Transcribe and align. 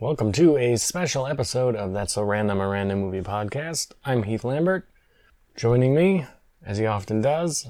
Welcome 0.00 0.30
to 0.34 0.56
a 0.56 0.76
special 0.76 1.26
episode 1.26 1.74
of 1.74 1.92
That's 1.92 2.12
So 2.12 2.22
Random, 2.22 2.60
a 2.60 2.68
Random 2.68 3.00
Movie 3.00 3.20
Podcast. 3.20 3.94
I'm 4.04 4.22
Heath 4.22 4.44
Lambert. 4.44 4.88
Joining 5.56 5.92
me, 5.92 6.24
as 6.64 6.78
he 6.78 6.86
often 6.86 7.20
does, 7.20 7.66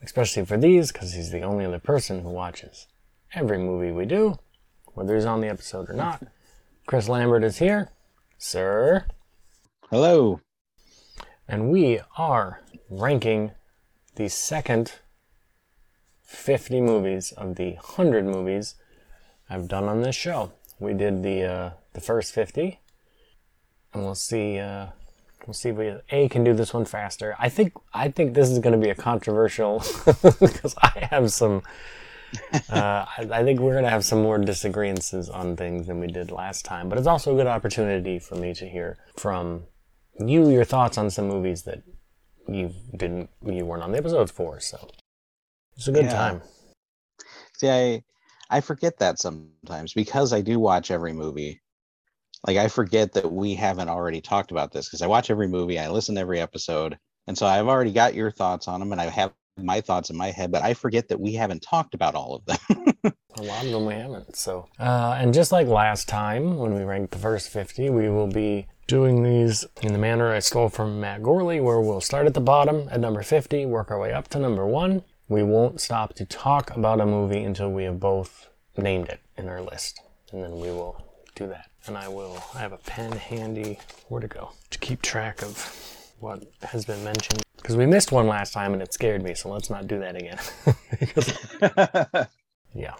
especially 0.00 0.46
for 0.46 0.56
these, 0.56 0.90
because 0.90 1.12
he's 1.12 1.30
the 1.30 1.42
only 1.42 1.66
other 1.66 1.78
person 1.78 2.22
who 2.22 2.30
watches 2.30 2.86
every 3.34 3.58
movie 3.58 3.92
we 3.92 4.06
do, 4.06 4.38
whether 4.94 5.14
he's 5.14 5.26
on 5.26 5.42
the 5.42 5.50
episode 5.50 5.90
or 5.90 5.92
not. 5.92 6.26
Chris 6.86 7.06
Lambert 7.06 7.44
is 7.44 7.58
here. 7.58 7.90
Sir. 8.38 9.04
Hello. 9.90 10.40
And 11.46 11.70
we 11.70 12.00
are 12.16 12.62
ranking 12.88 13.50
the 14.14 14.28
second 14.28 14.92
50 16.22 16.80
movies 16.80 17.32
of 17.32 17.56
the 17.56 17.72
100 17.72 18.24
movies 18.24 18.74
I've 19.50 19.68
done 19.68 19.84
on 19.84 20.00
this 20.00 20.16
show. 20.16 20.52
We 20.80 20.94
did 20.94 21.22
the 21.22 21.42
uh, 21.44 21.70
the 21.92 22.00
first 22.00 22.32
50, 22.32 22.80
and 23.92 24.04
we'll 24.04 24.14
see. 24.14 24.58
Uh, 24.58 24.86
we'll 25.46 25.54
see 25.54 25.70
if 25.70 25.76
we 25.76 25.94
a 26.10 26.28
can 26.28 26.44
do 26.44 26.54
this 26.54 26.72
one 26.74 26.84
faster. 26.84 27.34
I 27.38 27.48
think 27.48 27.72
I 27.92 28.08
think 28.10 28.34
this 28.34 28.48
is 28.50 28.58
going 28.58 28.78
to 28.78 28.84
be 28.84 28.90
a 28.90 28.94
controversial 28.94 29.78
because 30.40 30.74
I 30.80 31.08
have 31.10 31.32
some. 31.32 31.62
Uh, 32.70 33.06
I, 33.16 33.28
I 33.32 33.42
think 33.44 33.58
we're 33.60 33.72
going 33.72 33.84
to 33.84 33.90
have 33.90 34.04
some 34.04 34.22
more 34.22 34.36
disagreements 34.36 35.14
on 35.30 35.56
things 35.56 35.86
than 35.86 35.98
we 36.00 36.06
did 36.06 36.30
last 36.30 36.66
time, 36.66 36.90
but 36.90 36.98
it's 36.98 37.06
also 37.06 37.32
a 37.32 37.36
good 37.36 37.46
opportunity 37.46 38.18
for 38.18 38.34
me 38.34 38.52
to 38.52 38.68
hear 38.68 38.98
from 39.16 39.64
you 40.20 40.50
your 40.50 40.64
thoughts 40.64 40.98
on 40.98 41.08
some 41.10 41.26
movies 41.28 41.62
that 41.62 41.82
you 42.46 42.74
didn't 42.94 43.30
you 43.46 43.64
weren't 43.64 43.82
on 43.82 43.92
the 43.92 43.98
episodes 43.98 44.30
for. 44.30 44.60
So 44.60 44.90
it's 45.76 45.88
a 45.88 45.92
good 45.92 46.04
Yeah. 46.04 46.12
time. 46.12 46.42
See, 47.56 47.70
I 47.70 48.02
I 48.50 48.60
forget 48.60 48.98
that 48.98 49.18
sometimes 49.18 49.92
because 49.92 50.32
I 50.32 50.40
do 50.40 50.58
watch 50.58 50.90
every 50.90 51.12
movie. 51.12 51.60
Like 52.46 52.56
I 52.56 52.68
forget 52.68 53.12
that 53.14 53.30
we 53.32 53.54
haven't 53.54 53.88
already 53.88 54.20
talked 54.20 54.50
about 54.50 54.72
this 54.72 54.86
because 54.86 55.02
I 55.02 55.06
watch 55.06 55.30
every 55.30 55.48
movie, 55.48 55.78
I 55.78 55.88
listen 55.88 56.14
to 56.14 56.20
every 56.20 56.40
episode, 56.40 56.96
and 57.26 57.36
so 57.36 57.46
I've 57.46 57.66
already 57.66 57.92
got 57.92 58.14
your 58.14 58.30
thoughts 58.30 58.68
on 58.68 58.80
them, 58.80 58.92
and 58.92 59.00
I 59.00 59.06
have 59.06 59.32
my 59.56 59.80
thoughts 59.80 60.10
in 60.10 60.16
my 60.16 60.30
head, 60.30 60.50
but 60.52 60.62
I 60.62 60.74
forget 60.74 61.08
that 61.08 61.20
we 61.20 61.34
haven't 61.34 61.62
talked 61.62 61.94
about 61.94 62.14
all 62.14 62.34
of 62.36 62.44
them. 62.46 62.94
A 63.36 63.42
lot 63.42 63.64
of 63.64 63.70
them 63.70 63.86
we 63.86 63.94
haven't. 63.94 64.36
So, 64.36 64.68
uh, 64.78 65.16
and 65.18 65.34
just 65.34 65.52
like 65.52 65.66
last 65.66 66.08
time 66.08 66.56
when 66.56 66.74
we 66.74 66.82
ranked 66.82 67.12
the 67.12 67.18
first 67.18 67.50
50, 67.50 67.90
we 67.90 68.08
will 68.08 68.26
be 68.26 68.66
doing 68.86 69.22
these 69.22 69.64
in 69.82 69.92
the 69.92 69.98
manner 69.98 70.32
I 70.32 70.38
stole 70.38 70.68
from 70.68 71.00
Matt 71.00 71.22
Gourley, 71.22 71.62
where 71.62 71.80
we'll 71.80 72.00
start 72.00 72.26
at 72.26 72.34
the 72.34 72.40
bottom 72.40 72.88
at 72.90 73.00
number 73.00 73.22
50, 73.22 73.66
work 73.66 73.90
our 73.90 74.00
way 74.00 74.12
up 74.12 74.28
to 74.28 74.38
number 74.38 74.66
one. 74.66 75.04
We 75.28 75.42
won't 75.42 75.80
stop 75.80 76.14
to 76.14 76.24
talk 76.24 76.74
about 76.76 77.00
a 77.00 77.06
movie 77.06 77.42
until 77.42 77.70
we 77.70 77.84
have 77.84 78.00
both 78.00 78.48
named 78.76 79.08
it 79.08 79.20
in 79.36 79.48
our 79.48 79.60
list, 79.60 80.00
and 80.32 80.42
then 80.42 80.52
we 80.52 80.70
will 80.70 81.04
do 81.34 81.46
that. 81.48 81.70
And 81.86 81.96
I 81.96 82.08
will. 82.08 82.42
I 82.54 82.58
have 82.58 82.72
a 82.72 82.78
pen 82.78 83.12
handy. 83.12 83.78
Where 84.08 84.20
to 84.20 84.28
go 84.28 84.52
to 84.70 84.78
keep 84.78 85.02
track 85.02 85.42
of 85.42 86.12
what 86.18 86.44
has 86.62 86.84
been 86.84 87.02
mentioned 87.04 87.42
because 87.56 87.76
we 87.76 87.86
missed 87.86 88.12
one 88.12 88.26
last 88.26 88.52
time 88.52 88.72
and 88.72 88.80
it 88.80 88.94
scared 88.94 89.22
me. 89.22 89.34
So 89.34 89.50
let's 89.50 89.68
not 89.68 89.86
do 89.86 89.98
that 89.98 90.16
again. 90.16 90.38
because 91.00 91.48
yeah. 92.74 92.94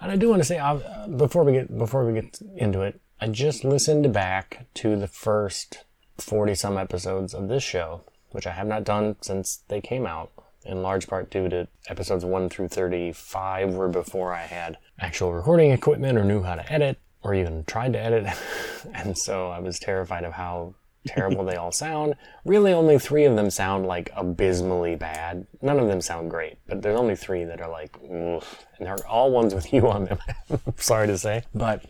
And 0.00 0.10
I 0.10 0.16
do 0.16 0.30
want 0.30 0.40
to 0.40 0.46
say 0.46 0.58
uh, 0.58 1.06
before 1.08 1.44
we 1.44 1.52
get 1.52 1.76
before 1.76 2.06
we 2.06 2.14
get 2.18 2.40
into 2.56 2.80
it, 2.80 3.00
I 3.20 3.28
just 3.28 3.64
listened 3.64 4.10
back 4.12 4.66
to 4.74 4.96
the 4.96 5.06
first 5.08 5.84
forty 6.16 6.54
some 6.54 6.78
episodes 6.78 7.34
of 7.34 7.48
this 7.48 7.62
show, 7.62 8.02
which 8.30 8.46
I 8.46 8.52
have 8.52 8.66
not 8.66 8.84
done 8.84 9.16
since 9.20 9.62
they 9.68 9.80
came 9.80 10.06
out. 10.06 10.32
In 10.64 10.82
large 10.82 11.06
part 11.06 11.30
due 11.30 11.48
to 11.48 11.68
episodes 11.88 12.24
one 12.24 12.48
through 12.48 12.68
thirty-five 12.68 13.72
were 13.72 13.88
before 13.88 14.34
I 14.34 14.42
had 14.42 14.76
actual 14.98 15.32
recording 15.32 15.70
equipment 15.70 16.18
or 16.18 16.24
knew 16.24 16.42
how 16.42 16.54
to 16.54 16.72
edit 16.72 16.98
or 17.22 17.34
even 17.34 17.64
tried 17.64 17.94
to 17.94 17.98
edit, 17.98 18.26
and 18.94 19.16
so 19.16 19.48
I 19.48 19.58
was 19.58 19.78
terrified 19.78 20.24
of 20.24 20.34
how 20.34 20.74
terrible 21.06 21.44
they 21.44 21.56
all 21.56 21.72
sound. 21.72 22.14
Really, 22.44 22.72
only 22.72 22.98
three 22.98 23.24
of 23.24 23.36
them 23.36 23.50
sound 23.50 23.86
like 23.86 24.10
abysmally 24.16 24.96
bad. 24.96 25.46
None 25.62 25.78
of 25.78 25.88
them 25.88 26.00
sound 26.00 26.30
great, 26.30 26.58
but 26.66 26.82
there's 26.82 26.98
only 26.98 27.16
three 27.16 27.44
that 27.44 27.60
are 27.60 27.70
like, 27.70 27.96
and 28.02 28.42
they're 28.78 29.06
all 29.06 29.30
ones 29.30 29.54
with 29.54 29.72
you 29.72 29.88
on 29.88 30.06
them. 30.06 30.18
Sorry 30.76 31.06
to 31.06 31.18
say, 31.18 31.44
but 31.54 31.84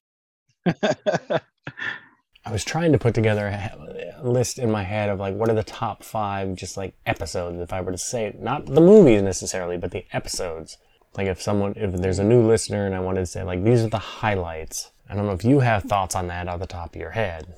I 2.44 2.52
was 2.52 2.64
trying 2.64 2.92
to 2.92 2.98
put 2.98 3.14
together 3.14 3.46
a, 3.46 4.16
list 4.22 4.58
in 4.58 4.70
my 4.70 4.82
head 4.82 5.08
of 5.08 5.18
like 5.18 5.34
what 5.34 5.48
are 5.48 5.54
the 5.54 5.62
top 5.62 6.02
five 6.04 6.54
just 6.54 6.76
like 6.76 6.94
episodes 7.06 7.58
if 7.58 7.72
I 7.72 7.80
were 7.80 7.92
to 7.92 7.98
say 7.98 8.36
not 8.38 8.66
the 8.66 8.80
movies 8.80 9.22
necessarily, 9.22 9.76
but 9.76 9.90
the 9.92 10.04
episodes. 10.12 10.76
Like 11.16 11.26
if 11.26 11.40
someone 11.40 11.74
if 11.76 11.92
there's 11.94 12.18
a 12.18 12.24
new 12.24 12.46
listener 12.46 12.86
and 12.86 12.94
I 12.94 13.00
wanted 13.00 13.20
to 13.20 13.26
say 13.26 13.42
like 13.42 13.64
these 13.64 13.82
are 13.82 13.88
the 13.88 13.98
highlights. 13.98 14.90
I 15.08 15.14
don't 15.14 15.26
know 15.26 15.32
if 15.32 15.44
you 15.44 15.60
have 15.60 15.84
thoughts 15.84 16.14
on 16.14 16.28
that 16.28 16.48
off 16.48 16.60
the 16.60 16.66
top 16.66 16.94
of 16.94 17.00
your 17.00 17.10
head. 17.10 17.54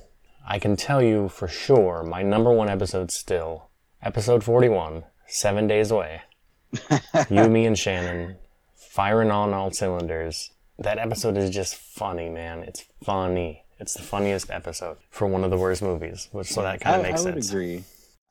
I 0.47 0.59
can 0.59 0.75
tell 0.75 1.01
you 1.01 1.29
for 1.29 1.47
sure 1.47 2.03
my 2.03 2.23
number 2.23 2.51
one 2.51 2.69
episode 2.69 3.11
still 3.11 3.69
episode 4.03 4.43
41, 4.43 5.03
seven 5.27 5.67
days 5.67 5.89
away. 5.89 6.21
you, 7.29 7.47
me, 7.47 7.65
and 7.65 7.77
Shannon 7.77 8.35
firing 8.75 9.31
on 9.31 9.53
all 9.53 9.71
cylinders. 9.71 10.51
That 10.77 10.97
episode 10.97 11.37
is 11.37 11.49
just 11.49 11.75
funny, 11.75 12.29
man. 12.29 12.63
It's 12.63 12.83
funny. 13.03 13.62
It's 13.83 13.95
the 13.95 14.01
funniest 14.01 14.49
episode 14.49 14.95
for 15.09 15.27
one 15.27 15.43
of 15.43 15.51
the 15.51 15.57
worst 15.57 15.81
movies, 15.81 16.29
which 16.31 16.47
so 16.47 16.61
that 16.61 16.79
kind 16.79 16.95
of 16.95 17.01
makes 17.01 17.19
I 17.19 17.25
would 17.25 17.33
sense. 17.33 17.49
agree. 17.49 17.83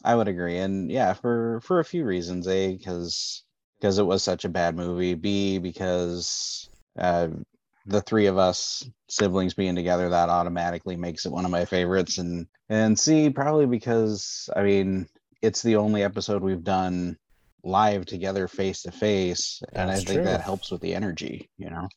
I 0.02 0.14
would 0.14 0.26
agree, 0.26 0.56
and 0.56 0.90
yeah, 0.90 1.12
for 1.12 1.60
for 1.60 1.78
a 1.78 1.84
few 1.84 2.06
reasons. 2.06 2.48
A 2.48 2.74
because 2.74 3.44
because 3.78 3.98
it 3.98 4.06
was 4.06 4.22
such 4.22 4.46
a 4.46 4.48
bad 4.48 4.74
movie. 4.76 5.12
B 5.12 5.58
because 5.58 6.70
uh, 6.98 7.28
the 7.84 8.00
three 8.00 8.24
of 8.28 8.38
us 8.38 8.88
siblings 9.10 9.52
being 9.52 9.74
together 9.74 10.08
that 10.08 10.30
automatically 10.30 10.96
makes 10.96 11.26
it 11.26 11.32
one 11.32 11.44
of 11.44 11.50
my 11.50 11.66
favorites, 11.66 12.16
and 12.16 12.46
and 12.70 12.98
C 12.98 13.28
probably 13.28 13.66
because 13.66 14.48
I 14.56 14.62
mean 14.62 15.06
it's 15.42 15.60
the 15.60 15.76
only 15.76 16.02
episode 16.02 16.42
we've 16.42 16.64
done 16.64 17.18
live 17.62 18.06
together 18.06 18.48
face 18.48 18.80
to 18.84 18.91
face, 18.91 19.62
and 19.74 19.91
I 19.91 19.96
think 19.96 20.06
true. 20.06 20.24
that 20.24 20.41
helps 20.41 20.70
with 20.70 20.80
the 20.80 20.94
energy. 20.94 21.50
You 21.58 21.68
know. 21.68 21.88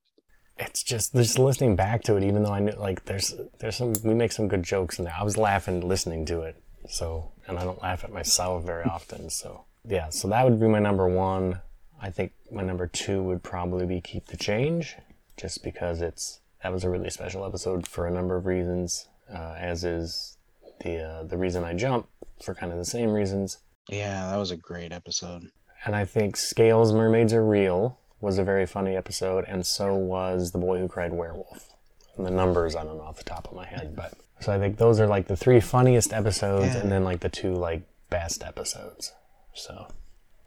It's 0.57 0.83
just 0.83 1.13
just 1.13 1.37
listening 1.37 1.75
back 1.75 2.03
to 2.03 2.15
it, 2.15 2.23
even 2.23 2.43
though 2.43 2.53
I 2.53 2.59
knew 2.59 2.73
like 2.73 3.05
there's 3.05 3.35
there's 3.59 3.75
some 3.75 3.93
we 4.03 4.13
make 4.13 4.31
some 4.31 4.47
good 4.47 4.63
jokes 4.63 4.99
in 4.99 5.05
there. 5.05 5.15
I 5.17 5.23
was 5.23 5.37
laughing 5.37 5.87
listening 5.87 6.25
to 6.27 6.41
it, 6.41 6.61
so 6.87 7.31
and 7.47 7.59
I 7.59 7.63
don't 7.63 7.81
laugh 7.81 8.03
at 8.03 8.11
myself 8.11 8.63
very 8.63 8.85
often. 8.85 9.29
So 9.29 9.65
yeah, 9.83 10.09
so 10.09 10.27
that 10.29 10.43
would 10.45 10.59
be 10.59 10.67
my 10.67 10.79
number 10.79 11.07
one. 11.07 11.59
I 12.01 12.09
think 12.09 12.33
my 12.51 12.63
number 12.63 12.87
two 12.87 13.23
would 13.23 13.43
probably 13.43 13.85
be 13.85 14.01
Keep 14.01 14.27
the 14.27 14.37
Change, 14.37 14.95
just 15.37 15.63
because 15.63 16.01
it's 16.01 16.39
that 16.63 16.71
was 16.71 16.83
a 16.83 16.89
really 16.89 17.09
special 17.09 17.45
episode 17.45 17.87
for 17.87 18.07
a 18.07 18.11
number 18.11 18.35
of 18.35 18.45
reasons, 18.45 19.07
uh, 19.31 19.55
as 19.57 19.83
is 19.83 20.37
the 20.81 20.99
uh, 21.03 21.23
the 21.23 21.37
reason 21.37 21.63
I 21.63 21.73
jump 21.73 22.07
for 22.43 22.55
kind 22.55 22.71
of 22.71 22.77
the 22.77 22.85
same 22.85 23.11
reasons. 23.11 23.59
Yeah, 23.89 24.29
that 24.29 24.37
was 24.37 24.51
a 24.51 24.57
great 24.57 24.91
episode. 24.91 25.43
And 25.85 25.95
I 25.95 26.05
think 26.05 26.35
Scales 26.37 26.91
Mermaids 26.91 27.33
Are 27.33 27.45
Real 27.45 27.99
was 28.25 28.37
a 28.39 28.43
very 28.43 28.65
funny 28.65 28.95
episode, 28.95 29.45
and 29.47 29.65
so 29.65 29.93
was 29.95 30.51
The 30.51 30.57
Boy 30.57 30.79
Who 30.79 30.87
Cried 30.87 31.13
Werewolf. 31.13 31.69
And 32.17 32.25
the 32.25 32.31
numbers 32.31 32.75
I 32.75 32.83
don't 32.83 32.97
know 32.97 33.03
off 33.03 33.17
the 33.17 33.23
top 33.23 33.47
of 33.47 33.53
my 33.53 33.65
head, 33.65 33.95
but 33.95 34.13
so 34.39 34.51
I 34.53 34.57
think 34.59 34.77
those 34.77 34.99
are 34.99 35.07
like 35.07 35.27
the 35.27 35.35
three 35.35 35.59
funniest 35.59 36.11
episodes, 36.13 36.73
Yeah. 36.73 36.77
and 36.81 36.91
then 36.91 37.03
like 37.03 37.19
the 37.21 37.29
two 37.29 37.53
like 37.53 37.83
best 38.09 38.43
episodes. 38.43 39.13
So 39.53 39.87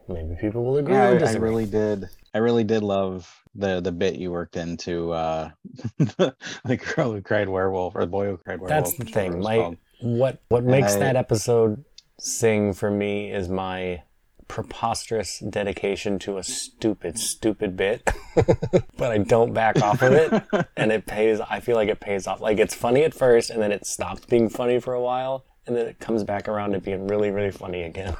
maybe 0.08 0.34
people 0.40 0.64
will 0.64 0.78
agree. 0.78 0.94
Yeah, 0.94 1.18
I, 1.22 1.32
I 1.32 1.34
really 1.36 1.66
did. 1.66 2.08
I 2.34 2.38
really 2.38 2.64
did 2.64 2.82
love 2.82 3.32
the 3.54 3.80
the 3.80 3.92
bit 3.92 4.16
you 4.16 4.30
worked 4.30 4.56
into 4.56 5.12
uh 5.12 5.50
the 5.98 6.76
girl 6.94 7.12
who 7.12 7.20
cried 7.22 7.48
werewolf 7.48 7.94
or 7.96 8.00
the 8.02 8.06
boy 8.06 8.26
who 8.26 8.36
cried 8.38 8.60
werewolf. 8.60 8.68
That's 8.84 8.96
the 8.96 9.04
thing. 9.04 9.40
My 9.40 9.56
called. 9.56 9.76
what 10.00 10.40
what 10.48 10.64
makes 10.64 10.94
I- 10.94 10.98
that 11.00 11.16
episode 11.16 11.84
sing 12.20 12.72
for 12.72 12.90
me 12.90 13.30
is 13.32 13.48
my 13.48 14.02
preposterous 14.48 15.38
dedication 15.40 16.18
to 16.20 16.38
a 16.38 16.42
stupid, 16.42 17.18
stupid 17.18 17.76
bit, 17.76 18.10
but 18.96 19.12
I 19.12 19.18
don't 19.18 19.52
back 19.52 19.80
off 19.82 20.02
of 20.02 20.12
it, 20.12 20.42
and 20.76 20.90
it 20.90 21.06
pays. 21.06 21.40
I 21.40 21.60
feel 21.60 21.76
like 21.76 21.88
it 21.88 22.00
pays 22.00 22.26
off. 22.26 22.40
Like 22.40 22.58
it's 22.58 22.74
funny 22.74 23.04
at 23.04 23.14
first, 23.14 23.50
and 23.50 23.62
then 23.62 23.70
it 23.72 23.86
stops 23.86 24.24
being 24.26 24.48
funny 24.48 24.80
for 24.80 24.94
a 24.94 25.00
while, 25.00 25.44
and 25.66 25.76
then 25.76 25.86
it 25.86 26.00
comes 26.00 26.24
back 26.24 26.48
around 26.48 26.72
to 26.72 26.80
being 26.80 27.06
really, 27.06 27.30
really 27.30 27.50
funny 27.50 27.82
again. 27.82 28.16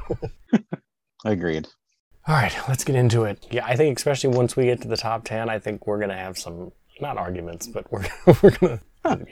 Agreed. 1.25 1.67
All 2.27 2.35
right, 2.35 2.55
let's 2.69 2.85
get 2.85 2.95
into 2.95 3.25
it. 3.25 3.47
Yeah, 3.51 3.65
I 3.65 3.75
think 3.75 3.97
especially 3.97 4.37
once 4.37 4.55
we 4.55 4.67
get 4.67 4.83
to 4.83 4.89
the 4.89 4.97
top 4.97 5.25
ten, 5.25 5.49
I 5.49 5.59
think 5.59 5.87
we're 5.87 5.99
gonna 5.99 6.17
have 6.17 6.39
some 6.39 6.73
not 7.01 7.17
arguments, 7.17 7.67
but 7.67 7.91
we're 7.91 8.05
we're 8.43 8.51
gonna. 8.51 8.81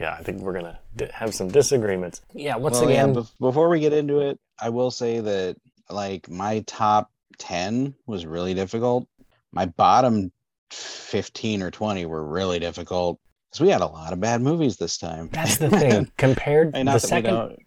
Yeah, 0.00 0.16
I 0.18 0.22
think 0.22 0.40
we're 0.40 0.54
gonna 0.54 0.78
have 1.12 1.34
some 1.34 1.48
disagreements. 1.48 2.22
Yeah, 2.32 2.56
once 2.56 2.80
Well, 2.80 2.88
yeah, 2.90 3.02
again, 3.02 3.14
bef- 3.14 3.38
before 3.38 3.68
we 3.68 3.80
get 3.80 3.92
into 3.92 4.20
it, 4.20 4.38
I 4.58 4.70
will 4.70 4.90
say 4.90 5.20
that 5.20 5.56
like 5.90 6.28
my 6.28 6.60
top 6.66 7.10
10 7.38 7.94
was 8.06 8.26
really 8.26 8.54
difficult. 8.54 9.06
My 9.52 9.66
bottom 9.66 10.32
15 10.70 11.62
or 11.62 11.70
20 11.70 12.06
were 12.06 12.24
really 12.24 12.58
difficult 12.58 13.20
because 13.48 13.60
we 13.60 13.68
had 13.70 13.80
a 13.80 13.86
lot 13.86 14.12
of 14.12 14.20
bad 14.20 14.42
movies 14.42 14.76
this 14.76 14.98
time. 14.98 15.28
That's 15.32 15.56
the 15.58 15.70
thing. 15.70 16.10
Compared 16.16 16.74
And 16.74 16.88
the 16.88 16.92
not 16.92 17.02
second, 17.02 17.34
don't, 17.34 17.58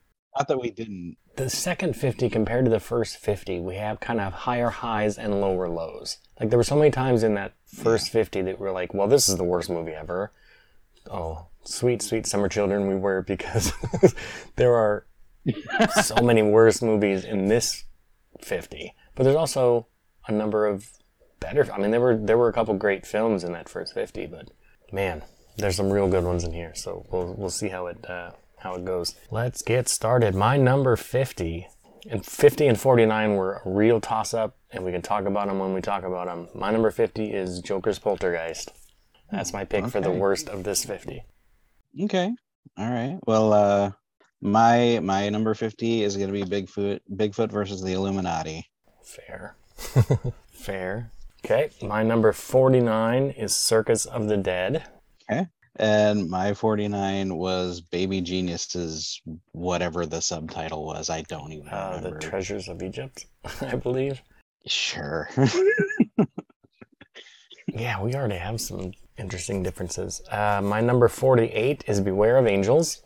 that 0.47 0.59
we 0.59 0.71
didn't. 0.71 1.17
the 1.35 1.49
second 1.49 1.95
fifty 1.95 2.29
compared 2.29 2.65
to 2.65 2.71
the 2.71 2.79
first 2.79 3.17
fifty, 3.17 3.59
we 3.59 3.75
have 3.75 3.99
kind 3.99 4.19
of 4.19 4.31
higher 4.33 4.69
highs 4.69 5.17
and 5.17 5.41
lower 5.41 5.67
lows. 5.67 6.17
Like 6.39 6.49
there 6.49 6.57
were 6.59 6.63
so 6.63 6.75
many 6.75 6.91
times 6.91 7.23
in 7.23 7.33
that 7.35 7.53
first 7.65 8.09
fifty 8.09 8.41
that 8.43 8.59
we're 8.59 8.71
like, 8.71 8.93
"Well, 8.93 9.07
this 9.07 9.27
is 9.27 9.37
the 9.37 9.43
worst 9.43 9.69
movie 9.69 9.91
ever," 9.91 10.31
oh, 11.09 11.47
sweet, 11.63 12.01
sweet 12.01 12.25
summer 12.25 12.47
children 12.49 12.87
we 12.87 12.95
were 12.95 13.21
because 13.21 13.73
there 14.55 14.75
are 14.75 15.05
so 16.01 16.15
many 16.21 16.41
worse 16.41 16.81
movies 16.81 17.23
in 17.23 17.47
this 17.47 17.83
50. 18.43 18.95
But 19.15 19.23
there's 19.23 19.35
also 19.35 19.87
a 20.27 20.31
number 20.31 20.65
of 20.65 20.89
better. 21.39 21.71
I 21.71 21.79
mean, 21.79 21.91
there 21.91 22.01
were 22.01 22.17
there 22.17 22.37
were 22.37 22.49
a 22.49 22.53
couple 22.53 22.73
great 22.75 23.05
films 23.05 23.43
in 23.43 23.51
that 23.53 23.69
first 23.69 23.93
50, 23.93 24.27
but 24.27 24.49
man, 24.91 25.23
there's 25.57 25.75
some 25.75 25.89
real 25.89 26.09
good 26.09 26.23
ones 26.23 26.43
in 26.43 26.53
here. 26.53 26.73
So 26.75 27.05
we'll 27.11 27.33
we'll 27.33 27.49
see 27.49 27.69
how 27.69 27.87
it 27.87 28.09
uh, 28.09 28.31
how 28.57 28.75
it 28.75 28.85
goes. 28.85 29.15
Let's 29.31 29.61
get 29.61 29.87
started. 29.87 30.35
My 30.35 30.57
number 30.57 30.95
50 30.95 31.67
and 32.09 32.25
50 32.25 32.67
and 32.67 32.79
49 32.79 33.35
were 33.35 33.61
a 33.65 33.69
real 33.69 33.99
toss 33.99 34.33
up, 34.33 34.57
and 34.71 34.83
we 34.83 34.91
can 34.91 35.01
talk 35.01 35.25
about 35.25 35.47
them 35.47 35.59
when 35.59 35.73
we 35.73 35.81
talk 35.81 36.03
about 36.03 36.27
them. 36.27 36.47
My 36.55 36.71
number 36.71 36.91
50 36.91 37.33
is 37.33 37.59
Joker's 37.59 37.99
Poltergeist. 37.99 38.71
That's 39.31 39.53
my 39.53 39.65
pick 39.65 39.83
okay. 39.83 39.91
for 39.91 40.01
the 40.01 40.11
worst 40.11 40.49
of 40.49 40.63
this 40.63 40.85
50. 40.85 41.23
Okay. 42.03 42.33
All 42.77 42.89
right. 42.89 43.19
Well, 43.27 43.53
uh, 43.53 43.91
my 44.41 44.99
my 45.01 45.29
number 45.29 45.53
50 45.53 46.03
is 46.03 46.17
going 46.17 46.31
to 46.31 46.33
be 46.33 46.43
Bigfoot 46.43 46.99
Bigfoot 47.13 47.51
versus 47.51 47.81
the 47.81 47.93
Illuminati. 47.93 48.69
Fair. 49.03 49.55
Fair. 50.51 51.11
Okay. 51.45 51.69
My 51.81 52.03
number 52.03 52.31
49 52.31 53.31
is 53.31 53.55
Circus 53.55 54.05
of 54.05 54.27
the 54.27 54.37
Dead. 54.37 54.83
Okay. 55.29 55.47
And 55.77 56.29
my 56.29 56.53
49 56.53 57.37
was 57.37 57.79
Baby 57.79 58.19
Geniuses, 58.19 59.21
whatever 59.53 60.05
the 60.05 60.21
subtitle 60.21 60.85
was. 60.85 61.09
I 61.09 61.21
don't 61.23 61.53
even 61.53 61.69
uh, 61.69 61.93
remember. 61.95 62.19
The 62.19 62.27
Treasures 62.27 62.67
of 62.67 62.83
Egypt, 62.83 63.25
I 63.61 63.75
believe. 63.75 64.21
Sure. 64.65 65.29
yeah, 67.67 68.01
we 68.01 68.13
already 68.13 68.35
have 68.35 68.59
some 68.59 68.91
interesting 69.17 69.63
differences. 69.63 70.21
Uh, 70.29 70.61
my 70.61 70.81
number 70.81 71.07
48 71.07 71.85
is 71.87 72.01
Beware 72.01 72.37
of 72.37 72.45
Angels. 72.45 73.01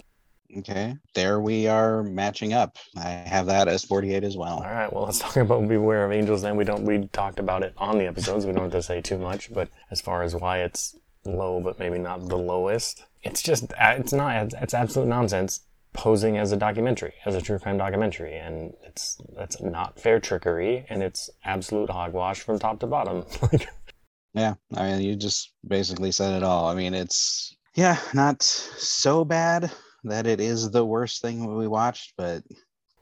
Okay, 0.59 0.95
there 1.15 1.39
we 1.39 1.67
are 1.67 2.03
matching 2.03 2.53
up. 2.53 2.77
I 2.95 3.09
have 3.09 3.47
that 3.47 3.67
as 3.67 3.83
48 3.83 4.23
as 4.23 4.37
well. 4.37 4.57
All 4.57 4.71
right, 4.71 4.91
well, 4.91 5.05
let's 5.05 5.19
talk 5.19 5.35
about 5.37 5.67
Beware 5.67 6.05
of 6.05 6.11
Angels 6.11 6.43
then. 6.43 6.55
We 6.55 6.63
don't 6.63 6.83
we 6.83 7.07
talked 7.07 7.39
about 7.39 7.63
it 7.63 7.73
on 7.77 7.97
the 7.97 8.05
episodes. 8.05 8.45
We 8.45 8.51
don't 8.53 8.63
have 8.63 8.71
to 8.73 8.83
say 8.83 9.01
too 9.01 9.17
much, 9.17 9.51
but 9.51 9.69
as 9.89 10.01
far 10.01 10.21
as 10.21 10.35
why 10.35 10.59
it's 10.59 10.95
low, 11.25 11.59
but 11.59 11.79
maybe 11.79 11.97
not 11.97 12.27
the 12.27 12.37
lowest, 12.37 13.03
it's 13.23 13.41
just 13.41 13.71
uh, 13.73 13.95
it's 13.97 14.13
not 14.13 14.53
it's 14.53 14.73
absolute 14.73 15.07
nonsense 15.07 15.61
posing 15.93 16.37
as 16.37 16.51
a 16.51 16.57
documentary, 16.57 17.13
as 17.25 17.35
a 17.35 17.41
true 17.41 17.57
crime 17.57 17.77
documentary, 17.77 18.35
and 18.35 18.73
it's 18.83 19.19
that's 19.35 19.59
not 19.61 19.99
fair 19.99 20.19
trickery, 20.19 20.85
and 20.89 21.01
it's 21.01 21.29
absolute 21.45 21.89
hogwash 21.89 22.41
from 22.41 22.59
top 22.59 22.79
to 22.79 22.87
bottom. 22.87 23.25
like 23.51 23.67
yeah, 24.33 24.53
I 24.75 24.91
mean, 24.91 25.01
you 25.01 25.15
just 25.15 25.51
basically 25.67 26.11
said 26.11 26.33
it 26.33 26.43
all. 26.43 26.67
I 26.67 26.75
mean, 26.75 26.93
it's 26.93 27.55
yeah, 27.75 27.97
not 28.13 28.43
so 28.43 29.25
bad 29.25 29.71
that 30.03 30.27
it 30.27 30.39
is 30.39 30.71
the 30.71 30.85
worst 30.85 31.21
thing 31.21 31.55
we 31.55 31.67
watched, 31.67 32.13
but 32.17 32.43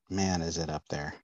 man, 0.09 0.41
is 0.41 0.57
it 0.57 0.69
up 0.69 0.87
there. 0.89 1.15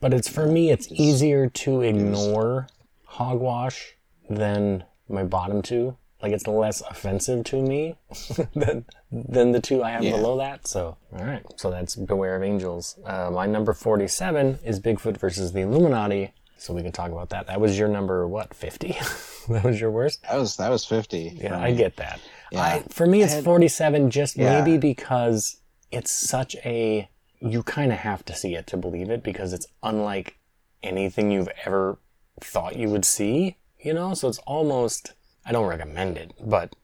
But 0.00 0.12
it's 0.12 0.28
for 0.28 0.46
me, 0.46 0.70
it's 0.70 0.90
easier 0.90 1.48
to 1.48 1.80
ignore 1.80 2.68
hogwash 3.04 3.94
than 4.28 4.84
my 5.08 5.24
bottom 5.24 5.62
two. 5.62 5.96
Like 6.22 6.32
it's 6.32 6.46
less 6.46 6.80
offensive 6.80 7.44
to 7.44 7.60
me 7.60 7.96
than 8.54 8.86
than 9.12 9.52
the 9.52 9.60
two 9.60 9.82
I 9.82 9.90
have 9.90 10.04
yeah. 10.04 10.12
below 10.12 10.38
that. 10.38 10.66
So 10.66 10.96
all 11.12 11.24
right, 11.24 11.44
so 11.56 11.70
that's 11.70 11.96
Beware 11.96 12.36
of 12.36 12.42
Angels. 12.42 12.98
Uh, 13.04 13.30
my 13.30 13.46
number 13.46 13.72
forty-seven 13.72 14.58
is 14.64 14.80
Bigfoot 14.80 15.18
versus 15.18 15.52
the 15.52 15.60
Illuminati. 15.60 16.32
So 16.56 16.72
we 16.72 16.82
can 16.82 16.92
talk 16.92 17.10
about 17.10 17.28
that. 17.30 17.46
That 17.46 17.60
was 17.60 17.78
your 17.78 17.88
number 17.88 18.26
what? 18.26 18.54
Fifty? 18.54 18.96
that 19.48 19.64
was 19.64 19.80
your 19.80 19.90
worst. 19.90 20.22
That 20.22 20.36
was 20.36 20.56
that 20.56 20.70
was 20.70 20.84
fifty. 20.84 21.38
Yeah, 21.40 21.58
I 21.58 21.72
get 21.72 21.96
that. 21.96 22.20
Yeah. 22.54 22.62
I, 22.62 22.82
for 22.88 23.06
me, 23.06 23.22
it's 23.22 23.34
had, 23.34 23.44
47 23.44 24.10
just 24.10 24.36
yeah. 24.36 24.60
maybe 24.60 24.78
because 24.78 25.58
it's 25.90 26.10
such 26.10 26.56
a, 26.64 27.08
you 27.40 27.62
kind 27.62 27.92
of 27.92 27.98
have 27.98 28.24
to 28.26 28.34
see 28.34 28.54
it 28.54 28.66
to 28.68 28.76
believe 28.76 29.10
it 29.10 29.22
because 29.22 29.52
it's 29.52 29.66
unlike 29.82 30.38
anything 30.82 31.30
you've 31.30 31.48
ever 31.64 31.98
thought 32.40 32.76
you 32.76 32.88
would 32.88 33.04
see, 33.04 33.58
you 33.78 33.92
know? 33.92 34.14
So 34.14 34.28
it's 34.28 34.38
almost, 34.38 35.12
I 35.44 35.52
don't 35.52 35.66
recommend 35.66 36.16
it, 36.16 36.32
but 36.40 36.76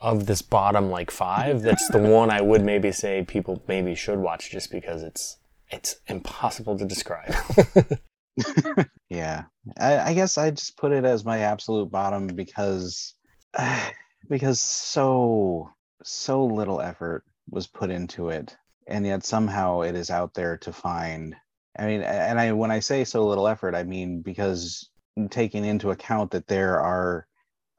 of 0.00 0.26
this 0.26 0.42
bottom 0.42 0.90
like 0.90 1.10
five, 1.10 1.62
that's 1.62 1.88
the 1.88 1.98
one 2.02 2.30
I 2.30 2.40
would 2.40 2.64
maybe 2.64 2.92
say 2.92 3.24
people 3.26 3.62
maybe 3.68 3.94
should 3.94 4.18
watch 4.18 4.50
just 4.50 4.70
because 4.70 5.02
it's, 5.02 5.36
it's 5.70 5.96
impossible 6.06 6.78
to 6.78 6.84
describe. 6.84 7.34
yeah. 9.10 9.44
I, 9.78 9.98
I, 9.98 10.14
guess 10.14 10.38
I 10.38 10.50
just 10.50 10.76
put 10.76 10.92
it 10.92 11.04
as 11.04 11.24
my 11.24 11.38
absolute 11.38 11.90
bottom 11.90 12.26
because 12.26 13.14
because 14.28 14.60
so 14.60 15.70
so 16.02 16.44
little 16.44 16.80
effort 16.80 17.24
was 17.50 17.66
put 17.66 17.90
into 17.90 18.28
it 18.28 18.56
and 18.86 19.06
yet 19.06 19.24
somehow 19.24 19.80
it 19.80 19.94
is 19.94 20.10
out 20.10 20.34
there 20.34 20.56
to 20.58 20.72
find 20.72 21.34
i 21.78 21.86
mean 21.86 22.02
and 22.02 22.38
i 22.38 22.52
when 22.52 22.70
i 22.70 22.80
say 22.80 23.04
so 23.04 23.26
little 23.26 23.48
effort 23.48 23.74
i 23.74 23.82
mean 23.82 24.20
because 24.20 24.90
taking 25.30 25.64
into 25.64 25.90
account 25.90 26.30
that 26.30 26.46
there 26.46 26.80
are 26.80 27.26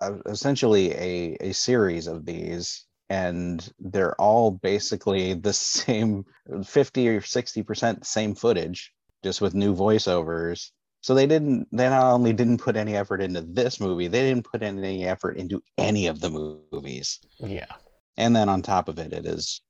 uh, 0.02 0.18
essentially 0.26 0.92
a, 0.94 1.38
a 1.42 1.54
series 1.54 2.08
of 2.08 2.26
these 2.26 2.86
and 3.10 3.72
they're 3.80 4.20
all 4.20 4.52
basically 4.52 5.34
the 5.34 5.54
same 5.54 6.26
50 6.66 7.10
or 7.10 7.22
60 7.22 7.64
percent 7.64 8.06
same 8.06 8.36
footage 8.36 8.94
just 9.28 9.42
with 9.42 9.54
new 9.54 9.76
voiceovers 9.76 10.72
so 11.02 11.14
they 11.14 11.28
didn't. 11.28 11.68
They 11.72 11.88
not 11.90 12.12
only 12.14 12.34
didn't 12.34 12.58
put 12.58 12.76
any 12.76 12.96
effort 12.96 13.22
into 13.22 13.42
this 13.42 13.80
movie, 13.80 14.08
they 14.08 14.28
didn't 14.28 14.46
put 14.46 14.64
any 14.64 15.06
effort 15.06 15.38
into 15.38 15.64
any 15.78 16.08
of 16.08 16.20
the 16.20 16.30
movies. 16.30 17.20
Yeah. 17.40 17.74
And 18.18 18.36
then 18.36 18.50
on 18.50 18.62
top 18.62 18.90
of 18.90 19.00
it, 19.00 19.14
it 19.14 19.26
is 19.26 19.62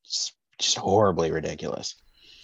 just 0.57 0.77
horribly 0.77 1.31
ridiculous. 1.31 1.95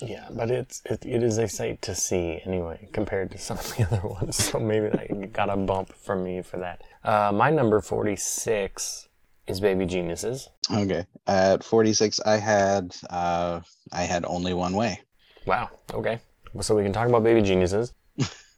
Yeah, 0.01 0.27
but 0.31 0.51
it's 0.51 0.81
it, 0.86 1.06
it 1.06 1.24
is 1.24 1.38
a 1.38 1.48
sight 1.48 1.81
to 1.83 1.95
see 1.95 2.42
anyway 2.45 2.89
compared 2.92 3.31
to 3.31 3.38
some 3.38 3.57
of 3.57 3.75
the 3.75 3.83
other 3.83 4.07
ones. 4.07 4.36
So 4.36 4.60
maybe 4.60 4.89
that 4.89 5.31
got 5.31 5.50
a 5.50 5.56
bump 5.56 5.94
from 5.94 6.24
me 6.24 6.42
for 6.42 6.57
that. 6.57 6.83
Uh, 7.04 7.31
my 7.33 7.50
number 7.50 7.80
forty 7.80 8.15
six 8.15 9.07
is 9.48 9.60
Baby 9.60 9.86
Geniuses. 9.86 10.50
Okay, 10.69 11.06
at 11.25 11.63
forty 11.63 11.94
six, 11.94 12.19
I 12.19 12.38
had 12.38 12.95
uh, 13.10 13.62
I 13.94 14.04
had 14.04 14.25
only 14.25 14.54
one 14.54 14.74
way. 14.74 15.00
Wow. 15.45 15.69
Okay, 15.94 16.19
so 16.61 16.75
we 16.75 16.83
can 16.83 16.94
talk 16.94 17.07
about 17.07 17.23
Baby 17.23 17.41
Geniuses 17.41 17.94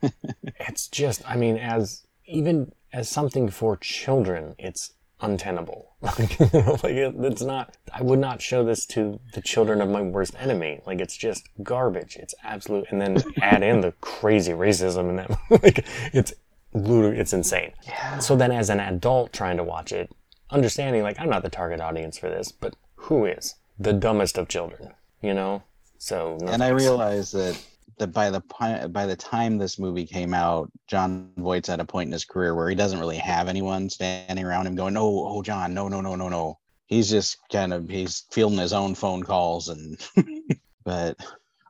it's 0.59 0.87
just, 0.87 1.21
I 1.27 1.35
mean, 1.35 1.57
as 1.57 2.05
even 2.25 2.71
as 2.93 3.09
something 3.09 3.49
for 3.49 3.77
children, 3.77 4.55
it's 4.57 4.93
untenable. 5.21 5.93
like, 6.01 6.39
it, 6.39 7.15
it's 7.17 7.41
not, 7.41 7.77
I 7.93 8.01
would 8.01 8.19
not 8.19 8.41
show 8.41 8.63
this 8.63 8.85
to 8.87 9.19
the 9.33 9.41
children 9.41 9.81
of 9.81 9.89
my 9.89 10.01
worst 10.01 10.35
enemy. 10.39 10.81
Like, 10.85 11.01
it's 11.01 11.15
just 11.15 11.47
garbage. 11.63 12.15
It's 12.17 12.35
absolute, 12.43 12.87
and 12.89 13.01
then 13.01 13.17
add 13.41 13.63
in 13.63 13.81
the 13.81 13.91
crazy 14.01 14.53
racism 14.53 15.09
in 15.09 15.15
that. 15.17 15.31
like, 15.63 15.85
it's 16.13 16.33
literally, 16.73 17.17
it's 17.17 17.33
insane. 17.33 17.73
Yeah. 17.83 18.19
So 18.19 18.35
then 18.35 18.51
as 18.51 18.69
an 18.69 18.79
adult 18.79 19.33
trying 19.33 19.57
to 19.57 19.63
watch 19.63 19.91
it, 19.91 20.11
understanding, 20.49 21.03
like, 21.03 21.19
I'm 21.19 21.29
not 21.29 21.43
the 21.43 21.49
target 21.49 21.79
audience 21.79 22.17
for 22.17 22.29
this, 22.29 22.51
but 22.51 22.75
who 22.95 23.25
is? 23.25 23.55
The 23.79 23.93
dumbest 23.93 24.37
of 24.37 24.47
children, 24.47 24.93
you 25.21 25.33
know? 25.33 25.63
So, 25.97 26.37
no 26.41 26.51
and 26.51 26.61
thanks. 26.61 26.61
I 26.61 26.69
realize 26.69 27.31
that 27.31 27.59
that 27.97 28.07
by 28.07 28.29
the 28.29 28.41
by 28.89 29.05
the 29.05 29.15
time 29.15 29.57
this 29.57 29.79
movie 29.79 30.05
came 30.05 30.33
out, 30.33 30.71
Jon 30.87 31.31
Voight's 31.37 31.69
at 31.69 31.79
a 31.79 31.85
point 31.85 32.07
in 32.07 32.13
his 32.13 32.25
career 32.25 32.55
where 32.55 32.69
he 32.69 32.75
doesn't 32.75 32.99
really 32.99 33.17
have 33.17 33.47
anyone 33.47 33.89
standing 33.89 34.45
around 34.45 34.67
him 34.67 34.75
going, 34.75 34.93
"No, 34.93 35.25
oh 35.27 35.41
John, 35.41 35.73
no, 35.73 35.87
no, 35.87 36.01
no, 36.01 36.15
no, 36.15 36.29
no." 36.29 36.59
He's 36.87 37.09
just 37.09 37.37
kind 37.51 37.73
of 37.73 37.89
he's 37.89 38.25
fielding 38.31 38.59
his 38.59 38.73
own 38.73 38.95
phone 38.95 39.23
calls 39.23 39.69
and. 39.69 39.97
but, 40.83 41.17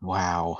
wow. 0.01 0.59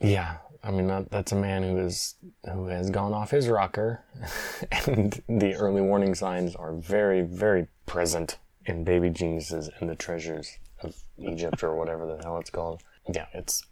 Yeah, 0.00 0.38
I 0.64 0.70
mean 0.70 0.86
that, 0.86 1.10
that's 1.10 1.32
a 1.32 1.36
man 1.36 1.62
who 1.62 1.78
is 1.78 2.14
who 2.50 2.66
has 2.66 2.90
gone 2.90 3.12
off 3.12 3.30
his 3.30 3.48
rocker, 3.48 4.04
and 4.86 5.22
the 5.28 5.54
early 5.54 5.80
warning 5.80 6.14
signs 6.14 6.54
are 6.56 6.72
very 6.72 7.22
very 7.22 7.68
present 7.86 8.38
in 8.64 8.84
Baby 8.84 9.10
Geniuses 9.10 9.70
and 9.78 9.90
the 9.90 9.94
Treasures 9.94 10.58
of 10.80 10.94
Egypt 11.18 11.62
or 11.62 11.76
whatever 11.76 12.06
the 12.06 12.22
hell 12.22 12.38
it's 12.38 12.50
called. 12.50 12.82
Yeah, 13.12 13.26
it's 13.34 13.64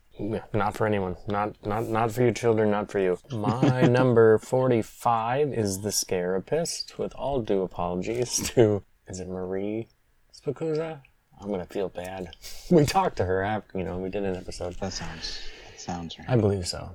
not 0.52 0.76
for 0.76 0.86
anyone. 0.86 1.16
Not 1.26 1.54
not 1.66 1.88
not 1.88 2.12
for 2.12 2.22
your 2.22 2.32
children. 2.32 2.70
Not 2.70 2.90
for 2.90 2.98
you. 2.98 3.18
My 3.30 3.82
number 3.98 4.38
forty-five 4.38 5.52
is 5.52 5.80
the 5.80 5.90
Scarapist. 5.90 6.98
With 6.98 7.14
all 7.14 7.40
due 7.40 7.62
apologies 7.62 8.50
to 8.54 8.82
is 9.08 9.20
it 9.20 9.28
Marie 9.28 9.88
Spicuzza? 10.32 11.00
I'm 11.40 11.50
gonna 11.50 11.66
feel 11.66 11.88
bad. 11.88 12.30
We 12.70 12.86
talked 12.86 13.16
to 13.16 13.24
her 13.24 13.42
after 13.42 13.78
you 13.78 13.84
know 13.84 13.98
we 13.98 14.10
did 14.10 14.22
an 14.22 14.36
episode. 14.36 14.74
That 14.74 14.92
sounds 14.92 15.40
that 15.66 15.80
sounds 15.80 16.18
right. 16.18 16.28
I 16.28 16.36
believe 16.36 16.68
so. 16.68 16.92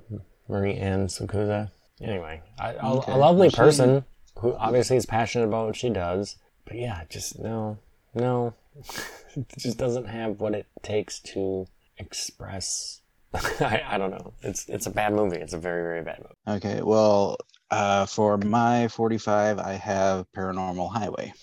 Marie 0.48 0.75
Ann 0.75 1.08
Spicuzza. 1.08 1.72
Anyway, 2.01 2.41
I, 2.60 2.75
okay. 2.75 3.12
a, 3.12 3.17
lovely 3.17 3.50
person 3.50 4.03
who 4.39 4.53
obviously 4.55 4.98
is 4.98 5.05
passionate 5.05 5.46
about 5.46 5.67
what 5.67 5.75
she 5.75 5.89
does. 5.89 6.36
But 6.65 6.77
yeah, 6.77 7.03
just 7.10 7.39
no, 7.39 7.77
no, 8.13 8.53
it 9.36 9.46
just 9.58 9.77
doesn't 9.77 10.05
have 10.05 10.39
what 10.39 10.53
it 10.53 10.67
takes 10.82 11.20
to 11.34 11.67
express 11.98 13.01
I, 13.62 13.84
I 13.88 13.98
don't 13.98 14.12
know. 14.12 14.34
It's 14.42 14.68
it's 14.70 14.86
a 14.88 14.92
bad 14.92 15.13
movie. 15.13 15.38
It's 15.38 15.54
a 15.54 15.58
very 15.60 15.82
very 15.84 16.04
bad 16.04 16.20
movie. 16.20 16.58
Okay, 16.58 16.82
well, 16.82 17.38
uh, 17.72 18.06
for 18.06 18.38
my 18.38 18.88
45, 18.88 19.60
I 19.60 19.74
have 19.74 20.25
Paranormal 20.36 20.92
Highway. 20.92 21.34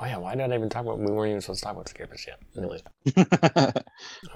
Oh 0.00 0.06
yeah, 0.06 0.18
why 0.18 0.34
did 0.36 0.52
I 0.52 0.54
even 0.54 0.68
talk 0.68 0.82
about? 0.84 0.98
We 0.98 1.06
weren't 1.10 1.30
even 1.30 1.40
supposed 1.40 1.60
to 1.60 1.64
talk 1.64 1.74
about 1.74 1.88
Scarecrow 1.88 2.16
yet. 2.26 2.38
Anyways, 2.56 2.82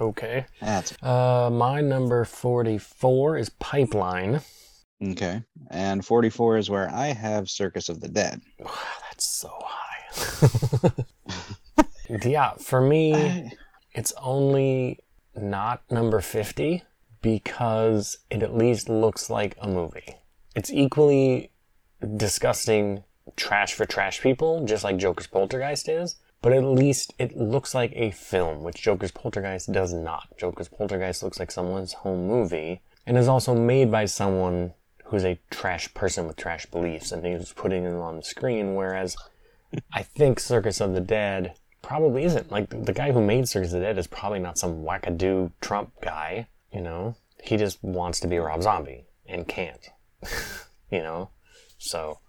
okay. 0.01 0.45
That's 0.59 0.93
Uh, 1.01 1.49
my 1.51 1.81
number 1.81 2.25
forty-four 2.25 3.37
is 3.37 3.49
Pipeline. 3.49 4.41
okay. 5.11 5.41
And 5.69 6.05
44 6.05 6.57
is 6.57 6.69
where 6.69 6.89
I 6.91 7.07
have 7.07 7.49
Circus 7.49 7.89
of 7.89 7.99
the 8.01 8.07
Dead. 8.09 8.41
Wow, 8.59 8.71
that's 9.09 9.25
so 9.25 9.49
high. 9.63 10.91
yeah, 12.23 12.53
for 12.55 12.81
me, 12.81 13.13
I- 13.13 13.51
it's 13.93 14.13
only 14.21 14.99
not 15.35 15.81
number 15.91 16.19
50 16.21 16.83
because 17.23 18.19
it 18.29 18.43
at 18.43 18.55
least 18.55 18.87
looks 18.87 19.31
like 19.31 19.55
a 19.59 19.67
movie. 19.67 20.17
It's 20.55 20.71
equally 20.71 21.49
disgusting 22.17 23.03
trash 23.35 23.73
for 23.73 23.85
trash 23.85 24.21
people, 24.21 24.63
just 24.65 24.83
like 24.83 24.97
Joker's 24.97 25.25
Poltergeist 25.25 25.89
is, 25.89 26.17
but 26.43 26.53
at 26.53 26.63
least 26.63 27.13
it 27.17 27.35
looks 27.35 27.73
like 27.73 27.93
a 27.95 28.11
film, 28.11 28.61
which 28.61 28.81
Joker's 28.81 29.11
Poltergeist 29.11 29.71
does 29.71 29.93
not. 29.93 30.27
Joker's 30.37 30.67
Poltergeist 30.67 31.23
looks 31.23 31.39
like 31.39 31.49
someone's 31.49 31.93
home 31.93 32.27
movie 32.27 32.81
and 33.07 33.17
is 33.17 33.29
also 33.29 33.55
made 33.55 33.89
by 33.89 34.05
someone 34.05 34.73
who's 35.05 35.23
a 35.23 35.39
trash 35.49 35.93
person 35.93 36.27
with 36.27 36.35
trash 36.35 36.65
beliefs 36.65 37.11
and 37.11 37.25
he's 37.25 37.53
putting 37.53 37.85
it 37.85 37.93
on 37.93 38.17
the 38.17 38.23
screen, 38.23 38.75
whereas 38.75 39.15
I 39.93 40.03
think 40.03 40.39
Circus 40.39 40.81
of 40.81 40.93
the 40.93 41.01
Dead 41.01 41.53
probably 41.81 42.25
isn't. 42.25 42.51
Like 42.51 42.69
the 42.69 42.93
guy 42.93 43.13
who 43.13 43.21
made 43.21 43.47
Circus 43.47 43.71
of 43.73 43.79
the 43.79 43.85
Dead 43.85 43.97
is 43.97 44.07
probably 44.07 44.39
not 44.39 44.57
some 44.57 44.83
wackadoo 44.83 45.51
Trump 45.61 45.93
guy, 46.01 46.47
you 46.73 46.81
know? 46.81 47.15
He 47.43 47.57
just 47.57 47.83
wants 47.83 48.19
to 48.21 48.27
be 48.27 48.37
Rob 48.37 48.63
Zombie 48.63 49.05
and 49.27 49.47
can't. 49.47 49.89
you 50.91 51.01
know? 51.01 51.29
So 51.77 52.19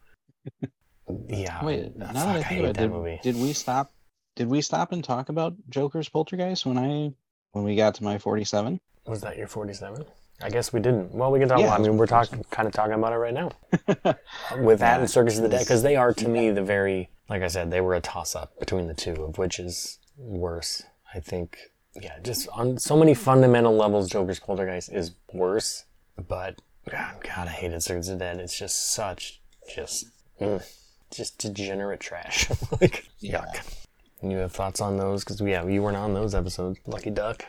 yeah. 1.28 1.64
Wait, 1.64 1.96
now 1.96 2.12
that 2.12 2.26
I 2.28 2.32
think 2.34 2.46
hate 2.46 2.60
about 2.60 2.74
that 2.74 2.80
did, 2.82 2.90
movie. 2.90 3.20
did 3.22 3.36
we 3.36 3.52
stop? 3.52 3.92
Did 4.36 4.48
we 4.48 4.60
stop 4.60 4.92
and 4.92 5.04
talk 5.04 5.28
about 5.28 5.54
Joker's 5.68 6.08
Poltergeist 6.08 6.66
when 6.66 6.78
I 6.78 7.12
when 7.52 7.64
we 7.64 7.76
got 7.76 7.94
to 7.96 8.04
my 8.04 8.18
47? 8.18 8.80
Was 9.06 9.20
that 9.20 9.36
your 9.36 9.46
47? 9.46 10.04
I 10.42 10.50
guess 10.50 10.72
we 10.72 10.80
didn't. 10.80 11.14
Well, 11.14 11.30
we 11.30 11.38
can 11.38 11.48
talk 11.48 11.60
Yeah, 11.60 11.66
about. 11.66 11.80
I 11.80 11.82
mean, 11.84 11.96
we're 11.96 12.06
talking, 12.06 12.42
kind 12.50 12.66
of 12.66 12.74
talking 12.74 12.94
about 12.94 13.12
it 13.12 13.16
right 13.16 13.32
now. 13.34 13.50
With 14.58 14.80
that 14.80 15.00
and 15.00 15.08
Circus 15.08 15.36
of 15.36 15.44
the 15.44 15.48
Dead, 15.48 15.60
because 15.60 15.82
they 15.82 15.94
are 15.94 16.12
to 16.12 16.28
me 16.28 16.50
the 16.50 16.62
very, 16.62 17.10
like 17.28 17.42
I 17.42 17.46
said, 17.46 17.70
they 17.70 17.80
were 17.80 17.94
a 17.94 18.00
toss-up 18.00 18.58
between 18.58 18.88
the 18.88 18.94
two 18.94 19.12
of 19.12 19.38
which 19.38 19.60
is 19.60 19.98
worse. 20.16 20.82
I 21.14 21.20
think, 21.20 21.56
yeah, 22.00 22.18
just 22.22 22.48
on 22.48 22.78
so 22.78 22.96
many 22.96 23.14
fundamental 23.14 23.74
levels, 23.76 24.08
Joker's 24.08 24.40
Poltergeist 24.40 24.92
is 24.92 25.12
worse. 25.32 25.84
But 26.28 26.60
God, 26.90 27.16
God 27.22 27.48
I 27.48 27.50
hated 27.50 27.82
Circus 27.82 28.08
of 28.08 28.18
Dead. 28.18 28.38
It's 28.38 28.56
just 28.58 28.92
such, 28.92 29.40
just, 29.74 30.06
mm, 30.40 30.62
just 31.10 31.38
degenerate 31.38 32.00
trash. 32.00 32.48
like, 32.80 33.06
Yeah. 33.18 33.42
yuck. 33.44 33.80
You 34.22 34.36
have 34.38 34.52
thoughts 34.52 34.80
on 34.80 34.96
those? 34.96 35.22
Because 35.22 35.40
yeah, 35.40 35.66
you 35.66 35.82
weren't 35.82 35.96
on 35.96 36.14
those 36.14 36.34
episodes. 36.34 36.78
Lucky 36.86 37.10
duck. 37.10 37.44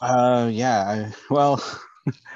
Uh, 0.00 0.48
yeah. 0.52 0.80
I, 1.10 1.12
well, 1.30 1.62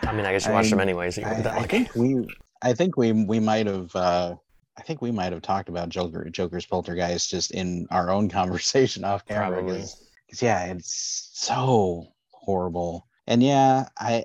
I 0.02 0.12
mean, 0.12 0.26
I 0.26 0.32
guess 0.32 0.46
you 0.46 0.52
watched 0.54 0.66
I- 0.68 0.70
them 0.70 0.80
anyway, 0.80 1.10
so 1.10 1.20
you 1.20 1.26
I, 1.26 1.40
that 1.42 1.56
lucky. 1.56 1.84
think 1.84 1.94
we, 1.94 2.26
I 2.62 2.72
think 2.72 2.96
we 2.96 3.12
we 3.12 3.38
might 3.38 3.66
have. 3.66 3.94
Uh, 3.94 4.34
I 4.78 4.82
think 4.82 5.00
we 5.02 5.10
might 5.12 5.32
have 5.32 5.42
talked 5.42 5.68
about 5.68 5.88
Joker 5.88 6.28
Joker's 6.30 6.66
Poltergeist 6.66 7.30
just 7.30 7.52
in 7.52 7.86
our 7.90 8.10
own 8.10 8.28
conversation 8.40 9.04
off 9.04 9.24
camera. 9.24 9.52
Probably. 9.52 9.74
Because 9.74 10.05
yeah, 10.42 10.64
it's 10.66 11.30
so 11.34 12.08
horrible. 12.30 13.06
And 13.26 13.42
yeah, 13.42 13.88
I 13.98 14.24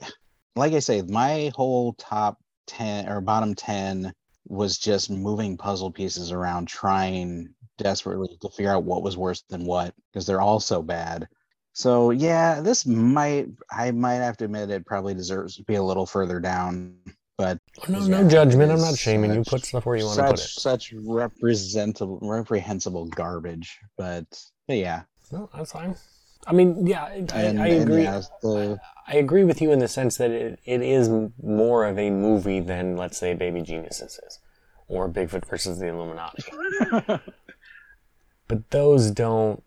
like 0.55 0.73
I 0.73 0.79
say, 0.79 1.01
my 1.01 1.51
whole 1.55 1.93
top 1.93 2.39
ten 2.67 3.07
or 3.09 3.21
bottom 3.21 3.55
ten 3.55 4.13
was 4.47 4.77
just 4.77 5.09
moving 5.09 5.57
puzzle 5.57 5.91
pieces 5.91 6.31
around, 6.31 6.67
trying 6.67 7.53
desperately 7.77 8.37
to 8.41 8.49
figure 8.49 8.71
out 8.71 8.83
what 8.83 9.03
was 9.03 9.17
worse 9.17 9.43
than 9.49 9.65
what, 9.65 9.93
because 10.11 10.25
they're 10.25 10.41
all 10.41 10.59
so 10.59 10.81
bad. 10.81 11.27
So 11.73 12.11
yeah, 12.11 12.61
this 12.61 12.85
might 12.85 13.47
I 13.71 13.91
might 13.91 14.15
have 14.15 14.37
to 14.37 14.45
admit 14.45 14.69
it 14.69 14.85
probably 14.85 15.13
deserves 15.13 15.55
to 15.55 15.63
be 15.63 15.75
a 15.75 15.83
little 15.83 16.05
further 16.05 16.39
down. 16.39 16.97
But 17.37 17.59
oh, 17.79 17.91
No, 17.91 17.99
Yeah, 17.99 18.21
no 18.21 18.29
judgment. 18.29 18.71
I'm 18.71 18.81
not 18.81 18.97
shaming 18.97 19.33
you. 19.33 19.43
Put 19.43 19.65
stuff 19.65 19.85
where 19.85 19.95
you 19.95 20.05
want 20.05 20.17
to 20.17 20.25
put 20.25 20.39
such 20.39 20.57
it. 20.57 20.61
such 20.61 20.93
representable 20.93 22.19
reprehensible 22.21 23.05
garbage. 23.07 23.79
But, 23.97 24.25
but 24.67 24.77
yeah. 24.77 25.03
No, 25.31 25.49
that's 25.53 25.71
fine. 25.71 25.95
I 26.47 26.53
mean, 26.53 26.87
yeah, 26.87 27.03
I, 27.03 27.25
And, 27.33 27.61
I 27.61 27.67
agree. 27.67 28.03
the, 28.03 28.79
I 29.07 29.15
agree 29.15 29.43
with 29.43 29.61
you 29.61 29.71
in 29.71 29.79
the 29.79 29.87
sense 29.87 30.17
that 30.17 30.31
it, 30.31 30.59
it 30.65 30.81
is 30.81 31.09
more 31.41 31.85
of 31.85 31.99
a 31.99 32.09
movie 32.09 32.59
than, 32.59 32.97
let's 32.97 33.17
say, 33.17 33.33
Baby 33.33 33.61
Geniuses 33.61 34.19
is, 34.25 34.39
or 34.87 35.07
Bigfoot 35.07 35.45
versus 35.45 35.79
the 35.79 35.87
Illuminati. 35.87 36.43
but 38.47 38.69
those 38.71 39.11
don't. 39.11 39.63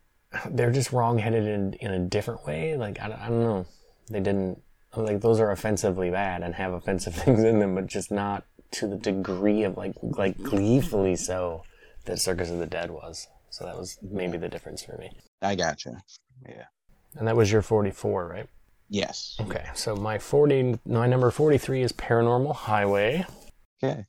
They're 0.51 0.73
just 0.73 0.93
wrong-headed 0.93 1.47
in, 1.47 1.75
in 1.75 1.93
a 1.93 2.01
different 2.01 2.45
way. 2.45 2.77
Like 2.77 2.99
I, 3.01 3.07
I 3.07 3.29
don't 3.29 3.43
know. 3.43 3.67
They 4.11 4.19
didn't 4.19 4.61
like 4.97 5.21
those 5.21 5.41
are 5.41 5.51
offensively 5.51 6.11
bad 6.11 6.43
and 6.43 6.55
have 6.55 6.73
offensive 6.73 7.15
things 7.15 7.45
in 7.45 7.61
them, 7.61 7.75
but 7.77 7.87
just 7.87 8.11
not 8.11 8.45
to 8.73 8.89
the 8.89 8.97
degree 8.97 9.63
of 9.63 9.77
like 9.77 9.95
like 10.03 10.43
gleefully 10.43 11.15
so 11.15 11.63
that 12.07 12.19
Circus 12.19 12.51
of 12.51 12.59
the 12.59 12.67
Dead 12.67 12.91
was. 12.91 13.29
So 13.51 13.65
that 13.65 13.79
was 13.79 13.99
maybe 14.03 14.37
the 14.37 14.49
difference 14.49 14.83
for 14.83 14.99
me. 14.99 15.13
I 15.45 15.55
gotcha. 15.55 16.03
Yeah. 16.49 16.65
And 17.17 17.29
that 17.29 17.37
was 17.37 17.51
your 17.53 17.63
44, 17.63 18.27
right? 18.29 18.49
Yes. 18.89 19.37
Okay, 19.41 19.65
so 19.75 19.95
my 19.97 20.19
40, 20.19 20.79
my 20.87 21.07
number 21.07 21.31
43 21.31 21.83
is 21.83 21.93
Paranormal 21.93 22.55
Highway. 22.55 23.25
Okay. 23.83 24.07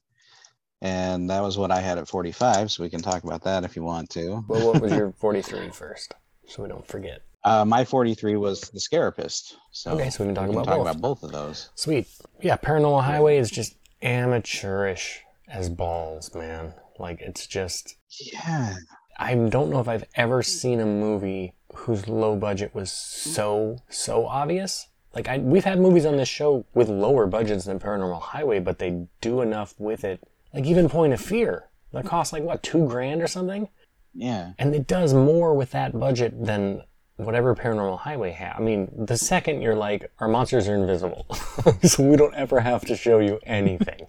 And 0.82 1.30
that 1.30 1.42
was 1.42 1.58
what 1.58 1.72
I 1.72 1.80
had 1.82 1.98
at 1.98 2.08
45, 2.08 2.72
so 2.72 2.84
we 2.84 2.90
can 2.90 3.02
talk 3.02 3.24
about 3.24 3.44
that 3.44 3.64
if 3.64 3.76
you 3.76 3.84
want 3.84 4.10
to. 4.12 4.44
Well, 4.48 4.68
what 4.74 4.82
was 4.82 4.92
your 4.92 5.12
43 5.20 5.70
first? 5.70 6.14
So 6.48 6.64
we 6.64 6.70
don't 6.70 6.86
forget. 6.88 7.22
Uh, 7.44 7.64
my 7.64 7.86
43 7.86 8.36
was 8.38 8.62
The 8.72 8.80
Scarapist. 8.80 9.54
So 9.72 9.92
Okay, 9.92 10.10
so 10.10 10.24
we 10.24 10.28
can 10.30 10.36
talk 10.36 10.48
we 10.48 10.54
can 10.54 10.62
about 10.64 10.66
talk 10.66 10.78
both. 10.78 10.88
about 10.88 11.02
both 11.02 11.24
of 11.24 11.32
those. 11.32 11.70
Sweet. 11.76 12.08
Yeah, 12.42 12.58
Paranormal 12.58 13.04
Highway 13.04 13.38
is 13.38 13.50
just 13.52 13.76
amateurish 14.02 15.22
as 15.48 15.70
balls, 15.70 16.34
man. 16.36 16.74
Like, 17.00 17.22
it's 17.22 17.48
just. 17.48 17.96
Yeah. 18.20 18.76
I 19.18 19.36
don't 19.36 19.70
know 19.70 19.80
if 19.80 19.88
I've 19.88 20.06
ever 20.16 20.44
seen 20.44 20.80
a 20.80 20.86
movie 20.86 21.54
whose 21.74 22.08
low 22.08 22.36
budget 22.36 22.74
was 22.74 22.92
so, 22.92 23.78
so 23.90 24.26
obvious. 24.28 24.88
Like, 25.14 25.30
I, 25.30 25.38
we've 25.38 25.64
had 25.64 25.80
movies 25.80 26.06
on 26.06 26.18
this 26.18 26.28
show 26.28 26.66
with 26.74 26.90
lower 26.90 27.26
budgets 27.26 27.66
than 27.66 27.80
Paranormal 27.80 28.22
Highway, 28.22 28.60
but 28.60 28.80
they 28.80 29.08
do 29.22 29.42
enough 29.42 29.74
with 29.78 30.04
it. 30.04 30.22
Like, 30.54 30.66
even 30.66 30.90
Point 30.90 31.14
of 31.14 31.22
Fear. 31.22 31.70
That 31.94 32.06
costs, 32.06 32.34
like, 32.34 32.44
what, 32.44 32.62
two 32.62 32.86
grand 32.88 33.22
or 33.22 33.28
something? 33.28 33.70
Yeah. 34.14 34.52
And 34.58 34.76
it 34.76 34.88
does 34.88 35.14
more 35.14 35.54
with 35.54 35.72
that 35.72 35.98
budget 35.98 36.46
than 36.46 36.82
whatever 37.18 37.56
Paranormal 37.56 38.00
Highway 38.00 38.32
had. 38.32 38.54
I 38.58 38.60
mean, 38.60 38.92
the 39.06 39.18
second 39.18 39.62
you're 39.62 39.76
like, 39.76 40.12
our 40.20 40.28
monsters 40.28 40.68
are 40.68 40.76
invisible, 40.76 41.26
so 41.84 42.04
we 42.04 42.18
don't 42.18 42.36
ever 42.36 42.60
have 42.60 42.84
to 42.86 42.96
show 42.96 43.20
you 43.20 43.40
anything. 43.46 44.08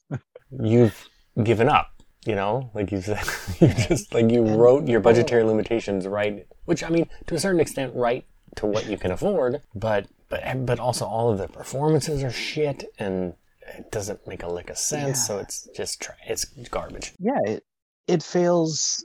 You've 0.50 1.08
given 1.42 1.68
up, 1.68 1.97
you 2.28 2.34
know? 2.36 2.70
Like 2.74 2.92
you 2.92 3.00
said, 3.00 3.24
you 3.60 3.68
just, 3.68 4.14
like, 4.14 4.30
you 4.30 4.42
wrote 4.44 4.86
your 4.86 5.00
budgetary 5.00 5.42
limitations 5.44 6.06
right, 6.06 6.46
which, 6.66 6.82
I 6.84 6.90
mean, 6.90 7.08
to 7.26 7.34
a 7.34 7.38
certain 7.40 7.60
extent, 7.60 7.94
right 7.94 8.24
to 8.56 8.66
what 8.66 8.86
you 8.86 8.96
can 8.98 9.10
afford, 9.10 9.62
but, 9.74 10.06
but, 10.28 10.66
but 10.66 10.78
also 10.78 11.04
all 11.06 11.30
of 11.30 11.38
the 11.38 11.48
performances 11.48 12.22
are 12.22 12.30
shit 12.30 12.84
and 12.98 13.34
it 13.76 13.90
doesn't 13.90 14.26
make 14.26 14.42
a 14.42 14.48
lick 14.48 14.70
of 14.70 14.78
sense, 14.78 15.26
so 15.26 15.38
it's 15.38 15.68
just, 15.76 16.00
tra- 16.00 16.16
it's 16.26 16.44
garbage. 16.70 17.12
Yeah. 17.18 17.38
It, 17.46 17.64
it 18.06 18.22
fails. 18.22 19.04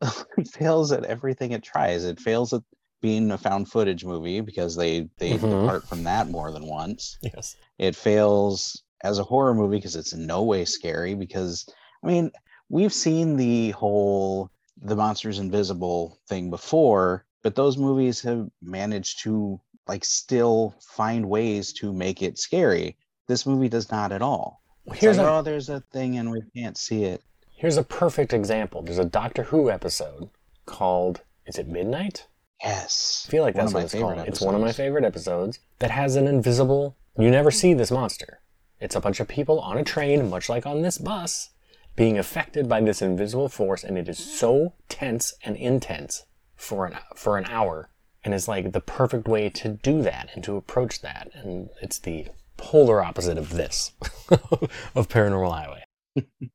it 0.36 0.48
fails 0.48 0.92
at 0.92 1.04
everything 1.04 1.52
it 1.52 1.62
tries. 1.62 2.04
It 2.04 2.18
fails 2.20 2.52
at 2.52 2.62
being 3.00 3.30
a 3.30 3.38
found 3.38 3.68
footage 3.70 4.04
movie 4.04 4.40
because 4.40 4.76
they 4.76 5.08
they 5.18 5.32
Mhm. 5.32 5.62
depart 5.62 5.88
from 5.88 6.04
that 6.04 6.28
more 6.28 6.52
than 6.52 6.66
once. 6.66 7.18
Yes. 7.22 7.56
It 7.78 7.96
fails 7.96 8.82
as 9.02 9.18
a 9.18 9.24
horror 9.24 9.54
movie 9.54 9.78
because 9.78 9.96
it's 9.96 10.12
in 10.12 10.26
no 10.26 10.42
way 10.42 10.64
scary. 10.64 11.14
Because 11.14 11.64
I 12.04 12.06
mean, 12.08 12.30
we've 12.72 12.92
seen 12.92 13.36
the 13.36 13.70
whole 13.70 14.50
the 14.80 14.96
monsters 14.96 15.38
invisible 15.38 16.18
thing 16.26 16.50
before, 16.50 17.24
but 17.42 17.54
those 17.54 17.76
movies 17.76 18.20
have 18.22 18.48
managed 18.60 19.22
to 19.22 19.60
like 19.86 20.04
still 20.04 20.74
find 20.80 21.28
ways 21.28 21.72
to 21.74 21.92
make 21.92 22.22
it 22.22 22.38
scary. 22.38 22.96
This 23.28 23.46
movie 23.46 23.68
does 23.68 23.92
not 23.92 24.10
at 24.10 24.22
all. 24.22 24.62
It's 24.86 24.98
Here's 24.98 25.18
like, 25.18 25.26
a, 25.26 25.30
oh, 25.30 25.42
there's 25.42 25.68
a 25.68 25.80
thing 25.92 26.16
and 26.16 26.32
we 26.32 26.42
can't 26.56 26.76
see 26.76 27.04
it. 27.04 27.22
Here's 27.50 27.76
a 27.76 27.84
perfect 27.84 28.32
example. 28.32 28.82
There's 28.82 28.98
a 28.98 29.04
Doctor 29.04 29.44
Who 29.44 29.70
episode 29.70 30.30
called 30.66 31.20
Is 31.46 31.58
it 31.58 31.68
Midnight? 31.68 32.26
Yes. 32.60 33.26
I 33.28 33.30
feel 33.30 33.42
like 33.44 33.54
One 33.54 33.66
that's 33.66 33.74
what 33.74 33.84
it's 33.84 33.92
called. 33.92 34.14
favorite 34.14 34.28
It's 34.28 34.40
one 34.40 34.54
of 34.56 34.60
my 34.60 34.72
favorite 34.72 35.04
episodes 35.04 35.60
that 35.78 35.90
has 35.90 36.16
an 36.16 36.26
invisible 36.26 36.96
you 37.18 37.30
never 37.30 37.50
see 37.50 37.74
this 37.74 37.90
monster. 37.90 38.40
It's 38.80 38.96
a 38.96 39.00
bunch 39.00 39.20
of 39.20 39.28
people 39.28 39.60
on 39.60 39.76
a 39.76 39.84
train, 39.84 40.30
much 40.30 40.48
like 40.48 40.64
on 40.64 40.80
this 40.80 40.96
bus, 40.96 41.50
being 41.96 42.18
affected 42.18 42.68
by 42.68 42.80
this 42.80 43.02
invisible 43.02 43.48
force, 43.48 43.84
and 43.84 43.98
it 43.98 44.08
is 44.08 44.18
so 44.18 44.74
tense 44.88 45.34
and 45.44 45.56
intense 45.56 46.24
for 46.56 46.86
an 46.86 46.96
for 47.16 47.38
an 47.38 47.44
hour. 47.46 47.90
And 48.24 48.34
it's 48.34 48.46
like 48.46 48.72
the 48.72 48.80
perfect 48.80 49.26
way 49.26 49.48
to 49.50 49.68
do 49.68 50.00
that 50.02 50.30
and 50.34 50.44
to 50.44 50.56
approach 50.56 51.00
that. 51.00 51.30
And 51.34 51.70
it's 51.80 51.98
the 51.98 52.28
polar 52.56 53.02
opposite 53.02 53.36
of 53.36 53.50
this, 53.50 53.92
of 54.30 55.08
Paranormal 55.08 55.52
Highway. 55.52 55.84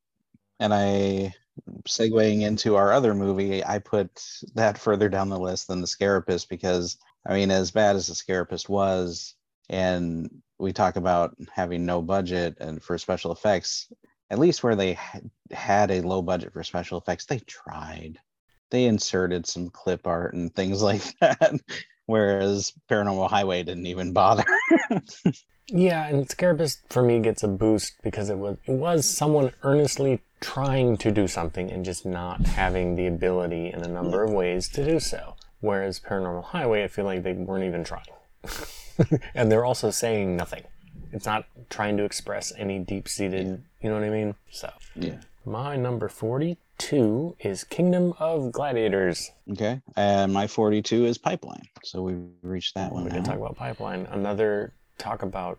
and 0.58 0.72
I 0.72 1.34
segueing 1.86 2.42
into 2.42 2.76
our 2.76 2.92
other 2.92 3.14
movie, 3.14 3.64
I 3.64 3.80
put 3.80 4.22
that 4.54 4.78
further 4.78 5.08
down 5.08 5.28
the 5.28 5.38
list 5.38 5.68
than 5.68 5.80
the 5.80 5.86
Scarapist 5.86 6.48
because 6.48 6.96
I 7.26 7.34
mean, 7.34 7.50
as 7.50 7.70
bad 7.70 7.96
as 7.96 8.06
the 8.06 8.14
Scarapist 8.14 8.68
was, 8.68 9.34
and 9.68 10.42
we 10.58 10.72
talk 10.72 10.96
about 10.96 11.36
having 11.52 11.84
no 11.84 12.00
budget 12.00 12.56
and 12.58 12.82
for 12.82 12.96
special 12.96 13.32
effects, 13.32 13.92
at 14.30 14.38
least 14.38 14.62
where 14.62 14.76
they 14.76 14.98
had 15.50 15.90
a 15.90 16.02
low 16.02 16.22
budget 16.22 16.52
for 16.52 16.62
special 16.62 16.98
effects, 16.98 17.26
they 17.26 17.38
tried. 17.40 18.18
They 18.70 18.84
inserted 18.84 19.46
some 19.46 19.70
clip 19.70 20.06
art 20.06 20.34
and 20.34 20.54
things 20.54 20.82
like 20.90 21.02
that, 21.20 21.60
whereas 22.06 22.72
Paranormal 22.90 23.30
Highway 23.30 23.62
didn't 23.62 23.86
even 23.86 24.12
bother. 24.12 24.44
yeah, 25.68 26.06
and 26.06 26.28
Scarapist 26.28 26.78
for 26.90 27.02
me 27.02 27.20
gets 27.20 27.42
a 27.42 27.48
boost 27.48 27.94
because 28.02 28.30
it 28.30 28.38
was 28.38 28.58
it 28.66 28.72
was 28.72 29.08
someone 29.08 29.52
earnestly 29.62 30.20
trying 30.40 30.96
to 30.98 31.10
do 31.10 31.26
something 31.26 31.70
and 31.70 31.84
just 31.84 32.06
not 32.06 32.46
having 32.46 32.94
the 32.94 33.06
ability 33.06 33.72
in 33.72 33.82
a 33.82 33.88
number 33.88 34.22
of 34.22 34.30
ways 34.30 34.68
to 34.68 34.84
do 34.84 35.00
so. 35.00 35.34
Whereas 35.60 35.98
Paranormal 35.98 36.44
Highway, 36.44 36.84
I 36.84 36.88
feel 36.88 37.04
like 37.04 37.22
they 37.22 37.32
weren't 37.32 37.64
even 37.64 37.82
trying. 37.82 38.04
and 39.34 39.50
they're 39.50 39.64
also 39.64 39.90
saying 39.90 40.36
nothing. 40.36 40.62
It's 41.12 41.26
not 41.26 41.46
trying 41.68 41.96
to 41.96 42.04
express 42.04 42.52
any 42.56 42.78
deep 42.78 43.08
seated, 43.08 43.64
you 43.80 43.88
know 43.88 43.94
what 43.94 44.04
I 44.04 44.10
mean? 44.10 44.34
So, 44.50 44.70
yeah. 44.94 45.18
My 45.44 45.76
number 45.76 46.08
42 46.08 47.36
is 47.40 47.64
Kingdom 47.64 48.14
of 48.18 48.52
Gladiators. 48.52 49.30
Okay. 49.50 49.80
And 49.96 50.32
my 50.32 50.46
42 50.46 51.06
is 51.06 51.18
Pipeline. 51.18 51.68
So 51.84 52.02
we 52.02 52.16
reached 52.42 52.74
that 52.74 52.92
one. 52.92 53.04
We 53.04 53.10
can 53.10 53.24
talk 53.24 53.36
about 53.36 53.56
Pipeline. 53.56 54.06
Another 54.10 54.74
talk 54.98 55.22
about 55.22 55.58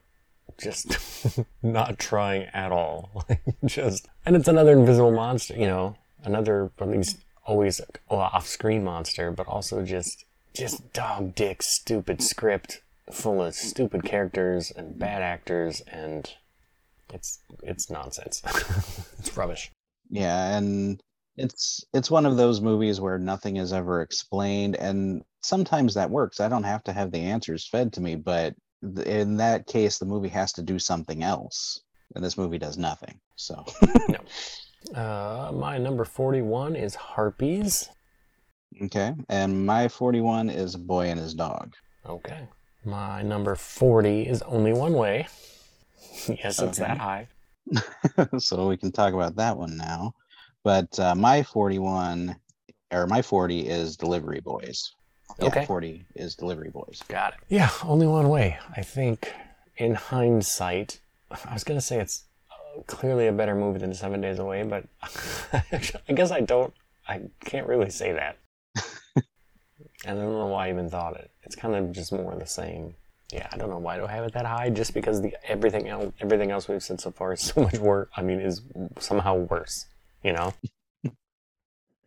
just 0.59 0.97
not 1.63 1.97
trying 1.97 2.43
at 2.53 2.71
all. 2.71 3.25
just, 3.65 4.07
and 4.25 4.35
it's 4.35 4.47
another 4.47 4.73
invisible 4.73 5.11
monster, 5.11 5.55
you 5.55 5.67
know, 5.67 5.95
another, 6.23 6.71
at 6.79 6.87
least 6.87 7.17
always 7.45 7.81
off-screen 8.09 8.83
monster, 8.83 9.31
but 9.31 9.47
also 9.47 9.83
just 9.83 10.25
just 10.53 10.91
dog 10.93 11.35
dick 11.35 11.61
stupid 11.61 12.21
script 12.21 12.81
full 13.11 13.41
of 13.41 13.55
stupid 13.55 14.03
characters 14.03 14.71
and 14.75 14.99
bad 14.99 15.21
actors 15.21 15.81
and 15.87 16.35
it's 17.13 17.39
it's 17.63 17.89
nonsense. 17.89 18.41
it's 19.19 19.35
rubbish. 19.35 19.71
Yeah, 20.09 20.57
and 20.57 21.01
it's 21.37 21.83
it's 21.93 22.11
one 22.11 22.25
of 22.25 22.37
those 22.37 22.61
movies 22.61 22.99
where 22.99 23.17
nothing 23.17 23.57
is 23.57 23.71
ever 23.71 24.01
explained 24.01 24.75
and 24.75 25.23
sometimes 25.41 25.93
that 25.93 26.09
works. 26.09 26.39
I 26.39 26.49
don't 26.49 26.63
have 26.63 26.83
to 26.85 26.93
have 26.93 27.11
the 27.11 27.19
answers 27.19 27.67
fed 27.67 27.93
to 27.93 28.01
me, 28.01 28.15
but 28.15 28.55
in 29.05 29.37
that 29.37 29.67
case 29.67 29.97
the 29.97 30.05
movie 30.05 30.29
has 30.29 30.53
to 30.53 30.61
do 30.61 30.79
something 30.79 31.23
else. 31.23 31.81
And 32.15 32.23
this 32.23 32.37
movie 32.37 32.57
does 32.57 32.77
nothing. 32.77 33.19
So 33.35 33.63
no. 34.09 34.99
Uh, 34.99 35.51
my 35.53 35.77
number 35.77 36.05
41 36.05 36.75
is 36.75 36.95
Harpies. 36.95 37.89
Okay. 38.81 39.13
And 39.29 39.65
my 39.65 39.87
41 39.87 40.49
is 40.49 40.75
Boy 40.75 41.07
and 41.07 41.19
His 41.19 41.33
Dog. 41.33 41.73
Okay. 42.05 42.47
My 42.85 43.21
number 43.21 43.55
40 43.55 44.27
is 44.27 44.41
Only 44.43 44.73
One 44.73 44.93
Way. 44.93 45.27
yes, 46.27 46.59
it's 46.59 46.79
that 46.79 46.97
high. 46.97 47.27
so 48.37 48.67
we 48.67 48.77
can 48.77 48.91
talk 48.91 49.13
about 49.13 49.35
that 49.35 49.57
one 49.57 49.77
now. 49.77 50.13
But 50.63 50.99
uh, 50.99 51.15
my 51.15 51.43
41, 51.43 52.35
or 52.91 53.07
my 53.07 53.21
40 53.21 53.67
is 53.67 53.95
Delivery 53.95 54.41
Boys. 54.41 54.93
Yeah, 55.39 55.47
okay. 55.47 55.65
40 55.65 56.05
is 56.15 56.35
Delivery 56.35 56.69
Boys. 56.69 57.01
Got 57.07 57.33
it. 57.33 57.39
Yeah, 57.47 57.69
Only 57.83 58.07
One 58.07 58.29
Way. 58.29 58.57
I 58.75 58.81
think 58.81 59.31
in 59.77 59.95
hindsight, 59.95 60.99
I 61.31 61.53
was 61.53 61.63
going 61.63 61.79
to 61.79 61.85
say 61.85 61.99
it's 61.99 62.25
clearly 62.87 63.27
a 63.27 63.31
better 63.31 63.55
movie 63.55 63.79
than 63.79 63.93
Seven 63.93 64.21
Days 64.21 64.39
Away, 64.39 64.63
but 64.63 64.85
I 65.53 66.13
guess 66.13 66.31
I 66.31 66.41
don't. 66.41 66.73
I 67.07 67.21
can't 67.43 67.67
really 67.67 67.89
say 67.89 68.11
that. 68.13 68.37
I 70.05 70.11
don't 70.11 70.33
know 70.33 70.47
why 70.47 70.67
I 70.67 70.69
even 70.69 70.89
thought 70.89 71.17
it. 71.17 71.29
It's 71.43 71.55
kind 71.55 71.75
of 71.75 71.91
just 71.91 72.11
more 72.11 72.33
of 72.33 72.39
the 72.39 72.45
same. 72.45 72.95
Yeah, 73.31 73.47
I 73.51 73.57
don't 73.57 73.69
know 73.69 73.77
why 73.77 73.97
do 73.97 74.05
I 74.05 74.11
have 74.11 74.25
it 74.25 74.33
that 74.33 74.45
high. 74.45 74.69
Just 74.69 74.93
because 74.93 75.21
the 75.21 75.35
everything 75.43 75.87
else, 75.87 76.11
everything 76.19 76.51
else 76.51 76.67
we've 76.67 76.81
said 76.81 76.99
so 76.99 77.11
far 77.11 77.33
is 77.33 77.41
so 77.53 77.61
much 77.61 77.77
worse. 77.77 78.09
I 78.15 78.21
mean, 78.21 78.39
is 78.39 78.61
somehow 78.99 79.35
worse. 79.35 79.85
You 80.23 80.33
know. 80.33 80.53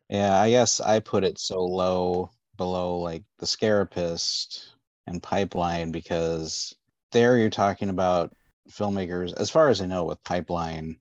yeah, 0.09 0.40
I 0.40 0.51
guess 0.51 0.81
I 0.81 1.01
put 1.01 1.25
it 1.25 1.38
so 1.38 1.62
low 1.62 2.31
below 2.57 2.99
like 2.99 3.25
the 3.38 3.47
Scarapist 3.47 4.75
and 5.07 5.23
Pipeline 5.23 5.90
because 5.90 6.75
there 7.12 7.38
you're 7.38 7.51
talking 7.51 7.88
about 7.88 8.33
filmmakers, 8.70 9.33
as 9.35 9.51
far 9.51 9.68
as 9.68 9.81
I 9.81 9.87
know, 9.87 10.05
with 10.05 10.23
Pipeline, 10.25 10.97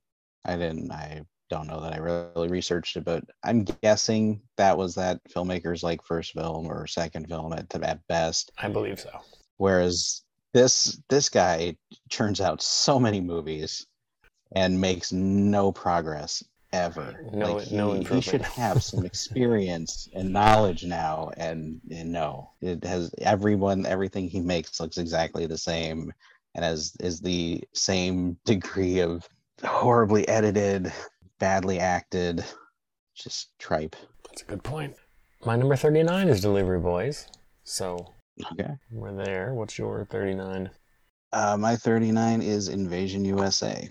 I 0.46 0.56
didn't, 0.56 0.92
I 0.92 1.22
don't 1.50 1.68
know 1.68 1.82
that 1.82 1.94
I 1.94 1.98
really 1.98 2.48
researched 2.48 2.98
it, 2.98 3.04
but 3.04 3.24
I'm 3.44 3.64
guessing 3.64 4.42
that 4.58 4.78
was 4.78 4.96
that 4.96 5.22
filmmaker's 5.26 5.84
like 5.84 6.04
first 6.04 6.34
film 6.34 6.68
or 6.68 6.88
second 6.88 7.28
film 7.28 7.54
at, 7.54 7.74
at 7.84 8.08
best. 8.08 8.52
I 8.58 8.70
believe 8.70 9.00
so. 9.00 9.10
Whereas 9.62 10.24
this 10.54 11.00
this 11.08 11.30
guy 11.30 11.78
churns 12.10 12.42
out 12.42 12.64
so 12.64 13.00
many 13.00 13.22
movies 13.22 13.86
and 14.56 14.82
makes 14.82 15.12
no 15.12 15.72
progress 15.72 16.44
ever. 16.74 17.24
No, 17.32 17.58
like 17.58 17.68
he, 17.68 17.78
no 17.78 17.94
He 17.94 18.22
should 18.22 18.42
have 18.42 18.82
some 18.82 19.06
experience 19.12 20.10
and 20.16 20.34
knowledge 20.34 20.84
now, 20.84 21.30
and, 21.38 21.80
and 21.92 22.12
no, 22.12 22.50
it 22.60 22.84
has 22.86 23.14
everyone. 23.20 23.86
Everything 23.86 24.28
he 24.28 24.40
makes 24.40 24.80
looks 24.80 24.98
exactly 24.98 25.46
the 25.46 25.60
same 25.60 26.12
and 26.56 26.66
as 26.66 26.96
is 27.00 27.20
the 27.20 27.64
same 27.74 28.38
degree 28.46 28.98
of 28.98 29.30
horribly 29.64 30.28
edited, 30.28 30.92
badly 31.38 31.80
acted, 31.80 32.44
just 33.14 33.60
tripe. 33.60 33.96
That's 34.28 34.42
a 34.42 34.46
good 34.46 34.64
point. 34.64 34.96
My 35.46 35.56
number 35.56 35.76
39 35.76 36.30
is 36.30 36.42
Delivery 36.42 36.80
Boys. 36.80 37.28
So 37.64 38.16
okay. 38.52 38.76
we're 38.92 39.14
there. 39.14 39.54
What's 39.54 39.78
your 39.78 40.06
39? 40.06 40.70
Uh, 41.34 41.58
my 41.58 41.76
39 41.76 42.42
is 42.42 42.68
Invasion 42.68 43.24
USA. 43.26 43.88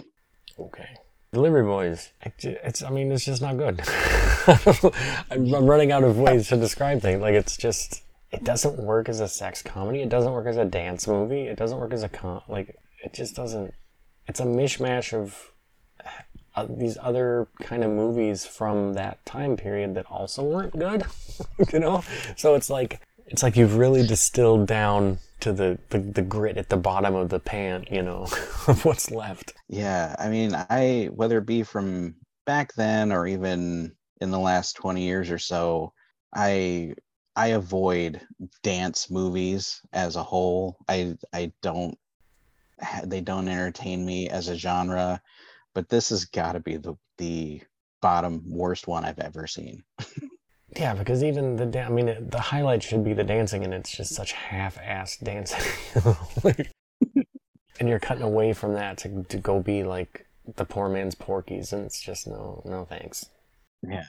Okay. 0.59 0.89
Delivery 1.33 1.63
Boys. 1.63 2.11
It's, 2.23 2.83
I 2.83 2.91
mean, 2.91 3.13
it's 3.13 3.25
just 3.25 3.41
not 3.41 3.57
good. 3.57 3.81
I'm 5.31 5.65
running 5.67 5.93
out 5.93 6.05
of 6.05 6.19
ways 6.19 6.49
to 6.49 6.57
describe 6.57 7.01
things. 7.01 7.23
Like, 7.23 7.35
it's 7.35 7.57
just, 7.57 8.03
it 8.31 8.45
doesn't 8.45 8.79
work 8.79 9.09
as 9.09 9.21
a 9.21 9.29
sex 9.29 9.63
comedy. 9.63 10.03
It 10.03 10.09
doesn't 10.09 10.33
work 10.33 10.47
as 10.47 10.57
a 10.57 10.65
dance 10.65 11.07
movie. 11.09 11.43
It 11.43 11.57
doesn't 11.57 11.79
work 11.79 11.93
as 11.93 12.03
a 12.03 12.09
con. 12.09 12.43
Like 12.49 12.77
it 13.03 13.13
just 13.13 13.35
doesn't. 13.35 13.75
It's 14.29 14.41
a 14.41 14.45
mishmash 14.45 15.13
of 15.13 15.53
uh, 16.55 16.67
these 16.69 16.97
other 17.01 17.49
kind 17.61 17.83
of 17.83 17.91
movies 17.91 18.47
from 18.47 18.95
that 18.95 19.25
time 19.27 19.57
period 19.57 19.95
that 19.95 20.07
also 20.07 20.45
weren't 20.45 20.79
good. 20.79 21.05
you 21.73 21.81
know, 21.81 22.05
so 22.37 22.55
it's 22.55 22.71
like 22.71 23.01
it's 23.31 23.43
like 23.43 23.57
you've 23.57 23.77
really 23.77 24.07
distilled 24.07 24.67
down 24.67 25.19
to 25.41 25.53
the, 25.53 25.79
the, 25.89 25.99
the 25.99 26.23
grit 26.23 26.59
at 26.59 26.69
the 26.69 26.77
bottom 26.77 27.15
of 27.15 27.31
the 27.31 27.41
pan. 27.41 27.87
You 27.91 28.03
know, 28.03 28.23
of 28.67 28.85
what's 28.85 29.11
left. 29.11 29.55
Yeah, 29.69 30.15
I 30.19 30.29
mean, 30.29 30.55
I 30.55 31.09
whether 31.15 31.39
it 31.39 31.47
be 31.47 31.63
from 31.63 32.17
back 32.45 32.75
then 32.75 33.13
or 33.13 33.27
even 33.27 33.93
in 34.21 34.31
the 34.31 34.39
last 34.39 34.75
20 34.75 35.03
years 35.03 35.31
or 35.31 35.39
so 35.39 35.93
i 36.35 36.95
I 37.37 37.49
avoid 37.49 38.21
dance 38.63 39.11
movies 39.11 39.81
as 39.93 40.17
a 40.17 40.23
whole. 40.23 40.77
I 40.89 41.17
I 41.33 41.53
don't 41.63 41.97
they 43.05 43.21
don't 43.21 43.49
entertain 43.49 44.05
me 44.05 44.29
as 44.29 44.49
a 44.49 44.57
genre, 44.57 45.23
but 45.75 45.89
this 45.89 46.11
has 46.11 46.25
got 46.25 46.53
to 46.53 46.61
be 46.61 46.77
the 46.77 46.97
the 47.19 47.63
bottom 48.03 48.43
worst 48.47 48.89
one 48.89 49.05
I've 49.05 49.21
ever 49.21 49.47
seen. 49.47 49.85
yeah, 50.77 50.95
because 50.95 51.25
even 51.25 51.57
the 51.57 51.67
da- 51.67 51.85
I 51.85 51.89
mean 51.89 52.29
the 52.29 52.41
highlight 52.41 52.83
should 52.83 53.05
be 53.05 53.13
the 53.13 53.25
dancing, 53.25 53.65
and 53.65 53.75
it's 53.75 53.91
just 53.91 54.15
such 54.15 54.33
half-assed 54.33 55.25
dancing. 55.25 55.61
and 57.81 57.89
you're 57.89 57.99
cutting 57.99 58.23
away 58.23 58.53
from 58.53 58.75
that 58.75 58.99
to 58.99 59.25
to 59.25 59.37
go 59.37 59.61
be 59.61 59.83
like 59.83 60.27
the 60.57 60.65
poor 60.65 60.89
man's 60.89 61.15
Porky's, 61.15 61.73
and 61.73 61.85
it's 61.85 62.01
just 62.01 62.27
no 62.27 62.63
no 62.65 62.85
thanks. 62.85 63.27
Yeah. 63.83 64.05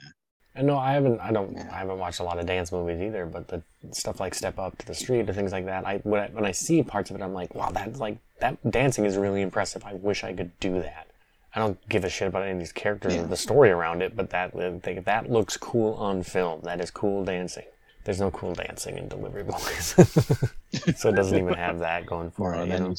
And 0.54 0.66
no, 0.66 0.76
I 0.76 0.92
haven't. 0.92 1.18
I 1.20 1.32
don't. 1.32 1.56
I 1.56 1.78
haven't 1.78 1.98
watched 1.98 2.20
a 2.20 2.24
lot 2.24 2.38
of 2.38 2.44
dance 2.44 2.72
movies 2.72 3.00
either. 3.00 3.24
But 3.24 3.48
the 3.48 3.62
stuff 3.92 4.20
like 4.20 4.34
Step 4.34 4.58
Up 4.58 4.76
to 4.78 4.86
the 4.86 4.94
Street 4.94 5.28
or 5.28 5.32
things 5.32 5.50
like 5.50 5.64
that. 5.64 5.86
I 5.86 5.98
when, 5.98 6.20
I 6.20 6.26
when 6.28 6.44
I 6.44 6.52
see 6.52 6.82
parts 6.82 7.08
of 7.10 7.16
it, 7.16 7.22
I'm 7.22 7.32
like, 7.32 7.54
wow, 7.54 7.70
that's 7.70 7.98
like 7.98 8.18
that 8.40 8.58
dancing 8.70 9.06
is 9.06 9.16
really 9.16 9.40
impressive. 9.40 9.82
I 9.84 9.94
wish 9.94 10.24
I 10.24 10.34
could 10.34 10.58
do 10.60 10.82
that. 10.82 11.06
I 11.54 11.60
don't 11.60 11.78
give 11.88 12.04
a 12.04 12.08
shit 12.08 12.28
about 12.28 12.42
any 12.42 12.52
of 12.52 12.58
these 12.58 12.72
characters 12.72 13.14
yeah. 13.14 13.22
or 13.22 13.26
the 13.26 13.36
story 13.36 13.70
around 13.70 14.02
it, 14.02 14.16
but 14.16 14.30
that 14.30 14.52
that 15.04 15.30
looks 15.30 15.56
cool 15.56 15.94
on 15.94 16.22
film. 16.22 16.60
That 16.62 16.80
is 16.80 16.90
cool 16.90 17.24
dancing. 17.24 17.66
There's 18.04 18.20
no 18.20 18.30
cool 18.30 18.54
dancing 18.54 18.98
in 18.98 19.08
Delivery 19.08 19.44
Boys, 19.44 19.94
so 20.96 21.10
it 21.10 21.14
doesn't 21.14 21.38
even 21.38 21.54
have 21.54 21.78
that 21.80 22.06
going 22.06 22.30
for 22.30 22.54
it. 22.54 22.68
You 22.68 22.96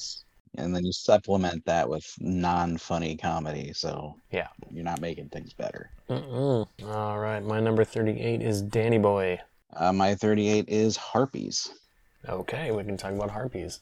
and 0.57 0.75
then 0.75 0.85
you 0.85 0.91
supplement 0.91 1.65
that 1.65 1.87
with 1.89 2.15
non-funny 2.19 3.15
comedy 3.15 3.73
so 3.73 4.15
yeah 4.31 4.47
you're 4.71 4.83
not 4.83 5.01
making 5.01 5.29
things 5.29 5.53
better 5.53 5.89
all 6.09 7.19
right 7.19 7.43
my 7.43 7.59
number 7.59 7.83
38 7.83 8.41
is 8.41 8.61
danny 8.61 8.97
boy 8.97 9.39
uh, 9.75 9.91
my 9.91 10.13
38 10.13 10.69
is 10.69 10.95
harpies 10.95 11.71
okay 12.29 12.71
we 12.71 12.83
can 12.83 12.97
talk 12.97 13.13
about 13.13 13.31
harpies 13.31 13.79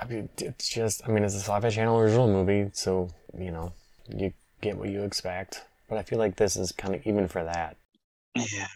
i 0.00 0.04
mean 0.04 0.28
it's 0.38 0.68
just 0.68 1.02
i 1.06 1.10
mean 1.10 1.24
it's 1.24 1.34
a 1.34 1.40
sci-fi 1.40 1.70
channel 1.70 1.98
original 1.98 2.28
movie 2.28 2.70
so 2.72 3.08
you 3.36 3.50
know 3.50 3.72
you 4.08 4.32
get 4.60 4.76
what 4.76 4.88
you 4.88 5.02
expect 5.02 5.64
but 5.92 5.98
I 5.98 6.04
feel 6.04 6.18
like 6.18 6.36
this 6.36 6.56
is 6.56 6.72
kind 6.72 6.94
of 6.94 7.06
even 7.06 7.28
for 7.28 7.44
that. 7.44 7.76
Yeah. 8.34 8.68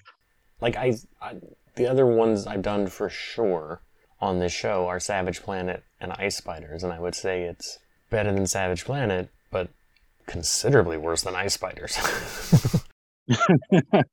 Like 0.61 0.77
I, 0.77 0.99
I, 1.23 1.37
the 1.75 1.87
other 1.87 2.05
ones 2.05 2.47
I've 2.47 2.61
done 2.61 2.89
for 2.89 3.09
sure 3.09 3.81
on 4.21 4.39
this 4.39 4.53
show 4.53 4.87
are 4.87 5.01
Savage 5.01 5.41
Planet 5.41 5.83
and 5.99 6.12
Ice 6.12 6.37
Spiders, 6.37 6.85
and 6.85 6.93
I 6.93 7.01
would 7.01 7.15
say 7.15 7.45
it's 7.45 7.79
better 8.11 8.31
than 8.33 8.47
Savage 8.47 8.85
Planet, 8.85 9.31
but 9.51 9.71
considerably 10.27 10.99
worse 10.99 11.23
than 11.23 11.35
Ice 11.35 11.55
Spiders. 11.55 11.97
and 13.29 14.05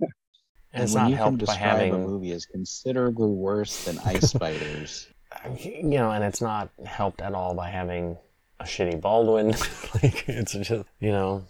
it's 0.72 0.94
when 0.94 1.04
not 1.04 1.10
you 1.10 1.16
can 1.16 1.18
helped 1.18 1.40
by 1.40 1.46
describe 1.46 1.60
having 1.60 1.94
a 1.94 1.98
movie 1.98 2.32
as 2.32 2.46
considerably 2.46 3.28
worse 3.28 3.84
than 3.84 4.00
Ice 4.06 4.30
Spiders. 4.30 5.08
you 5.60 5.84
know, 5.84 6.10
and 6.10 6.24
it's 6.24 6.42
not 6.42 6.70
helped 6.86 7.20
at 7.20 7.34
all 7.34 7.54
by 7.54 7.70
having 7.70 8.18
a 8.64 8.66
shitty 8.66 9.02
Baldwin. 9.02 9.50
like 10.04 10.28
it's 10.28 10.54
just 10.54 10.86
you 11.00 11.12
know, 11.12 11.46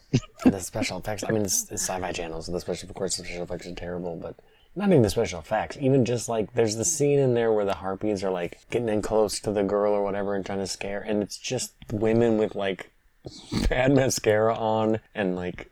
the 0.46 0.60
special 0.60 0.98
effects. 1.00 1.24
I 1.28 1.32
mean, 1.32 1.44
it's, 1.44 1.64
it's 1.72 1.84
Sci-Fi 1.84 2.12
channels. 2.12 2.48
so 2.48 2.52
the 2.52 2.60
special, 2.60 2.90
of 2.90 2.96
course, 2.96 3.18
the 3.18 3.24
special 3.24 3.44
effects 3.44 3.68
are 3.68 3.76
terrible. 3.76 4.16
But 4.16 4.36
not 4.76 4.90
even 4.90 5.02
the 5.02 5.10
special 5.10 5.40
effects. 5.40 5.78
Even 5.80 6.06
just 6.06 6.28
like 6.28 6.54
there's 6.54 6.76
the 6.76 6.86
scene 6.86 7.20
in 7.20 7.34
there 7.34 7.52
where 7.52 7.66
the 7.66 7.76
harpies 7.76 8.24
are 8.24 8.32
like 8.32 8.60
getting 8.70 8.90
in 8.90 9.02
close 9.02 9.40
to 9.42 9.52
the 9.52 9.64
girl 9.64 9.94
or 9.94 10.04
whatever 10.04 10.36
and 10.36 10.46
trying 10.46 10.60
to 10.60 10.68
scare, 10.68 11.02
and 11.02 11.22
it's 11.22 11.38
just 11.38 11.74
women 11.92 12.38
with 12.38 12.56
like 12.56 12.92
bad 13.70 13.94
mascara 13.94 14.56
on 14.56 15.00
and 15.14 15.36
like 15.36 15.72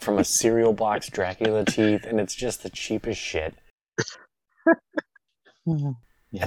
from 0.00 0.18
a 0.18 0.24
cereal 0.24 0.72
box 0.72 1.08
Dracula 1.08 1.64
teeth, 1.64 2.04
and 2.04 2.20
it's 2.20 2.34
just 2.34 2.62
the 2.62 2.70
cheapest 2.70 3.20
shit. 3.20 3.54
And 5.66 5.96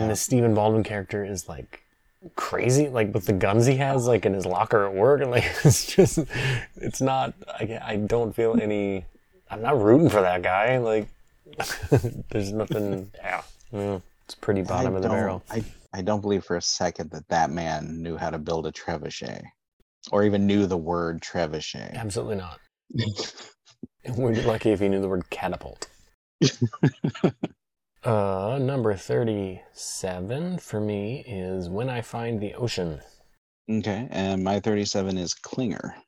the 0.10 0.16
Stephen 0.16 0.54
Baldwin 0.54 0.84
character 0.84 1.24
is 1.24 1.48
like 1.48 1.85
crazy, 2.36 2.90
like 2.90 3.14
with 3.14 3.26
the 3.26 3.34
guns 3.34 3.66
he 3.66 3.78
has, 3.78 4.08
like 4.08 4.26
in 4.26 4.34
his 4.34 4.46
locker 4.46 4.86
at 4.86 4.94
work, 4.94 5.22
and 5.22 5.32
like 5.32 5.46
it's 5.64 5.86
just, 5.86 6.20
it's 6.76 7.02
not. 7.02 7.34
I, 7.48 7.80
I 7.84 7.96
don't 7.98 8.36
feel 8.36 8.60
any. 8.60 9.06
I'm 9.50 9.62
not 9.62 9.80
rooting 9.80 10.10
for 10.10 10.22
that 10.22 10.42
guy. 10.42 10.78
Like, 10.80 11.08
there's 12.30 12.52
nothing. 12.52 13.12
Yeah, 13.16 13.44
mm, 13.74 14.02
it's 14.26 14.36
pretty 14.36 14.62
bottom 14.62 14.94
I 14.94 14.98
of 14.98 15.04
the 15.04 15.10
barrel. 15.10 15.44
I, 15.50 15.64
I 15.94 16.02
don't 16.02 16.22
believe 16.22 16.44
for 16.44 16.58
a 16.58 16.62
second 16.62 17.12
that 17.12 17.28
that 17.30 17.50
man 17.50 18.02
knew 18.02 18.18
how 18.18 18.30
to 18.30 18.38
build 18.38 18.68
a 18.68 18.72
trebuchet 18.72 19.44
or 20.12 20.24
even 20.24 20.46
knew 20.46 20.66
the 20.66 20.78
word 20.78 21.22
trebuchet. 21.22 21.94
Absolutely 21.96 22.36
not. 22.36 22.60
We'd 24.18 24.36
be 24.36 24.42
lucky 24.42 24.72
if 24.72 24.80
he 24.80 24.88
knew 24.88 25.02
the 25.02 25.08
word 25.08 25.30
catapult. 25.30 25.88
Uh, 28.06 28.58
number 28.62 28.96
thirty-seven 28.96 30.60
for 30.60 30.80
me 30.80 31.24
is 31.28 31.70
when 31.70 31.90
I 31.90 32.02
find 32.02 32.40
the 32.40 32.54
ocean. 32.56 33.02
okay, 33.70 34.08
and 34.12 34.44
my 34.44 34.60
37 34.60 35.18
is 35.18 35.34
Klinger. 35.34 35.96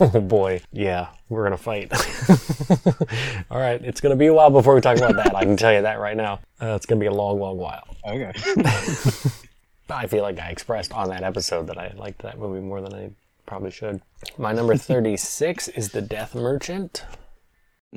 Oh 0.00 0.20
boy, 0.22 0.62
yeah, 0.72 1.08
we're 1.28 1.44
gonna 1.44 1.58
fight. 1.58 1.92
All 3.50 3.58
right, 3.60 3.78
it's 3.84 4.00
gonna 4.00 4.16
be 4.16 4.24
a 4.26 4.32
while 4.32 4.48
before 4.48 4.74
we 4.74 4.80
talk 4.80 4.96
about 4.96 5.16
that. 5.16 5.36
I 5.36 5.44
can 5.44 5.56
tell 5.58 5.70
you 5.72 5.82
that 5.82 5.98
right 6.00 6.16
now. 6.16 6.40
Uh, 6.62 6.68
it's 6.76 6.86
gonna 6.86 6.98
be 6.98 7.06
a 7.08 7.12
long, 7.12 7.38
long 7.38 7.58
while. 7.58 7.84
Okay. 8.06 8.32
I 9.90 10.06
feel 10.06 10.22
like 10.22 10.38
I 10.40 10.48
expressed 10.48 10.94
on 10.94 11.10
that 11.10 11.22
episode 11.22 11.66
that 11.66 11.76
I 11.76 11.92
liked 11.94 12.22
that 12.22 12.38
movie 12.38 12.60
more 12.62 12.80
than 12.80 12.94
I 12.94 13.10
probably 13.44 13.70
should. 13.70 14.00
My 14.38 14.52
number 14.52 14.76
thirty-six 14.78 15.68
is 15.68 15.90
The 15.90 16.00
Death 16.00 16.34
Merchant. 16.34 17.04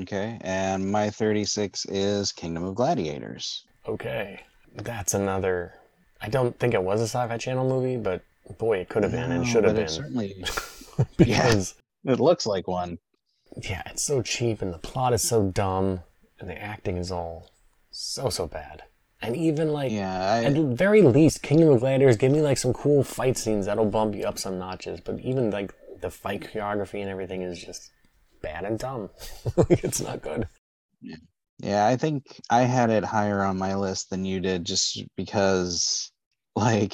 Okay, 0.01 0.37
and 0.41 0.91
my 0.91 1.09
36 1.09 1.85
is 1.85 2.31
Kingdom 2.31 2.63
of 2.63 2.75
Gladiators. 2.75 3.65
Okay, 3.87 4.41
that's 4.75 5.13
another. 5.13 5.73
I 6.21 6.29
don't 6.29 6.57
think 6.59 6.73
it 6.73 6.83
was 6.83 6.99
a 7.01 7.05
Sci-Fi 7.07 7.37
Channel 7.37 7.67
movie, 7.69 7.97
but 7.97 8.21
boy, 8.57 8.79
it 8.79 8.89
could 8.89 9.03
have 9.03 9.11
been 9.11 9.31
and 9.31 9.47
should 9.47 9.63
have 9.63 9.75
but 9.75 9.79
been 9.79 9.85
it 9.85 9.89
certainly 9.89 10.43
because 11.17 11.75
it 12.05 12.19
looks 12.19 12.45
like 12.45 12.67
one. 12.67 12.97
yeah, 13.61 13.83
it's 13.87 14.03
so 14.03 14.21
cheap 14.21 14.61
and 14.61 14.73
the 14.73 14.77
plot 14.79 15.13
is 15.13 15.21
so 15.21 15.43
dumb 15.49 16.01
and 16.39 16.49
the 16.49 16.61
acting 16.61 16.97
is 16.97 17.11
all 17.11 17.49
so 17.91 18.29
so 18.29 18.47
bad. 18.47 18.83
And 19.21 19.35
even 19.35 19.73
like 19.73 19.91
Yeah, 19.91 20.33
I, 20.33 20.43
at 20.45 20.53
the 20.53 20.63
very 20.63 21.01
least, 21.01 21.41
Kingdom 21.41 21.69
of 21.69 21.79
Gladiators 21.81 22.15
give 22.17 22.31
me 22.31 22.41
like 22.41 22.57
some 22.57 22.73
cool 22.73 23.03
fight 23.03 23.37
scenes 23.37 23.65
that'll 23.65 23.85
bump 23.85 24.15
you 24.15 24.23
up 24.23 24.39
some 24.39 24.57
notches. 24.57 25.01
But 25.01 25.19
even 25.19 25.51
like 25.51 25.73
the 25.99 26.09
fight 26.09 26.41
choreography 26.41 27.01
and 27.01 27.09
everything 27.09 27.41
is 27.41 27.59
just 27.63 27.91
bad 28.41 28.65
and 28.65 28.79
dumb. 28.79 29.09
it's 29.69 30.01
not 30.01 30.21
good. 30.21 30.47
Yeah, 31.59 31.85
I 31.85 31.97
think 31.97 32.39
I 32.49 32.61
had 32.61 32.89
it 32.89 33.03
higher 33.03 33.43
on 33.43 33.57
my 33.57 33.75
list 33.75 34.09
than 34.09 34.25
you 34.25 34.39
did 34.39 34.65
just 34.65 35.03
because, 35.17 36.11
like, 36.55 36.93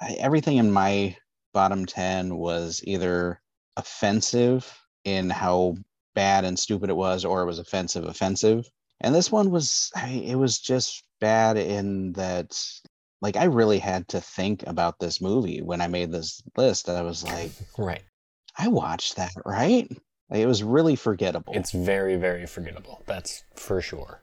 I, 0.00 0.16
everything 0.18 0.58
in 0.58 0.70
my 0.70 1.16
bottom 1.54 1.86
10 1.86 2.36
was 2.36 2.82
either 2.84 3.40
offensive 3.76 4.70
in 5.04 5.30
how 5.30 5.76
bad 6.14 6.44
and 6.44 6.58
stupid 6.58 6.90
it 6.90 6.96
was, 6.96 7.24
or 7.24 7.42
it 7.42 7.46
was 7.46 7.58
offensive, 7.58 8.04
offensive. 8.04 8.68
And 9.00 9.14
this 9.14 9.32
one 9.32 9.50
was, 9.50 9.90
I, 9.94 10.08
it 10.08 10.36
was 10.36 10.58
just 10.58 11.04
bad 11.20 11.56
in 11.56 12.12
that, 12.12 12.58
like, 13.22 13.36
I 13.36 13.44
really 13.44 13.78
had 13.78 14.08
to 14.08 14.20
think 14.20 14.64
about 14.66 14.98
this 14.98 15.20
movie 15.20 15.62
when 15.62 15.80
I 15.80 15.88
made 15.88 16.12
this 16.12 16.42
list. 16.56 16.90
I 16.90 17.02
was 17.02 17.24
like, 17.24 17.50
Right. 17.78 18.02
I 18.58 18.68
watched 18.68 19.16
that, 19.16 19.32
right? 19.44 19.90
Like, 20.30 20.40
it 20.40 20.46
was 20.46 20.62
really 20.62 20.96
forgettable. 20.96 21.52
It's 21.54 21.70
very 21.72 22.16
very 22.16 22.46
forgettable. 22.46 23.02
That's 23.06 23.44
for 23.54 23.80
sure. 23.80 24.20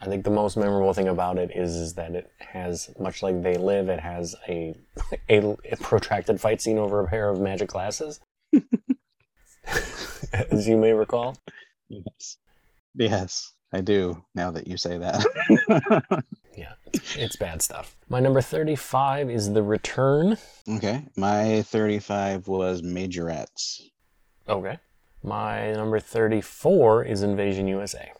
I 0.00 0.06
think 0.06 0.24
the 0.24 0.30
most 0.30 0.56
memorable 0.56 0.92
thing 0.92 1.08
about 1.08 1.38
it 1.38 1.50
is, 1.54 1.74
is 1.76 1.94
that 1.94 2.12
it 2.14 2.30
has 2.38 2.90
much 3.00 3.22
like 3.22 3.42
They 3.42 3.56
Live. 3.56 3.88
It 3.88 4.00
has 4.00 4.34
a, 4.48 4.74
a 5.30 5.56
a 5.72 5.76
protracted 5.80 6.40
fight 6.40 6.60
scene 6.60 6.78
over 6.78 7.00
a 7.00 7.06
pair 7.08 7.30
of 7.30 7.40
magic 7.40 7.68
glasses, 7.70 8.20
as 10.32 10.68
you 10.68 10.76
may 10.76 10.92
recall. 10.92 11.36
Yes. 11.88 12.36
Yes, 12.94 13.52
I 13.72 13.80
do 13.80 14.22
now 14.34 14.50
that 14.52 14.66
you 14.66 14.76
say 14.76 14.98
that. 14.98 16.24
Yeah, 16.56 16.74
it's 17.16 17.34
bad 17.34 17.62
stuff. 17.62 17.96
My 18.08 18.20
number 18.20 18.40
35 18.40 19.28
is 19.28 19.52
The 19.52 19.62
Return. 19.64 20.38
okay. 20.68 21.04
My 21.16 21.62
35 21.62 22.46
was 22.46 22.80
Majorettes. 22.80 23.80
Okay. 24.48 24.78
My 25.24 25.72
number 25.72 25.98
34 25.98 27.04
is 27.04 27.22
Invasion 27.22 27.66
USA. 27.66 28.12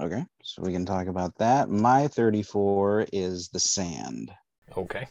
Okay. 0.00 0.26
So 0.42 0.62
we 0.62 0.72
can 0.72 0.84
talk 0.84 1.06
about 1.06 1.38
that. 1.38 1.70
My 1.70 2.08
34 2.08 3.06
is 3.12 3.50
The 3.50 3.60
Sand. 3.60 4.32
Okay. 4.76 5.06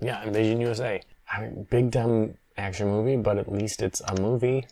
Yeah, 0.00 0.24
Invasion 0.24 0.62
USA. 0.62 1.02
I 1.30 1.42
mean, 1.42 1.66
big 1.70 1.90
dumb 1.90 2.36
action 2.56 2.88
movie, 2.88 3.16
but 3.16 3.36
at 3.36 3.52
least 3.52 3.82
it's 3.82 4.00
a 4.00 4.18
movie. 4.18 4.66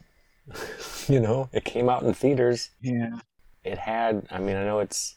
you 1.07 1.21
know, 1.21 1.51
it 1.53 1.67
came 1.67 1.91
out 1.91 2.03
in 2.03 2.15
theaters. 2.15 2.71
Yeah. 2.81 3.21
It 3.63 3.77
had, 3.77 4.27
I 4.31 4.39
mean, 4.39 4.57
I 4.57 4.65
know 4.65 4.79
it's 4.79 5.17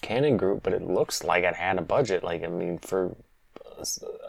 Cannon 0.00 0.38
Group, 0.38 0.62
but 0.62 0.72
it 0.72 0.80
looks 0.80 1.22
like 1.22 1.44
it 1.44 1.56
had 1.56 1.76
a 1.76 1.82
budget. 1.82 2.24
Like, 2.24 2.42
I 2.42 2.46
mean, 2.46 2.78
for 2.78 3.14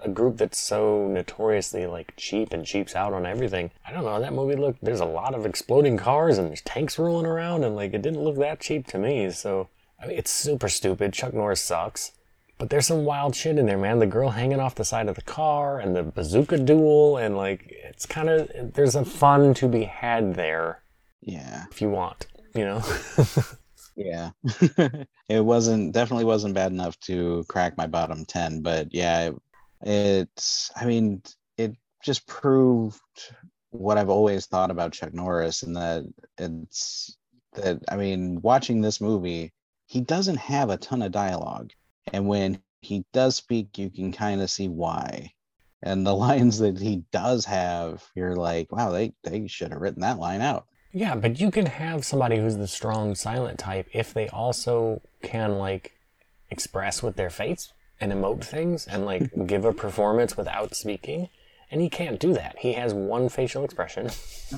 a 0.04 0.10
group 0.10 0.38
that's 0.38 0.60
so 0.60 1.08
notoriously 1.08 1.86
like 1.86 2.13
cheap 2.18 2.54
and 2.54 2.66
cheaps 2.66 2.96
out 2.96 3.13
on 3.13 3.26
everything. 3.26 3.72
I 3.88 3.92
don't 3.92 4.04
know. 4.04 4.20
That 4.20 4.34
movie 4.34 4.56
looked. 4.56 4.84
There's 4.84 5.00
a 5.00 5.06
lot 5.06 5.34
of 5.36 5.46
exploding 5.46 5.98
cars 5.98 6.38
and 6.38 6.50
there's 6.50 6.62
tanks 6.62 6.98
rolling 7.00 7.26
around, 7.26 7.63
and 7.63 7.76
like 7.76 7.94
it 7.94 8.02
didn't 8.02 8.24
look 8.24 8.38
that 8.38 8.60
cheap 8.60 8.88
to 8.88 8.98
me. 8.98 9.30
So 9.32 9.70
I 10.02 10.08
mean, 10.08 10.18
it's 10.18 10.32
super 10.32 10.70
stupid. 10.70 11.13
Chuck 11.13 11.34
Norris 11.34 11.62
sucks. 11.62 12.12
But 12.60 12.70
there's 12.70 12.88
some 12.88 13.04
wild 13.04 13.36
shit 13.36 13.58
in 13.58 13.66
there, 13.66 13.78
man. 13.78 14.00
The 14.00 14.06
girl 14.06 14.30
hanging 14.30 14.60
off 14.60 14.76
the 14.76 14.86
side 14.86 15.10
of 15.10 15.16
the 15.16 15.22
car 15.24 15.80
and 15.80 15.96
the 15.96 16.04
bazooka 16.04 16.60
duel, 16.60 17.18
and 17.18 17.36
like 17.36 17.66
it's 17.70 18.06
kind 18.06 18.30
of 18.30 18.74
there's 18.74 18.96
a 18.96 19.04
fun 19.04 19.54
to 19.56 19.68
be 19.68 19.84
had 19.84 20.36
there 20.36 20.84
Yeah. 21.22 21.66
if 21.72 21.82
you 21.82 21.89
want, 21.89 22.28
you 22.56 22.63
know. 22.66 22.82
Yeah. 23.96 24.32
it 25.30 25.46
wasn't 25.46 25.94
definitely 25.94 26.26
wasn't 26.26 26.56
bad 26.56 26.72
enough 26.72 27.00
to 27.02 27.44
crack 27.48 27.78
my 27.78 27.88
bottom 27.88 28.26
10, 28.26 28.62
but 28.62 28.94
yeah, 28.94 29.28
it, 29.28 29.36
it's 29.84 30.72
I 30.76 30.86
mean, 30.86 31.22
it 31.58 31.76
just 32.04 32.26
proved 32.28 33.00
what 33.72 33.98
I've 33.98 34.10
always 34.10 34.46
thought 34.46 34.72
about 34.72 34.93
Chuck 34.93 35.13
Norris 35.13 35.63
and 35.63 35.76
that 35.76 36.04
it's 36.38 37.17
that 37.54 37.80
I 37.89 37.98
mean, 37.98 38.41
watching 38.41 38.82
this 38.82 39.02
movie, 39.02 39.54
he 39.86 40.02
doesn't 40.02 40.38
have 40.38 40.69
a 40.69 40.78
ton 40.78 41.02
of 41.02 41.12
dialogue. 41.12 41.72
And 42.12 42.28
when 42.28 42.62
he 42.82 43.06
does 43.13 43.36
speak, 43.36 43.78
you 43.78 43.89
can 43.89 44.12
kind 44.12 44.41
of 44.41 44.50
see 44.50 44.67
why. 44.67 45.34
And 45.82 46.06
the 46.06 46.15
lines 46.15 46.60
that 46.60 46.80
he 46.80 47.04
does 47.12 47.46
have, 47.46 48.04
you're 48.15 48.36
like, 48.36 48.72
wow, 48.72 48.91
they, 48.91 49.13
they 49.24 49.48
should 49.48 49.72
have 49.72 49.82
written 49.82 50.02
that 50.02 50.19
line 50.19 50.41
out. 50.41 50.65
Yeah, 50.91 51.15
but 51.15 51.39
you 51.39 51.50
can 51.50 51.65
have 51.65 52.06
somebody 52.06 52.38
who's 52.38 52.58
the 52.58 52.67
strong 52.67 53.15
silent 53.15 53.58
type 53.58 53.88
if 53.93 54.13
they 54.13 54.30
also 54.30 55.02
can 55.24 55.58
like 55.58 55.98
express 56.52 57.02
with 57.02 57.15
their 57.15 57.32
face 57.32 57.74
and 58.04 58.12
emote 58.12 58.44
things 58.44 58.86
and 58.86 59.06
like 59.06 59.32
give 59.48 59.63
a 59.66 59.74
performance 59.74 60.36
without 60.36 60.76
speaking. 60.76 61.30
And 61.72 61.82
he 61.82 61.89
can't 61.89 62.20
do 62.20 62.34
that. 62.34 62.58
He 62.60 62.74
has 62.74 62.94
one 62.94 63.30
facial 63.30 63.63
expression, 63.63 64.12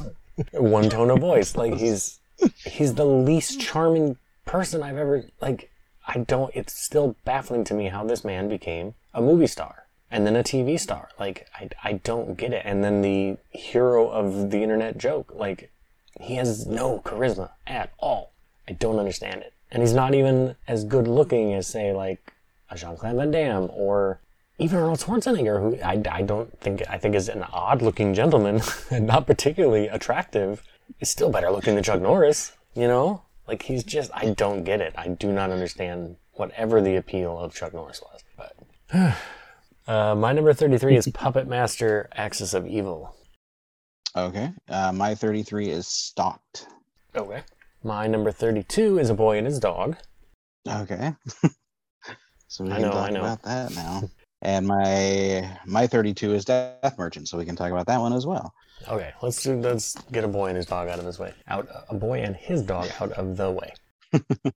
one 0.51 0.89
tone 0.89 1.11
of 1.11 1.19
voice. 1.19 1.55
Like 1.55 1.75
he's 1.75 2.19
he's 2.65 2.95
the 2.95 3.05
least 3.05 3.61
charming 3.61 4.17
person 4.45 4.83
I've 4.83 4.97
ever 4.97 5.25
like 5.39 5.71
I 6.07 6.19
don't 6.19 6.53
it's 6.53 6.73
still 6.73 7.15
baffling 7.23 7.63
to 7.65 7.73
me 7.73 7.87
how 7.87 8.03
this 8.03 8.25
man 8.25 8.49
became 8.49 8.95
a 9.13 9.21
movie 9.21 9.47
star 9.47 9.87
and 10.11 10.27
then 10.27 10.35
a 10.35 10.43
TV 10.43 10.79
star. 10.79 11.09
Like 11.19 11.47
I 11.55 11.69
I 11.83 11.93
don't 11.93 12.35
get 12.35 12.51
it. 12.51 12.63
And 12.65 12.83
then 12.83 13.01
the 13.01 13.37
hero 13.51 14.09
of 14.09 14.49
the 14.51 14.63
internet 14.63 14.97
joke 14.97 15.31
like 15.33 15.71
he 16.19 16.35
has 16.35 16.65
no 16.65 16.99
charisma 17.05 17.51
at 17.67 17.93
all. 17.99 18.31
I 18.67 18.73
don't 18.73 18.99
understand 18.99 19.41
it. 19.41 19.53
And 19.71 19.83
he's 19.83 19.93
not 19.93 20.13
even 20.13 20.55
as 20.67 20.85
good 20.85 21.07
looking 21.07 21.53
as, 21.53 21.67
say, 21.67 21.91
like 21.91 22.33
a 22.69 22.75
Jean 22.75 22.97
Claude 22.97 23.15
Van 23.15 23.31
Damme 23.31 23.69
or 23.73 24.19
even 24.57 24.79
Arnold 24.79 24.99
Schwarzenegger, 24.99 25.59
who 25.59 25.81
I, 25.83 26.01
I 26.09 26.21
don't 26.21 26.57
think, 26.59 26.81
I 26.89 26.97
think 26.97 27.15
is 27.15 27.29
an 27.29 27.43
odd 27.51 27.81
looking 27.81 28.13
gentleman 28.13 28.61
and 28.91 29.05
not 29.05 29.27
particularly 29.27 29.87
attractive, 29.87 30.63
is 30.99 31.09
still 31.09 31.29
better 31.29 31.51
looking 31.51 31.75
than 31.75 31.83
Chuck 31.83 32.01
Norris, 32.01 32.53
you 32.73 32.87
know? 32.87 33.23
Like 33.47 33.63
he's 33.63 33.83
just, 33.83 34.11
I 34.13 34.29
don't 34.31 34.63
get 34.63 34.81
it. 34.81 34.93
I 34.97 35.09
do 35.09 35.31
not 35.31 35.51
understand 35.51 36.15
whatever 36.33 36.81
the 36.81 36.95
appeal 36.95 37.37
of 37.37 37.53
Chuck 37.53 37.73
Norris 37.73 38.01
was. 38.01 38.23
But 38.37 39.17
uh, 39.91 40.15
my 40.15 40.33
number 40.33 40.53
33 40.53 40.97
is 40.97 41.07
Puppet 41.09 41.47
Master 41.47 42.09
Axis 42.13 42.53
of 42.53 42.65
Evil. 42.65 43.15
Okay. 44.15 44.51
Uh, 44.69 44.91
my 44.93 45.13
33 45.13 45.69
is 45.69 45.87
Stalked. 45.87 46.67
Okay. 47.15 47.43
My 47.83 48.07
number 48.07 48.31
32 48.31 48.97
is 48.99 49.09
A 49.09 49.13
Boy 49.13 49.37
and 49.37 49.45
His 49.45 49.59
Dog. 49.59 49.97
Okay. 50.67 51.13
so 52.47 52.63
we 52.63 52.71
I 52.71 52.75
can 52.75 52.83
know, 52.83 52.91
talk 52.91 53.07
I 53.07 53.11
know. 53.11 53.19
about 53.21 53.41
that 53.43 53.75
now. 53.75 54.09
And 54.41 54.67
my 54.67 55.57
my 55.65 55.87
32 55.87 56.33
is 56.33 56.45
Death 56.45 56.97
Merchant, 56.97 57.27
so 57.27 57.37
we 57.37 57.45
can 57.45 57.55
talk 57.55 57.71
about 57.71 57.87
that 57.87 57.99
one 57.99 58.13
as 58.13 58.25
well. 58.25 58.53
Okay, 58.87 59.11
let's 59.21 59.41
do, 59.41 59.55
let's 59.55 59.95
get 60.11 60.23
A 60.23 60.27
Boy 60.27 60.47
and 60.47 60.57
His 60.57 60.65
Dog 60.65 60.87
out 60.87 60.99
of 60.99 61.05
his 61.05 61.17
way. 61.17 61.33
Out 61.47 61.67
A 61.89 61.95
Boy 61.95 62.21
and 62.21 62.35
His 62.35 62.61
Dog 62.61 62.89
out 62.99 63.11
of 63.13 63.37
the 63.37 63.51
way. 63.51 63.73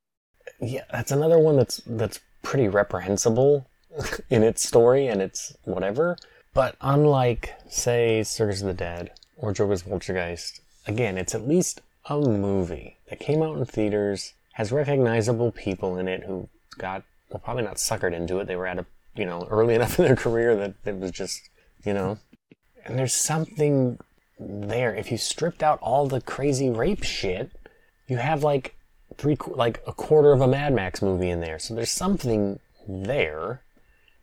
yeah, 0.62 0.84
that's 0.92 1.12
another 1.12 1.40
one 1.40 1.56
that's 1.56 1.82
that's 1.86 2.20
pretty 2.44 2.68
reprehensible 2.68 3.68
in 4.30 4.44
its 4.44 4.66
story 4.66 5.08
and 5.08 5.22
its 5.22 5.56
whatever. 5.64 6.18
But 6.54 6.76
unlike, 6.82 7.56
say, 7.70 8.24
Circus 8.24 8.62
of 8.62 8.68
the 8.68 8.74
Dead 8.74 9.12
or 9.38 9.54
Joker's 9.54 9.84
Poltergeist, 9.84 10.62
again, 10.88 11.18
it's 11.18 11.36
at 11.36 11.48
least 11.48 11.82
a 12.10 12.20
movie 12.20 12.98
that 13.10 13.20
came 13.20 13.42
out 13.42 13.58
in 13.58 13.66
theaters, 13.66 14.34
has 14.54 14.72
recognizable 14.72 15.52
people 15.52 15.98
in 15.98 16.08
it 16.08 16.24
who 16.24 16.50
got, 16.78 17.04
well, 17.30 17.40
probably 17.40 17.64
not 17.64 17.76
suckered 17.76 18.14
into 18.14 18.40
it. 18.40 18.48
They 18.48 18.56
were 18.56 18.68
at 18.68 18.80
a, 18.80 18.86
you 19.16 19.26
know, 19.26 19.48
early 19.50 19.76
enough 19.76 20.00
in 20.00 20.06
their 20.06 20.16
career 20.16 20.56
that 20.56 20.74
it 20.86 21.00
was 21.00 21.12
just, 21.12 21.50
you 21.84 21.94
know. 21.94 22.18
And 22.86 22.98
there's 22.98 23.14
something 23.14 24.00
there. 24.40 24.96
If 24.96 25.12
you 25.12 25.18
stripped 25.18 25.64
out 25.64 25.80
all 25.82 26.08
the 26.08 26.22
crazy 26.22 26.70
rape 26.70 27.04
shit, 27.04 27.52
you 28.08 28.18
have 28.18 28.44
like 28.44 28.76
three, 29.18 29.38
like 29.48 29.82
a 29.86 29.94
quarter 29.94 30.32
of 30.32 30.42
a 30.42 30.48
Mad 30.48 30.74
Max 30.74 31.02
movie 31.02 31.30
in 31.30 31.42
there. 31.42 31.60
So 31.60 31.76
there's 31.76 31.92
something 31.92 32.60
there, 32.88 33.62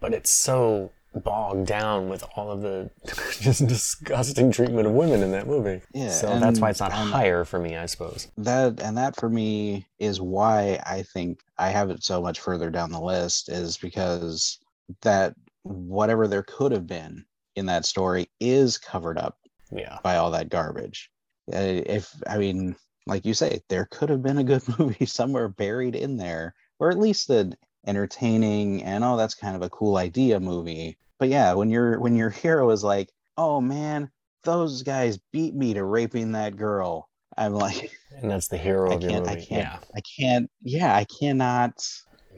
but 0.01 0.13
it's 0.13 0.33
so 0.33 0.91
bogged 1.25 1.67
down 1.67 2.09
with 2.09 2.25
all 2.37 2.51
of 2.51 2.63
the 2.63 2.91
just 3.41 3.67
disgusting 3.67 4.51
treatment 4.53 4.87
of 4.87 4.93
women 4.93 5.23
in 5.23 5.33
that 5.33 5.47
movie. 5.47 5.81
Yeah, 5.95 6.11
So 6.11 6.39
that's 6.39 6.61
why 6.61 6.71
it's 6.71 6.81
not 6.81 6.93
higher 6.93 7.45
for 7.45 7.59
me, 7.59 7.77
I 7.77 7.87
suppose. 7.87 8.29
That 8.39 8.81
and 8.81 8.97
that 8.99 9.17
for 9.17 9.29
me 9.29 9.87
is 9.99 10.21
why 10.21 10.81
I 10.87 11.03
think 11.03 11.41
I 11.59 11.71
have 11.71 11.91
it 11.91 12.03
so 12.05 12.21
much 12.23 12.41
further 12.41 12.71
down 12.71 12.91
the 12.91 13.01
list 13.01 13.49
is 13.49 13.77
because 13.77 14.59
that 15.03 15.35
whatever 15.63 16.29
there 16.29 16.43
could 16.45 16.73
have 16.73 16.87
been 16.87 17.25
in 17.57 17.67
that 17.67 17.85
story 17.87 18.29
is 18.41 18.79
covered 18.79 19.19
up 19.19 19.39
Yeah. 19.73 19.99
by 20.03 20.17
all 20.17 20.31
that 20.33 20.49
garbage. 20.51 21.11
If 21.49 22.13
I 22.29 22.39
mean, 22.39 22.77
like 23.07 23.25
you 23.25 23.35
say, 23.35 23.61
there 23.69 23.87
could 23.91 24.11
have 24.11 24.23
been 24.23 24.39
a 24.39 24.45
good 24.45 24.63
movie 24.79 25.07
somewhere 25.07 25.49
buried 25.49 25.95
in 25.97 26.17
there, 26.17 26.55
or 26.79 26.91
at 26.91 26.99
least 26.99 27.31
an 27.31 27.57
entertaining 27.87 28.83
and 28.83 29.05
oh, 29.05 29.17
that's 29.17 29.35
kind 29.35 29.57
of 29.57 29.63
a 29.63 29.71
cool 29.71 29.97
idea 29.97 30.39
movie. 30.41 30.99
But 31.19 31.29
yeah, 31.29 31.55
when 31.55 31.71
your 31.71 31.99
when 32.01 32.15
your 32.17 32.31
hero 32.31 32.71
is 32.71 32.85
like, 32.85 33.11
oh 33.37 33.61
man, 33.61 34.11
those 34.45 34.83
guys 34.83 35.19
beat 35.33 35.55
me 35.55 35.75
to 35.75 35.85
raping 35.85 36.33
that 36.33 36.57
girl, 36.57 37.09
I'm 37.37 37.55
like, 37.55 37.91
And 38.17 38.31
that's 38.31 38.49
the 38.49 38.57
hero 38.67 38.91
I 38.91 38.95
of 38.95 39.03
your 39.03 39.11
can't, 39.13 39.27
I 39.29 39.35
movie. 39.35 39.47
can't, 39.47 39.63
Yeah. 39.63 39.79
I 39.95 40.01
can't, 40.19 40.51
yeah, 40.63 40.95
I 40.97 41.05
cannot 41.05 41.87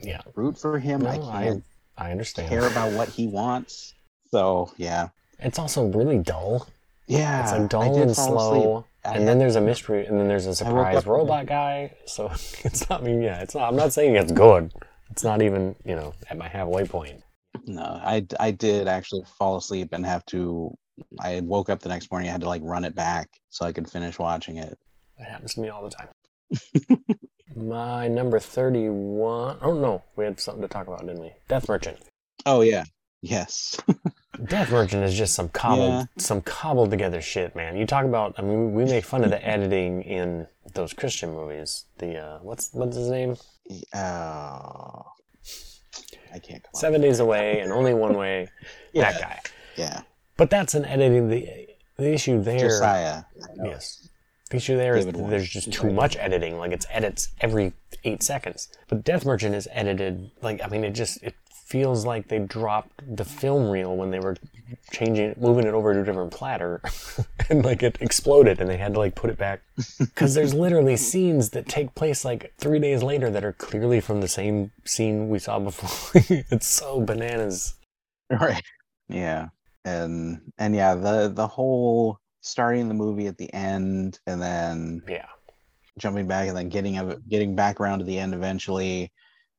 Yeah. 0.03 0.21
root 0.35 0.59
for 0.59 0.79
him. 0.79 1.07
I 1.07 1.17
No, 1.17 1.29
I, 1.31 1.43
can't 1.45 1.65
I 1.97 2.11
understand. 2.13 2.49
care 2.49 2.67
about 2.67 2.93
what 2.93 3.09
he 3.09 3.27
wants. 3.27 3.95
So 4.31 4.73
yeah, 4.77 5.09
It's 5.39 5.59
also 5.59 5.87
really 5.89 6.19
dull. 6.19 6.69
yeah, 7.07 7.43
It's 7.43 7.53
like 7.53 7.69
dull 7.71 8.03
and 8.03 8.15
slow. 8.15 8.85
I 9.05 9.15
and 9.15 9.27
then 9.27 9.39
there's 9.39 9.57
a 9.57 9.61
mystery, 9.61 10.05
and 10.07 10.21
then 10.21 10.29
there's 10.29 10.47
a 10.47 10.55
surprise 10.55 11.07
robot 11.07 11.47
guy. 11.47 11.95
So 12.07 12.27
it's 12.65 12.89
not. 12.91 13.01
I 13.01 13.05
mean, 13.05 13.23
yeah, 13.23 13.41
it's 13.41 13.55
not. 13.55 13.69
I'm 13.69 13.77
not 13.77 13.93
saying 13.93 14.17
it's 14.17 14.33
good. 14.33 14.73
It's 15.11 15.25
not 15.25 15.41
even, 15.41 15.77
you 15.85 15.97
know, 15.97 16.13
at 16.29 16.37
my 16.37 16.47
halfway 16.49 16.85
point. 16.85 17.23
No, 17.67 17.83
I 17.83 18.27
I 18.41 18.51
did 18.51 18.89
actually 18.89 19.25
fall 19.39 19.57
asleep 19.57 19.89
and 19.93 20.05
have 20.07 20.25
to. 20.27 20.77
I 21.21 21.41
woke 21.41 21.71
up 21.71 21.81
the 21.81 21.89
next 21.89 22.11
morning. 22.11 22.29
I 22.29 22.33
had 22.33 22.41
to 22.43 22.49
like 22.49 22.63
run 22.65 22.85
it 22.85 22.95
back 22.95 23.29
so 23.51 23.65
I 23.67 23.73
could 23.73 23.89
finish 23.91 24.19
watching 24.19 24.57
it. 24.57 24.77
It 25.19 25.25
happens 25.25 25.55
to 25.55 25.61
me 25.61 25.69
all 25.69 25.83
the 25.85 25.91
time. 25.91 26.09
my 27.57 28.09
number 28.09 28.39
31. 28.39 29.59
Oh 29.63 29.75
no, 29.75 30.03
we 30.17 30.25
had 30.25 30.41
something 30.41 30.63
to 30.63 30.69
talk 30.69 30.87
about, 30.87 31.01
didn't 31.01 31.21
we? 31.21 31.33
Death 31.49 31.69
Merchant. 31.69 31.99
Oh 32.47 32.61
yeah, 32.61 32.85
yes, 33.23 33.77
Death 34.45 34.71
Merchant 34.71 35.05
is 35.05 35.15
just 35.17 35.35
some 35.35 35.49
cobbled, 35.49 35.91
Yeah. 35.93 36.05
some 36.19 36.41
cobbled 36.41 36.91
together 36.91 37.21
shit, 37.21 37.55
man. 37.57 37.77
You 37.77 37.87
talk 37.87 38.05
about. 38.05 38.35
I 38.39 38.43
mean, 38.43 38.73
we 38.73 38.85
make 38.85 39.05
fun 39.05 39.25
of 39.25 39.31
the 39.31 39.45
editing 39.47 40.03
in 40.03 40.47
those 40.75 40.93
Christian 40.93 41.33
movies. 41.33 41.85
The 41.99 42.17
uh, 42.19 42.39
what's 42.43 42.71
what's 42.73 42.97
his 42.97 43.09
name? 43.11 43.37
oh, 43.95 45.03
I 46.35 46.39
can't 46.39 46.63
come. 46.63 46.71
Seven 46.75 47.01
Days 47.01 47.21
Away 47.21 47.61
and 47.61 47.73
Only 47.73 47.95
One 47.95 48.15
Way. 48.17 48.49
Yeah, 48.93 49.13
That 49.13 49.21
guy. 49.21 49.41
yeah, 49.77 50.01
But 50.37 50.49
that's 50.51 50.75
an 50.75 50.85
editing. 50.87 51.29
The 51.29 51.69
the 51.97 52.13
issue 52.15 52.43
there. 52.43 52.59
Josiah. 52.69 53.25
Yes. 53.63 54.09
The 54.51 54.57
issue 54.57 54.77
there 54.77 54.97
is 54.97 55.05
David 55.05 55.15
that 55.15 55.19
Warren. 55.19 55.31
there's 55.33 55.49
just 55.49 55.73
too 55.73 55.91
much 55.93 56.17
editing. 56.17 56.57
Like 56.59 56.73
it's 56.73 56.87
edits 56.91 57.29
every 57.41 57.75
eight 58.05 58.23
seconds. 58.23 58.69
But 58.89 59.05
Death 59.05 59.25
Merchant 59.27 59.55
is 59.55 59.69
edited 59.73 60.31
like 60.43 60.61
I 60.65 60.69
mean 60.69 60.85
it 60.85 60.93
just 60.93 61.23
it 61.23 61.35
feels 61.69 62.07
like 62.07 62.29
they 62.29 62.39
dropped 62.39 63.03
the 63.17 63.25
film 63.25 63.69
reel 63.69 63.95
when 63.95 64.11
they 64.11 64.19
were 64.19 64.37
changing 64.91 65.27
it, 65.27 65.41
moving 65.41 65.67
it 65.67 65.75
over 65.75 65.93
to 65.93 66.01
a 66.01 66.05
different 66.05 66.33
platter, 66.33 66.81
and 67.51 67.63
like 67.65 67.83
it 67.83 67.99
exploded 68.01 68.59
and 68.61 68.71
they 68.71 68.79
had 68.79 68.95
to 68.95 68.99
like 68.99 69.15
put 69.15 69.29
it 69.29 69.37
back 69.37 69.61
because 69.99 70.35
there's 70.35 70.55
literally 70.55 70.97
scenes 70.97 71.51
that 71.51 71.69
take 71.69 71.95
place 71.95 72.25
like 72.25 72.55
three 72.59 72.79
days 72.79 73.03
later 73.03 73.31
that 73.31 73.45
are 73.45 73.53
clearly 73.53 74.01
from 74.01 74.21
the 74.23 74.29
same 74.29 74.71
scene 74.85 75.29
we 75.29 75.39
saw 75.39 75.59
before. 75.59 76.23
it's 76.51 76.67
so 76.67 77.01
bananas. 77.03 77.75
Right. 78.31 78.63
Yeah. 79.09 79.49
And 79.85 80.41
and 80.59 80.75
yeah, 80.75 80.95
the 80.95 81.31
the 81.35 81.47
whole 81.47 82.19
starting 82.41 82.89
the 82.89 82.95
movie 82.95 83.27
at 83.27 83.37
the 83.37 83.53
end 83.53 84.21
and 84.27 84.41
then 84.41 85.03
Yeah. 85.07 85.27
jumping 85.99 86.27
back 86.27 86.49
and 86.49 86.57
then 86.57 86.71
getting 86.71 86.97
of 86.97 87.29
getting 87.29 87.55
back 87.55 87.79
around 87.79 87.99
to 87.99 88.05
the 88.07 88.19
end 88.19 88.33
eventually 88.33 89.13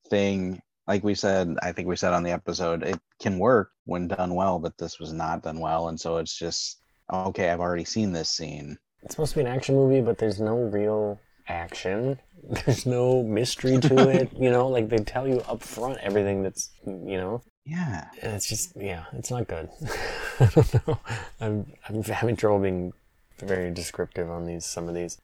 thing 0.10 0.60
like 0.89 1.04
we 1.04 1.15
said 1.15 1.56
i 1.62 1.71
think 1.71 1.88
we 1.88 1.95
said 1.95 2.13
on 2.13 2.23
the 2.23 2.32
episode 2.32 2.84
it 2.84 2.99
can 3.21 3.39
work 3.39 3.69
when 3.86 4.08
done 4.08 4.34
well 4.36 4.60
but 4.60 4.78
this 4.78 4.99
was 4.99 5.13
not 5.13 5.43
done 5.43 5.60
well 5.60 5.88
and 5.89 5.99
so 5.99 6.17
it's 6.17 6.38
just 6.38 6.82
okay 7.13 7.49
i've 7.49 7.62
already 7.62 7.86
seen 7.86 8.12
this 8.12 8.30
scene 8.30 8.78
It's 9.04 9.13
supposed 9.15 9.32
to 9.34 9.38
be 9.39 9.45
an 9.47 9.56
action 9.56 9.75
movie, 9.75 10.02
but 10.02 10.17
there's 10.17 10.41
no 10.41 10.56
real 10.58 11.19
action. 11.47 12.19
There's 12.65 12.86
no 12.86 13.23
mystery 13.23 13.80
to 13.80 14.10
it. 14.17 14.28
You 14.38 14.52
know, 14.52 14.67
like 14.67 14.89
they 14.89 14.97
tell 14.97 15.25
you 15.28 15.39
up 15.47 15.62
front 15.63 15.97
everything 16.10 16.43
that's, 16.43 16.69
you 16.86 17.17
know, 17.21 17.41
yeah 17.65 18.08
and 18.21 18.34
it's 18.36 18.47
just, 18.47 18.73
yeah, 18.75 19.06
it's 19.13 19.32
not 19.32 19.47
good. 19.47 19.69
I 20.39 20.45
don't 20.54 20.73
know. 20.88 20.99
I'm, 21.39 21.56
I'm 21.88 22.04
having 22.04 22.36
trouble 22.36 22.60
being 22.60 22.91
very 23.39 23.71
descriptive 23.71 24.30
on 24.30 24.45
these, 24.45 24.65
some 24.65 24.89
of 24.89 24.95
these. 24.95 25.17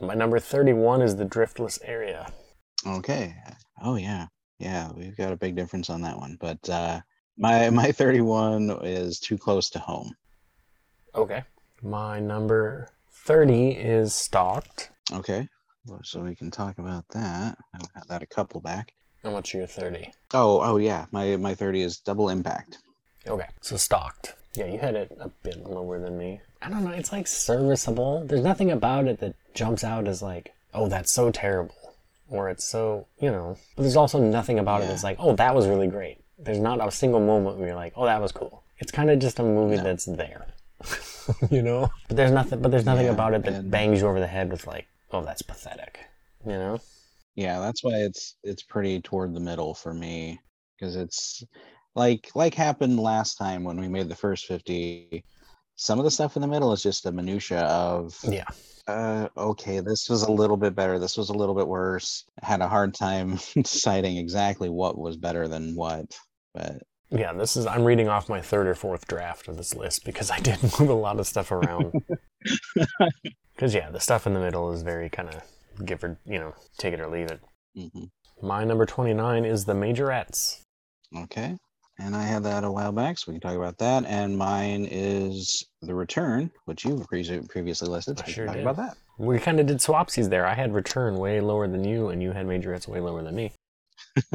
My 0.00 0.14
number 0.14 0.38
31 0.38 1.00
is 1.02 1.16
the 1.16 1.24
driftless 1.36 1.78
area. 1.84 2.26
okay 2.86 3.34
oh 3.82 3.96
yeah 3.96 4.26
yeah 4.58 4.90
we've 4.96 5.16
got 5.16 5.32
a 5.32 5.36
big 5.36 5.54
difference 5.56 5.90
on 5.90 6.00
that 6.02 6.16
one 6.16 6.36
but 6.40 6.68
uh 6.70 7.00
my 7.38 7.68
my 7.80 7.92
31 7.92 8.70
is 8.82 9.20
too 9.20 9.36
close 9.38 9.68
to 9.70 9.78
home 9.78 10.12
Okay. 11.14 11.42
My 11.82 12.20
number 12.20 12.88
30 13.12 13.70
is 13.70 14.14
stalked. 14.14 14.90
okay 15.12 15.48
well, 15.86 16.00
so 16.02 16.20
we 16.20 16.34
can 16.34 16.50
talk 16.50 16.78
about 16.78 17.06
that 17.10 17.56
i've 17.74 17.88
had 17.94 18.04
that 18.08 18.22
a 18.22 18.26
couple 18.26 18.60
back 18.60 18.92
And 19.24 19.32
what's 19.32 19.52
your 19.54 19.66
30? 19.66 20.10
oh 20.34 20.60
oh 20.62 20.76
yeah 20.78 21.06
my 21.12 21.36
my 21.36 21.54
30 21.54 21.82
is 21.82 21.98
double 21.98 22.28
impact 22.28 22.78
Okay, 23.28 23.48
so 23.60 23.76
stalked. 23.76 24.36
Yeah, 24.54 24.66
you 24.66 24.78
had 24.78 24.94
it 24.94 25.10
a 25.18 25.28
bit 25.42 25.56
lower 25.68 25.98
than 25.98 26.16
me. 26.16 26.40
I 26.62 26.70
don't 26.70 26.84
know, 26.84 26.92
it's 26.92 27.10
like 27.10 27.26
serviceable. 27.26 28.24
There's 28.24 28.44
nothing 28.44 28.70
about 28.70 29.08
it 29.08 29.18
that 29.18 29.34
jumps 29.52 29.82
out 29.82 30.06
as 30.06 30.22
like, 30.22 30.54
oh, 30.72 30.88
that's 30.88 31.10
so 31.10 31.32
terrible. 31.32 31.74
Or 32.28 32.50
it's 32.50 32.64
so, 32.64 33.06
you 33.20 33.30
know. 33.30 33.56
But 33.76 33.82
there's 33.82 33.96
also 33.96 34.20
nothing 34.20 34.58
about 34.58 34.82
it 34.82 34.88
that's 34.88 35.04
like, 35.04 35.16
oh, 35.20 35.34
that 35.36 35.54
was 35.54 35.66
really 35.66 35.86
great. 35.86 36.18
There's 36.38 36.58
not 36.58 36.86
a 36.86 36.90
single 36.90 37.20
moment 37.20 37.56
where 37.58 37.68
you're 37.68 37.76
like, 37.76 37.92
oh, 37.96 38.04
that 38.06 38.20
was 38.20 38.32
cool. 38.32 38.62
It's 38.78 38.92
kind 38.92 39.10
of 39.10 39.18
just 39.20 39.38
a 39.38 39.42
movie 39.42 39.76
No. 39.76 39.84
that's 39.84 40.04
there. 40.06 40.46
you 41.50 41.62
know? 41.62 41.90
But 42.08 42.16
there's 42.16 42.32
nothing 42.32 42.60
but 42.60 42.70
there's 42.70 42.84
nothing 42.84 43.06
Yeah, 43.06 43.12
about 43.12 43.34
it 43.34 43.44
that 43.44 43.54
and- 43.54 43.70
bangs 43.70 44.00
you 44.00 44.06
over 44.08 44.20
the 44.20 44.26
head 44.26 44.50
with 44.50 44.66
like, 44.66 44.86
oh, 45.12 45.22
that's 45.24 45.42
pathetic. 45.42 45.98
You 46.44 46.52
know? 46.52 46.80
yeah 47.38 47.60
that's 47.60 47.84
why 47.84 47.92
it's 47.96 48.36
it's 48.42 48.62
pretty 48.62 48.98
toward 49.02 49.34
the 49.34 49.40
middle 49.40 49.74
for 49.74 49.92
me 49.92 50.40
because 50.74 50.96
it's 50.96 51.44
like 51.94 52.30
like 52.34 52.54
happened 52.54 52.98
last 52.98 53.34
time 53.36 53.62
when 53.62 53.78
we 53.78 53.88
made 53.88 54.08
the 54.08 54.14
first 54.16 54.46
50 54.46 55.22
some 55.76 55.98
of 55.98 56.04
the 56.04 56.10
stuff 56.10 56.36
in 56.36 56.42
the 56.42 56.48
middle 56.48 56.72
is 56.72 56.82
just 56.82 57.06
a 57.06 57.12
minutia 57.12 57.60
of 57.60 58.18
Yeah. 58.24 58.44
uh, 58.88 59.28
okay, 59.36 59.80
this 59.80 60.08
was 60.08 60.22
a 60.22 60.32
little 60.32 60.56
bit 60.56 60.74
better. 60.74 60.98
This 60.98 61.16
was 61.16 61.28
a 61.30 61.34
little 61.34 61.54
bit 61.54 61.68
worse. 61.68 62.24
Had 62.42 62.60
a 62.60 62.68
hard 62.68 62.94
time 62.94 63.38
deciding 63.54 64.16
exactly 64.16 64.68
what 64.68 64.96
was 64.98 65.16
better 65.16 65.48
than 65.48 65.74
what. 65.74 66.16
But 66.54 66.82
Yeah, 67.10 67.32
this 67.34 67.56
is 67.56 67.66
I'm 67.66 67.84
reading 67.84 68.08
off 68.08 68.28
my 68.28 68.40
third 68.40 68.66
or 68.66 68.74
fourth 68.74 69.06
draft 69.06 69.48
of 69.48 69.56
this 69.56 69.74
list 69.74 70.04
because 70.04 70.30
I 70.30 70.40
did 70.48 70.62
move 70.62 70.88
a 70.90 70.94
lot 70.94 71.18
of 71.20 71.26
stuff 71.26 71.50
around. 71.52 71.92
Because 73.54 73.74
yeah, 73.74 73.90
the 73.90 74.00
stuff 74.00 74.26
in 74.26 74.34
the 74.34 74.40
middle 74.40 74.70
is 74.72 74.82
very 74.82 75.08
kind 75.08 75.30
of 75.30 75.42
give 75.84 76.04
or 76.04 76.18
you 76.26 76.38
know 76.38 76.54
take 76.78 76.92
it 76.92 77.00
or 77.00 77.08
leave 77.08 77.30
it. 77.30 77.40
mhm. 77.76 78.10
My 78.42 78.64
number 78.64 78.84
twenty 78.84 79.14
nine 79.14 79.44
is 79.46 79.64
the 79.64 79.72
Majorettes. 79.72 80.60
okay. 81.16 81.56
And 81.98 82.14
I 82.14 82.22
had 82.24 82.42
that 82.44 82.62
a 82.62 82.70
while 82.70 82.92
back, 82.92 83.18
so 83.18 83.32
we 83.32 83.38
can 83.38 83.48
talk 83.48 83.56
about 83.56 83.78
that. 83.78 84.04
And 84.04 84.36
mine 84.36 84.86
is 84.90 85.64
The 85.80 85.94
Return, 85.94 86.50
which 86.66 86.84
you 86.84 87.02
pre- 87.08 87.40
previously 87.48 87.88
listed. 87.88 88.18
So 88.18 88.24
I 88.24 88.26
we 88.26 88.32
sure 88.32 88.46
talk 88.46 88.54
did. 88.56 88.62
about 88.62 88.76
that. 88.76 88.96
We 89.18 89.38
kind 89.38 89.58
of 89.60 89.66
did 89.66 89.78
swapsies 89.78 90.28
there. 90.28 90.44
I 90.46 90.52
had 90.54 90.74
Return 90.74 91.16
way 91.16 91.40
lower 91.40 91.66
than 91.66 91.84
you, 91.84 92.08
and 92.08 92.22
you 92.22 92.32
had 92.32 92.46
Majorettes 92.46 92.86
way 92.86 93.00
lower 93.00 93.22
than 93.22 93.34
me. 93.34 93.52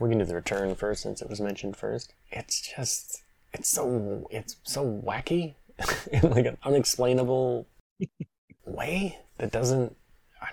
we 0.00 0.08
can 0.08 0.18
do 0.18 0.24
the 0.24 0.34
Return 0.36 0.74
first 0.76 1.02
since 1.02 1.20
it 1.20 1.28
was 1.28 1.40
mentioned 1.40 1.76
first. 1.76 2.14
It's 2.30 2.60
just 2.76 3.20
it's 3.52 3.68
so 3.68 4.26
it's 4.30 4.56
so 4.62 4.84
wacky 5.04 5.54
in 6.12 6.30
like 6.30 6.46
an 6.46 6.56
unexplainable 6.62 7.66
way 8.64 9.18
that 9.38 9.50
doesn't 9.50 9.96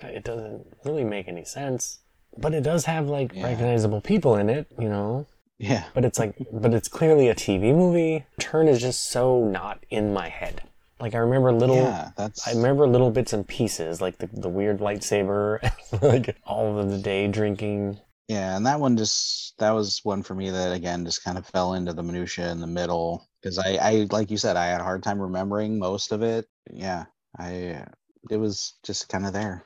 it 0.02 0.24
doesn't 0.24 0.66
really 0.84 1.04
make 1.04 1.28
any 1.28 1.44
sense. 1.44 1.98
But 2.36 2.54
it 2.54 2.62
does 2.62 2.84
have 2.86 3.06
like 3.08 3.32
Yeah. 3.34 3.44
recognizable 3.44 4.00
people 4.00 4.36
in 4.36 4.50
it, 4.50 4.66
you 4.78 4.88
know. 4.88 5.26
Yeah. 5.60 5.84
But 5.94 6.06
it's 6.06 6.18
like, 6.18 6.36
but 6.50 6.72
it's 6.72 6.88
clearly 6.88 7.28
a 7.28 7.34
TV 7.34 7.74
movie. 7.74 8.24
Turn 8.40 8.66
is 8.66 8.80
just 8.80 9.10
so 9.10 9.44
not 9.44 9.84
in 9.90 10.12
my 10.12 10.28
head. 10.28 10.62
Like 10.98 11.14
I 11.14 11.18
remember 11.18 11.52
little, 11.52 11.76
yeah, 11.76 12.10
that's 12.16 12.46
I 12.46 12.52
remember 12.52 12.86
little 12.86 13.10
bits 13.10 13.32
and 13.32 13.46
pieces, 13.46 14.00
like 14.00 14.18
the, 14.18 14.28
the 14.32 14.48
weird 14.48 14.80
lightsaber, 14.80 15.60
like 16.02 16.36
all 16.44 16.78
of 16.78 16.90
the 16.90 16.98
day 16.98 17.26
drinking. 17.28 17.98
Yeah, 18.28 18.56
and 18.56 18.66
that 18.66 18.80
one 18.80 18.96
just 18.96 19.56
that 19.58 19.70
was 19.70 20.00
one 20.02 20.22
for 20.22 20.34
me 20.34 20.50
that 20.50 20.72
again 20.72 21.04
just 21.04 21.24
kind 21.24 21.38
of 21.38 21.46
fell 21.46 21.74
into 21.74 21.94
the 21.94 22.02
minutia 22.02 22.50
in 22.50 22.60
the 22.60 22.66
middle 22.66 23.26
because 23.42 23.58
I, 23.58 23.76
I 23.76 24.06
like 24.10 24.30
you 24.30 24.36
said 24.36 24.56
I 24.56 24.66
had 24.66 24.82
a 24.82 24.84
hard 24.84 25.02
time 25.02 25.20
remembering 25.20 25.78
most 25.78 26.12
of 26.12 26.22
it. 26.22 26.46
Yeah, 26.70 27.06
I 27.38 27.86
it 28.30 28.36
was 28.36 28.74
just 28.82 29.08
kind 29.08 29.24
of 29.24 29.32
there. 29.32 29.64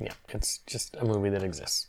Yeah, 0.00 0.14
it's 0.30 0.58
just 0.66 0.96
a 0.96 1.04
movie 1.04 1.30
that 1.30 1.44
exists. 1.44 1.88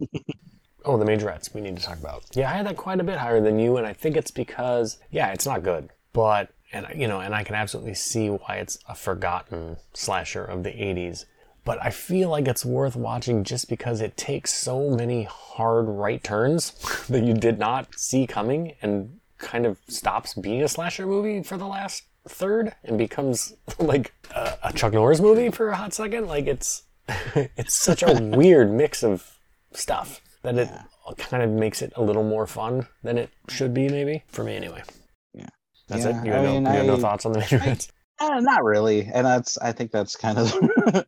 oh, 0.88 0.96
the 0.96 1.04
Majorettes 1.04 1.54
we 1.54 1.60
need 1.60 1.76
to 1.76 1.82
talk 1.82 1.98
about. 1.98 2.24
Yeah, 2.32 2.50
I 2.50 2.54
had 2.54 2.66
that 2.66 2.76
quite 2.76 2.98
a 2.98 3.04
bit 3.04 3.18
higher 3.18 3.40
than 3.40 3.58
you, 3.58 3.76
and 3.76 3.86
I 3.86 3.92
think 3.92 4.16
it's 4.16 4.30
because 4.30 4.98
yeah, 5.10 5.32
it's 5.32 5.46
not 5.46 5.62
good, 5.62 5.90
but 6.12 6.50
and 6.72 6.86
you 6.96 7.06
know, 7.06 7.20
and 7.20 7.34
I 7.34 7.44
can 7.44 7.54
absolutely 7.54 7.94
see 7.94 8.28
why 8.28 8.56
it's 8.56 8.78
a 8.88 8.94
forgotten 8.94 9.76
slasher 9.92 10.44
of 10.44 10.64
the 10.64 10.70
'80s. 10.70 11.26
But 11.64 11.78
I 11.84 11.90
feel 11.90 12.30
like 12.30 12.48
it's 12.48 12.64
worth 12.64 12.96
watching 12.96 13.44
just 13.44 13.68
because 13.68 14.00
it 14.00 14.16
takes 14.16 14.54
so 14.54 14.88
many 14.88 15.24
hard 15.24 15.86
right 15.86 16.24
turns 16.24 16.70
that 17.08 17.22
you 17.22 17.34
did 17.34 17.58
not 17.58 17.94
see 17.94 18.26
coming, 18.26 18.74
and 18.80 19.20
kind 19.36 19.66
of 19.66 19.78
stops 19.86 20.34
being 20.34 20.62
a 20.62 20.68
slasher 20.68 21.06
movie 21.06 21.42
for 21.42 21.56
the 21.56 21.66
last 21.66 22.04
third 22.26 22.74
and 22.82 22.98
becomes 22.98 23.54
like 23.78 24.14
a, 24.34 24.58
a 24.64 24.72
Chuck 24.72 24.94
Norris 24.94 25.20
movie 25.20 25.50
for 25.50 25.68
a 25.68 25.76
hot 25.76 25.92
second. 25.92 26.26
Like 26.26 26.46
it's 26.46 26.84
it's 27.34 27.74
such 27.74 28.02
a 28.02 28.14
weird 28.14 28.72
mix 28.72 29.04
of 29.04 29.38
stuff 29.72 30.22
that 30.42 30.58
it 30.58 30.70
kind 31.18 31.42
of 31.42 31.50
makes 31.50 31.82
it 31.82 31.92
a 31.96 32.02
little 32.02 32.24
more 32.24 32.46
fun 32.46 32.86
than 33.02 33.18
it 33.18 33.30
should 33.48 33.74
be, 33.74 33.88
maybe 33.88 34.24
for 34.28 34.44
me 34.44 34.56
anyway. 34.56 34.82
Yeah. 35.34 35.48
that's 35.88 36.04
Yeah, 36.04 36.10
it. 36.22 36.26
You 36.26 36.32
I 36.32 36.36
have, 36.36 36.44
no, 36.44 36.52
mean, 36.54 36.66
you 36.66 36.72
have 36.72 36.86
no 36.86 36.96
thoughts 36.96 37.26
on 37.26 37.32
the 37.32 37.40
Majorettes? 37.40 37.88
Uh, 38.20 38.40
not 38.40 38.64
really, 38.64 39.04
and 39.12 39.24
that's 39.26 39.58
I 39.58 39.72
think 39.72 39.92
that's 39.92 40.16
kind 40.16 40.38
of 40.38 40.52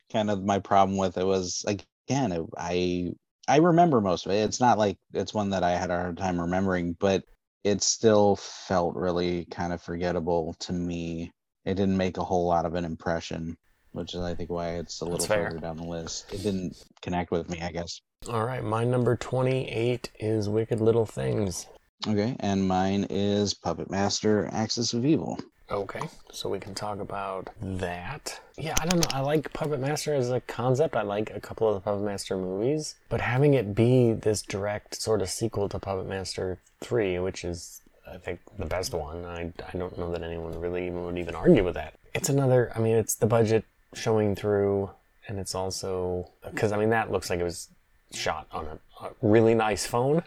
kind 0.12 0.30
of 0.30 0.44
my 0.44 0.60
problem 0.60 0.96
with 0.96 1.18
it 1.18 1.24
was 1.24 1.64
again 1.66 2.32
it, 2.32 2.42
I 2.56 3.12
I 3.48 3.56
remember 3.56 4.00
most 4.00 4.26
of 4.26 4.32
it. 4.32 4.36
It's 4.44 4.60
not 4.60 4.78
like 4.78 4.96
it's 5.12 5.34
one 5.34 5.50
that 5.50 5.64
I 5.64 5.72
had 5.72 5.90
a 5.90 5.96
hard 5.98 6.16
time 6.18 6.40
remembering, 6.40 6.92
but 7.00 7.24
it 7.64 7.82
still 7.82 8.36
felt 8.36 8.94
really 8.94 9.44
kind 9.46 9.72
of 9.72 9.82
forgettable 9.82 10.54
to 10.60 10.72
me. 10.72 11.32
It 11.64 11.74
didn't 11.74 11.96
make 11.96 12.16
a 12.16 12.24
whole 12.24 12.46
lot 12.46 12.64
of 12.64 12.74
an 12.74 12.84
impression, 12.84 13.56
which 13.92 14.14
is 14.14 14.20
I 14.20 14.34
think 14.34 14.50
why 14.50 14.70
it's 14.74 15.00
a 15.00 15.04
little 15.04 15.26
further 15.26 15.58
down 15.58 15.76
the 15.76 15.84
list. 15.84 16.32
It 16.32 16.42
didn't 16.42 16.76
connect 17.02 17.30
with 17.30 17.48
me, 17.48 17.60
I 17.60 17.70
guess. 17.70 18.00
All 18.28 18.44
right, 18.44 18.62
my 18.62 18.84
number 18.84 19.16
twenty-eight 19.16 20.10
is 20.18 20.48
Wicked 20.48 20.80
Little 20.80 21.06
Things. 21.06 21.66
Okay, 22.06 22.36
and 22.40 22.66
mine 22.66 23.06
is 23.10 23.54
Puppet 23.54 23.90
Master: 23.90 24.48
Axis 24.52 24.92
of 24.94 25.04
Evil. 25.04 25.38
Okay, 25.70 26.00
so 26.32 26.48
we 26.48 26.58
can 26.58 26.74
talk 26.74 26.98
about 26.98 27.48
that. 27.62 28.40
Yeah, 28.58 28.74
I 28.80 28.86
don't 28.86 28.98
know. 28.98 29.16
I 29.16 29.20
like 29.20 29.52
Puppet 29.52 29.78
Master 29.78 30.12
as 30.12 30.30
a 30.30 30.40
concept. 30.40 30.96
I 30.96 31.02
like 31.02 31.30
a 31.30 31.38
couple 31.38 31.68
of 31.68 31.74
the 31.74 31.80
Puppet 31.80 32.04
Master 32.04 32.36
movies, 32.36 32.96
but 33.08 33.20
having 33.20 33.54
it 33.54 33.72
be 33.72 34.12
this 34.12 34.42
direct 34.42 35.00
sort 35.00 35.22
of 35.22 35.30
sequel 35.30 35.68
to 35.68 35.78
Puppet 35.78 36.08
Master 36.08 36.58
3, 36.80 37.20
which 37.20 37.44
is, 37.44 37.82
I 38.10 38.18
think, 38.18 38.40
the 38.58 38.66
best 38.66 38.92
one, 38.92 39.24
I, 39.24 39.52
I 39.72 39.78
don't 39.78 39.96
know 39.96 40.10
that 40.10 40.24
anyone 40.24 40.58
really 40.58 40.88
even 40.88 41.04
would 41.04 41.18
even 41.18 41.36
argue 41.36 41.62
with 41.62 41.74
that. 41.74 41.94
It's 42.14 42.28
another, 42.28 42.72
I 42.74 42.80
mean, 42.80 42.96
it's 42.96 43.14
the 43.14 43.26
budget 43.26 43.64
showing 43.94 44.34
through, 44.34 44.90
and 45.28 45.38
it's 45.38 45.54
also, 45.54 46.30
because, 46.50 46.72
I 46.72 46.78
mean, 46.78 46.90
that 46.90 47.10
looks 47.10 47.30
like 47.30 47.40
it 47.40 47.44
was 47.44 47.68
shot 48.12 48.46
on 48.52 48.66
a, 48.66 49.04
a 49.04 49.10
really 49.22 49.54
nice 49.54 49.86
phone, 49.86 50.22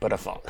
but 0.00 0.12
a 0.12 0.18
phone. 0.18 0.40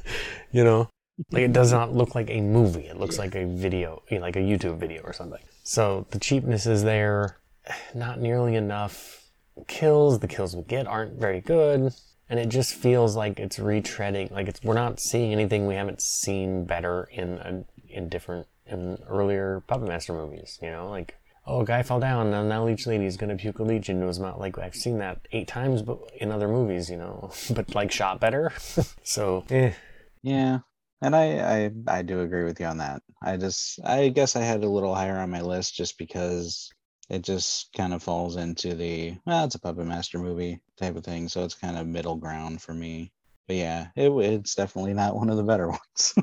you 0.52 0.64
know? 0.64 0.88
Like 1.30 1.42
it 1.42 1.52
does 1.52 1.72
not 1.72 1.94
look 1.94 2.14
like 2.14 2.28
a 2.30 2.40
movie. 2.40 2.86
It 2.86 2.98
looks 2.98 3.18
like 3.18 3.34
a 3.34 3.46
video, 3.46 4.02
you 4.10 4.18
know, 4.18 4.22
like 4.22 4.36
a 4.36 4.40
YouTube 4.40 4.78
video 4.78 5.02
or 5.02 5.14
something. 5.14 5.40
So 5.64 6.06
the 6.10 6.18
cheapness 6.18 6.66
is 6.66 6.82
there, 6.84 7.38
not 7.94 8.20
nearly 8.20 8.54
enough 8.54 9.30
kills. 9.66 10.18
The 10.18 10.28
kills 10.28 10.54
we 10.54 10.62
get 10.62 10.86
aren't 10.86 11.18
very 11.18 11.40
good, 11.40 11.92
and 12.28 12.38
it 12.38 12.48
just 12.48 12.74
feels 12.74 13.16
like 13.16 13.40
it's 13.40 13.58
retreading. 13.58 14.30
Like 14.30 14.48
it's 14.48 14.62
we're 14.62 14.74
not 14.74 15.00
seeing 15.00 15.32
anything 15.32 15.66
we 15.66 15.74
haven't 15.74 16.02
seen 16.02 16.64
better 16.64 17.08
in 17.10 17.38
a, 17.38 17.64
in 17.88 18.08
different 18.10 18.46
in 18.66 18.98
earlier 19.08 19.62
Puppet 19.66 19.88
Master 19.88 20.12
movies. 20.12 20.58
You 20.60 20.70
know, 20.70 20.90
like 20.90 21.16
oh, 21.46 21.60
a 21.60 21.64
guy 21.64 21.82
fell 21.82 22.00
down, 22.00 22.32
and 22.32 22.48
now 22.48 22.64
Leech 22.64 22.86
Lady's 22.86 23.16
gonna 23.16 23.36
puke 23.36 23.58
a 23.58 23.62
leech 23.62 23.88
into 23.88 24.06
his 24.06 24.18
mouth. 24.20 24.38
Like 24.38 24.58
I've 24.58 24.74
seen 24.74 24.98
that 24.98 25.20
eight 25.32 25.48
times, 25.48 25.82
but 25.82 25.98
in 26.18 26.32
other 26.32 26.48
movies, 26.48 26.90
you 26.90 26.96
know, 26.96 27.30
but 27.54 27.74
like 27.74 27.92
shot 27.92 28.20
better. 28.20 28.52
so 29.02 29.44
eh. 29.50 29.72
Yeah, 30.22 30.60
and 31.00 31.14
I, 31.14 31.66
I 31.66 31.70
I 31.86 32.02
do 32.02 32.20
agree 32.20 32.44
with 32.44 32.58
you 32.60 32.66
on 32.66 32.78
that. 32.78 33.02
I 33.22 33.36
just 33.36 33.78
I 33.84 34.08
guess 34.08 34.36
I 34.36 34.42
had 34.42 34.64
a 34.64 34.68
little 34.68 34.94
higher 34.94 35.18
on 35.18 35.30
my 35.30 35.40
list 35.40 35.74
just 35.74 35.98
because 35.98 36.70
it 37.08 37.22
just 37.22 37.72
kind 37.76 37.94
of 37.94 38.02
falls 38.02 38.36
into 38.36 38.74
the 38.74 39.16
well, 39.24 39.44
it's 39.44 39.54
a 39.54 39.60
Puppet 39.60 39.86
Master 39.86 40.18
movie 40.18 40.60
type 40.76 40.96
of 40.96 41.04
thing, 41.04 41.28
so 41.28 41.44
it's 41.44 41.54
kind 41.54 41.78
of 41.78 41.86
middle 41.86 42.16
ground 42.16 42.60
for 42.60 42.74
me. 42.74 43.12
But 43.46 43.56
yeah, 43.56 43.88
it, 43.94 44.10
it's 44.10 44.54
definitely 44.56 44.94
not 44.94 45.14
one 45.14 45.30
of 45.30 45.36
the 45.36 45.44
better 45.44 45.68
ones. 45.68 46.14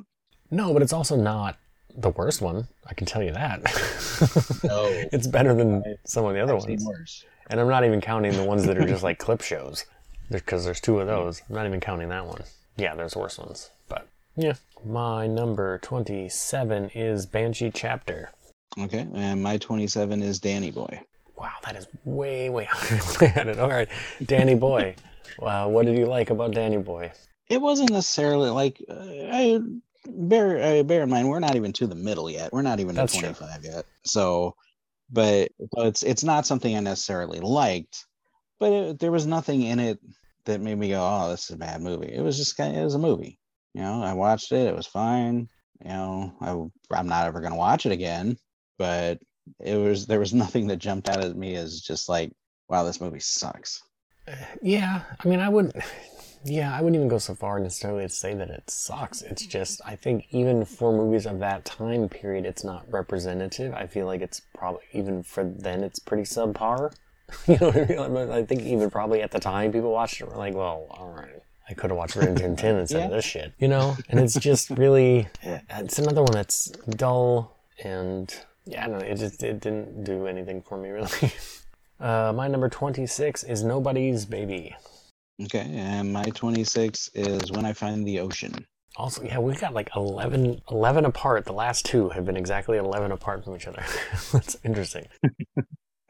No, 0.51 0.73
but 0.73 0.81
it's 0.81 0.93
also 0.93 1.15
not 1.15 1.57
the 1.95 2.09
worst 2.09 2.41
one. 2.41 2.67
I 2.85 2.93
can 2.93 3.07
tell 3.07 3.23
you 3.23 3.31
that. 3.33 3.61
No. 4.63 4.85
it's 5.11 5.27
better 5.27 5.53
than 5.53 5.83
some 6.05 6.25
of 6.25 6.33
the 6.33 6.39
other 6.39 6.55
I've 6.55 6.65
ones. 6.65 7.25
And 7.49 7.59
I'm 7.59 7.67
not 7.67 7.83
even 7.83 7.99
counting 7.99 8.31
the 8.33 8.43
ones 8.43 8.65
that 8.65 8.77
are 8.77 8.85
just 8.87 9.03
like 9.09 9.19
clip 9.19 9.41
shows, 9.41 9.85
because 10.31 10.63
there's 10.63 10.79
two 10.79 10.99
of 10.99 11.07
those. 11.07 11.41
I'm 11.49 11.55
not 11.55 11.65
even 11.65 11.81
counting 11.81 12.09
that 12.09 12.25
one. 12.25 12.43
Yeah, 12.77 12.95
there's 12.95 13.15
worse 13.15 13.37
ones, 13.37 13.69
but 13.89 14.07
yeah. 14.35 14.53
My 14.85 15.27
number 15.27 15.77
27 15.79 16.91
is 16.95 17.25
Banshee 17.25 17.71
Chapter. 17.71 18.31
Okay, 18.79 19.07
and 19.13 19.43
my 19.43 19.57
27 19.57 20.23
is 20.23 20.39
Danny 20.39 20.71
Boy. 20.71 21.01
Wow, 21.37 21.51
that 21.65 21.75
is 21.75 21.87
way, 22.05 22.49
way 22.49 22.63
higher 22.69 22.99
than 22.99 23.27
I 23.27 23.31
had 23.31 23.47
it. 23.47 23.59
All 23.59 23.69
right, 23.69 23.89
Danny 24.25 24.55
Boy. 24.55 24.95
Wow, 25.39 25.69
what 25.69 25.85
did 25.85 25.97
you 25.97 26.05
like 26.05 26.29
about 26.29 26.51
Danny 26.51 26.77
Boy? 26.77 27.11
It 27.49 27.61
wasn't 27.61 27.91
necessarily 27.91 28.49
like 28.49 28.81
uh, 28.89 28.93
I 28.95 29.59
bear 30.07 30.79
uh, 30.79 30.83
bear 30.83 31.03
in 31.03 31.09
mind 31.09 31.29
we're 31.29 31.39
not 31.39 31.55
even 31.55 31.73
to 31.73 31.87
the 31.87 31.95
middle 31.95 32.29
yet. 32.29 32.51
We're 32.51 32.61
not 32.61 32.79
even 32.79 32.95
That's 32.95 33.15
at 33.15 33.19
true. 33.19 33.33
25 33.33 33.63
yet. 33.63 33.85
So, 34.05 34.55
but 35.11 35.49
so 35.75 35.85
it's 35.85 36.03
it's 36.03 36.23
not 36.23 36.45
something 36.45 36.75
I 36.75 36.79
necessarily 36.79 37.39
liked, 37.39 38.05
but 38.59 38.71
it, 38.71 38.99
there 38.99 39.11
was 39.11 39.25
nothing 39.25 39.63
in 39.63 39.79
it 39.79 39.99
that 40.45 40.61
made 40.61 40.77
me 40.77 40.89
go, 40.89 41.01
"Oh, 41.01 41.29
this 41.29 41.45
is 41.45 41.55
a 41.55 41.57
bad 41.57 41.81
movie." 41.81 42.11
It 42.13 42.21
was 42.21 42.37
just 42.37 42.57
kind 42.57 42.75
of 42.75 42.81
it 42.81 42.85
was 42.85 42.95
a 42.95 42.99
movie. 42.99 43.39
You 43.73 43.81
know, 43.81 44.03
I 44.03 44.13
watched 44.13 44.51
it. 44.51 44.67
It 44.67 44.75
was 44.75 44.87
fine. 44.87 45.47
You 45.83 45.89
know, 45.89 46.33
I 46.41 46.95
I'm 46.97 47.07
not 47.07 47.25
ever 47.25 47.41
gonna 47.41 47.55
watch 47.55 47.85
it 47.85 47.91
again, 47.91 48.37
but 48.77 49.19
it 49.59 49.75
was 49.75 50.05
there 50.05 50.19
was 50.19 50.33
nothing 50.33 50.67
that 50.67 50.77
jumped 50.77 51.09
out 51.09 51.23
at 51.23 51.35
me 51.35 51.55
as 51.55 51.81
just 51.81 52.09
like, 52.09 52.31
"Wow, 52.69 52.83
this 52.83 53.01
movie 53.01 53.19
sucks." 53.19 53.81
Yeah, 54.61 55.01
I 55.19 55.27
mean, 55.27 55.41
I 55.41 55.49
wouldn't. 55.49 55.75
Yeah, 56.45 56.75
I 56.75 56.81
wouldn't 56.81 56.95
even 56.95 57.07
go 57.07 57.17
so 57.17 57.35
far 57.35 57.59
necessarily 57.59 58.03
to 58.03 58.09
say 58.09 58.33
that 58.33 58.49
it 58.49 58.69
sucks. 58.69 59.21
It's 59.21 59.45
just, 59.45 59.81
I 59.85 59.95
think 59.95 60.27
even 60.31 60.65
for 60.65 60.91
movies 60.91 61.25
of 61.25 61.39
that 61.39 61.63
time 61.63 62.09
period, 62.09 62.45
it's 62.45 62.63
not 62.63 62.85
representative. 62.91 63.73
I 63.73 63.87
feel 63.87 64.05
like 64.05 64.21
it's 64.21 64.41
probably, 64.55 64.81
even 64.91 65.23
for 65.23 65.43
then, 65.43 65.83
it's 65.83 65.99
pretty 65.99 66.23
subpar. 66.23 66.93
you 67.47 67.57
know 67.59 67.69
what 67.69 67.99
I 67.99 68.07
mean? 68.07 68.31
I 68.31 68.43
think 68.43 68.63
even 68.63 68.89
probably 68.89 69.21
at 69.21 69.31
the 69.31 69.39
time 69.39 69.71
people 69.71 69.91
watched 69.91 70.19
it 70.21 70.27
were 70.27 70.35
like, 70.35 70.53
well, 70.53 70.87
alright. 70.91 71.41
I 71.69 71.73
could 71.73 71.91
have 71.91 71.97
watched 71.97 72.17
Rin 72.17 72.35
Tin 72.35 72.57
Tin 72.57 72.75
instead 72.75 73.05
of 73.05 73.11
this 73.11 73.23
shit. 73.23 73.53
You 73.57 73.69
know? 73.69 73.95
And 74.09 74.19
it's 74.19 74.33
just 74.33 74.69
really, 74.71 75.29
it's 75.41 75.97
another 75.97 76.21
one 76.21 76.33
that's 76.33 76.65
dull 76.89 77.55
and 77.83 78.35
yeah, 78.65 78.83
I 78.83 78.87
don't 78.89 78.99
know, 78.99 79.05
it 79.05 79.15
just 79.15 79.43
it 79.43 79.61
didn't 79.61 80.03
do 80.03 80.27
anything 80.27 80.61
for 80.61 80.77
me 80.77 80.89
really. 80.89 81.09
Uh, 81.99 82.33
my 82.35 82.49
number 82.49 82.67
26 82.67 83.43
is 83.43 83.63
Nobody's 83.63 84.25
Baby. 84.25 84.75
Okay, 85.41 85.67
and 85.73 86.13
my 86.13 86.23
26 86.23 87.09
is 87.15 87.51
When 87.51 87.65
I 87.65 87.73
Find 87.73 88.05
the 88.05 88.19
Ocean. 88.19 88.65
Also, 88.95 89.23
yeah, 89.23 89.39
we've 89.39 89.59
got 89.59 89.73
like 89.73 89.89
11, 89.95 90.61
11 90.69 91.05
apart. 91.05 91.45
The 91.45 91.53
last 91.53 91.85
two 91.85 92.09
have 92.09 92.25
been 92.25 92.37
exactly 92.37 92.77
11 92.77 93.11
apart 93.11 93.43
from 93.43 93.55
each 93.55 93.65
other. 93.65 93.83
That's 94.31 94.55
interesting. 94.63 95.07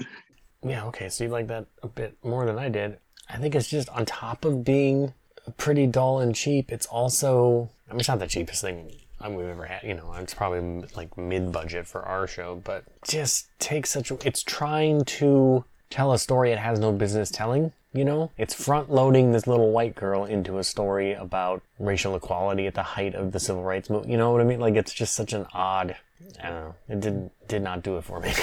yeah, 0.63 0.85
okay, 0.87 1.07
so 1.07 1.23
you 1.23 1.29
like 1.29 1.47
that 1.47 1.67
a 1.81 1.87
bit 1.87 2.17
more 2.23 2.45
than 2.45 2.59
I 2.59 2.67
did. 2.67 2.97
I 3.29 3.37
think 3.37 3.55
it's 3.55 3.69
just 3.69 3.87
on 3.89 4.05
top 4.05 4.43
of 4.43 4.65
being 4.65 5.13
pretty 5.57 5.87
dull 5.87 6.19
and 6.19 6.35
cheap, 6.35 6.71
it's 6.71 6.85
also, 6.85 7.69
I 7.89 7.93
mean, 7.93 7.99
it's 7.99 8.09
not 8.09 8.19
the 8.19 8.27
cheapest 8.27 8.61
thing 8.61 8.91
we've 9.29 9.45
ever 9.45 9.65
had. 9.65 9.83
You 9.83 9.93
know, 9.93 10.13
it's 10.19 10.33
probably 10.33 10.85
like 10.95 11.17
mid 11.17 11.51
budget 11.51 11.87
for 11.87 12.03
our 12.03 12.27
show, 12.27 12.61
but 12.63 12.83
just 13.07 13.47
takes 13.59 13.89
such 13.89 14.11
a, 14.11 14.17
it's 14.27 14.43
trying 14.43 15.05
to 15.05 15.63
tell 15.89 16.11
a 16.11 16.19
story 16.19 16.51
it 16.51 16.59
has 16.59 16.79
no 16.79 16.91
business 16.91 17.31
telling. 17.31 17.71
You 17.93 18.05
know, 18.05 18.31
it's 18.37 18.55
front 18.55 18.91
loading 18.91 19.31
this 19.31 19.45
little 19.45 19.71
white 19.71 19.93
girl 19.93 20.25
into 20.25 20.57
a 20.57 20.63
story 20.63 21.13
about 21.13 21.61
racial 21.77 22.15
equality 22.15 22.65
at 22.65 22.73
the 22.73 22.81
height 22.81 23.13
of 23.13 23.31
the 23.31 23.39
civil 23.39 23.63
rights 23.63 23.89
movement. 23.89 24.11
You 24.11 24.17
know 24.17 24.31
what 24.31 24.41
I 24.41 24.45
mean? 24.45 24.59
Like 24.59 24.75
it's 24.75 24.93
just 24.93 25.13
such 25.13 25.31
an 25.31 25.45
odd. 25.53 25.95
I 26.41 26.49
don't 26.49 26.63
know. 26.63 26.75
It 26.89 26.99
did 27.01 27.29
did 27.47 27.61
not 27.61 27.83
do 27.83 27.97
it 27.97 28.03
for 28.03 28.19
me. 28.19 28.33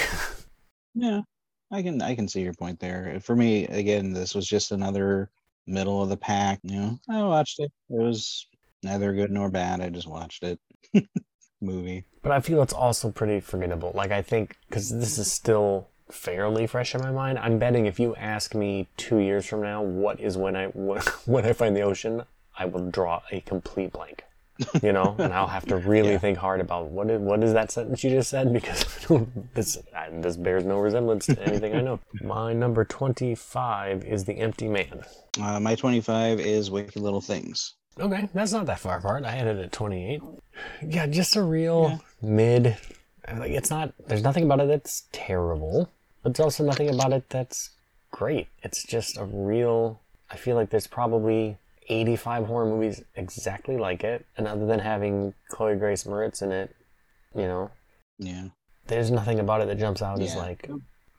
yeah, 0.95 1.21
I 1.69 1.81
can 1.81 2.01
I 2.01 2.15
can 2.15 2.29
see 2.29 2.41
your 2.41 2.53
point 2.53 2.79
there. 2.79 3.19
For 3.21 3.35
me, 3.35 3.65
again, 3.67 4.13
this 4.13 4.33
was 4.33 4.47
just 4.47 4.71
another 4.71 5.29
middle 5.67 6.01
of 6.01 6.07
the 6.07 6.17
pack. 6.17 6.59
You 6.63 6.79
know, 6.79 6.99
I 7.09 7.21
watched 7.23 7.59
it. 7.59 7.71
It 7.89 8.01
was 8.01 8.47
neither 8.83 9.13
good 9.13 9.31
nor 9.31 9.49
bad. 9.49 9.81
I 9.81 9.89
just 9.89 10.07
watched 10.07 10.43
it. 10.43 10.59
Movie. 11.61 12.05
But 12.23 12.31
I 12.31 12.39
feel 12.39 12.61
it's 12.63 12.73
also 12.73 13.11
pretty 13.11 13.41
forgettable. 13.41 13.91
Like 13.93 14.11
I 14.11 14.21
think 14.21 14.55
because 14.69 14.97
this 14.97 15.17
is 15.17 15.29
still 15.29 15.89
fairly 16.11 16.67
fresh 16.67 16.93
in 16.93 17.01
my 17.01 17.11
mind. 17.11 17.39
I'm 17.39 17.57
betting 17.57 17.85
if 17.85 17.99
you 17.99 18.15
ask 18.15 18.53
me 18.53 18.87
two 18.97 19.17
years 19.17 19.45
from 19.45 19.61
now, 19.61 19.81
what 19.81 20.19
is 20.19 20.37
when 20.37 20.55
I 20.55 20.65
when 21.25 21.45
I 21.45 21.53
find 21.53 21.75
the 21.75 21.81
ocean, 21.81 22.23
I 22.57 22.65
will 22.65 22.89
draw 22.89 23.21
a 23.31 23.41
complete 23.41 23.93
blank. 23.93 24.23
You 24.83 24.93
know, 24.93 25.15
and 25.17 25.33
I'll 25.33 25.47
have 25.47 25.65
to 25.67 25.77
really 25.93 26.11
yeah. 26.11 26.17
think 26.19 26.37
hard 26.37 26.61
about 26.61 26.87
what 26.87 27.09
is 27.09 27.19
what 27.19 27.43
is 27.43 27.53
that 27.53 27.71
sentence 27.71 28.03
you 28.03 28.11
just 28.11 28.29
said 28.29 28.53
because 28.53 28.85
this 29.53 29.79
this 30.11 30.37
bears 30.37 30.65
no 30.65 30.79
resemblance 30.79 31.25
to 31.27 31.41
anything 31.41 31.75
I 31.75 31.81
know. 31.81 31.99
My 32.21 32.53
number 32.53 32.85
twenty 32.85 33.33
five 33.33 34.03
is 34.03 34.25
the 34.25 34.33
Empty 34.33 34.67
Man. 34.67 35.03
Uh, 35.41 35.59
my 35.59 35.75
twenty 35.75 36.01
five 36.01 36.39
is 36.39 36.69
Wicked 36.69 37.01
Little 37.01 37.21
Things. 37.21 37.73
Okay, 37.99 38.29
that's 38.33 38.51
not 38.51 38.65
that 38.67 38.79
far 38.79 38.99
apart. 38.99 39.25
I 39.25 39.31
had 39.31 39.47
it 39.47 39.57
at 39.57 39.71
twenty 39.71 40.13
eight. 40.13 40.21
Yeah, 40.85 41.07
just 41.07 41.35
a 41.35 41.41
real 41.41 41.99
yeah. 42.21 42.29
mid. 42.29 42.77
Like 43.27 43.51
it's 43.51 43.69
not. 43.69 43.93
There's 44.07 44.23
nothing 44.23 44.43
about 44.43 44.59
it 44.59 44.67
that's 44.67 45.03
terrible. 45.11 45.89
But 46.23 46.35
there's 46.35 46.45
also 46.45 46.63
nothing 46.63 46.89
about 46.89 47.13
it 47.13 47.29
that's 47.29 47.71
great. 48.11 48.47
It's 48.63 48.83
just 48.83 49.17
a 49.17 49.25
real. 49.25 50.01
I 50.29 50.37
feel 50.37 50.55
like 50.55 50.69
there's 50.69 50.87
probably 50.87 51.57
85 51.89 52.45
horror 52.45 52.65
movies 52.65 53.03
exactly 53.15 53.77
like 53.77 54.03
it, 54.03 54.25
and 54.37 54.47
other 54.47 54.65
than 54.65 54.79
having 54.79 55.33
Chloe 55.49 55.75
Grace 55.75 56.03
Moretz 56.05 56.41
in 56.41 56.51
it, 56.51 56.75
you 57.35 57.43
know, 57.43 57.71
yeah, 58.17 58.49
there's 58.87 59.11
nothing 59.11 59.39
about 59.39 59.61
it 59.61 59.67
that 59.67 59.79
jumps 59.79 60.01
out 60.01 60.19
yeah. 60.19 60.25
as 60.25 60.35
like, 60.35 60.69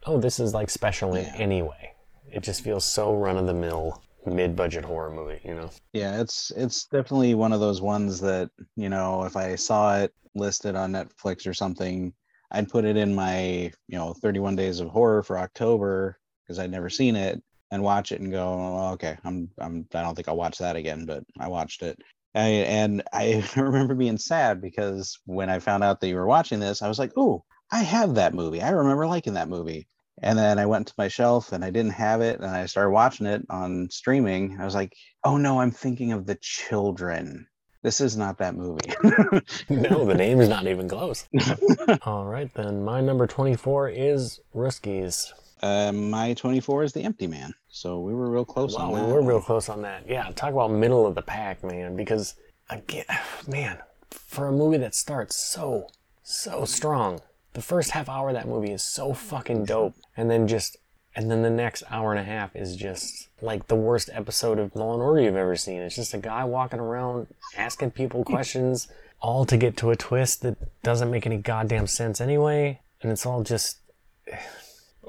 oh, 0.07 0.19
this 0.19 0.41
is 0.41 0.55
like 0.55 0.71
special 0.71 1.15
in 1.15 1.27
any 1.35 1.63
way. 1.63 1.93
It 2.31 2.43
just 2.43 2.63
feels 2.63 2.85
so 2.85 3.15
run 3.15 3.37
of 3.37 3.47
the 3.47 3.55
mill 3.55 4.03
mid-budget 4.25 4.85
horror 4.85 5.11
movie, 5.11 5.41
you 5.45 5.55
know. 5.55 5.71
Yeah, 5.93 6.21
it's 6.21 6.53
it's 6.57 6.85
definitely 6.87 7.35
one 7.35 7.53
of 7.53 7.61
those 7.61 7.81
ones 7.81 8.21
that 8.21 8.51
you 8.77 8.89
know 8.89 9.25
if 9.25 9.37
I 9.37 9.57
saw 9.57 9.99
it 9.99 10.13
listed 10.35 10.77
on 10.77 10.93
Netflix 10.93 11.47
or 11.47 11.55
something, 11.55 12.13
I'd 12.53 12.69
put 12.69 12.85
it 12.85 12.97
in 12.97 13.15
my, 13.15 13.73
you 13.89 13.99
know, 13.99 14.13
31 14.13 14.57
days 14.57 14.81
of 14.81 14.89
horror 14.89 15.23
for 15.23 15.39
October 15.39 16.19
because 16.45 16.59
I'd 16.59 16.71
never 16.71 16.91
seen 16.91 17.17
it 17.17 17.43
and 17.71 17.83
watch 17.83 18.13
it 18.13 18.21
and 18.21 18.31
go, 18.31 18.47
oh, 18.47 18.93
okay, 18.93 19.17
I'm, 19.25 19.49
I'm, 19.59 19.87
I 19.95 20.03
don't 20.03 20.15
think 20.15 20.29
I'll 20.29 20.37
watch 20.37 20.59
that 20.59 20.77
again, 20.77 21.07
but 21.07 21.25
I 21.41 21.49
watched 21.49 21.83
it. 21.83 21.99
I, 22.35 22.49
and 22.49 23.03
I 23.13 23.43
remember 23.57 23.95
being 23.95 24.19
sad 24.19 24.61
because 24.61 25.19
when 25.25 25.49
I 25.49 25.59
found 25.59 25.83
out 25.83 26.01
that 26.01 26.09
you 26.09 26.17
were 26.17 26.27
watching 26.27 26.61
this, 26.61 26.83
I 26.83 26.89
was 26.89 26.99
like, 26.99 27.13
oh, 27.17 27.45
I 27.71 27.79
have 27.83 28.15
that 28.17 28.35
movie. 28.35 28.61
I 28.61 28.71
remember 28.71 29.07
liking 29.07 29.35
that 29.35 29.49
movie. 29.49 29.89
And 30.21 30.39
then 30.39 30.59
I 30.59 30.67
went 30.67 30.89
to 30.89 30.95
my 30.99 31.09
shelf 31.09 31.53
and 31.53 31.65
I 31.65 31.71
didn't 31.71 31.93
have 31.93 32.21
it. 32.21 32.41
And 32.41 32.51
I 32.51 32.67
started 32.67 32.91
watching 32.91 33.27
it 33.27 33.47
on 33.49 33.89
streaming. 33.91 34.59
I 34.61 34.65
was 34.67 34.75
like, 34.75 34.93
oh 35.25 35.39
no, 35.39 35.59
I'm 35.59 35.71
thinking 35.71 36.13
of 36.13 36.27
the 36.27 36.37
children. 36.41 37.47
This 37.83 38.01
is 38.01 38.17
not 38.17 38.39
that 38.39 38.55
movie. 38.55 38.93
no, 39.69 40.05
the 40.05 40.15
name 40.15 40.41
is 40.41 40.49
not 40.49 40.67
even 40.69 40.89
close. 40.89 41.29
All 42.03 42.25
right, 42.25 42.53
then 42.55 42.85
my 42.85 43.01
number 43.01 43.27
24 43.27 43.89
is 43.89 44.41
Russkies. 44.55 45.33
Uh, 45.61 45.91
my 45.93 46.35
24 46.35 46.85
is 46.85 46.93
The 46.93 47.03
Empty 47.03 47.27
Man. 47.27 47.55
So 47.69 48.01
we 48.01 48.15
were 48.15 48.31
real 48.31 48.45
close 48.45 48.77
wow, 48.77 48.93
on 48.93 48.95
that. 48.95 49.07
we 49.07 49.13
were 49.13 49.23
real 49.23 49.41
close 49.41 49.69
on 49.69 49.83
that. 49.83 50.09
Yeah, 50.09 50.31
talk 50.35 50.53
about 50.53 50.71
middle 50.71 51.07
of 51.07 51.17
the 51.17 51.23
pack, 51.23 51.65
man. 51.65 51.97
Because, 51.97 52.35
again, 52.71 53.05
man, 53.49 53.79
for 54.11 54.47
a 54.47 54.53
movie 54.53 54.79
that 54.79 54.95
starts 54.95 55.37
so, 55.37 55.89
so 56.23 56.65
strong, 56.65 57.21
the 57.55 57.63
first 57.63 57.91
half 57.91 58.09
hour 58.09 58.29
of 58.29 58.35
that 58.35 58.47
movie 58.47 58.73
is 58.73 58.83
so 58.83 59.13
fucking 59.13 59.65
dope. 59.65 59.95
And 60.17 60.31
then 60.31 60.47
just 60.47 60.77
and 61.15 61.31
then 61.31 61.43
the 61.43 61.51
next 61.51 61.83
hour 61.91 62.11
and 62.11 62.21
a 62.21 62.25
half 62.25 62.55
is 62.57 62.77
just 62.77 63.29
like 63.41 63.67
the 63.67 63.75
worst 63.75 64.09
episode 64.13 64.59
of 64.59 64.75
Law 64.75 64.95
and 64.95 65.03
Order 65.03 65.21
you've 65.21 65.37
ever 65.37 65.57
seen. 65.57 65.81
It's 65.83 65.97
just 65.97 66.15
a 66.15 66.19
guy 66.19 66.45
walking 66.45 66.81
around 66.81 67.27
asking 67.57 67.91
people 67.91 68.25
questions, 68.25 68.89
all 69.21 69.45
to 69.45 69.57
get 69.57 69.77
to 69.79 69.91
a 69.91 69.97
twist 69.97 70.43
that 70.43 70.57
doesn't 70.83 71.11
make 71.11 71.27
any 71.27 71.37
goddamn 71.37 71.87
sense 71.87 72.21
anyway. 72.21 72.81
And 73.03 73.13
it's 73.13 73.27
all 73.27 73.43
just. 73.43 73.79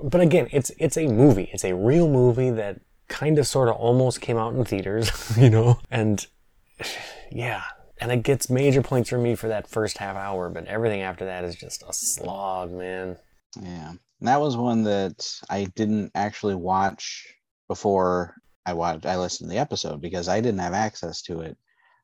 But 0.06 0.22
again, 0.22 0.48
it's 0.52 0.72
it's 0.80 0.98
a 0.98 1.06
movie. 1.06 1.52
It's 1.54 1.64
a 1.64 1.76
real 1.76 2.10
movie 2.10 2.50
that 2.50 2.82
kind 3.10 3.38
of 3.38 3.46
sort 3.46 3.70
of 3.70 3.76
almost 3.76 4.22
came 4.22 4.38
out 4.38 4.56
in 4.56 4.66
theaters, 4.66 5.12
you 5.38 5.52
know. 5.52 5.80
And 5.92 6.26
yeah, 7.32 7.62
and 8.00 8.12
it 8.12 8.24
gets 8.24 8.50
major 8.50 8.82
points 8.82 9.10
for 9.10 9.20
me 9.20 9.36
for 9.36 9.48
that 9.50 9.70
first 9.70 10.00
half 10.00 10.16
hour, 10.16 10.50
but 10.50 10.66
everything 10.66 11.02
after 11.02 11.26
that 11.26 11.44
is 11.44 11.56
just 11.56 11.84
a 11.88 11.94
slog, 11.94 12.72
man. 12.72 13.18
Yeah. 13.62 13.94
And 14.24 14.30
that 14.30 14.40
was 14.40 14.56
one 14.56 14.84
that 14.84 15.30
I 15.50 15.66
didn't 15.76 16.12
actually 16.16 16.56
watch 16.56 17.28
before 17.68 18.38
I 18.66 18.72
watched 18.72 19.06
I 19.06 19.18
listened 19.18 19.50
to 19.50 19.54
the 19.54 19.60
episode 19.60 20.00
because 20.00 20.30
I 20.30 20.40
didn't 20.40 20.62
have 20.62 20.72
access 20.72 21.22
to 21.24 21.42
it. 21.42 21.58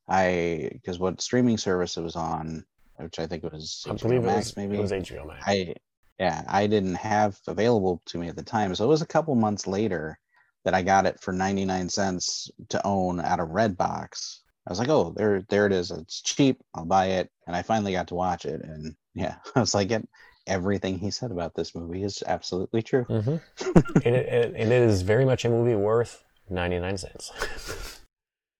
I 0.09 0.70
because 0.74 0.99
what 0.99 1.22
streaming 1.22 1.57
service 1.57 1.95
it 1.95 2.01
was 2.01 2.17
on, 2.17 2.65
which 2.97 3.20
I 3.20 3.26
think 3.26 3.45
it 3.45 3.53
was 3.53 3.86
I 3.88 3.91
Max, 3.91 4.03
it 4.03 4.20
was, 4.20 4.57
maybe 4.57 4.76
it 4.76 4.82
was 4.82 4.91
HBO 4.91 5.28
Max. 5.28 5.45
I 5.47 5.74
yeah, 6.20 6.43
I 6.45 6.67
didn't 6.67 6.95
have 6.95 7.39
available 7.47 8.01
to 8.07 8.17
me 8.17 8.28
at 8.28 8.36
the 8.36 8.43
time. 8.43 8.76
So 8.76 8.84
it 8.84 8.89
was 8.89 9.01
a 9.01 9.07
couple 9.07 9.34
months 9.36 9.65
later 9.65 10.20
that 10.65 10.74
I 10.74 10.82
got 10.82 11.05
it 11.05 11.22
for 11.22 11.32
99 11.32 11.88
cents 11.88 12.51
to 12.67 12.86
own 12.86 13.22
out 13.22 13.39
of 13.39 13.47
Redbox. 13.47 14.39
I 14.67 14.72
was 14.72 14.80
like, 14.80 14.89
oh, 14.89 15.13
there, 15.15 15.45
there 15.47 15.67
it 15.67 15.72
is. 15.72 15.89
It's 15.89 16.22
cheap. 16.22 16.59
I'll 16.76 16.84
buy 16.84 17.11
it. 17.11 17.30
And 17.47 17.55
I 17.55 17.61
finally 17.61 17.93
got 17.93 18.09
to 18.09 18.15
watch 18.15 18.43
it. 18.43 18.59
And 18.61 18.97
yeah, 19.13 19.36
I 19.55 19.61
was 19.61 19.74
like, 19.74 19.91
it, 19.91 20.05
everything 20.50 21.00
he 21.00 21.12
said 21.12 21.32
about 21.32 21.56
this 21.56 21.74
movie 21.76 22.04
is 22.04 22.22
absolutely 22.26 22.82
true. 22.82 23.06
Mm-hmm. 23.06 23.97
it, 24.00 24.14
it, 24.14 24.56
it 24.56 24.72
is 24.72 25.04
very 25.04 25.24
much 25.24 25.45
a 25.45 25.50
movie 25.50 25.76
worth 25.76 26.24
99 26.50 26.97
cents. 26.97 28.02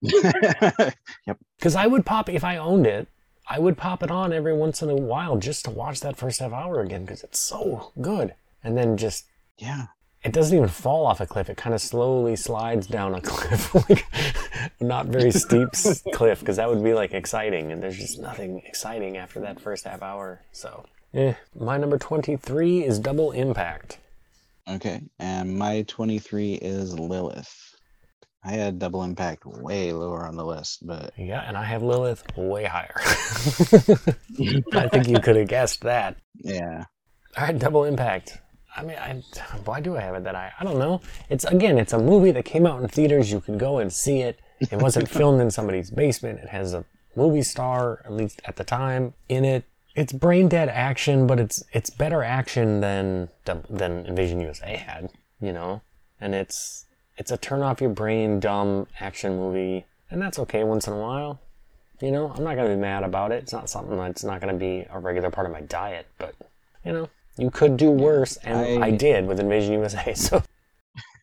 yep. 0.00 1.38
Because 1.58 1.74
I 1.74 1.86
would 1.86 2.06
pop, 2.06 2.30
if 2.30 2.44
I 2.44 2.56
owned 2.56 2.86
it, 2.86 3.08
I 3.46 3.58
would 3.58 3.76
pop 3.76 4.02
it 4.02 4.10
on 4.10 4.32
every 4.32 4.54
once 4.54 4.80
in 4.80 4.88
a 4.88 4.94
while 4.94 5.36
just 5.36 5.64
to 5.64 5.70
watch 5.70 6.00
that 6.00 6.16
first 6.16 6.40
half 6.40 6.52
hour 6.52 6.80
again 6.80 7.04
because 7.04 7.24
it's 7.24 7.40
so 7.40 7.92
good. 8.00 8.34
And 8.62 8.76
then 8.76 8.96
just, 8.96 9.26
yeah. 9.58 9.86
It 10.22 10.32
doesn't 10.32 10.54
even 10.54 10.68
fall 10.68 11.06
off 11.06 11.20
a 11.20 11.26
cliff. 11.26 11.48
It 11.48 11.56
kind 11.56 11.74
of 11.74 11.80
slowly 11.80 12.36
slides 12.36 12.86
down 12.86 13.14
a 13.14 13.20
cliff, 13.22 13.74
like 13.74 14.06
not 14.78 15.06
very 15.06 15.30
steep 15.30 15.70
cliff, 16.12 16.40
because 16.40 16.56
that 16.56 16.68
would 16.68 16.84
be 16.84 16.92
like 16.92 17.14
exciting. 17.14 17.72
And 17.72 17.82
there's 17.82 17.96
just 17.96 18.20
nothing 18.20 18.62
exciting 18.66 19.16
after 19.16 19.40
that 19.40 19.58
first 19.58 19.84
half 19.84 20.02
hour. 20.02 20.42
So 20.52 20.84
Eh, 21.12 21.34
my 21.58 21.76
number 21.76 21.98
23 21.98 22.84
is 22.84 23.00
Double 23.00 23.32
Impact. 23.32 23.98
Okay, 24.68 25.02
and 25.18 25.58
my 25.58 25.82
23 25.88 26.54
is 26.54 26.96
Lilith. 26.96 27.74
I 28.44 28.52
had 28.52 28.78
Double 28.78 29.02
Impact 29.02 29.44
way 29.44 29.92
lower 29.92 30.24
on 30.24 30.36
the 30.36 30.44
list, 30.44 30.86
but. 30.86 31.12
Yeah, 31.18 31.42
and 31.46 31.56
I 31.56 31.64
have 31.64 31.82
Lilith 31.82 32.24
way 32.36 32.64
higher. 32.64 32.94
I 34.72 34.88
think 34.88 35.08
you 35.08 35.18
could 35.18 35.34
have 35.34 35.48
guessed 35.48 35.80
that. 35.80 36.16
Yeah. 36.36 36.84
All 37.36 37.44
right, 37.44 37.58
Double 37.58 37.84
Impact. 37.84 38.38
I 38.76 38.84
mean, 38.84 38.96
I, 38.96 39.20
why 39.64 39.80
do 39.80 39.96
I 39.96 40.00
have 40.00 40.14
it 40.14 40.22
that 40.24 40.36
I? 40.36 40.52
I 40.60 40.64
don't 40.64 40.78
know. 40.78 41.00
It's 41.28 41.44
again, 41.44 41.76
it's 41.76 41.92
a 41.92 41.98
movie 41.98 42.30
that 42.30 42.44
came 42.44 42.66
out 42.66 42.80
in 42.80 42.88
theaters. 42.88 43.32
You 43.32 43.40
could 43.40 43.58
go 43.58 43.78
and 43.78 43.92
see 43.92 44.20
it. 44.20 44.38
It 44.60 44.80
wasn't 44.80 45.08
filmed 45.16 45.40
in 45.40 45.50
somebody's 45.50 45.90
basement. 45.90 46.38
It 46.38 46.50
has 46.50 46.72
a 46.72 46.84
movie 47.16 47.42
star, 47.42 48.00
at 48.04 48.12
least 48.12 48.40
at 48.44 48.54
the 48.54 48.64
time, 48.64 49.14
in 49.28 49.44
it 49.44 49.64
it's 50.00 50.14
brain 50.14 50.48
dead 50.48 50.70
action, 50.70 51.26
but 51.26 51.38
it's 51.38 51.62
it's 51.72 51.90
better 51.90 52.22
action 52.24 52.80
than 52.80 53.28
than 53.44 54.06
Invasion 54.06 54.40
USA 54.40 54.74
had, 54.76 55.10
you 55.40 55.52
know. 55.52 55.82
And 56.20 56.34
it's 56.34 56.86
it's 57.18 57.30
a 57.30 57.36
turn 57.36 57.60
off 57.60 57.82
your 57.82 57.90
brain 57.90 58.40
dumb 58.40 58.86
action 58.98 59.36
movie, 59.36 59.84
and 60.10 60.20
that's 60.20 60.38
okay 60.38 60.64
once 60.64 60.86
in 60.86 60.94
a 60.94 60.98
while. 60.98 61.38
You 62.00 62.12
know, 62.12 62.32
I'm 62.34 62.42
not 62.42 62.56
gonna 62.56 62.70
be 62.70 62.76
mad 62.76 63.02
about 63.02 63.30
it. 63.30 63.42
It's 63.42 63.52
not 63.52 63.68
something 63.68 63.96
that's 63.98 64.24
not 64.24 64.40
gonna 64.40 64.54
be 64.54 64.86
a 64.88 64.98
regular 64.98 65.30
part 65.30 65.46
of 65.46 65.52
my 65.52 65.60
diet, 65.60 66.06
but 66.16 66.34
you 66.82 66.92
know, 66.92 67.10
you 67.36 67.50
could 67.50 67.76
do 67.76 67.90
worse, 67.90 68.38
and 68.38 68.82
I, 68.82 68.86
I 68.86 68.90
did 68.92 69.26
with 69.26 69.38
Invasion 69.38 69.74
USA. 69.74 70.14
So. 70.14 70.42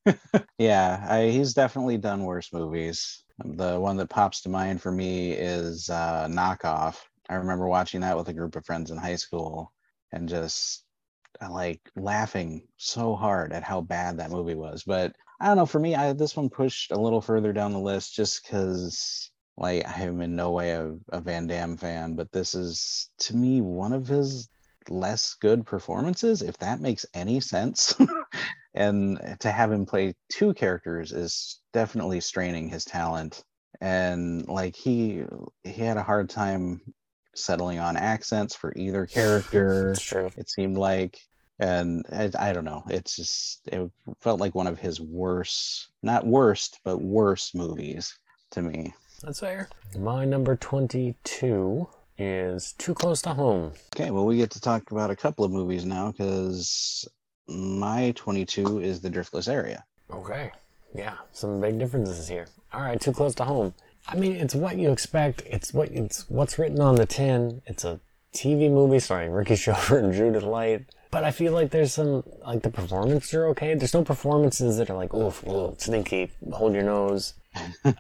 yeah, 0.58 1.06
I, 1.10 1.26
he's 1.26 1.54
definitely 1.54 1.98
done 1.98 2.24
worse 2.24 2.54
movies. 2.54 3.24
The 3.44 3.78
one 3.78 3.98
that 3.98 4.10
pops 4.10 4.40
to 4.42 4.50
mind 4.50 4.82
for 4.82 4.90
me 4.90 5.34
is 5.34 5.90
uh, 5.90 6.28
Knockoff. 6.30 6.96
I 7.30 7.36
remember 7.36 7.68
watching 7.68 8.02
that 8.02 8.18
with 8.18 8.30
a 8.30 8.34
group 8.34 8.56
of 8.56 8.66
friends 8.66 8.92
in 8.92 8.98
high 8.98 9.16
school 9.16 9.74
and 10.12 10.30
just 10.30 10.84
uh, 11.42 11.52
like 11.52 11.82
laughing 11.96 12.68
so 12.78 13.16
hard 13.16 13.54
at 13.54 13.64
how 13.64 13.82
bad 13.82 14.18
that 14.18 14.32
movie 14.32 14.56
was. 14.56 14.84
But 14.84 15.16
I 15.40 15.48
don't 15.48 15.58
know. 15.58 15.66
For 15.66 15.80
me, 15.80 15.96
I 15.96 16.14
this 16.14 16.36
one 16.36 16.50
pushed 16.50 16.92
a 16.92 17.00
little 17.00 17.22
further 17.22 17.54
down 17.54 17.74
the 17.74 17.80
list 17.80 18.16
just 18.16 18.44
because 18.44 19.30
like 19.58 19.88
I 19.88 20.04
am 20.04 20.22
in 20.22 20.36
no 20.36 20.52
way 20.52 20.72
a, 20.72 20.96
a 21.10 21.22
Van 21.22 21.48
Damme 21.48 21.78
fan, 21.78 22.16
but 22.16 22.32
this 22.32 22.56
is 22.56 23.10
to 23.20 23.36
me 23.36 23.62
one 23.62 23.94
of 23.94 24.08
his 24.08 24.50
less 24.90 25.36
good 25.36 25.66
performances, 25.66 26.42
if 26.42 26.58
that 26.60 26.80
makes 26.80 27.06
any 27.14 27.40
sense. 27.40 27.96
and 28.74 29.20
to 29.40 29.52
have 29.52 29.72
him 29.72 29.86
play 29.86 30.16
two 30.32 30.54
characters 30.54 31.12
is 31.12 31.60
definitely 31.74 32.22
straining 32.22 32.70
his 32.70 32.86
talent. 32.86 33.44
And 33.82 34.48
like 34.48 34.76
he 34.76 35.24
he 35.64 35.84
had 35.84 35.98
a 35.98 36.04
hard 36.04 36.30
time 36.30 36.82
settling 37.38 37.80
on 37.80 37.98
accents 37.98 38.56
for 38.56 38.74
either 38.76 39.06
character. 39.18 39.92
It's 39.92 40.02
true. 40.02 40.30
It 40.38 40.50
seemed 40.50 40.78
like, 40.78 41.20
and 41.60 42.06
I, 42.12 42.32
I 42.38 42.54
don't 42.54 42.66
know. 42.66 42.84
It's 42.90 43.16
just 43.16 43.68
it 43.68 43.90
felt 44.22 44.40
like 44.40 44.56
one 44.56 44.68
of 44.68 44.80
his 44.80 45.00
worst, 45.00 45.90
not 46.04 46.26
worst, 46.26 46.80
but 46.84 47.02
worst 47.02 47.56
movies 47.56 48.18
to 48.52 48.62
me. 48.62 48.94
That's 49.24 49.40
fair. 49.40 49.70
My 49.98 50.26
number 50.26 50.56
twenty-two 50.56 51.88
is 52.18 52.74
Too 52.78 52.94
Close 52.94 53.22
to 53.24 53.34
Home. 53.34 53.72
Okay, 53.96 54.12
well, 54.12 54.26
we 54.26 54.38
get 54.38 54.52
to 54.52 54.62
talk 54.62 54.92
about 54.92 55.12
a 55.12 55.16
couple 55.16 55.46
of 55.46 55.52
movies 55.52 55.86
now 55.86 56.12
because 56.12 57.08
my 57.48 58.12
22 58.16 58.80
is 58.80 59.02
The 59.02 59.10
Driftless 59.10 59.48
Area. 59.48 59.84
Okay. 60.12 60.52
Yeah, 60.96 61.16
some 61.32 61.62
big 61.62 61.78
differences 61.80 62.28
here. 62.28 62.48
All 62.74 62.82
right, 62.82 63.00
Too 63.00 63.12
Close 63.12 63.36
to 63.36 63.46
Home. 63.46 63.74
I 64.08 64.16
mean, 64.16 64.34
it's 64.34 64.56
what 64.56 64.78
you 64.78 64.92
expect. 64.92 65.44
It's 65.46 65.74
what 65.74 65.90
it's 65.92 66.30
what's 66.30 66.58
written 66.58 66.80
on 66.80 66.96
the 66.96 67.06
tin. 67.06 67.62
It's 67.66 67.84
a 67.84 68.00
TV 68.34 68.72
movie 68.72 69.00
starring 69.00 69.32
Ricky 69.32 69.56
Schroder 69.56 69.98
and 70.00 70.14
Judith 70.14 70.44
Light. 70.44 70.86
But 71.10 71.24
I 71.24 71.32
feel 71.32 71.54
like 71.54 71.72
there's 71.72 71.94
some 71.94 72.24
like 72.46 72.62
the 72.62 72.70
performances 72.70 73.34
are 73.34 73.48
okay. 73.48 73.74
There's 73.74 73.94
no 73.94 74.04
performances 74.04 74.78
that 74.78 74.90
are 74.90 74.96
like 74.96 75.14
oof, 75.14 75.46
oof 75.48 75.80
stinky, 75.80 76.32
hold 76.52 76.74
your 76.74 76.84
nose. 76.84 77.34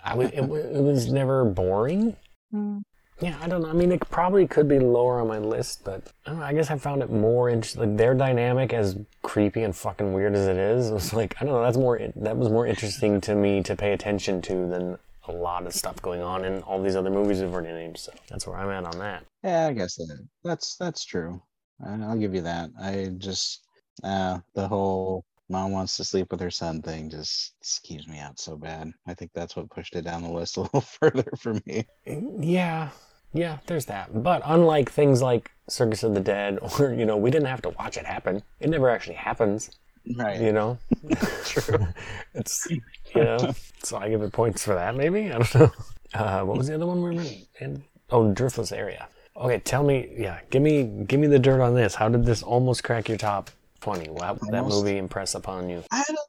I 0.03 0.17
it, 0.17 0.33
it 0.35 0.47
was 0.47 1.11
never 1.11 1.45
boring. 1.45 2.15
Mm. 2.53 2.83
Yeah, 3.19 3.35
I 3.41 3.47
don't 3.47 3.63
know. 3.63 3.69
I 3.69 3.73
mean, 3.73 3.91
it 3.91 4.07
probably 4.11 4.45
could 4.45 4.67
be 4.67 4.77
lower 4.77 5.19
on 5.19 5.27
my 5.27 5.39
list, 5.39 5.83
but 5.83 6.11
I, 6.27 6.33
know, 6.33 6.41
I 6.43 6.53
guess 6.53 6.69
I 6.69 6.77
found 6.77 7.01
it 7.01 7.09
more 7.09 7.49
interesting. 7.49 7.81
Like 7.81 7.97
their 7.97 8.13
dynamic, 8.13 8.73
as 8.73 8.95
creepy 9.23 9.63
and 9.63 9.75
fucking 9.75 10.13
weird 10.13 10.35
as 10.35 10.45
it 10.45 10.57
is, 10.57 10.89
it 10.89 10.93
was 10.93 11.13
like 11.13 11.35
I 11.41 11.45
don't 11.45 11.55
know. 11.55 11.63
That's 11.63 11.77
more 11.77 11.99
that 12.15 12.37
was 12.37 12.49
more 12.49 12.67
interesting 12.67 13.19
to 13.21 13.35
me 13.35 13.63
to 13.63 13.75
pay 13.75 13.93
attention 13.93 14.41
to 14.43 14.67
than 14.67 14.99
a 15.27 15.31
lot 15.31 15.65
of 15.65 15.73
stuff 15.73 16.01
going 16.01 16.21
on 16.21 16.45
in 16.45 16.61
all 16.63 16.81
these 16.81 16.95
other 16.95 17.09
movies 17.09 17.41
we've 17.41 17.53
already 17.53 17.73
named. 17.73 17.97
So 17.97 18.11
that's 18.29 18.47
where 18.47 18.57
I'm 18.57 18.69
at 18.69 18.85
on 18.85 18.99
that. 18.99 19.25
Yeah, 19.43 19.67
I 19.67 19.73
guess 19.73 19.95
that, 19.95 20.27
that's 20.43 20.75
that's 20.77 21.05
true. 21.05 21.41
I'll 21.85 22.17
give 22.17 22.33
you 22.33 22.41
that. 22.41 22.71
I 22.81 23.11
just 23.17 23.67
uh, 24.03 24.39
the 24.55 24.67
whole 24.67 25.23
mom 25.49 25.71
wants 25.71 25.95
to 25.97 26.03
sleep 26.03 26.31
with 26.31 26.41
her 26.41 26.51
son 26.51 26.81
thing 26.81 27.09
just 27.09 27.53
skews 27.63 28.07
me 28.07 28.19
out 28.19 28.39
so 28.39 28.57
bad. 28.57 28.91
I 29.05 29.13
think 29.13 29.31
that's 29.33 29.55
what 29.55 29.69
pushed 29.69 29.95
it 29.95 30.03
down 30.03 30.23
the 30.23 30.31
list 30.31 30.57
a 30.57 30.61
little 30.61 30.81
further 30.81 31.31
for 31.39 31.55
me. 31.65 31.85
Yeah, 32.05 32.89
yeah, 33.33 33.57
there's 33.67 33.85
that. 33.85 34.23
But 34.23 34.41
unlike 34.45 34.91
things 34.91 35.21
like 35.21 35.51
Circus 35.69 36.03
of 36.03 36.13
the 36.13 36.19
Dead, 36.19 36.59
or, 36.79 36.93
you 36.93 37.05
know, 37.05 37.17
we 37.17 37.31
didn't 37.31 37.47
have 37.47 37.61
to 37.63 37.69
watch 37.69 37.97
it 37.97 38.05
happen. 38.05 38.43
It 38.59 38.69
never 38.69 38.89
actually 38.89 39.15
happens. 39.15 39.71
Right. 40.15 40.39
You 40.41 40.51
know? 40.51 40.77
True. 41.45 41.87
it's, 42.33 42.67
you 42.69 42.81
know, 43.15 43.53
so 43.83 43.97
I 43.97 44.09
give 44.09 44.21
it 44.21 44.31
points 44.31 44.63
for 44.63 44.75
that, 44.75 44.95
maybe? 44.95 45.31
I 45.31 45.39
don't 45.39 45.55
know. 45.55 45.71
Uh, 46.13 46.41
what 46.43 46.57
was 46.57 46.67
the 46.67 46.75
other 46.75 46.85
one 46.85 47.01
we 47.03 47.15
were 47.15 47.25
in? 47.59 47.83
Oh, 48.09 48.31
Driftless 48.33 48.71
Area. 48.71 49.07
Okay, 49.35 49.59
tell 49.59 49.83
me, 49.83 50.15
yeah, 50.17 50.39
give 50.49 50.61
me, 50.61 50.83
give 51.05 51.19
me 51.19 51.27
the 51.27 51.39
dirt 51.39 51.61
on 51.61 51.75
this. 51.75 51.93
How 51.93 52.09
did 52.09 52.25
this 52.25 52.41
almost 52.41 52.83
crack 52.83 53.09
your 53.09 53.17
top 53.17 53.51
20? 53.81 54.09
How 54.21 54.33
did 54.33 54.49
that 54.51 54.65
movie 54.65 54.97
impress 54.97 55.35
upon 55.35 55.69
you? 55.69 55.83
I 55.91 56.03
don't, 56.07 56.19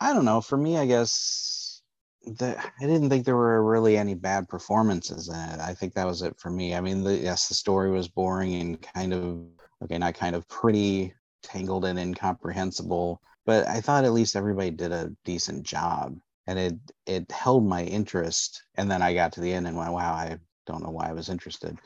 I 0.00 0.12
don't 0.12 0.24
know. 0.24 0.40
For 0.40 0.56
me, 0.56 0.76
I 0.76 0.86
guess 0.86 1.80
the, 2.26 2.58
I 2.58 2.86
didn't 2.86 3.08
think 3.08 3.24
there 3.24 3.36
were 3.36 3.62
really 3.64 3.96
any 3.96 4.14
bad 4.14 4.48
performances 4.48 5.28
in 5.28 5.34
it. 5.34 5.60
I 5.60 5.72
think 5.72 5.94
that 5.94 6.06
was 6.06 6.22
it 6.22 6.38
for 6.38 6.50
me. 6.50 6.74
I 6.74 6.80
mean, 6.80 7.02
the, 7.02 7.16
yes, 7.16 7.48
the 7.48 7.54
story 7.54 7.90
was 7.90 8.08
boring 8.08 8.54
and 8.56 8.82
kind 8.82 9.14
of 9.14 9.38
okay, 9.82 9.98
not 9.98 10.14
kind 10.14 10.34
of 10.34 10.46
pretty 10.48 11.14
tangled 11.42 11.84
and 11.84 11.98
incomprehensible, 11.98 13.20
but 13.46 13.66
I 13.66 13.80
thought 13.80 14.04
at 14.04 14.12
least 14.12 14.36
everybody 14.36 14.70
did 14.70 14.92
a 14.92 15.10
decent 15.24 15.64
job, 15.64 16.16
and 16.46 16.58
it 16.58 16.74
it 17.06 17.30
held 17.30 17.64
my 17.66 17.84
interest. 17.84 18.62
And 18.76 18.90
then 18.90 19.02
I 19.02 19.14
got 19.14 19.32
to 19.34 19.40
the 19.40 19.52
end 19.52 19.66
and 19.66 19.76
went, 19.76 19.92
wow, 19.92 20.12
I 20.12 20.38
don't 20.66 20.82
know 20.82 20.90
why 20.90 21.08
I 21.08 21.12
was 21.12 21.28
interested, 21.28 21.78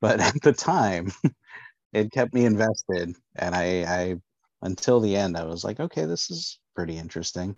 but 0.00 0.20
at 0.20 0.40
the 0.42 0.52
time, 0.52 1.12
it 1.92 2.12
kept 2.12 2.34
me 2.34 2.44
invested, 2.44 3.14
and 3.36 3.54
I 3.54 3.84
I 3.84 4.16
until 4.62 5.00
the 5.00 5.16
end 5.16 5.36
I 5.36 5.44
was 5.44 5.64
like, 5.64 5.80
okay, 5.80 6.04
this 6.06 6.30
is 6.30 6.58
pretty 6.74 6.98
interesting. 6.98 7.56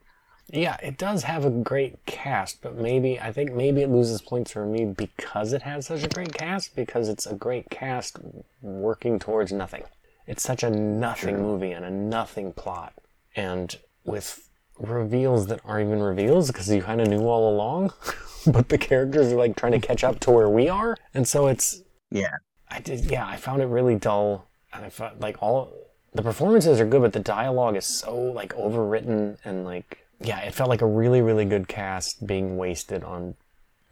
Yeah, 0.51 0.77
it 0.83 0.99
does 0.99 1.23
have 1.23 1.45
a 1.45 1.51
great 1.51 2.05
cast, 2.05 2.61
but 2.63 2.77
maybe 2.77 3.19
I 3.21 3.33
think 3.33 3.53
maybe 3.53 3.83
it 3.83 3.91
loses 3.91 4.21
points 4.21 4.53
for 4.53 4.67
me 4.67 4.85
because 4.85 5.53
it 5.53 5.63
has 5.63 5.87
such 5.87 6.03
a 6.03 6.09
great 6.09 6.35
cast 6.35 6.75
because 6.75 7.09
it's 7.09 7.27
a 7.27 7.35
great 7.35 7.71
cast 7.71 8.19
working 8.61 9.19
towards 9.19 9.53
nothing. 9.53 9.85
It's 10.27 10.43
such 10.43 10.63
a 10.63 10.71
nothing 10.71 11.41
movie 11.41 11.73
and 11.73 11.85
a 11.85 11.91
nothing 11.91 12.53
plot, 12.53 12.95
and 13.35 13.77
with 14.05 14.49
reveals 14.79 15.47
that 15.47 15.61
aren't 15.65 15.89
even 15.89 16.01
reveals 16.01 16.49
because 16.49 16.69
you 16.69 16.83
kind 16.83 17.01
of 17.01 17.09
knew 17.09 17.27
all 17.27 17.55
along, 17.55 17.93
but 18.47 18.69
the 18.69 18.79
characters 18.79 19.33
are 19.33 19.37
like 19.37 19.57
trying 19.57 19.73
to 19.73 19.87
catch 19.87 20.05
up 20.05 20.21
to 20.21 20.31
where 20.31 20.49
we 20.49 20.69
are, 20.69 20.97
and 21.15 21.27
so 21.27 21.47
it's 21.47 21.83
yeah. 22.11 22.37
I 22.69 22.81
did 22.81 23.11
yeah, 23.11 23.27
I 23.27 23.37
found 23.37 23.63
it 23.63 23.67
really 23.67 23.97
dull, 23.97 24.49
and 24.73 24.85
I 24.85 24.91
felt 24.91 25.21
like 25.21 25.43
all 25.43 25.73
the 26.15 26.23
performances 26.23 26.81
are 26.81 26.87
good, 26.87 27.03
but 27.03 27.13
the 27.13 27.21
dialogue 27.21 27.77
is 27.77 27.87
so 27.87 28.17
like 28.17 28.55
overwritten 28.55 29.39
and 29.45 29.65
like 29.65 30.03
yeah, 30.25 30.41
it 30.41 30.55
felt 30.55 30.69
like 30.69 30.83
a 30.83 30.87
really, 30.87 31.21
really 31.21 31.45
good 31.45 31.69
cast 31.69 32.27
being 32.27 32.57
wasted 32.57 33.03
on 33.03 33.35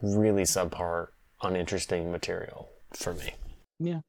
really 0.00 0.42
subpar, 0.42 1.08
uninteresting 1.42 2.10
material 2.12 2.68
for 2.92 3.14
me. 3.14 3.34
Yeah, 3.78 4.00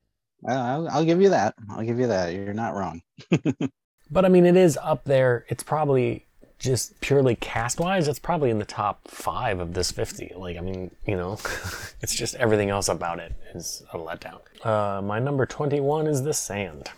I'll, 0.48 0.88
I'll 0.90 1.06
give 1.06 1.22
you 1.22 1.30
that. 1.30 1.56
I'll 1.70 1.84
give 1.84 2.00
you 2.00 2.08
that. 2.08 2.34
You're 2.34 2.54
not 2.54 2.74
wrong. 2.74 3.02
but 4.12 4.26
I 4.26 4.30
mean, 4.30 4.46
it 4.46 4.58
is 4.58 4.78
up 4.82 5.04
there. 5.06 5.46
It's 5.50 5.64
probably 5.64 6.28
just 6.58 7.00
purely 7.02 7.36
cast 7.36 7.80
wise, 7.80 8.08
it's 8.08 8.20
probably 8.20 8.52
in 8.52 8.60
the 8.60 8.66
top 8.66 9.08
five 9.08 9.60
of 9.60 9.74
this 9.74 9.92
50. 9.92 10.34
Like, 10.36 10.58
I 10.58 10.62
mean, 10.62 10.92
you 11.08 11.16
know, 11.16 11.34
it's 12.02 12.14
just 12.14 12.36
everything 12.36 12.70
else 12.70 12.88
about 12.88 13.20
it 13.20 13.34
is 13.56 13.84
a 13.94 13.98
letdown. 13.98 14.42
Uh, 14.64 15.02
my 15.02 15.18
number 15.18 15.48
21 15.48 16.06
is 16.06 16.22
The 16.22 16.34
Sand. 16.34 16.90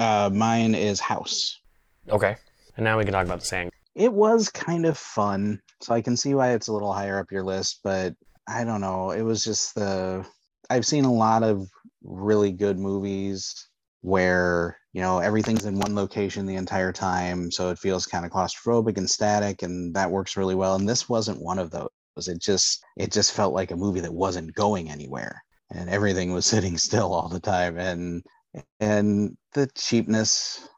Uh, 0.00 0.28
mine 0.32 0.74
is 0.74 0.98
House. 0.98 1.60
Okay. 2.08 2.36
And 2.76 2.82
now 2.82 2.98
we 2.98 3.04
can 3.04 3.12
talk 3.12 3.24
about 3.24 3.40
The 3.40 3.46
Sand 3.46 3.70
it 3.94 4.12
was 4.12 4.48
kind 4.48 4.86
of 4.86 4.96
fun. 4.96 5.60
So 5.80 5.94
I 5.94 6.00
can 6.00 6.16
see 6.16 6.34
why 6.34 6.52
it's 6.52 6.68
a 6.68 6.72
little 6.72 6.92
higher 6.92 7.18
up 7.18 7.32
your 7.32 7.42
list, 7.42 7.80
but 7.82 8.14
I 8.48 8.64
don't 8.64 8.80
know. 8.80 9.10
It 9.10 9.22
was 9.22 9.44
just 9.44 9.74
the 9.74 10.24
I've 10.70 10.86
seen 10.86 11.04
a 11.04 11.12
lot 11.12 11.42
of 11.42 11.68
really 12.04 12.52
good 12.52 12.78
movies 12.78 13.68
where, 14.02 14.76
you 14.92 15.00
know, 15.00 15.18
everything's 15.18 15.64
in 15.64 15.78
one 15.78 15.94
location 15.94 16.46
the 16.46 16.56
entire 16.56 16.92
time, 16.92 17.50
so 17.50 17.70
it 17.70 17.78
feels 17.78 18.06
kind 18.06 18.26
of 18.26 18.32
claustrophobic 18.32 18.98
and 18.98 19.08
static 19.08 19.62
and 19.62 19.94
that 19.94 20.10
works 20.10 20.36
really 20.36 20.54
well. 20.54 20.74
And 20.76 20.88
this 20.88 21.08
wasn't 21.08 21.42
one 21.42 21.58
of 21.58 21.70
those. 21.70 21.88
It 22.28 22.40
just 22.40 22.84
it 22.96 23.12
just 23.12 23.32
felt 23.32 23.54
like 23.54 23.70
a 23.70 23.76
movie 23.76 24.00
that 24.00 24.12
wasn't 24.12 24.54
going 24.54 24.90
anywhere 24.90 25.42
and 25.70 25.88
everything 25.88 26.32
was 26.32 26.46
sitting 26.52 26.76
still 26.78 27.12
all 27.12 27.28
the 27.28 27.40
time 27.40 27.78
and 27.78 28.22
and 28.80 29.36
the 29.54 29.66
cheapness 29.74 30.68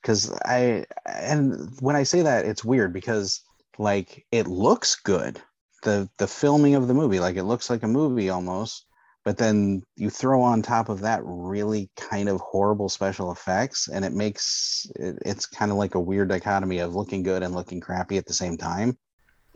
because 0.00 0.30
I 0.44 0.84
and 1.06 1.70
when 1.80 1.96
I 1.96 2.04
say 2.04 2.22
that 2.22 2.44
it's 2.44 2.64
weird 2.64 2.92
because 2.92 3.42
like 3.78 4.24
it 4.30 4.46
looks 4.46 4.96
good 4.96 5.40
the 5.82 6.08
the 6.18 6.28
filming 6.28 6.74
of 6.74 6.88
the 6.88 6.94
movie 6.94 7.20
like 7.20 7.36
it 7.36 7.44
looks 7.44 7.68
like 7.68 7.82
a 7.82 7.88
movie 7.88 8.30
almost 8.30 8.85
but 9.26 9.38
then 9.38 9.82
you 9.96 10.08
throw 10.08 10.40
on 10.40 10.62
top 10.62 10.88
of 10.88 11.00
that 11.00 11.20
really 11.24 11.90
kind 11.96 12.28
of 12.28 12.40
horrible 12.40 12.88
special 12.88 13.32
effects 13.32 13.88
and 13.88 14.04
it 14.04 14.12
makes 14.12 14.86
it, 14.94 15.18
it's 15.26 15.46
kind 15.46 15.72
of 15.72 15.76
like 15.76 15.96
a 15.96 16.00
weird 16.00 16.28
dichotomy 16.28 16.78
of 16.78 16.94
looking 16.94 17.24
good 17.24 17.42
and 17.42 17.52
looking 17.52 17.80
crappy 17.80 18.16
at 18.18 18.24
the 18.26 18.32
same 18.32 18.56
time 18.56 18.96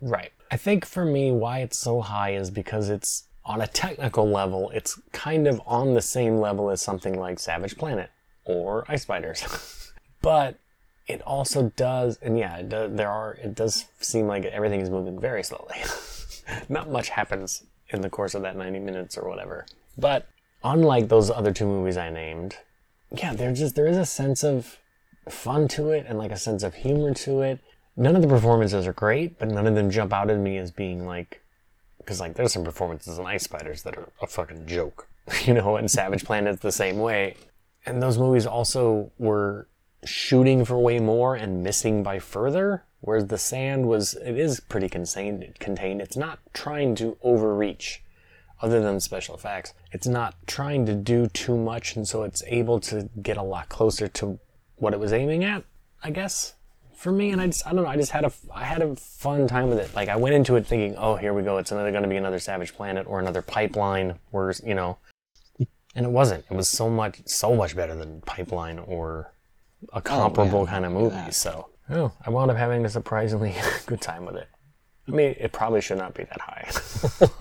right 0.03 0.33
i 0.51 0.57
think 0.57 0.85
for 0.85 1.05
me 1.05 1.31
why 1.31 1.61
it's 1.61 1.79
so 1.79 2.01
high 2.01 2.35
is 2.35 2.51
because 2.51 2.91
it's 2.91 3.29
on 3.45 3.61
a 3.61 3.67
technical 3.69 4.29
level 4.29 4.71
it's 4.71 5.01
kind 5.13 5.47
of 5.47 5.63
on 5.65 5.95
the 5.95 6.03
same 6.03 6.39
level 6.39 6.69
as 6.69 6.83
something 6.83 7.19
like 7.19 7.39
savage 7.39 7.79
planet 7.79 8.11
or 8.45 8.85
ice 8.89 9.03
spiders 9.03 9.93
but 10.21 10.59
it 11.07 11.23
also 11.23 11.73
does, 11.75 12.19
and 12.23 12.39
yeah, 12.39 12.63
does, 12.63 12.95
there 12.95 13.11
are. 13.11 13.33
It 13.43 13.57
does 13.57 13.87
seem 14.01 14.29
like 14.29 14.45
everything 14.45 14.81
is 14.81 14.91
moving 14.91 15.19
very 15.19 15.43
slowly. 15.43 15.75
Not 16.69 16.89
much 16.89 17.09
happens 17.09 17.65
in 17.93 18.01
the 18.01 18.11
course 18.11 18.35
of 18.35 18.43
that 18.43 18.57
90 18.57 18.79
minutes 18.81 19.17
or 19.19 19.29
whatever. 19.29 19.67
But 19.99 20.27
unlike 20.63 21.09
those 21.09 21.31
other 21.31 21.53
two 21.53 21.67
movies 21.67 21.97
I 21.97 22.11
named, 22.11 22.59
yeah, 23.11 23.35
there's 23.35 23.59
just 23.59 23.75
there 23.75 23.87
is 23.87 23.97
a 23.97 24.07
sense 24.07 24.45
of 24.45 24.79
fun 25.29 25.69
to 25.69 25.91
it 25.91 26.07
and 26.09 26.19
like 26.19 26.33
a 26.33 26.37
sense 26.37 26.63
of 26.63 26.75
humor 26.75 27.15
to 27.15 27.43
it. 27.43 27.61
None 27.97 28.17
of 28.17 28.23
the 28.23 28.29
performances 28.29 28.87
are 28.87 28.93
great, 28.93 29.39
but 29.39 29.49
none 29.49 29.67
of 29.67 29.75
them 29.75 29.91
jump 29.91 30.13
out 30.13 30.31
at 30.31 30.39
me 30.39 30.57
as 30.59 30.71
being 30.71 31.07
like 31.07 31.43
because 31.99 32.21
like 32.21 32.35
there's 32.35 32.53
some 32.53 32.65
performances 32.65 33.19
in 33.19 33.27
Ice 33.27 33.45
Spiders 33.45 33.83
that 33.83 33.97
are 33.97 34.09
a 34.23 34.27
fucking 34.27 34.67
joke, 34.67 35.09
you 35.45 35.55
know, 35.55 35.77
and 35.77 35.91
Savage 35.91 36.25
Planet's 36.25 36.61
the 36.61 36.73
same 36.73 36.99
way. 36.99 37.37
And 37.87 38.03
those 38.03 38.19
movies 38.19 38.47
also 38.47 39.11
were 39.19 39.69
shooting 40.05 40.65
for 40.65 40.79
way 40.79 40.99
more 40.99 41.35
and 41.35 41.63
missing 41.63 42.03
by 42.03 42.19
further, 42.19 42.85
whereas 43.01 43.27
The 43.27 43.39
Sand 43.39 43.87
was 43.87 44.15
it 44.15 44.39
is 44.39 44.61
pretty 44.61 44.89
contained. 44.89 45.55
Contained. 45.59 46.01
It's 46.01 46.17
not 46.17 46.39
trying 46.53 46.95
to 46.97 47.17
overreach 47.23 48.03
other 48.63 48.81
than 48.81 49.01
special 49.01 49.35
effects. 49.35 49.73
It's 49.93 50.07
not 50.07 50.35
trying 50.47 50.87
to 50.87 50.95
do 50.95 51.27
too 51.29 51.57
much, 51.57 51.97
and 51.97 52.07
so 52.07 52.23
it's 52.23 52.43
able 52.47 52.81
to 52.81 53.09
get 53.23 53.37
a 53.37 53.43
lot 53.43 53.69
closer 53.69 54.09
to 54.09 54.39
what 54.77 54.93
it 54.93 55.01
was 55.01 55.13
aiming 55.13 55.45
at, 55.45 55.65
I 56.03 56.11
guess, 56.11 56.55
for 56.95 57.11
me. 57.13 57.31
And 57.31 57.41
I 57.41 57.47
just, 57.47 57.67
I 57.67 57.73
don't 57.73 57.85
know, 57.85 57.89
I 57.89 57.97
just 57.97 58.13
had 58.13 58.25
a, 58.25 58.33
I 58.55 58.65
had 58.65 58.83
a 58.83 58.97
fun 58.97 59.47
time 59.47 59.69
with 59.69 59.79
it. 59.79 59.95
Like 59.95 60.09
I 60.09 60.17
went 60.17 60.35
into 60.35 60.57
it 60.57 60.67
thinking, 60.67 60.97
oh, 60.99 61.17
here 61.17 61.33
we 61.33 61.43
go, 61.43 61.59
it's 61.59 61.73
another 61.73 61.91
going 61.91 62.03
to 62.03 62.09
be 62.09 62.17
another 62.17 62.39
Savage 62.39 62.75
Planet 62.75 63.07
or 63.07 63.19
another 63.19 63.43
Pipeline, 63.43 64.19
where 64.31 64.55
you 64.65 64.75
know, 64.75 64.99
and 65.95 66.07
it 66.07 66.11
wasn't. 66.11 66.45
It 66.51 66.55
was 66.55 66.69
so 66.69 66.91
much, 66.91 67.23
so 67.27 67.55
much 67.55 67.75
better 67.75 67.95
than 67.95 68.21
Pipeline 68.23 68.79
or 68.79 69.33
a 69.93 69.99
oh, 69.99 70.01
comparable 70.01 70.61
oh, 70.61 70.67
kind 70.67 70.85
of 70.85 70.93
movie. 70.93 71.17
Yeah. 71.17 71.31
So, 71.31 71.70
oh, 71.91 72.13
I 72.25 72.31
wound 72.31 72.51
up 72.51 72.57
having 72.57 72.85
a 72.85 72.89
surprisingly 72.89 73.55
good 73.87 74.01
time 74.01 74.25
with 74.25 74.37
it. 74.37 74.49
I 75.09 75.13
mean, 75.13 75.35
it 75.39 75.53
probably 75.53 75.81
should 75.81 75.99
not 75.99 76.15
be 76.15 76.25
that 76.25 76.41
high 76.41 76.71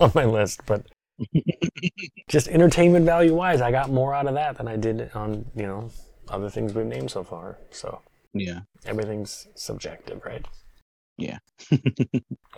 on 0.00 0.12
my 0.14 0.24
list, 0.24 0.62
but 0.66 0.86
just 2.28 2.48
entertainment 2.48 3.04
value 3.04 3.34
wise, 3.34 3.60
I 3.60 3.70
got 3.70 3.90
more 3.90 4.14
out 4.14 4.26
of 4.26 4.34
that 4.34 4.56
than 4.56 4.66
I 4.66 4.76
did 4.76 5.10
on 5.14 5.44
you 5.54 5.66
know 5.66 5.90
other 6.28 6.50
things 6.50 6.74
we've 6.74 6.86
named 6.86 7.10
so 7.10 7.22
far. 7.22 7.58
So 7.70 8.00
yeah, 8.32 8.60
everything's 8.86 9.46
subjective, 9.54 10.22
right? 10.24 10.44
Yeah. 11.16 11.38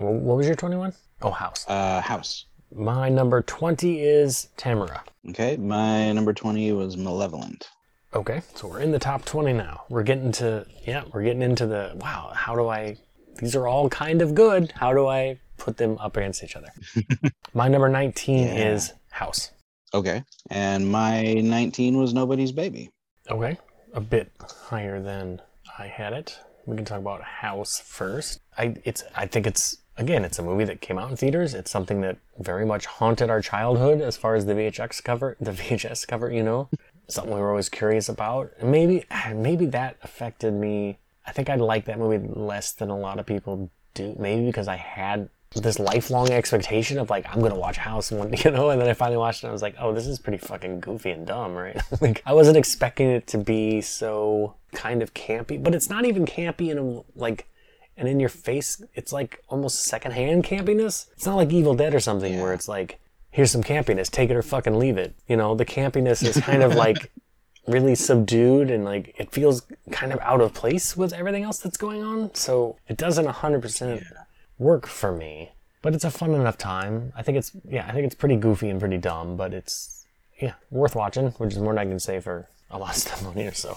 well, 0.01 0.13
what 0.13 0.37
was 0.37 0.47
your 0.47 0.57
twenty-one? 0.57 0.95
Oh, 1.21 1.31
House. 1.31 1.65
Uh, 1.69 2.01
House. 2.01 2.47
My 2.75 3.09
number 3.09 3.43
twenty 3.43 4.01
is 4.01 4.49
Tamara. 4.57 5.05
Okay, 5.31 5.57
my 5.57 6.13
number 6.13 6.33
twenty 6.33 6.73
was 6.73 6.97
Malevolent. 6.97 7.69
Okay, 8.15 8.43
so 8.55 8.69
we're 8.69 8.81
in 8.81 8.93
the 8.93 8.99
top 8.99 9.25
twenty 9.25 9.53
now. 9.53 9.85
We're 9.89 10.03
getting 10.03 10.33
to 10.33 10.67
yeah, 10.87 11.05
we're 11.13 11.23
getting 11.23 11.43
into 11.43 11.67
the 11.67 11.93
wow. 11.97 12.33
How 12.35 12.55
do 12.55 12.69
I? 12.69 12.97
These 13.39 13.57
are 13.57 13.67
all 13.67 13.89
kind 13.89 14.21
of 14.21 14.35
good. 14.35 14.73
How 14.77 14.93
do 14.93 15.07
I 15.07 15.39
put 15.63 15.77
them 15.77 15.97
up 15.99 16.17
against 16.17 16.43
each 16.43 16.57
other. 16.57 16.73
my 17.55 17.69
number 17.69 17.89
19 17.89 18.39
yeah. 18.39 18.73
is 18.73 18.93
House. 19.11 19.53
Okay. 19.95 20.25
And 20.51 20.91
my 20.91 21.23
19 21.35 21.99
was 21.99 22.13
Nobody's 22.13 22.51
Baby. 22.51 22.91
Okay. 23.31 23.59
A 23.95 24.01
bit 24.01 24.33
higher 24.41 25.01
than 25.01 25.41
I 25.79 25.87
had 25.87 26.13
it. 26.13 26.39
We 26.67 26.77
can 26.77 26.85
talk 26.85 26.99
about 26.99 27.23
House 27.23 27.79
first. 27.79 28.41
I 28.59 28.77
it's 28.85 29.05
I 29.15 29.27
think 29.27 29.47
it's 29.47 29.79
again, 29.97 30.25
it's 30.25 30.39
a 30.39 30.43
movie 30.43 30.65
that 30.65 30.81
came 30.81 30.99
out 30.99 31.11
in 31.11 31.17
theaters. 31.17 31.55
It's 31.55 31.71
something 31.71 32.01
that 32.01 32.19
very 32.39 32.65
much 32.65 32.87
haunted 32.87 33.31
our 33.31 33.41
childhood 33.41 34.01
as 34.01 34.17
far 34.17 34.35
as 34.35 34.47
the 34.47 34.55
VHX 34.55 35.03
cover, 35.05 35.37
the 35.41 35.51
VHS 35.61 36.09
cover, 36.09 36.33
you 36.33 36.43
know. 36.43 36.69
Something 37.09 37.35
we 37.35 37.41
were 37.41 37.51
always 37.51 37.69
curious 37.69 38.09
about. 38.09 38.53
And 38.61 38.71
maybe 38.71 39.05
maybe 39.35 39.67
that 39.67 39.97
affected 40.03 40.55
me. 40.55 40.99
I 41.27 41.33
think 41.33 41.49
I 41.49 41.55
like 41.57 41.85
that 41.85 41.99
movie 41.99 42.27
less 42.29 42.73
than 42.73 42.91
a 42.91 42.99
lot 42.99 43.19
of 43.19 43.27
people 43.27 43.71
do. 43.95 44.17
Maybe 44.19 44.47
because 44.47 44.69
I 44.69 44.77
had 44.77 45.29
this 45.55 45.79
lifelong 45.79 46.31
expectation 46.31 46.99
of 46.99 47.11
like 47.11 47.27
I'm 47.29 47.41
gonna 47.41 47.59
watch 47.59 47.77
House 47.77 48.11
one, 48.11 48.33
you 48.45 48.51
know, 48.51 48.71
and 48.71 48.81
then 48.81 48.89
I 48.89 48.95
finally 48.95 49.19
watched 49.19 49.43
it. 49.43 49.47
and 49.47 49.51
I 49.51 49.53
was 49.53 49.63
like, 49.63 49.77
oh, 49.79 49.93
this 49.93 50.07
is 50.07 50.19
pretty 50.19 50.39
fucking 50.39 50.81
goofy 50.81 51.11
and 51.11 51.27
dumb, 51.27 51.55
right? 51.55 51.81
like 52.01 52.23
I 52.25 52.33
wasn't 52.33 52.57
expecting 52.57 53.09
it 53.11 53.27
to 53.29 53.39
be 53.39 53.81
so 53.81 54.55
kind 54.73 55.03
of 55.03 55.15
campy, 55.15 55.63
but 55.63 55.75
it's 55.75 55.91
not 55.91 56.05
even 56.05 56.25
campy 56.27 56.71
in 56.71 56.79
a 56.79 57.19
like 57.19 57.49
and 57.97 58.09
in 58.09 58.21
your 58.21 58.29
face. 58.29 58.83
It's 58.95 59.13
like 59.13 59.43
almost 59.49 59.85
secondhand 59.85 60.45
campiness. 60.45 61.07
It's 61.13 61.27
not 61.27 61.37
like 61.37 61.53
Evil 61.53 61.75
Dead 61.75 61.95
or 61.95 62.01
something 62.01 62.35
yeah. 62.35 62.43
where 62.43 62.55
it's 62.55 62.69
like 62.69 62.99
here's 63.33 63.51
some 63.51 63.65
campiness, 63.65 64.09
take 64.09 64.31
it 64.31 64.37
or 64.37 64.43
fucking 64.43 64.79
leave 64.79 64.97
it. 64.97 65.17
You 65.27 65.37
know, 65.37 65.57
the 65.57 65.67
campiness 65.67 66.23
is 66.23 66.37
kind 66.37 66.63
of 66.63 66.77
like 66.77 67.11
really 67.67 67.97
subdued 67.97 68.71
and 68.71 68.85
like 68.85 69.15
it 69.19 69.33
feels 69.33 69.63
kind 69.91 70.13
of 70.13 70.21
out 70.21 70.41
of 70.41 70.55
place 70.55 70.97
with 70.97 71.13
everything 71.13 71.43
else 71.43 71.59
that's 71.59 71.77
going 71.77 72.05
on. 72.05 72.33
So 72.35 72.77
it 72.87 72.97
doesn't 72.97 73.27
100% 73.27 74.01
yeah 74.01 74.23
work 74.63 74.87
for 74.87 75.13
me. 75.13 75.53
But 75.83 75.95
it's 75.95 76.05
a 76.05 76.11
fun 76.11 76.33
enough 76.33 76.57
time. 76.57 77.13
I 77.17 77.23
think 77.23 77.37
it's 77.37 77.51
yeah, 77.69 77.87
I 77.89 77.93
think 77.93 78.07
it's 78.07 78.15
pretty 78.15 78.37
goofy 78.37 78.71
and 78.71 78.79
pretty 78.79 78.99
dumb, 78.99 79.37
but 79.37 79.53
it's 79.53 80.07
yeah, 80.41 80.55
worth 80.71 80.95
watching, 80.95 81.31
which 81.33 81.53
is 81.53 81.59
more 81.59 81.73
than 81.73 81.79
I 81.79 81.91
can 81.91 81.99
say 81.99 82.21
for 82.21 82.49
a 82.71 82.79
lot 82.79 82.91
of 82.91 82.97
stuff 82.97 83.27
on 83.27 83.35
here. 83.35 83.53
So 83.53 83.77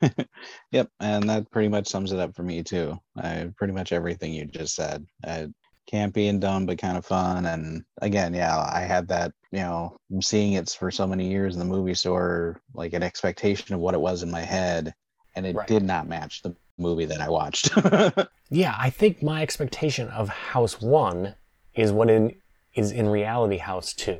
yep, 0.70 0.88
and 1.00 1.28
that 1.28 1.50
pretty 1.50 1.68
much 1.68 1.88
sums 1.88 2.12
it 2.12 2.20
up 2.20 2.36
for 2.36 2.44
me 2.44 2.62
too. 2.62 2.96
I 3.16 3.50
pretty 3.56 3.72
much 3.72 3.92
everything 3.92 4.32
you 4.32 4.44
just 4.44 4.76
said. 4.76 5.04
I, 5.24 5.48
campy 5.90 6.28
and 6.28 6.40
dumb, 6.40 6.66
but 6.66 6.78
kind 6.78 6.96
of 6.96 7.06
fun. 7.06 7.46
And 7.46 7.84
again, 8.02 8.34
yeah, 8.34 8.58
I 8.72 8.80
had 8.80 9.08
that, 9.08 9.32
you 9.52 9.60
know, 9.60 9.96
seeing 10.20 10.54
it 10.54 10.70
for 10.70 10.90
so 10.90 11.06
many 11.06 11.28
years 11.28 11.54
in 11.54 11.58
the 11.58 11.64
movie 11.64 11.94
store, 11.94 12.60
like 12.74 12.92
an 12.92 13.02
expectation 13.02 13.74
of 13.74 13.80
what 13.80 13.94
it 13.94 14.00
was 14.00 14.22
in 14.22 14.30
my 14.30 14.42
head, 14.42 14.94
and 15.34 15.46
it 15.46 15.54
right. 15.54 15.68
did 15.68 15.82
not 15.82 16.08
match 16.08 16.42
the 16.42 16.54
movie 16.78 17.04
that 17.06 17.20
I 17.20 17.28
watched. 17.28 17.70
yeah, 18.50 18.74
I 18.78 18.90
think 18.90 19.22
my 19.22 19.42
expectation 19.42 20.08
of 20.08 20.28
House 20.28 20.80
1 20.80 21.34
is 21.74 21.92
what 21.92 22.10
in, 22.10 22.34
is 22.74 22.92
in 22.92 23.08
reality 23.08 23.58
House 23.58 23.92
2. 23.94 24.18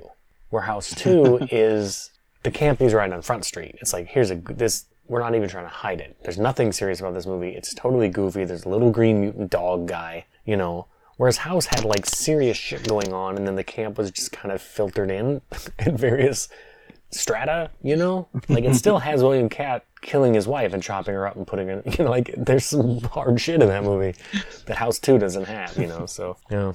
Where 0.50 0.62
House 0.62 0.94
2 0.96 1.48
is 1.50 2.10
the 2.42 2.50
campy's 2.50 2.94
right 2.94 3.12
on 3.12 3.22
Front 3.22 3.44
Street. 3.44 3.76
It's 3.80 3.92
like, 3.92 4.06
here's 4.06 4.30
a, 4.30 4.36
this, 4.36 4.86
we're 5.08 5.20
not 5.20 5.34
even 5.34 5.48
trying 5.48 5.64
to 5.64 5.70
hide 5.70 6.00
it. 6.00 6.16
There's 6.22 6.38
nothing 6.38 6.72
serious 6.72 7.00
about 7.00 7.14
this 7.14 7.26
movie. 7.26 7.50
It's 7.50 7.74
totally 7.74 8.08
goofy. 8.08 8.44
There's 8.44 8.64
a 8.64 8.68
little 8.68 8.90
green 8.90 9.20
mutant 9.20 9.50
dog 9.50 9.88
guy, 9.88 10.26
you 10.44 10.56
know. 10.56 10.86
Whereas 11.16 11.38
House 11.38 11.66
had 11.66 11.84
like 11.84 12.06
serious 12.06 12.56
shit 12.56 12.86
going 12.86 13.12
on, 13.12 13.36
and 13.36 13.46
then 13.46 13.54
the 13.54 13.64
camp 13.64 13.98
was 13.98 14.10
just 14.10 14.32
kind 14.32 14.52
of 14.52 14.60
filtered 14.60 15.10
in 15.10 15.40
at 15.78 15.94
various 15.94 16.48
strata, 17.10 17.70
you 17.82 17.96
know? 17.96 18.28
Like 18.48 18.64
it 18.64 18.74
still 18.74 18.98
has 18.98 19.22
William 19.22 19.48
Katt 19.48 19.84
killing 20.02 20.34
his 20.34 20.46
wife 20.46 20.72
and 20.72 20.82
chopping 20.82 21.14
her 21.14 21.26
up 21.26 21.36
and 21.36 21.46
putting 21.46 21.68
her, 21.68 21.82
you 21.98 22.04
know, 22.04 22.10
like 22.10 22.34
there's 22.36 22.66
some 22.66 23.00
hard 23.00 23.40
shit 23.40 23.62
in 23.62 23.68
that 23.68 23.84
movie 23.84 24.18
that 24.66 24.76
House 24.76 24.98
2 24.98 25.18
doesn't 25.18 25.44
have, 25.44 25.76
you 25.76 25.86
know? 25.86 26.06
So, 26.06 26.36
yeah. 26.50 26.72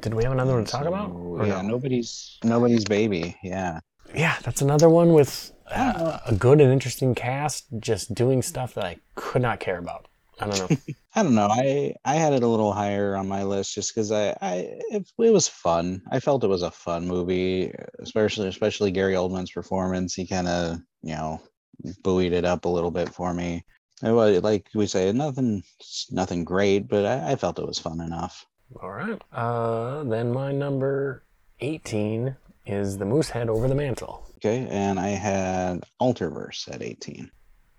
Did 0.00 0.14
we 0.14 0.24
have 0.24 0.32
another 0.32 0.54
one 0.54 0.64
to 0.64 0.70
talk 0.70 0.86
about? 0.86 1.10
yeah, 1.46 1.62
no? 1.62 1.68
nobody's 1.68 2.38
nobody's 2.42 2.84
baby. 2.84 3.36
Yeah. 3.42 3.80
Yeah, 4.14 4.36
that's 4.42 4.60
another 4.60 4.88
one 4.88 5.12
with 5.12 5.52
uh, 5.70 6.18
a 6.26 6.34
good 6.34 6.60
and 6.60 6.72
interesting 6.72 7.14
cast 7.14 7.66
just 7.78 8.12
doing 8.12 8.42
stuff 8.42 8.74
that 8.74 8.84
I 8.84 8.96
could 9.14 9.42
not 9.42 9.60
care 9.60 9.78
about. 9.78 10.08
I 10.42 10.46
don't 10.48 10.70
know. 10.70 10.76
I 11.14 11.22
don't 11.22 11.34
know. 11.34 11.48
I 11.50 11.94
I 12.04 12.14
had 12.14 12.32
it 12.32 12.42
a 12.42 12.48
little 12.48 12.72
higher 12.72 13.16
on 13.16 13.28
my 13.28 13.42
list 13.42 13.74
just 13.74 13.94
because 13.94 14.10
I 14.10 14.36
I 14.40 14.54
it, 14.90 15.06
it, 15.18 15.30
was 15.30 15.48
fun. 15.48 16.02
I 16.10 16.20
felt 16.20 16.44
it 16.44 16.48
was 16.48 16.62
a 16.62 16.70
fun 16.70 17.06
movie, 17.06 17.72
especially 18.00 18.48
especially 18.48 18.90
Gary 18.90 19.14
Oldman's 19.14 19.50
performance. 19.50 20.14
He 20.14 20.26
kind 20.26 20.48
of 20.48 20.78
you 21.02 21.14
know 21.14 21.40
buoyed 22.02 22.32
it 22.32 22.44
up 22.44 22.64
a 22.64 22.68
little 22.68 22.90
bit 22.90 23.08
for 23.10 23.32
me. 23.34 23.64
It 24.02 24.10
was 24.10 24.42
like 24.42 24.68
we 24.74 24.86
say, 24.86 25.12
nothing 25.12 25.62
nothing 26.10 26.44
great, 26.44 26.88
but 26.88 27.06
I, 27.06 27.32
I 27.32 27.36
felt 27.36 27.58
it 27.58 27.66
was 27.66 27.78
fun 27.78 28.00
enough. 28.00 28.46
All 28.80 28.90
right. 28.90 29.20
Uh, 29.32 30.02
then 30.04 30.32
my 30.32 30.50
number 30.50 31.24
eighteen 31.60 32.36
is 32.66 32.98
the 32.98 33.04
Moose 33.04 33.30
Head 33.30 33.48
over 33.48 33.68
the 33.68 33.74
mantle. 33.74 34.26
Okay, 34.36 34.66
and 34.70 34.98
I 34.98 35.08
had 35.08 35.84
Alterverse 36.00 36.72
at 36.72 36.82
eighteen. 36.82 37.30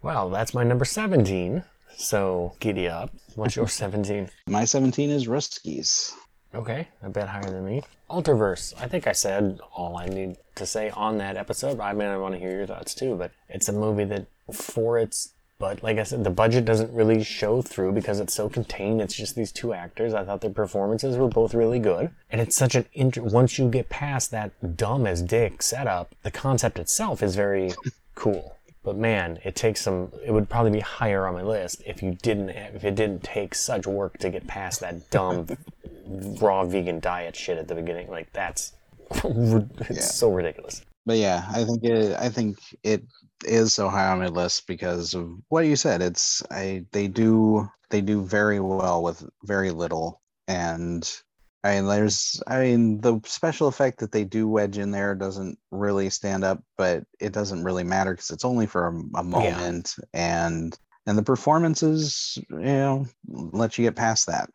Wow, 0.01 0.29
that's 0.29 0.53
my 0.53 0.63
number 0.63 0.85
seventeen. 0.85 1.63
So 1.97 2.53
giddy 2.59 2.87
up. 2.87 3.11
What's 3.35 3.55
your 3.55 3.67
17? 3.67 4.29
My 4.47 4.65
17 4.65 5.09
is 5.09 5.27
Russkies. 5.27 6.13
Okay, 6.55 6.87
a 7.01 7.09
bit 7.09 7.27
higher 7.27 7.43
than 7.43 7.65
me. 7.65 7.81
Alterverse. 8.09 8.73
I 8.79 8.87
think 8.87 9.07
I 9.07 9.11
said 9.11 9.59
all 9.75 9.97
I 9.97 10.05
need 10.05 10.37
to 10.55 10.67
say 10.67 10.91
on 10.91 11.17
that 11.17 11.35
episode. 11.35 11.79
I 11.79 11.93
mean, 11.93 12.09
I 12.09 12.17
want 12.17 12.35
to 12.35 12.39
hear 12.39 12.51
your 12.51 12.67
thoughts 12.67 12.93
too, 12.93 13.15
but 13.15 13.31
it's 13.49 13.69
a 13.69 13.73
movie 13.73 14.03
that, 14.05 14.27
for 14.51 14.99
its, 14.99 15.33
but 15.57 15.81
like 15.81 15.97
I 15.97 16.03
said, 16.03 16.23
the 16.23 16.29
budget 16.29 16.65
doesn't 16.65 16.93
really 16.93 17.23
show 17.23 17.63
through 17.63 17.93
because 17.93 18.19
it's 18.19 18.35
so 18.35 18.49
contained. 18.49 19.01
It's 19.01 19.15
just 19.15 19.35
these 19.35 19.51
two 19.51 19.73
actors. 19.73 20.13
I 20.13 20.23
thought 20.25 20.41
their 20.41 20.51
performances 20.51 21.17
were 21.17 21.27
both 21.27 21.55
really 21.55 21.79
good, 21.79 22.11
and 22.29 22.39
it's 22.39 22.55
such 22.55 22.75
an 22.75 22.85
int- 22.93 23.17
once 23.17 23.57
you 23.57 23.67
get 23.67 23.89
past 23.89 24.29
that 24.29 24.77
dumb 24.77 25.07
as 25.07 25.23
dick 25.23 25.63
setup, 25.63 26.13
the 26.21 26.31
concept 26.31 26.77
itself 26.77 27.23
is 27.23 27.35
very 27.35 27.71
cool. 28.13 28.52
But 28.83 28.97
man, 28.97 29.39
it 29.43 29.55
takes 29.55 29.81
some. 29.81 30.11
It 30.25 30.31
would 30.31 30.49
probably 30.49 30.71
be 30.71 30.81
higher 30.81 31.25
on 31.25 31.33
my 31.33 31.41
list 31.41 31.81
if 31.85 32.03
you 32.03 32.17
didn't. 32.21 32.49
If 32.49 32.83
it 32.83 32.95
didn't 32.95 33.23
take 33.23 33.55
such 33.55 33.87
work 33.87 34.17
to 34.19 34.29
get 34.29 34.45
past 34.45 34.81
that 34.81 35.09
dumb 35.09 35.47
raw 36.41 36.65
vegan 36.65 36.99
diet 36.99 37.35
shit 37.35 37.57
at 37.57 37.67
the 37.67 37.75
beginning. 37.75 38.09
Like 38.09 38.31
that's 38.33 38.73
it's 39.11 39.89
yeah. 39.89 40.01
so 40.01 40.31
ridiculous. 40.31 40.83
But 41.05 41.17
yeah, 41.17 41.45
I 41.49 41.63
think 41.63 41.83
it. 41.83 42.15
I 42.19 42.29
think 42.29 42.57
it 42.83 43.03
is 43.45 43.73
so 43.73 43.89
high 43.89 44.07
on 44.07 44.19
my 44.19 44.27
list 44.27 44.67
because 44.67 45.13
of 45.13 45.31
what 45.47 45.65
you 45.65 45.77
said. 45.77 46.01
It's 46.01 46.43
I. 46.51 46.85
They 46.91 47.07
do. 47.07 47.69
They 47.89 48.01
do 48.01 48.21
very 48.21 48.59
well 48.59 49.01
with 49.01 49.23
very 49.43 49.71
little, 49.71 50.21
and 50.47 51.09
I 51.63 51.75
mean, 51.75 51.87
there's, 51.87 52.41
I 52.47 52.59
mean, 52.59 52.99
the 52.99 53.21
special 53.25 53.69
effect 53.69 53.99
that 53.99 54.11
they 54.11 54.25
do 54.25 54.47
wedge 54.49 54.77
in 54.77 54.91
there 54.91 55.15
doesn't 55.15 55.57
really 55.71 56.09
stand 56.09 56.43
up, 56.43 56.61
but 56.77 57.05
it 57.21 57.31
doesn't 57.31 57.63
really 57.63 57.85
matter 57.85 58.11
because 58.11 58.31
it's 58.31 58.43
only 58.43 58.65
for 58.65 58.87
a, 58.87 59.19
a 59.19 59.23
moment, 59.23 59.95
yeah. 60.13 60.45
and 60.47 60.77
and 61.05 61.17
the 61.17 61.23
performances, 61.23 62.37
you 62.49 62.59
know, 62.59 63.05
let 63.29 63.77
you 63.77 63.85
get 63.85 63.95
past 63.95 64.27
that. 64.27 64.49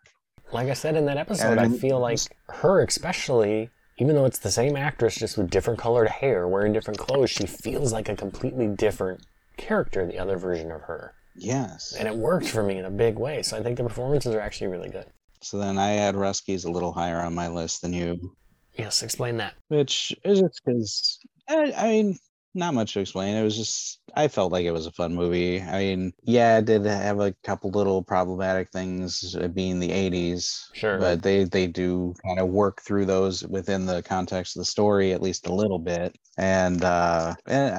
Like 0.53 0.69
I 0.69 0.75
said 0.75 0.97
in 0.97 1.07
that 1.07 1.17
episode, 1.17 1.59
and, 1.59 1.61
I 1.61 1.69
feel 1.79 1.99
like 1.99 2.21
her, 2.49 2.81
especially, 2.81 3.71
even 3.99 4.15
though 4.15 4.25
it's 4.25 4.39
the 4.39 4.51
same 4.51 4.77
actress, 4.77 5.15
just 5.15 5.37
with 5.37 5.51
different 5.51 5.79
colored 5.79 6.09
hair, 6.09 6.49
wearing 6.49 6.73
different 6.73 6.99
clothes, 6.99 7.31
she 7.31 7.47
feels 7.47 7.93
like 7.93 8.09
a 8.09 8.17
completely 8.17 8.67
different 8.67 9.27
character, 9.57 10.07
the 10.07 10.19
other 10.19 10.39
version 10.39 10.71
of 10.71 10.83
her. 10.83 11.13
Yes. 11.37 11.95
And 11.99 12.09
it 12.09 12.15
worked 12.17 12.49
for 12.49 12.63
me 12.63 12.79
in 12.79 12.85
a 12.85 12.91
big 12.91 13.19
way. 13.19 13.43
So 13.43 13.57
I 13.57 13.63
think 13.63 13.77
the 13.77 13.85
performances 13.85 14.35
are 14.35 14.41
actually 14.41 14.69
really 14.69 14.89
good. 14.89 15.07
So 15.43 15.59
then 15.59 15.78
I 15.78 15.91
had 15.91 16.14
Russkies 16.14 16.66
a 16.66 16.70
little 16.70 16.93
higher 16.93 17.20
on 17.20 17.34
my 17.34 17.49
list 17.49 17.82
than 17.82 17.93
you. 17.93 18.34
Yes, 18.76 19.03
explain 19.03 19.36
that. 19.39 19.55
Which 19.68 20.14
is 20.24 20.41
just 20.41 20.61
because, 20.64 21.18
I, 21.49 21.72
I 21.76 21.89
mean, 21.89 22.18
not 22.55 22.74
much 22.74 22.95
to 22.95 23.01
explain. 23.01 23.36
It 23.36 23.43
was 23.43 23.57
just 23.57 24.01
I 24.14 24.28
felt 24.28 24.53
like 24.53 24.64
it 24.64 24.72
was 24.72 24.86
a 24.86 24.93
fun 24.93 25.14
movie. 25.14 25.61
I 25.61 25.78
mean, 25.78 26.12
yeah, 26.24 26.59
it 26.59 26.64
did 26.64 26.84
have 26.86 27.20
a 27.20 27.34
couple 27.45 27.70
little 27.70 28.03
problematic 28.03 28.70
things 28.70 29.36
being 29.55 29.78
the 29.80 29.91
80s. 29.91 30.64
Sure. 30.74 30.99
But 30.99 31.22
they 31.22 31.45
they 31.45 31.66
do 31.66 32.14
kind 32.24 32.41
of 32.41 32.49
work 32.49 32.82
through 32.82 33.07
those 33.07 33.47
within 33.47 33.86
the 33.86 34.03
context 34.03 34.57
of 34.57 34.61
the 34.61 34.64
story 34.64 35.12
at 35.12 35.22
least 35.22 35.47
a 35.47 35.55
little 35.55 35.78
bit. 35.78 36.16
And 36.36 36.82
uh 36.82 37.34
and 37.47 37.74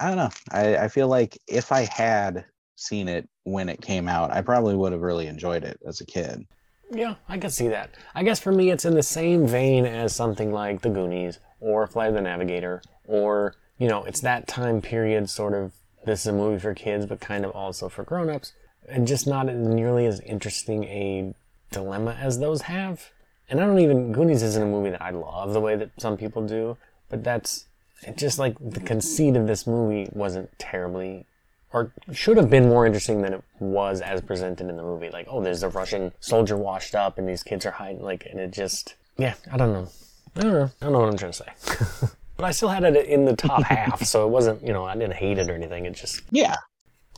I 0.00 0.04
I 0.04 0.08
don't 0.08 0.18
know. 0.18 0.30
I 0.50 0.76
I 0.84 0.88
feel 0.88 1.08
like 1.08 1.38
if 1.46 1.72
I 1.72 1.82
had 1.82 2.44
seen 2.76 3.08
it 3.08 3.28
when 3.44 3.68
it 3.68 3.80
came 3.80 4.08
out, 4.08 4.32
I 4.32 4.42
probably 4.42 4.74
would 4.74 4.92
have 4.92 5.02
really 5.02 5.26
enjoyed 5.26 5.64
it 5.64 5.78
as 5.86 6.00
a 6.00 6.06
kid. 6.06 6.46
Yeah, 6.90 7.16
I 7.28 7.38
can 7.38 7.50
see 7.50 7.68
that. 7.68 7.90
I 8.14 8.22
guess 8.22 8.40
for 8.40 8.52
me, 8.52 8.70
it's 8.70 8.84
in 8.84 8.94
the 8.94 9.02
same 9.02 9.46
vein 9.46 9.84
as 9.84 10.14
something 10.14 10.52
like 10.52 10.82
The 10.82 10.88
Goonies 10.88 11.40
or 11.60 11.86
Flight 11.86 12.10
of 12.10 12.14
the 12.14 12.20
Navigator, 12.20 12.82
or, 13.06 13.54
you 13.78 13.88
know, 13.88 14.04
it's 14.04 14.20
that 14.20 14.46
time 14.46 14.80
period 14.80 15.28
sort 15.28 15.54
of. 15.54 15.72
This 16.04 16.20
is 16.20 16.26
a 16.28 16.32
movie 16.32 16.60
for 16.60 16.72
kids, 16.72 17.06
but 17.06 17.18
kind 17.18 17.44
of 17.44 17.50
also 17.50 17.88
for 17.88 18.04
grown 18.04 18.30
ups, 18.30 18.52
and 18.88 19.08
just 19.08 19.26
not 19.26 19.46
nearly 19.46 20.06
as 20.06 20.20
interesting 20.20 20.84
a 20.84 21.34
dilemma 21.72 22.16
as 22.20 22.38
those 22.38 22.62
have. 22.62 23.10
And 23.50 23.60
I 23.60 23.66
don't 23.66 23.80
even. 23.80 24.12
Goonies 24.12 24.42
isn't 24.42 24.62
a 24.62 24.66
movie 24.66 24.90
that 24.90 25.02
I 25.02 25.10
love 25.10 25.52
the 25.52 25.60
way 25.60 25.74
that 25.74 25.90
some 25.98 26.16
people 26.16 26.46
do, 26.46 26.76
but 27.08 27.24
that's. 27.24 27.66
Just 28.14 28.38
like 28.38 28.56
the 28.60 28.80
conceit 28.80 29.36
of 29.36 29.46
this 29.46 29.66
movie 29.66 30.06
wasn't 30.12 30.50
terribly 30.58 31.24
or 31.72 31.92
should 32.12 32.36
have 32.36 32.48
been 32.48 32.68
more 32.68 32.86
interesting 32.86 33.22
than 33.22 33.34
it 33.34 33.44
was 33.58 34.00
as 34.00 34.20
presented 34.20 34.68
in 34.68 34.76
the 34.76 34.82
movie. 34.82 35.10
Like, 35.10 35.26
oh, 35.28 35.42
there's 35.42 35.62
a 35.62 35.68
Russian 35.68 36.12
soldier 36.20 36.56
washed 36.56 36.94
up, 36.94 37.18
and 37.18 37.28
these 37.28 37.42
kids 37.42 37.66
are 37.66 37.72
hiding. 37.72 38.02
Like, 38.02 38.26
and 38.30 38.40
it 38.40 38.52
just, 38.52 38.94
yeah, 39.16 39.34
I 39.52 39.56
don't 39.56 39.72
know. 39.72 39.88
I 40.36 40.40
don't 40.40 40.52
know. 40.52 40.70
I 40.80 40.84
don't 40.84 40.92
know 40.92 41.00
what 41.00 41.08
I'm 41.08 41.18
trying 41.18 41.32
to 41.32 41.44
say. 41.44 42.08
but 42.36 42.44
I 42.44 42.50
still 42.52 42.68
had 42.68 42.84
it 42.84 43.06
in 43.06 43.24
the 43.24 43.36
top 43.36 43.64
half, 43.64 44.02
so 44.04 44.26
it 44.26 44.30
wasn't, 44.30 44.62
you 44.66 44.72
know, 44.72 44.84
I 44.84 44.94
didn't 44.94 45.14
hate 45.14 45.38
it 45.38 45.50
or 45.50 45.54
anything. 45.54 45.86
It 45.86 45.94
just, 45.94 46.22
yeah, 46.30 46.56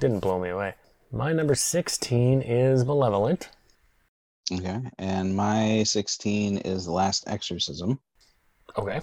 didn't 0.01 0.21
blow 0.21 0.39
me 0.39 0.51
away. 0.51 0.75
My 1.13 1.33
number 1.33 1.55
16 1.55 2.43
is 2.43 2.85
Malevolent. 2.85 3.51
Okay, 4.53 4.81
and 4.99 5.37
my 5.37 5.83
16 5.83 6.59
is 6.59 6.87
The 6.87 6.93
Last 6.93 7.25
Exorcism. 7.27 8.01
Okay. 8.77 9.01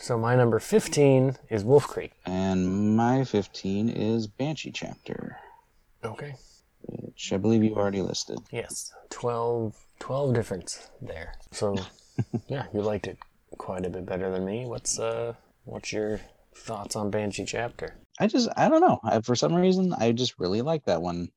So 0.00 0.16
my 0.16 0.36
number 0.36 0.60
15 0.60 1.36
is 1.50 1.64
Wolf 1.64 1.88
Creek. 1.88 2.12
And 2.24 2.96
my 2.96 3.24
15 3.24 3.88
is 3.88 4.28
Banshee 4.28 4.70
Chapter. 4.70 5.36
Okay. 6.04 6.36
Which 6.82 7.32
I 7.32 7.36
believe 7.36 7.64
you 7.64 7.74
already 7.74 8.00
listed. 8.00 8.38
Yes. 8.52 8.92
12, 9.10 9.76
12 9.98 10.34
difference 10.34 10.88
there. 11.02 11.34
So, 11.50 11.76
yeah, 12.46 12.66
you 12.72 12.80
liked 12.80 13.08
it 13.08 13.18
quite 13.58 13.84
a 13.84 13.90
bit 13.90 14.06
better 14.06 14.30
than 14.30 14.44
me. 14.44 14.66
What's, 14.66 15.00
uh, 15.00 15.34
what's 15.64 15.92
your 15.92 16.20
thoughts 16.54 16.94
on 16.94 17.10
Banshee 17.10 17.44
Chapter? 17.44 17.96
I 18.20 18.28
just, 18.28 18.48
I 18.56 18.68
don't 18.68 18.80
know. 18.80 19.00
I, 19.02 19.20
for 19.20 19.34
some 19.34 19.54
reason, 19.54 19.92
I 19.98 20.12
just 20.12 20.38
really 20.38 20.62
like 20.62 20.84
that 20.84 21.02
one. 21.02 21.28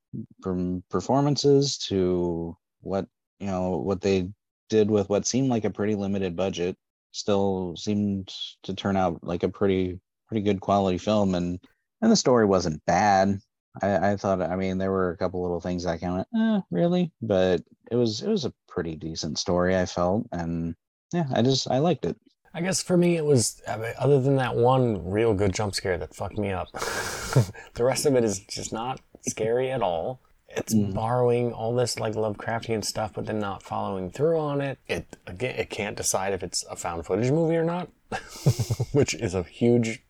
From 0.43 0.83
performances 0.89 1.79
to 1.89 2.55
what, 2.81 3.07
you 3.39 3.47
know, 3.47 3.77
what 3.77 4.01
they 4.01 4.29
did 4.69 4.91
with 4.91 5.09
what 5.09 5.25
seemed 5.25 5.49
like 5.49 5.65
a 5.65 5.69
pretty 5.71 5.95
limited 5.95 6.35
budget 6.35 6.77
still 7.11 7.75
seemed 7.77 8.31
to 8.63 8.73
turn 8.73 8.97
out 8.97 9.23
like 9.23 9.43
a 9.43 9.49
pretty 9.49 9.99
pretty 10.27 10.41
good 10.41 10.61
quality 10.61 10.97
film 10.97 11.35
and 11.35 11.59
and 12.01 12.11
the 12.11 12.15
story 12.15 12.45
wasn't 12.45 12.83
bad. 12.85 13.39
I 13.81 14.11
i 14.11 14.17
thought 14.17 14.41
i 14.41 14.55
mean 14.55 14.77
there 14.77 14.91
were 14.91 15.11
a 15.11 15.17
couple 15.17 15.41
little 15.41 15.61
things 15.61 15.85
i 15.85 15.97
kind 15.97 16.19
of 16.21 16.39
eh, 16.39 16.61
really? 16.71 17.11
But 17.21 17.63
it 17.89 17.95
was 17.95 18.21
it 18.21 18.29
was 18.29 18.45
a 18.45 18.53
pretty 18.67 18.95
decent 18.95 19.37
story 19.39 19.77
i 19.77 19.85
felt 19.85 20.27
and 20.31 20.75
yeah 21.13 21.25
i 21.33 21.41
just 21.41 21.69
i 21.69 21.79
liked 21.79 22.05
it. 22.05 22.17
I 22.53 22.59
guess 22.59 22.83
for 22.83 22.97
me 22.97 23.15
it 23.15 23.23
was 23.23 23.61
other 23.65 24.19
than 24.19 24.35
that 24.37 24.55
one 24.57 25.09
real 25.09 25.33
good 25.33 25.53
jump 25.53 25.73
scare 25.73 25.97
that 25.97 26.13
fucked 26.13 26.37
me 26.37 26.51
up 26.51 26.69
the 27.73 27.83
rest 27.83 28.05
of 28.05 28.15
it 28.15 28.25
is 28.25 28.39
just 28.39 28.73
not 28.73 28.99
scary 29.21 29.71
at 29.71 29.81
all 29.81 30.19
it's 30.55 30.73
mm. 30.73 30.93
borrowing 30.93 31.53
all 31.53 31.75
this 31.75 31.99
like 31.99 32.13
Lovecraftian 32.13 32.83
stuff, 32.83 33.13
but 33.13 33.25
then 33.25 33.39
not 33.39 33.63
following 33.63 34.11
through 34.11 34.39
on 34.39 34.61
it. 34.61 34.79
It 34.87 35.17
again, 35.27 35.55
it 35.55 35.69
can't 35.69 35.95
decide 35.95 36.33
if 36.33 36.43
it's 36.43 36.63
a 36.69 36.75
found 36.75 37.05
footage 37.05 37.31
movie 37.31 37.55
or 37.55 37.63
not, 37.63 37.89
which 38.91 39.13
is 39.13 39.33
a 39.33 39.43
huge 39.43 40.03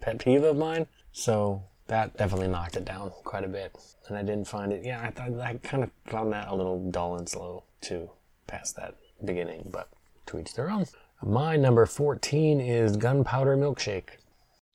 pet 0.00 0.18
peeve 0.18 0.44
of 0.44 0.56
mine. 0.56 0.86
So 1.12 1.64
that 1.86 2.16
definitely 2.16 2.48
knocked 2.48 2.76
it 2.76 2.84
down 2.84 3.10
quite 3.24 3.44
a 3.44 3.48
bit, 3.48 3.76
and 4.08 4.16
I 4.16 4.22
didn't 4.22 4.46
find 4.46 4.72
it. 4.72 4.84
Yeah, 4.84 5.00
I 5.00 5.10
thought 5.10 5.40
I 5.40 5.54
kind 5.62 5.82
of 5.82 5.90
found 6.06 6.32
that 6.32 6.48
a 6.48 6.54
little 6.54 6.90
dull 6.90 7.16
and 7.16 7.28
slow 7.28 7.64
too, 7.80 8.10
past 8.46 8.76
that 8.76 8.94
beginning. 9.24 9.68
But 9.70 9.88
to 10.26 10.38
each 10.38 10.54
their 10.54 10.70
own. 10.70 10.86
My 11.22 11.56
number 11.56 11.86
fourteen 11.86 12.60
is 12.60 12.96
Gunpowder 12.96 13.56
Milkshake. 13.56 14.10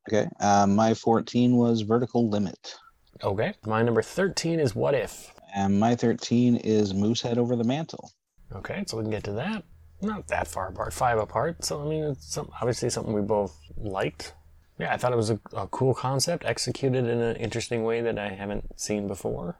Okay, 0.09 0.27
uh, 0.39 0.67
my 0.67 0.93
fourteen 0.93 1.55
was 1.55 1.81
Vertical 1.81 2.27
Limit. 2.27 2.75
Okay. 3.23 3.53
My 3.65 3.81
number 3.81 4.01
13 4.01 4.59
is 4.59 4.75
What 4.75 4.93
If? 4.93 5.33
And 5.55 5.79
my 5.79 5.95
13 5.95 6.57
is 6.57 6.93
Moosehead 6.93 7.37
Over 7.37 7.55
the 7.55 7.63
Mantle. 7.63 8.11
Okay, 8.53 8.83
so 8.85 8.97
we 8.97 9.03
can 9.03 9.11
get 9.11 9.23
to 9.23 9.31
that. 9.33 9.63
Not 10.01 10.27
that 10.27 10.47
far 10.47 10.67
apart, 10.67 10.93
five 10.93 11.17
apart. 11.17 11.63
So, 11.63 11.81
I 11.81 11.85
mean, 11.85 12.03
it's 12.03 12.33
some, 12.33 12.49
obviously 12.59 12.89
something 12.89 13.13
we 13.13 13.21
both 13.21 13.57
liked. 13.77 14.33
Yeah, 14.77 14.93
I 14.93 14.97
thought 14.97 15.13
it 15.13 15.17
was 15.17 15.29
a, 15.29 15.39
a 15.55 15.67
cool 15.67 15.93
concept, 15.93 16.43
executed 16.45 17.07
in 17.07 17.21
an 17.21 17.35
interesting 17.37 17.83
way 17.83 18.01
that 18.01 18.19
I 18.19 18.29
haven't 18.29 18.79
seen 18.79 19.07
before. 19.07 19.57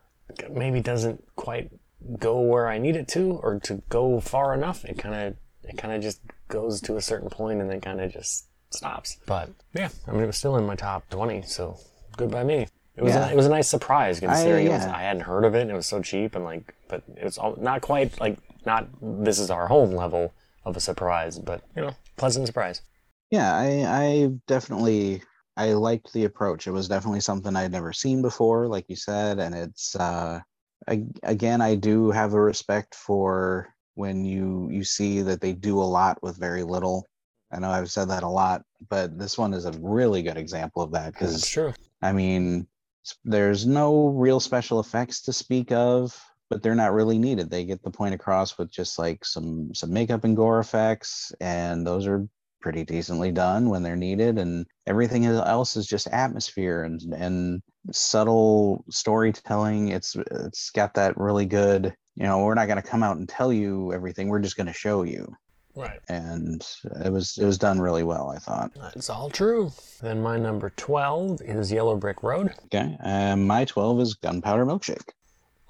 Maybe 0.51 0.82
doesn't 0.82 1.24
quite 1.36 1.72
go 2.20 2.41
where 2.41 2.68
I 2.68 2.78
need 2.78 2.95
it 2.95 3.07
to, 3.09 3.39
or 3.41 3.59
to 3.61 3.82
go 3.88 4.20
far 4.20 4.53
enough. 4.53 4.84
It 4.84 4.97
kind 4.97 5.16
of 5.16 5.36
it 5.64 5.78
kind 5.78 5.93
of 5.93 6.01
just 6.01 6.20
goes 6.49 6.82
to 6.82 6.97
a 6.97 7.01
certain 7.01 7.30
point 7.30 7.61
and 7.61 7.70
then 7.70 7.80
kind 7.80 8.01
of 8.01 8.11
just 8.11 8.47
stops. 8.72 9.18
But 9.26 9.49
yeah, 9.74 9.89
I 10.07 10.11
mean, 10.11 10.22
it 10.22 10.28
was 10.28 10.38
still 10.38 10.57
in 10.57 10.66
my 10.66 10.76
top 10.76 11.09
20, 11.09 11.43
so 11.43 11.78
good 12.18 12.32
by 12.32 12.43
me. 12.43 12.68
It 12.96 13.04
was 13.04 13.16
yeah. 13.16 13.30
a, 13.30 13.32
it 13.32 13.36
was 13.36 13.48
a 13.48 13.50
nice 13.50 13.68
surprise 13.68 14.20
considering 14.20 14.68
I, 14.68 14.70
yeah. 14.70 14.78
was, 14.78 14.86
I 14.86 15.02
hadn't 15.02 15.24
heard 15.24 15.46
of 15.46 15.56
it 15.56 15.62
and 15.62 15.72
it 15.72 15.76
was 15.76 15.88
so 15.88 16.02
cheap 16.02 16.36
and 16.36 16.46
like 16.46 16.76
but 16.88 17.04
it 17.18 17.24
was 17.24 17.38
all, 17.38 17.56
not 17.60 17.82
quite 17.82 18.20
like 18.20 18.38
not 18.66 18.88
this 19.02 19.39
is 19.39 19.50
our 19.50 19.68
home 19.68 19.94
level 19.96 20.34
of 20.64 20.78
a 20.78 20.80
surprise 20.80 21.39
but 21.39 21.64
you 21.76 21.82
know 21.82 21.96
pleasant 22.18 22.48
surprise. 22.48 22.82
Yeah, 23.32 23.56
I 23.56 23.86
I 23.88 24.32
definitely 24.48 25.24
I 25.58 25.74
liked 25.74 26.14
the 26.14 26.26
approach. 26.26 26.68
It 26.68 26.72
was 26.72 26.88
definitely 26.88 27.22
something 27.22 27.56
I'd 27.56 27.72
never 27.72 27.94
seen 27.94 28.22
before, 28.22 28.68
like 28.68 28.86
you 28.89 28.96
said, 28.96 29.39
and 29.39 29.54
it's 29.56 29.96
uh, 29.96 30.39
I, 30.88 31.04
again 31.24 31.62
I 31.62 31.76
do 31.76 32.12
have 32.12 32.34
a 32.34 32.41
respect 32.41 32.96
for 32.96 33.74
when 33.96 34.26
you 34.26 34.70
you 34.72 34.84
see 34.84 35.22
that 35.22 35.41
they 35.41 35.54
do 35.54 35.80
a 35.80 35.84
lot 35.84 36.22
with 36.22 36.38
very 36.38 36.64
little. 36.64 37.08
I 37.52 37.60
know 37.60 37.70
I've 37.70 37.91
said 37.91 38.10
that 38.10 38.24
a 38.24 38.30
lot, 38.30 38.64
but 38.89 39.18
this 39.18 39.38
one 39.38 39.54
is 39.54 39.66
a 39.66 39.72
really 39.80 40.24
good 40.24 40.38
example 40.38 40.82
of 40.82 40.91
that 40.91 41.14
because 41.14 41.48
true. 41.48 41.74
I 42.02 42.12
mean, 42.12 42.68
there's 43.24 43.66
no 43.66 44.08
real 44.08 44.39
special 44.39 44.80
effects 44.80 45.22
to 45.24 45.34
speak 45.34 45.72
of, 45.72 46.20
but 46.49 46.62
they're 46.62 46.76
not 46.76 46.93
really 46.93 47.18
needed. 47.18 47.49
They 47.49 47.66
get 47.66 47.84
the 47.84 47.91
point 47.91 48.14
across 48.14 48.58
with 48.58 48.72
just 48.72 48.99
like 48.99 49.26
some 49.26 49.74
some 49.74 49.91
makeup 49.91 50.24
and 50.24 50.36
gore 50.36 50.60
effects, 50.60 51.32
and 51.41 51.86
those 51.86 52.08
are 52.08 52.28
pretty 52.62 52.86
decently 52.86 53.32
done 53.32 53.70
when 53.70 53.84
they're 53.84 53.95
needed. 53.95 54.39
And 54.39 54.66
everything 54.88 55.26
else 55.26 55.76
is 55.76 55.86
just 55.86 56.08
atmosphere 56.08 56.84
and 56.84 57.01
and 57.14 57.62
subtle 57.91 58.86
storytelling. 58.89 59.89
It's 59.89 60.16
it's 60.32 60.70
got 60.72 60.93
that 60.95 61.18
really 61.18 61.45
good. 61.45 61.93
You 62.16 62.24
know, 62.24 62.43
we're 62.43 62.54
not 62.54 62.68
going 62.68 62.82
to 62.82 62.88
come 62.88 63.04
out 63.04 63.18
and 63.18 63.28
tell 63.28 63.51
you 63.51 63.91
everything. 63.91 64.30
We're 64.30 64.39
just 64.39 64.58
going 64.58 64.68
to 64.68 64.74
show 64.74 65.04
you. 65.04 65.36
Right. 65.76 66.00
And 66.08 66.66
it 67.04 67.12
was 67.12 67.38
it 67.38 67.46
was 67.46 67.58
done 67.58 67.80
really 67.80 68.04
well, 68.04 68.30
I 68.30 68.38
thought. 68.38 68.72
That's 68.76 69.10
all 69.10 69.30
true. 69.30 69.72
Then 70.02 70.22
my 70.22 70.38
number 70.38 70.72
12 70.76 71.42
is 71.42 71.72
Yellow 71.72 71.96
Brick 71.96 72.22
Road. 72.22 72.54
Okay. 72.66 72.96
And 73.00 73.48
my 73.48 73.66
12 73.66 74.00
is 74.02 74.14
Gunpowder 74.14 74.66
Milkshake. 74.66 75.10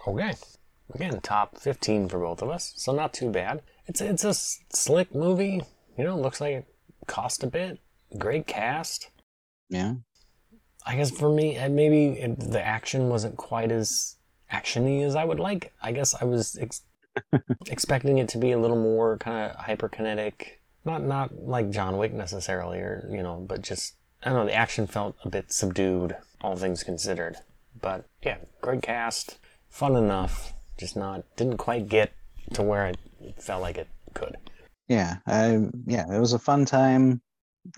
Okay. 0.05 0.33
Again, 0.93 1.19
top 1.21 1.57
15 1.57 2.09
for 2.09 2.19
both 2.19 2.41
of 2.41 2.49
us. 2.49 2.73
So 2.75 2.91
not 2.91 3.13
too 3.13 3.31
bad. 3.31 3.61
It's 3.87 4.01
it's 4.01 4.23
a 4.23 4.33
slick 4.33 5.15
movie. 5.15 5.61
You 5.97 6.03
know, 6.03 6.19
looks 6.19 6.41
like 6.41 6.53
it 6.53 6.65
cost 7.07 7.43
a 7.43 7.47
bit. 7.47 7.79
Great 8.17 8.45
cast. 8.45 9.09
Yeah. 9.69 9.95
I 10.85 10.97
guess 10.97 11.11
for 11.11 11.33
me, 11.33 11.57
maybe 11.69 12.19
it, 12.19 12.39
the 12.39 12.61
action 12.61 13.07
wasn't 13.07 13.37
quite 13.37 13.71
as 13.71 14.17
actiony 14.51 15.03
as 15.03 15.15
I 15.15 15.23
would 15.23 15.39
like. 15.39 15.73
I 15.81 15.91
guess 15.93 16.13
I 16.19 16.25
was 16.25 16.57
ex- 16.59 16.81
Expecting 17.69 18.17
it 18.17 18.29
to 18.29 18.37
be 18.37 18.51
a 18.51 18.59
little 18.59 18.81
more 18.81 19.17
kind 19.17 19.51
of 19.51 19.57
hyperkinetic, 19.65 20.59
not 20.85 21.03
not 21.03 21.35
like 21.35 21.69
John 21.69 21.97
Wick 21.97 22.13
necessarily, 22.13 22.79
or 22.79 23.07
you 23.11 23.23
know, 23.23 23.43
but 23.47 23.61
just 23.61 23.95
I 24.23 24.29
don't 24.29 24.39
know. 24.39 24.45
The 24.45 24.53
action 24.53 24.87
felt 24.87 25.15
a 25.23 25.29
bit 25.29 25.51
subdued, 25.51 26.15
all 26.41 26.55
things 26.55 26.83
considered. 26.83 27.37
But 27.79 28.05
yeah, 28.23 28.37
great 28.61 28.81
cast, 28.81 29.37
fun 29.69 29.95
enough, 29.95 30.53
just 30.77 30.95
not 30.95 31.23
didn't 31.35 31.57
quite 31.57 31.89
get 31.89 32.13
to 32.53 32.63
where 32.63 32.87
it 32.87 32.97
felt 33.37 33.61
like 33.61 33.77
it 33.77 33.87
could. 34.13 34.37
Yeah, 34.87 35.17
I 35.27 35.67
yeah, 35.85 36.05
it 36.13 36.19
was 36.19 36.33
a 36.33 36.39
fun 36.39 36.65
time. 36.65 37.21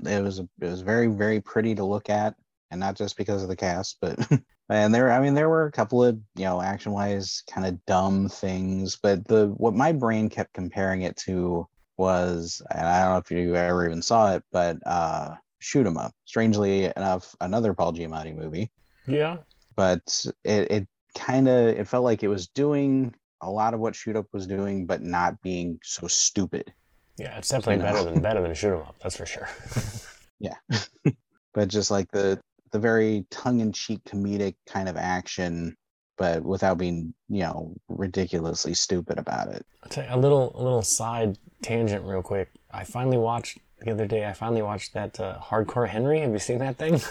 It 0.04 0.24
was 0.24 0.40
it 0.40 0.48
was 0.60 0.82
very 0.82 1.08
very 1.08 1.42
pretty 1.42 1.76
to 1.76 1.86
look 1.86 2.10
at, 2.10 2.36
and 2.72 2.80
not 2.80 2.96
just 2.96 3.18
because 3.18 3.44
of 3.44 3.50
the 3.50 3.56
cast, 3.56 3.98
but 4.02 4.20
and 4.70 4.94
there 4.94 5.12
I 5.12 5.20
mean 5.20 5.34
there 5.34 5.50
were 5.50 5.66
a 5.66 5.72
couple 5.72 6.04
of 6.04 6.18
you 6.36 6.46
know 6.46 6.62
action 6.62 6.92
wise 6.92 7.44
kind 7.50 7.68
of 7.68 7.84
dumb 7.86 8.30
things, 8.30 8.98
but 9.02 9.28
the 9.28 9.48
what 9.58 9.74
my 9.74 9.92
brain 9.92 10.30
kept 10.30 10.54
comparing 10.54 11.02
it 11.04 11.16
to 11.18 11.68
was, 11.98 12.62
and 12.72 12.88
I 12.88 13.04
don't 13.04 13.14
know 13.14 13.18
if 13.18 13.32
you 13.32 13.56
ever 13.56 13.86
even 13.86 14.02
saw 14.02 14.36
it, 14.36 14.44
but 14.52 14.78
uh, 14.86 15.36
Shoot 15.60 15.88
'Em 15.88 15.98
Up. 15.98 16.12
Strangely 16.26 16.86
enough, 16.86 17.36
another 17.42 17.74
Paul 17.74 17.94
Giamatti 17.94 18.36
movie. 18.36 18.72
Yeah, 19.08 19.38
but 19.76 20.26
it, 20.44 20.72
it 20.72 20.88
kind 21.18 21.48
of 21.48 21.68
it 21.68 21.88
felt 21.88 22.04
like 22.04 22.24
it 22.24 22.28
was 22.28 22.48
doing 22.48 23.14
a 23.42 23.50
lot 23.50 23.74
of 23.74 23.80
what 23.80 23.96
Shoot 23.96 24.16
Up 24.16 24.26
was 24.34 24.48
doing, 24.48 24.86
but 24.86 25.02
not 25.02 25.42
being 25.42 25.80
so 25.84 26.08
stupid. 26.08 26.74
Yeah, 27.18 27.38
it's 27.38 27.50
definitely 27.50 27.84
better 27.84 28.04
than 28.04 28.22
better 28.22 28.42
than 28.42 28.54
Shoot 28.56 28.74
'Em 28.76 28.82
Up. 28.82 28.96
That's 29.02 29.16
for 29.16 29.26
sure. 29.26 29.48
yeah, 30.40 30.56
but 31.54 31.70
just 31.70 31.92
like 31.92 32.12
the 32.12 32.42
the 32.76 32.80
very 32.80 33.26
tongue 33.30 33.62
in 33.62 33.72
cheek 33.72 34.04
comedic 34.04 34.56
kind 34.68 34.90
of 34.90 34.98
action, 34.98 35.78
but 36.18 36.44
without 36.44 36.78
being 36.78 37.14
you 37.30 37.40
know 37.40 37.74
ridiculously 37.88 38.74
stupid 38.74 39.18
about 39.18 39.48
it. 39.48 39.66
A 40.10 40.18
little 40.18 40.52
a 40.56 40.62
little 40.62 40.82
side 40.82 41.38
tangent 41.62 42.04
real 42.04 42.22
quick. 42.22 42.50
I 42.72 42.84
finally 42.84 43.18
watched 43.18 43.60
the 43.80 43.92
other 43.92 44.06
day. 44.06 44.26
I 44.26 44.34
finally 44.34 44.62
watched 44.62 44.94
that 44.94 45.18
uh, 45.22 45.40
Hardcore 45.40 45.88
Henry. 45.88 46.20
Have 46.20 46.34
you 46.34 46.40
seen 46.40 46.60
that 46.60 46.78
thing? 46.78 47.00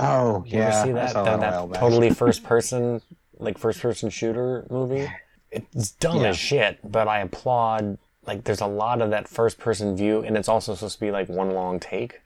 Oh 0.00 0.44
you 0.46 0.58
yeah, 0.58 0.84
see 0.84 0.92
that 0.92 1.12
that, 1.12 1.40
that 1.40 1.74
totally 1.74 2.10
first 2.24 2.44
person 2.44 3.02
like 3.36 3.58
first 3.58 3.80
person 3.80 4.10
shooter 4.10 4.64
movie? 4.70 5.10
It's 5.50 5.90
dumb 5.90 6.20
yeah. 6.20 6.28
as 6.28 6.38
shit, 6.38 6.78
but 6.88 7.08
I 7.08 7.18
applaud. 7.18 7.98
Like, 8.24 8.44
there's 8.44 8.60
a 8.60 8.66
lot 8.68 9.02
of 9.02 9.10
that 9.10 9.26
first 9.26 9.58
person 9.58 9.96
view, 9.96 10.20
and 10.20 10.36
it's 10.36 10.48
also 10.48 10.76
supposed 10.76 10.94
to 10.94 11.00
be 11.00 11.10
like 11.10 11.28
one 11.28 11.50
long 11.50 11.80
take, 11.80 12.20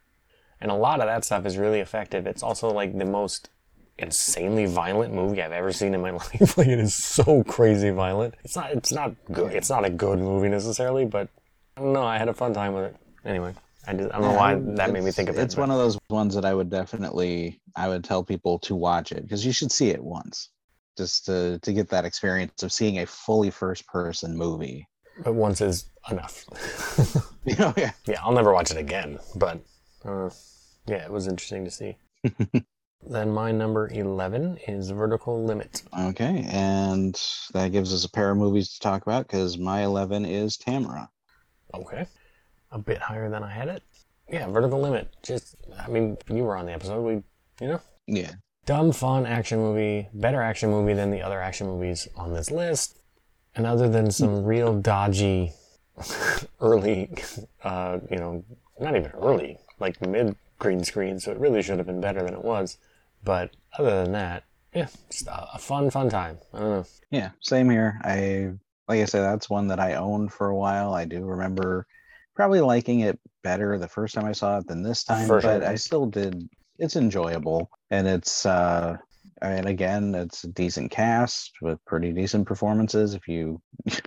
and 0.63 0.71
a 0.71 0.75
lot 0.75 1.01
of 1.01 1.07
that 1.07 1.25
stuff 1.25 1.45
is 1.45 1.59
really 1.59 1.81
effective. 1.81 2.27
It's 2.27 2.43
also 2.43 2.71
like 2.71 2.97
the 2.97 3.05
most 3.05 3.51
insanely 3.99 4.65
violent 4.67 5.13
movie 5.13 5.43
I've 5.43 5.53
ever 5.53 5.73
seen 5.73 5.93
in 5.93 6.01
my 6.01 6.11
life. 6.23 6.57
like, 6.57 6.69
it 6.69 6.79
is 6.79 6.95
so 6.95 7.43
crazy 7.45 7.91
violent. 7.91 8.35
It's 8.45 8.57
not. 8.57 8.71
It's 8.71 8.93
not 8.93 9.15
good. 9.31 9.53
It's 9.53 9.69
not 9.69 9.85
a 9.85 9.91
good 9.91 10.21
movie 10.21 10.49
necessarily, 10.49 11.05
but 11.05 11.29
I 11.77 11.83
don't 11.83 11.93
know. 11.93 12.05
I 12.05 12.17
had 12.17 12.29
a 12.29 12.35
fun 12.35 12.55
time 12.55 12.73
with 12.73 12.85
it. 12.85 12.97
Anyway. 13.25 13.55
I, 13.85 13.95
just, 13.95 14.15
I 14.15 14.21
don't 14.21 14.29
know 14.29 14.39
why 14.39 14.55
that 14.77 14.93
made 14.93 15.03
me 15.03 15.11
think 15.11 15.29
of 15.29 15.37
it. 15.37 15.41
It's 15.41 15.57
but. 15.57 15.63
one 15.63 15.71
of 15.73 15.79
those 15.79 15.99
ones 16.09 16.37
that 16.37 16.45
I 16.45 16.55
would 16.55 16.71
definitely 16.71 17.61
I 17.75 17.89
would 17.89 18.05
tell 18.05 18.23
people 18.23 18.61
to 18.61 18.77
watch 18.77 19.11
it 19.11 19.23
because 19.23 19.45
you 19.45 19.53
should 19.53 19.73
see 19.73 19.91
it 19.91 20.03
once 20.03 20.51
just 20.97 21.27
to 21.27 21.59
to 21.59 21.73
get 21.73 21.89
that 21.89 22.05
experience 22.05 22.63
of 22.63 22.73
seeing 22.73 23.01
a 23.01 23.07
fully 23.07 23.51
first 23.51 23.85
person 23.89 24.37
movie. 24.37 24.87
But 25.25 25.35
once 25.35 25.61
is 25.61 25.87
enough. 26.11 26.45
oh, 27.59 27.75
yeah. 27.77 27.91
Yeah, 28.07 28.21
I'll 28.23 28.33
never 28.33 28.53
watch 28.53 28.71
it 28.71 28.77
again. 28.77 29.19
But 29.35 29.61
uh, 30.05 30.31
yeah, 30.87 31.05
it 31.05 31.11
was 31.11 31.26
interesting 31.26 31.64
to 31.64 31.70
see. 31.70 31.97
then 33.09 33.30
my 33.30 33.53
number 33.53 33.89
11 33.89 34.59
is 34.68 34.91
Vertical 34.91 35.45
Limit. 35.45 35.83
Okay, 35.99 36.47
and 36.49 37.20
that 37.53 37.72
gives 37.72 37.93
us 37.93 38.05
a 38.05 38.11
pair 38.11 38.30
of 38.30 38.39
movies 38.39 38.72
to 38.74 38.80
talk 38.80 39.03
about 39.03 39.26
because 39.26 39.59
my 39.59 39.85
11 39.85 40.24
is 40.24 40.57
Tamara. 40.57 41.11
Okay, 41.74 42.07
a 42.70 42.78
bit 42.78 42.99
higher 42.99 43.30
than 43.30 43.43
I 43.43 43.51
had 43.51 43.68
it. 43.68 43.83
Yeah, 44.28 44.49
Vertical 44.49 44.80
Limit. 44.80 45.14
Just, 45.22 45.57
I 45.78 45.89
mean, 45.89 46.16
you 46.28 46.45
were 46.45 46.57
on 46.57 46.66
the 46.66 46.72
episode. 46.72 47.03
We, 47.03 47.12
you 47.61 47.72
know. 47.72 47.80
Yeah 48.07 48.33
dumb, 48.66 48.93
fun 48.93 49.26
action 49.26 49.59
movie, 49.59 50.09
better 50.14 50.41
action 50.41 50.70
movie 50.70 50.95
than 50.95 51.11
the 51.11 51.22
other 51.22 51.41
action 51.41 51.66
movies 51.66 52.09
on 52.16 52.33
this 52.33 52.51
list. 52.51 52.99
And 53.55 53.66
other 53.66 53.89
than 53.89 54.11
some 54.11 54.45
real 54.45 54.80
dodgy 54.80 55.53
early, 56.61 57.11
uh, 57.62 57.99
you 58.11 58.16
know, 58.16 58.45
not 58.80 58.97
even 58.97 59.11
early, 59.11 59.59
like 59.78 60.01
mid 60.07 60.35
green 60.63 60.85
screen, 60.85 61.21
so 61.21 61.33
it 61.33 61.39
really 61.39 61.63
should 61.63 61.79
have 61.79 61.87
been 61.87 62.01
better 62.01 62.23
than 62.23 62.35
it 62.35 62.45
was. 62.45 62.79
But 63.23 63.51
other 63.79 64.03
than 64.03 64.13
that, 64.13 64.45
yeah, 64.75 64.89
a 65.29 65.59
fun, 65.59 65.91
fun 65.91 66.09
time. 66.09 66.39
I 66.55 66.59
don't 66.59 66.71
know. 66.71 66.85
Yeah, 67.11 67.31
same 67.41 67.69
here. 67.69 68.01
I, 68.03 68.53
like 68.89 69.01
I 69.01 69.05
said, 69.05 69.23
that's 69.23 69.51
one 69.51 69.69
that 69.69 69.81
I 69.81 69.95
owned 69.95 70.33
for 70.33 70.49
a 70.49 70.57
while. 70.57 70.95
I 70.95 71.05
do 71.05 71.25
remember 71.25 71.87
probably 72.35 72.61
liking 72.61 73.01
it 73.01 73.19
better 73.43 73.77
the 73.77 73.89
first 73.89 74.15
time 74.15 74.25
I 74.25 74.33
saw 74.33 74.59
it 74.59 74.67
than 74.67 74.83
this 74.83 75.05
time, 75.05 75.29
but 75.29 75.43
sure. 75.43 75.65
I 75.65 75.75
still 75.75 76.07
did 76.07 76.49
it's 76.79 76.97
enjoyable 76.97 77.71
and 77.91 78.09
it's 78.09 78.47
uh 78.47 78.97
I 79.41 79.57
mean, 79.57 79.67
again, 79.67 80.15
it's 80.15 80.45
a 80.45 80.49
decent 80.49 80.93
cast 80.93 81.53
with 81.61 81.85
pretty 81.85 82.13
decent 82.13 82.47
performances. 82.47 83.15
If 83.15 83.27
you 83.27 83.61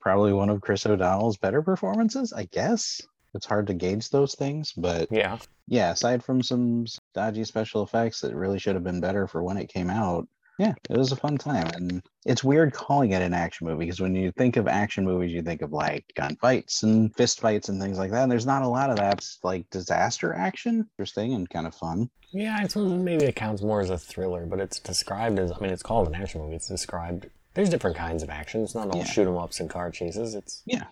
probably 0.00 0.32
one 0.32 0.48
of 0.48 0.60
Chris 0.60 0.86
O'Donnell's 0.86 1.38
better 1.38 1.60
performances, 1.60 2.32
I 2.32 2.44
guess. 2.44 3.00
It's 3.34 3.46
hard 3.46 3.66
to 3.68 3.74
gauge 3.74 4.10
those 4.10 4.34
things, 4.34 4.72
but 4.72 5.08
yeah, 5.10 5.38
yeah. 5.66 5.92
Aside 5.92 6.24
from 6.24 6.42
some 6.42 6.86
dodgy 7.14 7.44
special 7.44 7.82
effects 7.82 8.20
that 8.20 8.34
really 8.34 8.58
should 8.58 8.74
have 8.74 8.84
been 8.84 9.00
better 9.00 9.26
for 9.26 9.42
when 9.42 9.56
it 9.56 9.72
came 9.72 9.90
out, 9.90 10.26
yeah, 10.60 10.74
it 10.90 10.96
was 10.98 11.10
a 11.10 11.16
fun 11.16 11.38
time. 11.38 11.70
And 11.74 12.02
it's 12.26 12.44
weird 12.44 12.74
calling 12.74 13.12
it 13.12 13.22
an 13.22 13.32
action 13.32 13.66
movie 13.66 13.86
because 13.86 13.98
when 13.98 14.14
you 14.14 14.30
think 14.32 14.58
of 14.58 14.68
action 14.68 15.04
movies, 15.04 15.32
you 15.32 15.40
think 15.40 15.62
of 15.62 15.72
like 15.72 16.04
gunfights 16.14 16.82
and 16.82 17.16
fist 17.16 17.40
fights 17.40 17.70
and 17.70 17.80
things 17.80 17.98
like 17.98 18.10
that. 18.10 18.24
And 18.24 18.30
there's 18.30 18.44
not 18.44 18.62
a 18.62 18.68
lot 18.68 18.90
of 18.90 18.96
that. 18.96 19.14
It's 19.14 19.38
like 19.42 19.70
disaster 19.70 20.34
action, 20.34 20.86
interesting 20.98 21.32
and 21.32 21.48
kind 21.48 21.66
of 21.66 21.74
fun. 21.74 22.10
Yeah, 22.32 22.62
it's 22.62 22.76
maybe 22.76 23.24
it 23.24 23.36
counts 23.36 23.62
more 23.62 23.80
as 23.80 23.88
a 23.88 23.96
thriller, 23.96 24.44
but 24.44 24.60
it's 24.60 24.78
described 24.78 25.38
as 25.38 25.50
I 25.50 25.58
mean, 25.60 25.70
it's 25.70 25.82
called 25.82 26.08
an 26.08 26.14
action 26.14 26.42
movie. 26.42 26.56
It's 26.56 26.68
described. 26.68 27.30
There's 27.54 27.70
different 27.70 27.96
kinds 27.96 28.22
of 28.22 28.28
action. 28.28 28.62
It's 28.62 28.74
not 28.74 28.90
all 28.90 28.98
yeah. 28.98 29.04
shoot 29.04 29.26
'em 29.26 29.38
ups 29.38 29.60
and 29.60 29.70
car 29.70 29.90
chases. 29.90 30.34
It's 30.34 30.62
yeah. 30.66 30.84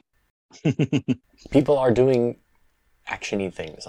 people 1.50 1.78
are 1.78 1.90
doing 1.90 2.36
actiony 3.08 3.52
things. 3.52 3.86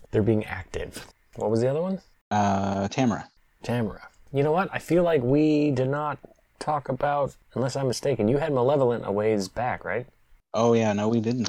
They're 0.10 0.22
being 0.22 0.44
active. 0.44 1.06
What 1.36 1.50
was 1.50 1.60
the 1.60 1.68
other 1.68 1.82
one? 1.82 2.00
Uh, 2.30 2.88
Tamara. 2.88 3.28
Tamara. 3.62 4.08
You 4.32 4.42
know 4.42 4.52
what? 4.52 4.68
I 4.72 4.78
feel 4.78 5.02
like 5.02 5.22
we 5.22 5.70
did 5.70 5.88
not 5.88 6.18
talk 6.58 6.88
about, 6.88 7.36
unless 7.54 7.76
I'm 7.76 7.86
mistaken, 7.86 8.28
you 8.28 8.38
had 8.38 8.52
Malevolent 8.52 9.04
a 9.06 9.12
ways 9.12 9.48
back, 9.48 9.84
right? 9.84 10.06
Oh 10.54 10.72
yeah, 10.72 10.92
no, 10.92 11.08
we 11.08 11.20
didn't. 11.20 11.48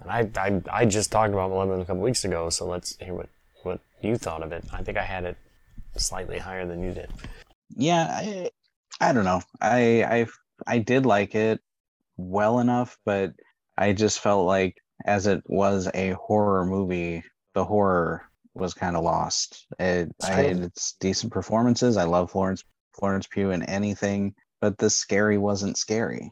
And 0.00 0.10
I, 0.10 0.30
I, 0.40 0.80
I 0.82 0.84
just 0.84 1.10
talked 1.10 1.32
about 1.32 1.50
Malevolent 1.50 1.82
a 1.82 1.84
couple 1.84 2.02
weeks 2.02 2.24
ago, 2.24 2.50
so 2.50 2.66
let's 2.66 2.96
hear 2.98 3.14
what, 3.14 3.28
what 3.62 3.80
you 4.00 4.16
thought 4.16 4.42
of 4.42 4.52
it. 4.52 4.64
I 4.72 4.82
think 4.82 4.98
I 4.98 5.04
had 5.04 5.24
it 5.24 5.36
slightly 5.96 6.38
higher 6.38 6.66
than 6.66 6.82
you 6.82 6.92
did. 6.92 7.10
Yeah, 7.76 8.06
I, 8.10 8.50
I 9.00 9.12
don't 9.12 9.24
know. 9.24 9.42
I, 9.60 10.04
I, 10.04 10.26
I 10.66 10.78
did 10.78 11.06
like 11.06 11.34
it 11.34 11.60
well 12.16 12.58
enough, 12.58 12.98
but 13.04 13.32
I 13.80 13.94
just 13.94 14.20
felt 14.20 14.46
like 14.46 14.76
as 15.06 15.26
it 15.26 15.42
was 15.46 15.88
a 15.94 16.10
horror 16.10 16.66
movie, 16.66 17.24
the 17.54 17.64
horror 17.64 18.22
was 18.54 18.74
kind 18.74 18.94
of 18.94 19.02
lost. 19.02 19.66
It, 19.78 20.14
I, 20.22 20.42
it's 20.42 20.92
decent 21.00 21.32
performances. 21.32 21.96
I 21.96 22.04
love 22.04 22.30
Florence 22.30 22.62
Florence 22.92 23.26
Pugh 23.26 23.50
in 23.50 23.62
anything, 23.62 24.34
but 24.60 24.76
the 24.76 24.90
scary 24.90 25.38
wasn't 25.38 25.78
scary, 25.78 26.30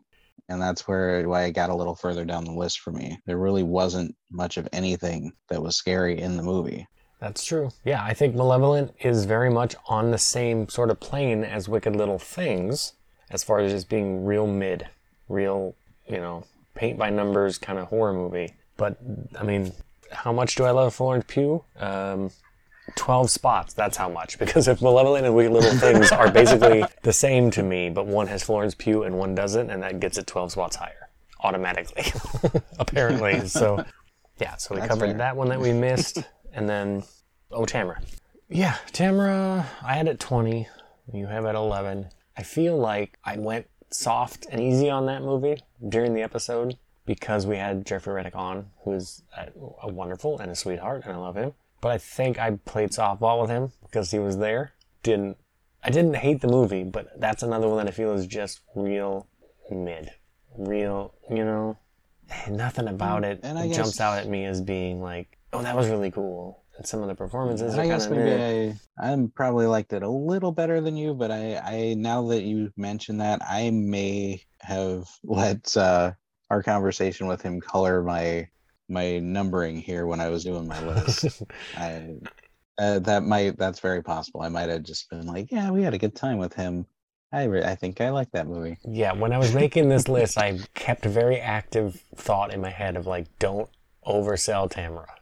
and 0.51 0.61
that's 0.61 0.87
where 0.87 1.27
why 1.27 1.45
it 1.45 1.53
got 1.53 1.71
a 1.71 1.75
little 1.75 1.95
further 1.95 2.27
down 2.27 2.45
the 2.45 2.53
list 2.53 2.81
for 2.81 2.93
me. 2.93 3.19
There 3.25 3.39
really 3.39 3.63
wasn't 3.63 4.15
much 4.31 4.59
of 4.59 4.69
anything 4.73 5.33
that 5.49 5.63
was 5.63 5.77
scary 5.77 6.21
in 6.21 6.37
the 6.37 6.43
movie. 6.43 6.87
That's 7.19 7.45
true. 7.45 7.71
Yeah, 7.83 8.05
I 8.05 8.13
think 8.13 8.35
Malevolent 8.35 8.93
is 9.01 9.25
very 9.25 9.51
much 9.51 9.75
on 9.89 10.11
the 10.11 10.19
same 10.19 10.69
sort 10.69 10.91
of 10.91 11.01
plane 11.01 11.45
as 11.45 11.69
Wicked 11.69 11.97
Little 11.97 12.19
Things, 12.19 12.93
as 13.31 13.43
far 13.43 13.61
as 13.61 13.73
just 13.73 13.89
being 13.89 14.25
real 14.25 14.47
mid, 14.47 14.87
real, 15.29 15.75
you 16.07 16.19
know, 16.19 16.45
paint 16.79 16.99
by 16.99 17.11
numbers 17.11 17.59
kind 17.59 17.79
of 17.79 17.89
horror 17.89 18.15
movie. 18.15 18.55
But 18.77 18.97
I 19.39 19.43
mean, 19.43 19.73
how 20.13 20.33
much 20.33 20.55
do 20.55 20.65
I 20.65 20.71
love 20.71 20.95
Florence 20.95 21.25
Pugh? 21.27 21.65
Um, 21.77 22.31
12 22.95 23.31
spots. 23.31 23.75
That's 23.75 23.97
how 23.97 24.09
much. 24.09 24.39
Because 24.49 24.69
if 24.69 24.81
Malevolent 24.81 25.27
and 25.27 25.35
Wicked 25.35 25.53
Little 25.53 25.79
Things 25.79 26.11
are 26.13 26.31
basically 26.31 26.85
the 27.03 27.13
same 27.13 27.51
to 27.51 27.63
me, 27.63 27.91
but 27.91 28.07
one 28.07 28.29
has 28.29 28.43
Florence 28.43 28.75
Pugh 28.75 29.03
and 29.03 29.19
one 29.19 29.35
doesn't, 29.35 29.71
and 29.71 29.83
that 29.83 30.01
gets 30.01 30.17
it 30.17 30.27
12 30.27 30.53
spots 30.53 30.77
higher 30.77 31.09
automatically, 31.41 32.05
apparently. 32.79 33.47
So, 33.47 33.85
yeah, 34.41 34.57
so 34.57 34.75
we 34.75 34.81
That's 34.81 34.89
covered 34.91 35.11
fair. 35.11 35.19
that 35.19 35.37
one 35.37 35.49
that 35.49 35.61
we 35.61 35.73
missed. 35.73 36.19
And 36.53 36.69
then, 36.69 37.05
oh, 37.51 37.65
Tamara. 37.65 38.01
Yeah, 38.49 38.77
Tamara, 38.93 39.69
I 39.83 39.95
had 39.95 40.09
it 40.09 40.19
20. 40.19 40.67
You 41.13 41.27
have 41.27 41.45
at 41.45 41.55
11. 41.55 42.09
I 42.37 42.43
feel 42.43 42.77
like 42.77 43.19
I 43.25 43.37
went 43.37 43.67
soft 43.91 44.47
and 44.51 44.61
easy 44.61 44.91
on 44.91 45.07
that 45.07 45.23
movie 45.23 45.63
during 45.89 46.15
the 46.15 46.23
episode 46.23 46.77
because 47.07 47.47
we 47.47 47.57
had 47.57 47.87
Jeffrey 47.87 48.13
Reddick 48.13 48.37
on, 48.37 48.67
who 48.85 48.93
is 48.93 49.23
a, 49.37 49.49
a 49.83 49.89
wonderful 49.89 50.39
and 50.39 50.51
a 50.51 50.55
sweetheart, 50.55 51.03
and 51.05 51.15
I 51.15 51.17
love 51.17 51.37
him. 51.37 51.55
But 51.81 51.93
I 51.93 51.99
think 51.99 52.39
I 52.39 52.51
played 52.65 52.91
softball 52.91 53.41
with 53.41 53.51
him 53.51 53.73
because 53.83 54.11
he 54.11 54.19
was 54.19 54.39
there. 54.39 54.73
Didn't 55.03 55.37
I 55.83 55.91
didn't 55.91 56.17
hate 56.17 56.41
the 56.41 56.49
movie, 56.49 56.83
but 56.85 57.19
that's 57.21 57.43
another 57.43 57.69
one 57.69 57.79
that 57.79 57.87
I 57.87 57.93
feel 57.93 58.13
is 58.13 58.27
just 58.27 58.61
real 58.75 59.27
mid, 59.71 60.11
real, 60.57 61.15
you 61.31 61.45
know, 61.45 61.79
nothing 62.51 62.89
about 62.89 63.23
mm, 63.23 63.31
it 63.31 63.41
And 63.43 63.59
I 63.59 63.69
guess- 63.69 63.77
jumps 63.77 64.01
out 64.01 64.19
at 64.19 64.29
me 64.29 64.45
as 64.45 64.61
being 64.61 65.01
like, 65.01 65.39
oh, 65.53 65.63
that 65.63 65.77
was 65.77 65.89
really 65.89 66.11
cool. 66.11 66.63
And 66.79 66.87
some 66.87 67.03
of 67.03 67.09
the 67.09 67.15
performances 67.17 67.77
I 67.77 67.89
guess 67.89 68.09
maybe 68.09 68.41
I 68.41 68.77
I'm 69.05 69.31
probably 69.31 69.67
liked 69.67 69.93
it 69.93 70.05
a 70.05 70.09
little 70.09 70.53
better 70.53 70.81
than 70.81 70.97
you, 70.97 71.13
but 71.13 71.33
I 71.33 71.57
I 71.57 71.95
now 71.95 72.29
that 72.29 72.43
you 72.43 72.71
mentioned 72.77 73.21
that, 73.21 73.41
I 73.43 73.71
may 73.71 74.45
have 74.61 75.09
let 75.25 75.77
uh, 75.77 76.13
our 76.51 76.63
conversation 76.63 77.27
with 77.27 77.43
him 77.43 77.61
color 77.61 78.03
my 78.03 78.49
my 78.89 79.19
numbering 79.19 79.77
here 79.77 80.07
when 80.07 80.21
I 80.21 80.29
was 80.29 80.45
doing 80.45 80.69
my 80.69 80.81
list. 80.83 81.43
I 81.77 82.15
uh, 82.79 83.01
that 83.01 83.25
might 83.25 83.59
that's 83.59 83.81
very 83.81 84.03
possible. 84.03 84.43
I 84.43 84.49
might 84.49 84.69
have 84.69 84.85
just 84.85 85.11
been 85.11 85.27
like, 85.27 85.51
yeah, 85.51 85.71
we 85.71 85.83
had 85.83 85.95
a 85.95 85.99
good 85.99 86.15
time 86.15 86.39
with 86.39 86.55
him. 86.55 86.87
I 87.33 87.45
re- 87.45 87.65
I 87.65 87.75
think 87.75 88.01
I 88.01 88.11
like 88.11 88.31
that 88.31 88.47
movie. 88.47 88.79
Yeah, 88.87 89.13
when 89.13 89.33
I 89.33 89.39
was 89.39 89.53
making 89.53 89.89
this 89.89 90.09
list, 90.09 90.39
I 90.39 90.61
kept 90.75 91.05
a 91.05 91.11
very 91.11 91.41
active 91.41 92.01
thought 92.15 92.55
in 92.55 92.61
my 92.61 92.71
head 92.71 92.97
of 92.97 93.07
like, 93.07 93.27
don't 93.41 93.69
oversell 94.07 94.71
Tamara. 94.71 95.18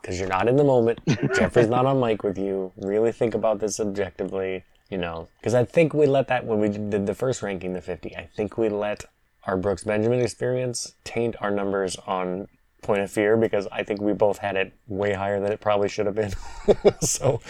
Because 0.00 0.18
you're 0.18 0.28
not 0.28 0.48
in 0.48 0.56
the 0.56 0.64
moment. 0.64 1.00
Jeffrey's 1.34 1.68
not 1.68 1.86
on 1.86 2.00
mic 2.00 2.22
with 2.22 2.38
you. 2.38 2.72
Really 2.76 3.12
think 3.12 3.34
about 3.34 3.60
this 3.60 3.80
objectively, 3.80 4.64
you 4.88 4.98
know. 4.98 5.28
Because 5.38 5.54
I 5.54 5.64
think 5.64 5.94
we 5.94 6.06
let 6.06 6.28
that, 6.28 6.46
when 6.46 6.58
we 6.58 6.68
did 6.68 7.06
the 7.06 7.14
first 7.14 7.42
ranking, 7.42 7.72
the 7.74 7.80
50, 7.80 8.16
I 8.16 8.28
think 8.34 8.56
we 8.56 8.68
let 8.68 9.04
our 9.44 9.56
Brooks 9.56 9.84
Benjamin 9.84 10.20
experience 10.20 10.94
taint 11.04 11.36
our 11.40 11.50
numbers 11.50 11.96
on 12.06 12.48
Point 12.82 13.02
of 13.02 13.10
Fear 13.10 13.36
because 13.36 13.66
I 13.70 13.82
think 13.82 14.00
we 14.00 14.12
both 14.12 14.38
had 14.38 14.56
it 14.56 14.72
way 14.88 15.12
higher 15.12 15.40
than 15.40 15.52
it 15.52 15.60
probably 15.60 15.88
should 15.88 16.06
have 16.06 16.14
been. 16.14 16.32
so 17.00 17.40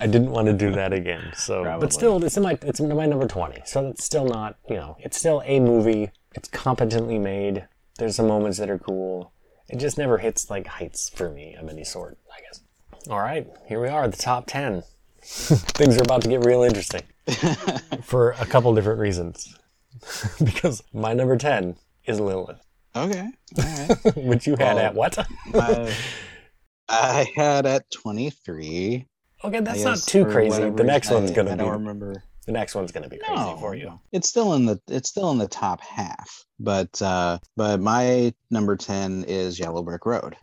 I 0.00 0.06
didn't 0.06 0.30
want 0.30 0.46
to 0.46 0.52
do 0.52 0.70
that 0.72 0.92
again. 0.92 1.32
So, 1.36 1.62
Probably. 1.62 1.86
but 1.86 1.92
still, 1.92 2.22
it's 2.24 2.36
in 2.36 2.42
my 2.42 2.58
it's 2.62 2.80
in 2.80 2.94
my 2.94 3.06
number 3.06 3.26
twenty. 3.26 3.60
So 3.64 3.88
it's 3.88 4.04
still 4.04 4.24
not 4.24 4.56
you 4.68 4.76
know 4.76 4.96
it's 5.00 5.18
still 5.18 5.42
a 5.44 5.60
movie. 5.60 6.10
It's 6.34 6.48
competently 6.48 7.18
made. 7.18 7.66
There's 7.98 8.16
some 8.16 8.28
moments 8.28 8.58
that 8.58 8.70
are 8.70 8.78
cool. 8.78 9.32
It 9.68 9.78
just 9.78 9.98
never 9.98 10.18
hits 10.18 10.50
like 10.50 10.66
heights 10.66 11.08
for 11.10 11.30
me 11.30 11.54
of 11.54 11.68
any 11.68 11.84
sort. 11.84 12.18
I 12.32 12.40
guess. 12.42 12.60
All 13.10 13.20
right, 13.20 13.46
here 13.66 13.80
we 13.80 13.88
are, 13.88 14.08
the 14.08 14.16
top 14.16 14.46
ten. 14.46 14.82
Things 15.22 15.96
are 15.98 16.02
about 16.02 16.22
to 16.22 16.28
get 16.28 16.44
real 16.44 16.62
interesting 16.62 17.02
for 18.02 18.30
a 18.32 18.46
couple 18.46 18.74
different 18.74 18.98
reasons. 19.00 19.54
because 20.44 20.82
my 20.92 21.12
number 21.12 21.36
ten 21.36 21.76
is 22.06 22.20
Lilith, 22.20 22.60
Okay. 22.96 23.28
All 23.58 23.64
right. 23.64 24.16
which 24.16 24.46
you 24.46 24.52
had 24.56 24.76
Well, 24.76 24.78
at 24.78 24.94
what? 24.94 25.18
I, 25.54 25.94
I 26.88 27.26
had 27.36 27.66
at 27.66 27.90
23. 27.90 29.06
okay, 29.44 29.60
that's 29.60 29.80
I 29.80 29.84
not 29.84 29.98
too 29.98 30.24
crazy. 30.24 30.70
The 30.70 30.84
next 30.84 31.10
one's 31.10 31.30
gonna 31.32 31.50
I 31.50 31.54
be 31.54 31.58
don't 31.58 31.72
remember. 31.72 32.22
The 32.48 32.52
next 32.52 32.74
one's 32.74 32.92
gonna 32.92 33.10
be 33.10 33.18
crazy 33.18 33.54
for 33.60 33.74
you. 33.74 34.00
It's 34.10 34.26
still 34.26 34.54
in 34.54 34.64
the 34.64 34.80
it's 34.88 35.10
still 35.10 35.30
in 35.32 35.36
the 35.38 35.46
top 35.46 35.82
half, 35.82 36.46
but 36.58 37.00
uh 37.02 37.38
but 37.58 37.78
my 37.78 38.32
number 38.50 38.74
10 38.74 39.24
is 39.24 39.60
Yellow 39.60 39.82
Brick 39.82 40.06
Road. 40.06 40.34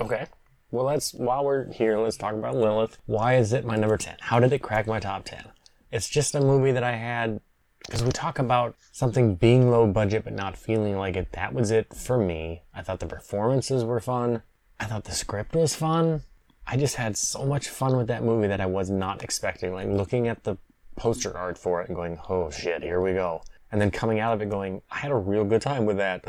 Okay. 0.00 0.26
Well, 0.70 0.84
let's 0.84 1.12
while 1.12 1.44
we're 1.44 1.72
here, 1.72 1.98
let's 1.98 2.16
talk 2.16 2.34
about 2.34 2.54
Lilith. 2.54 2.98
Why 3.06 3.34
is 3.34 3.52
it 3.52 3.64
my 3.64 3.74
number 3.74 3.96
ten? 3.96 4.14
How 4.20 4.38
did 4.38 4.52
it 4.52 4.60
crack 4.62 4.86
my 4.86 5.00
top 5.00 5.24
ten? 5.24 5.42
It's 5.90 6.08
just 6.08 6.36
a 6.36 6.40
movie 6.40 6.70
that 6.70 6.84
I 6.84 6.92
had 6.92 7.40
because 7.84 8.04
we 8.04 8.12
talk 8.12 8.38
about 8.38 8.76
something 8.92 9.34
being 9.34 9.72
low 9.72 9.88
budget 9.88 10.22
but 10.22 10.34
not 10.34 10.56
feeling 10.56 10.96
like 10.98 11.16
it. 11.16 11.32
That 11.32 11.52
was 11.52 11.72
it 11.72 11.92
for 11.92 12.16
me. 12.16 12.62
I 12.72 12.82
thought 12.82 13.00
the 13.00 13.06
performances 13.06 13.82
were 13.82 13.98
fun. 13.98 14.42
I 14.78 14.84
thought 14.84 15.02
the 15.02 15.12
script 15.12 15.56
was 15.56 15.74
fun. 15.74 16.22
I 16.64 16.76
just 16.76 16.94
had 16.94 17.16
so 17.16 17.44
much 17.44 17.68
fun 17.68 17.96
with 17.96 18.06
that 18.06 18.22
movie 18.22 18.46
that 18.46 18.60
I 18.60 18.66
was 18.66 18.88
not 18.88 19.24
expecting. 19.24 19.74
Like 19.74 19.88
looking 19.88 20.28
at 20.28 20.44
the 20.44 20.56
poster 21.00 21.36
art 21.36 21.56
for 21.56 21.80
it 21.80 21.88
and 21.88 21.96
going, 21.96 22.18
"Oh 22.28 22.50
shit, 22.50 22.82
here 22.82 23.00
we 23.00 23.14
go." 23.14 23.42
And 23.72 23.80
then 23.80 23.90
coming 23.90 24.20
out 24.20 24.34
of 24.34 24.42
it 24.42 24.50
going, 24.50 24.82
I 24.90 24.98
had 24.98 25.12
a 25.12 25.16
real 25.16 25.44
good 25.44 25.62
time 25.62 25.86
with 25.86 25.98
that. 25.98 26.24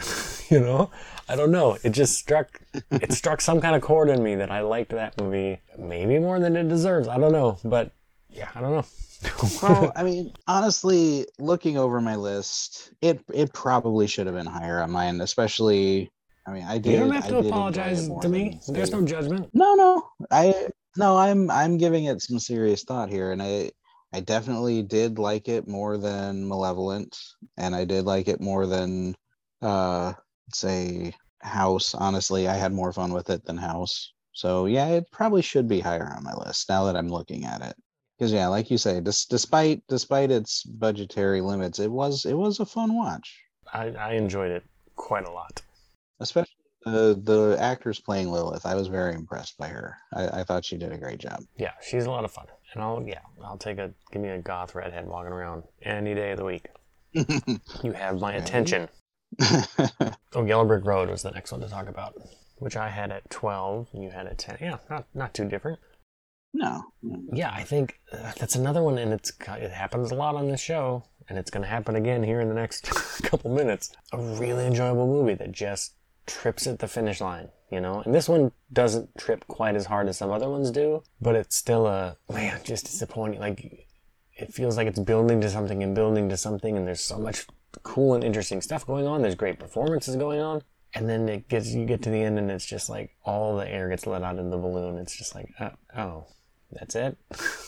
you 0.49 0.59
know? 0.59 0.91
I 1.27 1.35
don't 1.35 1.51
know. 1.51 1.77
It 1.83 1.89
just 1.89 2.17
struck 2.17 2.61
it 2.91 3.11
struck 3.21 3.41
some 3.41 3.59
kind 3.59 3.75
of 3.75 3.81
chord 3.81 4.09
in 4.09 4.21
me 4.21 4.35
that 4.35 4.51
I 4.51 4.61
liked 4.61 4.91
that 4.91 5.19
movie 5.19 5.59
maybe 5.77 6.19
more 6.19 6.39
than 6.39 6.55
it 6.55 6.67
deserves. 6.67 7.07
I 7.07 7.17
don't 7.17 7.31
know. 7.31 7.57
But 7.63 7.91
yeah, 8.29 8.49
I 8.55 8.61
don't 8.61 8.71
know. 8.71 8.85
Well, 9.61 9.91
I 9.95 10.01
mean, 10.01 10.33
honestly, 10.47 11.27
looking 11.37 11.77
over 11.77 12.01
my 12.01 12.15
list, 12.15 12.91
it 13.01 13.23
it 13.31 13.53
probably 13.53 14.07
should 14.07 14.25
have 14.25 14.35
been 14.35 14.47
higher 14.47 14.81
on 14.81 14.89
mine, 14.89 15.21
especially 15.21 16.11
I 16.47 16.51
mean, 16.51 16.63
I 16.63 16.79
did 16.79 16.93
you 16.93 16.99
don't 16.99 17.11
have 17.11 17.25
to 17.25 17.29
did 17.29 17.37
enjoy 17.37 17.47
it 17.47 17.51
apologize 17.51 18.09
to 18.21 18.29
me. 18.29 18.59
There's 18.67 18.91
no 18.91 19.05
judgment. 19.05 19.49
No, 19.53 19.75
no. 19.75 20.09
I 20.31 20.69
no, 20.97 21.17
I'm 21.17 21.51
I'm 21.51 21.77
giving 21.77 22.05
it 22.05 22.21
some 22.23 22.39
serious 22.39 22.83
thought 22.83 23.09
here 23.09 23.31
and 23.31 23.43
I 23.43 23.71
I 24.13 24.19
definitely 24.19 24.83
did 24.83 25.19
like 25.19 25.47
it 25.47 25.67
more 25.67 25.97
than 25.97 26.47
Malevolent 26.47 27.17
and 27.57 27.75
I 27.75 27.85
did 27.85 28.05
like 28.05 28.27
it 28.27 28.41
more 28.41 28.65
than 28.67 29.15
uh 29.61 30.13
say 30.53 31.13
House. 31.39 31.95
Honestly, 31.95 32.47
I 32.47 32.55
had 32.55 32.73
more 32.73 32.93
fun 32.93 33.13
with 33.13 33.29
it 33.29 33.45
than 33.45 33.57
House. 33.57 34.13
So, 34.33 34.65
yeah, 34.65 34.87
it 34.87 35.11
probably 35.11 35.41
should 35.41 35.67
be 35.67 35.79
higher 35.79 36.13
on 36.15 36.23
my 36.23 36.33
list 36.33 36.69
now 36.69 36.85
that 36.85 36.95
I'm 36.95 37.09
looking 37.09 37.45
at 37.45 37.61
it. 37.61 37.75
Cuz 38.19 38.31
yeah, 38.31 38.47
like 38.47 38.69
you 38.69 38.77
say, 38.77 38.99
dis- 38.99 39.25
despite 39.25 39.81
despite 39.87 40.29
its 40.29 40.63
budgetary 40.63 41.41
limits, 41.41 41.79
it 41.79 41.91
was 41.91 42.25
it 42.25 42.35
was 42.35 42.59
a 42.59 42.65
fun 42.65 42.95
watch. 42.95 43.39
I, 43.73 43.87
I 43.91 44.13
enjoyed 44.13 44.51
it 44.51 44.63
quite 44.95 45.25
a 45.25 45.31
lot. 45.31 45.61
Especially 46.19 46.51
the 46.83 47.19
the 47.23 47.57
actress 47.59 47.99
playing 47.99 48.31
Lilith. 48.31 48.65
I 48.65 48.75
was 48.75 48.87
very 48.87 49.13
impressed 49.15 49.57
by 49.57 49.67
her. 49.67 49.97
I, 50.13 50.41
I 50.41 50.43
thought 50.43 50.65
she 50.65 50.77
did 50.77 50.91
a 50.91 50.97
great 50.97 51.19
job. 51.19 51.41
Yeah, 51.57 51.73
she's 51.81 52.05
a 52.05 52.11
lot 52.11 52.25
of 52.25 52.31
fun. 52.31 52.47
And 52.73 52.81
I'll 52.83 53.03
yeah, 53.05 53.19
I'll 53.43 53.57
take 53.57 53.77
a 53.77 53.91
give 54.11 54.21
me 54.21 54.29
a 54.29 54.37
goth 54.39 54.75
redhead 54.75 55.07
walking 55.07 55.33
around 55.33 55.63
any 55.83 56.13
day 56.15 56.31
of 56.31 56.37
the 56.37 56.45
week. 56.45 56.67
You 57.83 57.91
have 57.91 58.19
my 58.19 58.33
attention. 58.33 58.87
Oh, 60.33 60.45
Yellow 60.45 60.65
Brick 60.65 60.85
Road 60.85 61.09
was 61.09 61.23
the 61.23 61.31
next 61.31 61.51
one 61.51 61.59
to 61.61 61.67
talk 61.67 61.87
about, 61.89 62.15
which 62.59 62.77
I 62.77 62.87
had 62.89 63.11
at 63.11 63.29
12, 63.29 63.89
and 63.93 64.01
you 64.03 64.09
had 64.09 64.27
at 64.27 64.37
10. 64.37 64.57
Yeah, 64.61 64.77
not 64.89 65.05
not 65.13 65.33
too 65.33 65.45
different. 65.45 65.79
no. 66.53 66.83
Yeah, 67.33 67.51
I 67.53 67.63
think 67.63 67.99
uh, 68.13 68.31
that's 68.39 68.55
another 68.55 68.81
one, 68.81 68.97
and 68.97 69.11
it's 69.13 69.31
it 69.47 69.71
happens 69.71 70.11
a 70.11 70.15
lot 70.15 70.35
on 70.35 70.47
this 70.49 70.61
show, 70.61 71.03
and 71.27 71.37
it's 71.37 71.51
going 71.51 71.63
to 71.63 71.69
happen 71.69 71.95
again 71.95 72.23
here 72.23 72.39
in 72.39 72.47
the 72.47 72.55
next 72.55 72.83
couple 73.23 73.53
minutes. 73.53 73.91
A 74.13 74.17
really 74.17 74.65
enjoyable 74.65 75.07
movie 75.07 75.33
that 75.35 75.51
just 75.51 75.95
trips 76.27 76.65
at 76.67 76.79
the 76.79 76.87
finish 76.87 77.19
line, 77.19 77.49
you 77.71 77.81
know. 77.81 78.01
And 78.05 78.13
this 78.13 78.29
one 78.29 78.51
doesn't 78.71 79.17
trip 79.17 79.47
quite 79.47 79.75
as 79.75 79.85
hard 79.85 80.07
as 80.07 80.17
some 80.17 80.31
other 80.31 80.49
ones 80.49 80.71
do, 80.71 81.03
but 81.19 81.35
it's 81.35 81.55
still 81.55 81.87
a 81.87 82.17
man, 82.31 82.59
just 82.63 82.85
disappointing. 82.85 83.39
Like 83.39 83.87
it 84.33 84.53
feels 84.53 84.77
like 84.77 84.87
it's 84.87 84.99
building 84.99 85.41
to 85.41 85.49
something 85.49 85.81
and 85.81 85.95
building 85.95 86.29
to 86.29 86.37
something, 86.37 86.77
and 86.77 86.87
there's 86.87 87.01
so 87.01 87.17
much 87.17 87.45
cool 87.83 88.13
and 88.13 88.23
interesting 88.23 88.61
stuff 88.61 88.85
going 88.85 89.07
on. 89.07 89.21
There's 89.21 89.35
great 89.35 89.59
performances 89.59 90.15
going 90.15 90.39
on. 90.39 90.61
And 90.93 91.09
then 91.09 91.29
it 91.29 91.47
gets 91.47 91.69
you 91.69 91.85
get 91.85 92.01
to 92.03 92.09
the 92.09 92.21
end 92.21 92.37
and 92.37 92.51
it's 92.51 92.65
just 92.65 92.89
like 92.89 93.15
all 93.23 93.55
the 93.55 93.67
air 93.67 93.87
gets 93.87 94.05
let 94.05 94.23
out 94.23 94.37
of 94.37 94.51
the 94.51 94.57
balloon. 94.57 94.97
It's 94.97 95.17
just 95.17 95.33
like, 95.33 95.49
uh, 95.57 95.69
oh, 95.95 96.25
that's 96.71 96.95
it. 96.95 97.17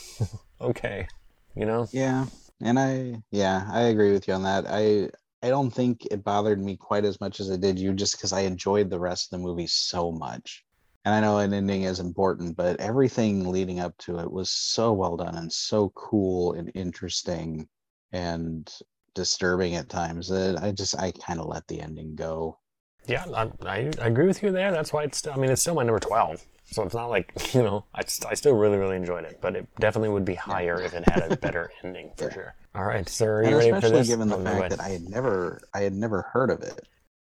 okay, 0.61 1.07
you 1.55 1.65
know. 1.65 1.87
Yeah. 1.91 2.25
And 2.61 2.77
I 2.77 3.23
yeah, 3.31 3.67
I 3.71 3.83
agree 3.83 4.11
with 4.11 4.27
you 4.27 4.33
on 4.33 4.43
that. 4.43 4.65
I 4.67 5.09
I 5.43 5.49
don't 5.49 5.71
think 5.71 6.07
it 6.09 6.23
bothered 6.23 6.63
me 6.63 6.77
quite 6.77 7.03
as 7.03 7.19
much 7.19 7.41
as 7.41 7.49
it 7.49 7.59
did 7.59 7.77
you 7.77 7.93
just 7.93 8.15
because 8.15 8.31
I 8.31 8.41
enjoyed 8.41 8.89
the 8.89 8.99
rest 8.99 9.25
of 9.25 9.31
the 9.31 9.45
movie 9.45 9.67
so 9.67 10.09
much. 10.09 10.63
And 11.03 11.13
I 11.13 11.19
know 11.19 11.39
an 11.39 11.53
ending 11.53 11.83
is 11.83 11.99
important, 11.99 12.55
but 12.55 12.79
everything 12.79 13.51
leading 13.51 13.81
up 13.81 13.97
to 13.99 14.19
it 14.19 14.31
was 14.31 14.49
so 14.49 14.93
well 14.93 15.17
done 15.17 15.35
and 15.35 15.51
so 15.51 15.89
cool 15.89 16.53
and 16.53 16.71
interesting 16.75 17.67
and 18.13 18.73
disturbing 19.13 19.75
at 19.75 19.89
times 19.89 20.29
that 20.29 20.63
I 20.63 20.71
just 20.71 20.97
I 20.97 21.11
kind 21.11 21.41
of 21.41 21.47
let 21.47 21.67
the 21.67 21.81
ending 21.81 22.15
go. 22.15 22.59
Yeah, 23.05 23.25
I, 23.35 23.51
I, 23.65 23.77
agree 23.99 24.27
with 24.27 24.41
you 24.41 24.51
there. 24.51 24.71
That's 24.71 24.93
why 24.93 25.03
it's 25.03 25.17
still. 25.17 25.33
I 25.33 25.35
mean, 25.35 25.51
it's 25.51 25.61
still 25.61 25.75
my 25.75 25.83
number 25.83 25.99
twelve. 25.99 26.41
So 26.66 26.84
it's 26.84 26.95
not 26.95 27.07
like 27.09 27.34
you 27.53 27.61
know. 27.64 27.86
I, 27.93 28.03
st- 28.05 28.32
I 28.32 28.36
still 28.36 28.55
really 28.55 28.78
really 28.78 28.95
enjoyed 28.95 29.26
it, 29.26 29.39
but 29.41 29.55
it 29.55 29.68
definitely 29.80 30.09
would 30.09 30.26
be 30.26 30.36
higher 30.36 30.82
if 30.82 30.93
it 30.93 31.07
had 31.07 31.32
a 31.32 31.36
better 31.38 31.72
ending 31.84 32.11
for 32.18 32.32
sure. 32.32 32.55
All 32.76 32.86
right, 32.86 33.07
sir, 33.07 33.39
are 33.41 33.43
you 33.49 33.55
ready 33.57 33.70
for 33.70 33.76
especially 33.78 33.99
this? 33.99 34.07
given 34.07 34.28
the 34.30 34.38
Oh, 34.38 34.43
fact 34.43 34.70
that 34.70 34.80
I 34.82 34.89
had 34.89 35.03
never 35.09 35.61
I 35.74 35.82
had 35.82 35.93
never 35.93 36.24
heard 36.34 36.49
of 36.49 36.61
it. 36.61 36.88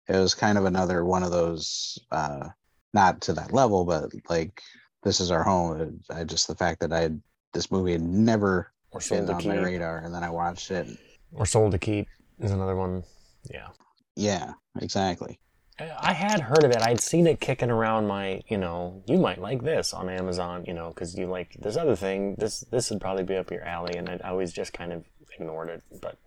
It 0.07 0.17
was 0.17 0.33
kind 0.35 0.57
of 0.57 0.65
another 0.65 1.05
one 1.05 1.23
of 1.23 1.31
those 1.31 1.97
uh 2.11 2.49
not 2.93 3.21
to 3.21 3.33
that 3.33 3.53
level, 3.53 3.85
but 3.85 4.11
like 4.29 4.61
this 5.03 5.19
is 5.19 5.31
our 5.31 5.43
home. 5.43 5.99
I 6.11 6.23
just 6.23 6.47
the 6.47 6.55
fact 6.55 6.81
that 6.81 6.91
I 6.93 6.99
had 6.99 7.21
this 7.53 7.71
movie 7.71 7.93
had 7.93 8.01
never 8.01 8.71
or 8.91 9.01
been 9.09 9.29
on 9.29 9.47
my 9.47 9.55
radar 9.55 9.97
and 9.99 10.13
then 10.13 10.23
I 10.23 10.29
watched 10.29 10.69
it. 10.71 10.87
or 11.33 11.45
sold 11.45 11.71
to 11.71 11.79
keep 11.79 12.07
is 12.39 12.51
another 12.51 12.75
one. 12.75 13.03
Yeah. 13.49 13.69
Yeah, 14.15 14.53
exactly. 14.79 15.39
I 15.79 16.13
had 16.13 16.41
heard 16.41 16.63
of 16.63 16.71
it. 16.71 16.81
I'd 16.81 16.99
seen 17.01 17.25
it 17.25 17.39
kicking 17.39 17.71
around 17.71 18.05
my, 18.07 18.41
you 18.47 18.57
know, 18.57 19.01
you 19.07 19.17
might 19.17 19.39
like 19.39 19.63
this 19.63 19.93
on 19.93 20.09
Amazon, 20.09 20.63
you 20.67 20.73
know, 20.73 20.89
because 20.89 21.17
you 21.17 21.25
like 21.25 21.55
this 21.59 21.75
other 21.75 21.95
thing. 21.95 22.35
This 22.37 22.59
this 22.71 22.89
would 22.91 23.01
probably 23.01 23.23
be 23.23 23.35
up 23.35 23.49
your 23.49 23.63
alley, 23.63 23.97
and 23.97 24.07
I 24.09 24.17
always 24.29 24.51
just 24.53 24.73
kind 24.73 24.93
of 24.93 25.05
ignored 25.39 25.69
it. 25.69 25.81
But 26.01 26.17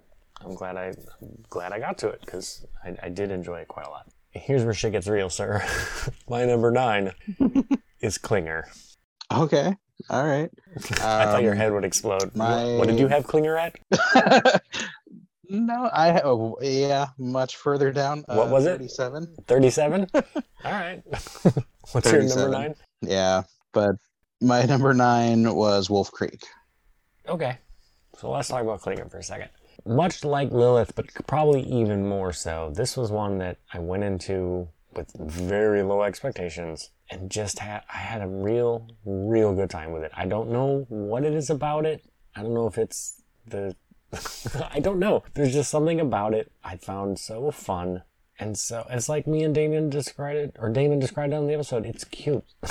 I'm 0.41 0.55
glad 0.55 0.77
I 0.77 0.93
I'm 1.23 1.45
glad 1.49 1.73
I 1.73 1.79
got 1.79 1.99
to 1.99 2.09
it 2.09 2.21
because 2.21 2.67
I, 2.85 2.97
I 3.05 3.09
did 3.11 3.31
enjoy 3.31 3.61
it 3.61 3.69
quite 3.69 3.87
a 3.87 3.91
lot. 3.91 4.09
Here's 4.33 4.65
where 4.65 4.75
shit 4.75 4.91
gets 4.93 5.07
real, 5.07 5.31
sir. 5.31 5.63
my 6.29 6.45
number 6.45 6.73
nine 6.73 7.13
is 8.01 8.19
Klinger. 8.19 8.67
Okay. 9.33 9.77
All 10.11 10.25
right. 10.27 10.51
I 11.01 11.25
thought 11.27 11.45
your 11.45 11.53
Um, 11.53 11.59
head 11.59 11.73
would 11.73 11.85
explode. 11.85 12.35
my- 12.35 12.65
What 12.77 12.89
did 12.89 12.99
you 12.99 13.07
have 13.07 13.25
Klinger 13.29 13.57
at? 13.57 13.77
No, 15.55 15.89
I 15.93 16.21
oh 16.23 16.57
yeah, 16.61 17.09
much 17.19 17.57
further 17.57 17.93
down. 17.93 18.25
What 18.27 18.49
uh, 18.49 18.51
was 18.51 18.67
it? 18.67 18.79
37. 18.79 19.37
37? 19.47 20.07
All 20.15 20.23
right. 20.65 21.03
What's 21.93 22.11
your 22.11 22.23
number 22.23 22.49
nine? 22.49 22.75
Yeah, 23.01 23.43
but 23.73 23.97
my 24.41 24.65
number 24.65 24.95
nine 24.95 25.55
was 25.55 25.89
Wolf 25.89 26.11
Creek. 26.11 26.43
Okay. 27.29 27.59
So 28.19 28.31
let's 28.31 28.49
talk 28.49 28.63
about 28.63 28.81
Klinger 28.81 29.09
for 29.09 29.19
a 29.19 29.23
second. 29.23 29.49
Much 29.87 30.25
like 30.25 30.51
Lilith, 30.51 30.95
but 30.95 31.07
probably 31.27 31.63
even 31.63 32.07
more 32.07 32.33
so, 32.33 32.73
this 32.75 32.97
was 32.97 33.11
one 33.11 33.39
that 33.39 33.59
I 33.73 33.81
went 33.81 34.05
into 34.05 34.69
with 34.95 35.13
very 35.19 35.83
low 35.83 36.03
expectations 36.03 36.91
and 37.11 37.31
just 37.31 37.59
had 37.59 37.83
I 37.93 37.99
had 37.99 38.23
a 38.23 38.29
real, 38.29 38.89
real 39.05 39.55
good 39.55 39.71
time 39.71 39.93
with 39.93 40.03
it. 40.03 40.13
I 40.15 40.27
don't 40.27 40.51
know 40.51 40.87
what 40.89 41.25
it 41.25 41.35
is 41.35 41.51
about 41.51 41.87
it. 41.87 42.05
I 42.35 42.43
don't 42.43 42.55
know 42.55 42.67
if 42.67 42.79
it's 42.79 43.23
the 43.47 43.77
I 44.71 44.81
don't 44.81 44.99
know. 44.99 45.23
There's 45.35 45.53
just 45.53 45.71
something 45.71 46.01
about 46.01 46.35
it 46.35 46.53
I 46.63 46.77
found 46.77 47.19
so 47.19 47.51
fun. 47.51 48.03
And 48.39 48.59
so 48.59 48.87
it's 48.91 49.09
like 49.09 49.27
me 49.27 49.45
and 49.45 49.55
Damien 49.55 49.91
described 49.91 50.39
it, 50.39 50.57
or 50.59 50.69
Damon 50.69 50.99
described 50.99 51.33
it 51.33 51.37
on 51.37 51.47
the 51.47 51.55
episode. 51.55 51.87
It's 51.87 52.05
cute. 52.05 52.45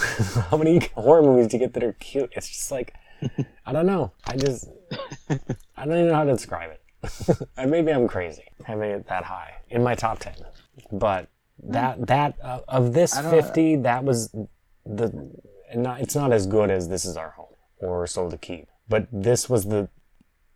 How 0.50 0.58
many 0.58 0.90
horror 0.94 1.22
movies 1.22 1.48
do 1.48 1.58
you 1.58 1.60
get 1.60 1.74
that 1.74 1.84
are 1.84 1.94
cute? 1.94 2.32
It's 2.36 2.50
just 2.50 2.70
like, 2.70 2.94
I 3.66 3.72
don't 3.72 3.86
know. 3.86 4.12
I 4.26 4.36
just, 4.36 4.68
I 5.30 5.86
don't 5.86 5.94
even 5.94 6.08
know 6.08 6.16
how 6.16 6.26
to 6.26 6.34
describe 6.34 6.72
it. 6.72 6.80
maybe 7.68 7.92
I'm 7.92 8.08
crazy 8.08 8.46
having 8.66 8.92
it 8.92 9.08
that 9.08 9.24
high 9.24 9.54
in 9.70 9.84
my 9.84 9.96
top 9.96 10.20
10. 10.20 10.34
But 10.92 11.30
that, 11.62 12.08
that, 12.08 12.36
uh, 12.42 12.60
of 12.68 12.94
this 12.94 13.18
50, 13.18 13.78
that 13.78 14.04
was 14.04 14.36
the, 14.86 15.32
not, 15.76 16.02
it's 16.02 16.16
not 16.16 16.32
as 16.32 16.46
good 16.48 16.70
as 16.70 16.90
This 16.90 17.06
Is 17.06 17.16
Our 17.18 17.32
Home 17.32 17.56
or 17.80 18.06
Soul 18.08 18.30
to 18.32 18.38
Keep. 18.38 18.68
But 18.90 19.08
this 19.12 19.50
was 19.50 19.66
the, 19.66 19.90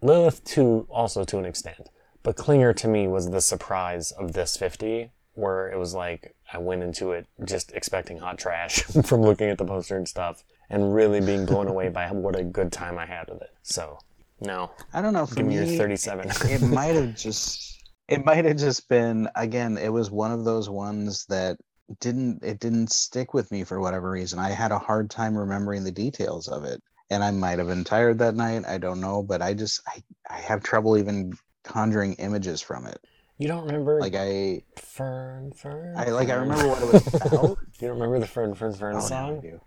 Lilith 0.01 0.43
2 0.45 0.87
also 0.89 1.23
to 1.25 1.37
an 1.37 1.45
extent. 1.45 1.89
But 2.23 2.35
Klinger 2.35 2.73
to 2.73 2.87
me 2.87 3.07
was 3.07 3.29
the 3.29 3.41
surprise 3.41 4.11
of 4.11 4.33
this 4.33 4.57
50, 4.57 5.11
where 5.33 5.69
it 5.71 5.77
was 5.77 5.93
like 5.93 6.35
I 6.51 6.57
went 6.57 6.83
into 6.83 7.11
it 7.11 7.27
just 7.45 7.71
expecting 7.71 8.17
hot 8.19 8.37
trash 8.37 8.81
from 9.05 9.21
looking 9.21 9.49
at 9.49 9.57
the 9.57 9.65
poster 9.65 9.95
and 9.95 10.07
stuff, 10.07 10.43
and 10.69 10.93
really 10.93 11.21
being 11.21 11.45
blown 11.45 11.67
away 11.67 11.89
by 11.89 12.09
what 12.11 12.37
a 12.37 12.43
good 12.43 12.71
time 12.71 12.97
I 12.97 13.05
had 13.05 13.29
with 13.29 13.41
it. 13.41 13.51
So, 13.63 13.99
no, 14.41 14.71
I 14.93 15.01
don't 15.01 15.13
know. 15.13 15.25
Give 15.25 15.45
me 15.45 15.57
me, 15.57 15.69
your 15.69 15.77
37. 15.77 16.31
it 16.51 16.61
might 16.67 16.95
have 16.95 17.15
just 17.15 17.77
it 18.07 18.23
might 18.25 18.45
have 18.45 18.57
just 18.57 18.87
been 18.89 19.29
again 19.35 19.77
it 19.77 19.91
was 19.91 20.09
one 20.09 20.31
of 20.31 20.45
those 20.45 20.69
ones 20.69 21.25
that 21.27 21.57
didn't 21.99 22.43
it 22.43 22.59
didn't 22.59 22.91
stick 22.91 23.33
with 23.33 23.51
me 23.51 23.63
for 23.63 23.79
whatever 23.79 24.11
reason 24.11 24.39
i 24.39 24.49
had 24.49 24.71
a 24.71 24.79
hard 24.79 25.09
time 25.09 25.37
remembering 25.37 25.83
the 25.83 25.91
details 25.91 26.47
of 26.47 26.63
it 26.63 26.81
and 27.09 27.23
i 27.23 27.31
might 27.31 27.59
have 27.59 27.67
been 27.67 27.83
tired 27.83 28.19
that 28.19 28.35
night 28.35 28.63
i 28.67 28.77
don't 28.77 29.01
know 29.01 29.21
but 29.23 29.41
i 29.41 29.53
just 29.53 29.81
i, 29.87 30.01
I 30.29 30.39
have 30.39 30.63
trouble 30.63 30.97
even 30.97 31.33
conjuring 31.63 32.13
images 32.15 32.61
from 32.61 32.85
it 32.87 32.99
you 33.37 33.47
don't 33.47 33.65
remember 33.65 33.99
like 33.99 34.15
i 34.15 34.63
Fern, 34.77 35.51
Fern? 35.53 35.93
i 35.97 36.05
like 36.09 36.29
i 36.29 36.33
remember 36.35 36.67
what 36.67 36.81
it 36.81 36.91
was 36.93 37.07
about 37.21 37.57
you 37.79 37.87
don't 37.87 37.91
remember 37.99 38.19
the 38.19 38.27
Fern, 38.27 38.53
Fern, 38.55 38.73
Fern 38.73 38.95
Oh, 38.95 38.99
song? 38.99 39.59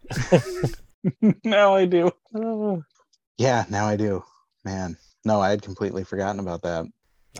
now 1.45 1.75
I 1.75 1.87
do. 1.87 2.11
now 2.33 2.63
I 2.63 2.75
do. 2.75 2.85
yeah, 3.39 3.65
now 3.71 3.87
I 3.87 3.97
do. 3.97 4.23
Man, 4.65 4.99
no, 5.25 5.41
I 5.41 5.49
had 5.51 5.63
completely 5.63 6.05
forgotten 6.05 6.41
about 6.41 6.63
that. 6.63 6.85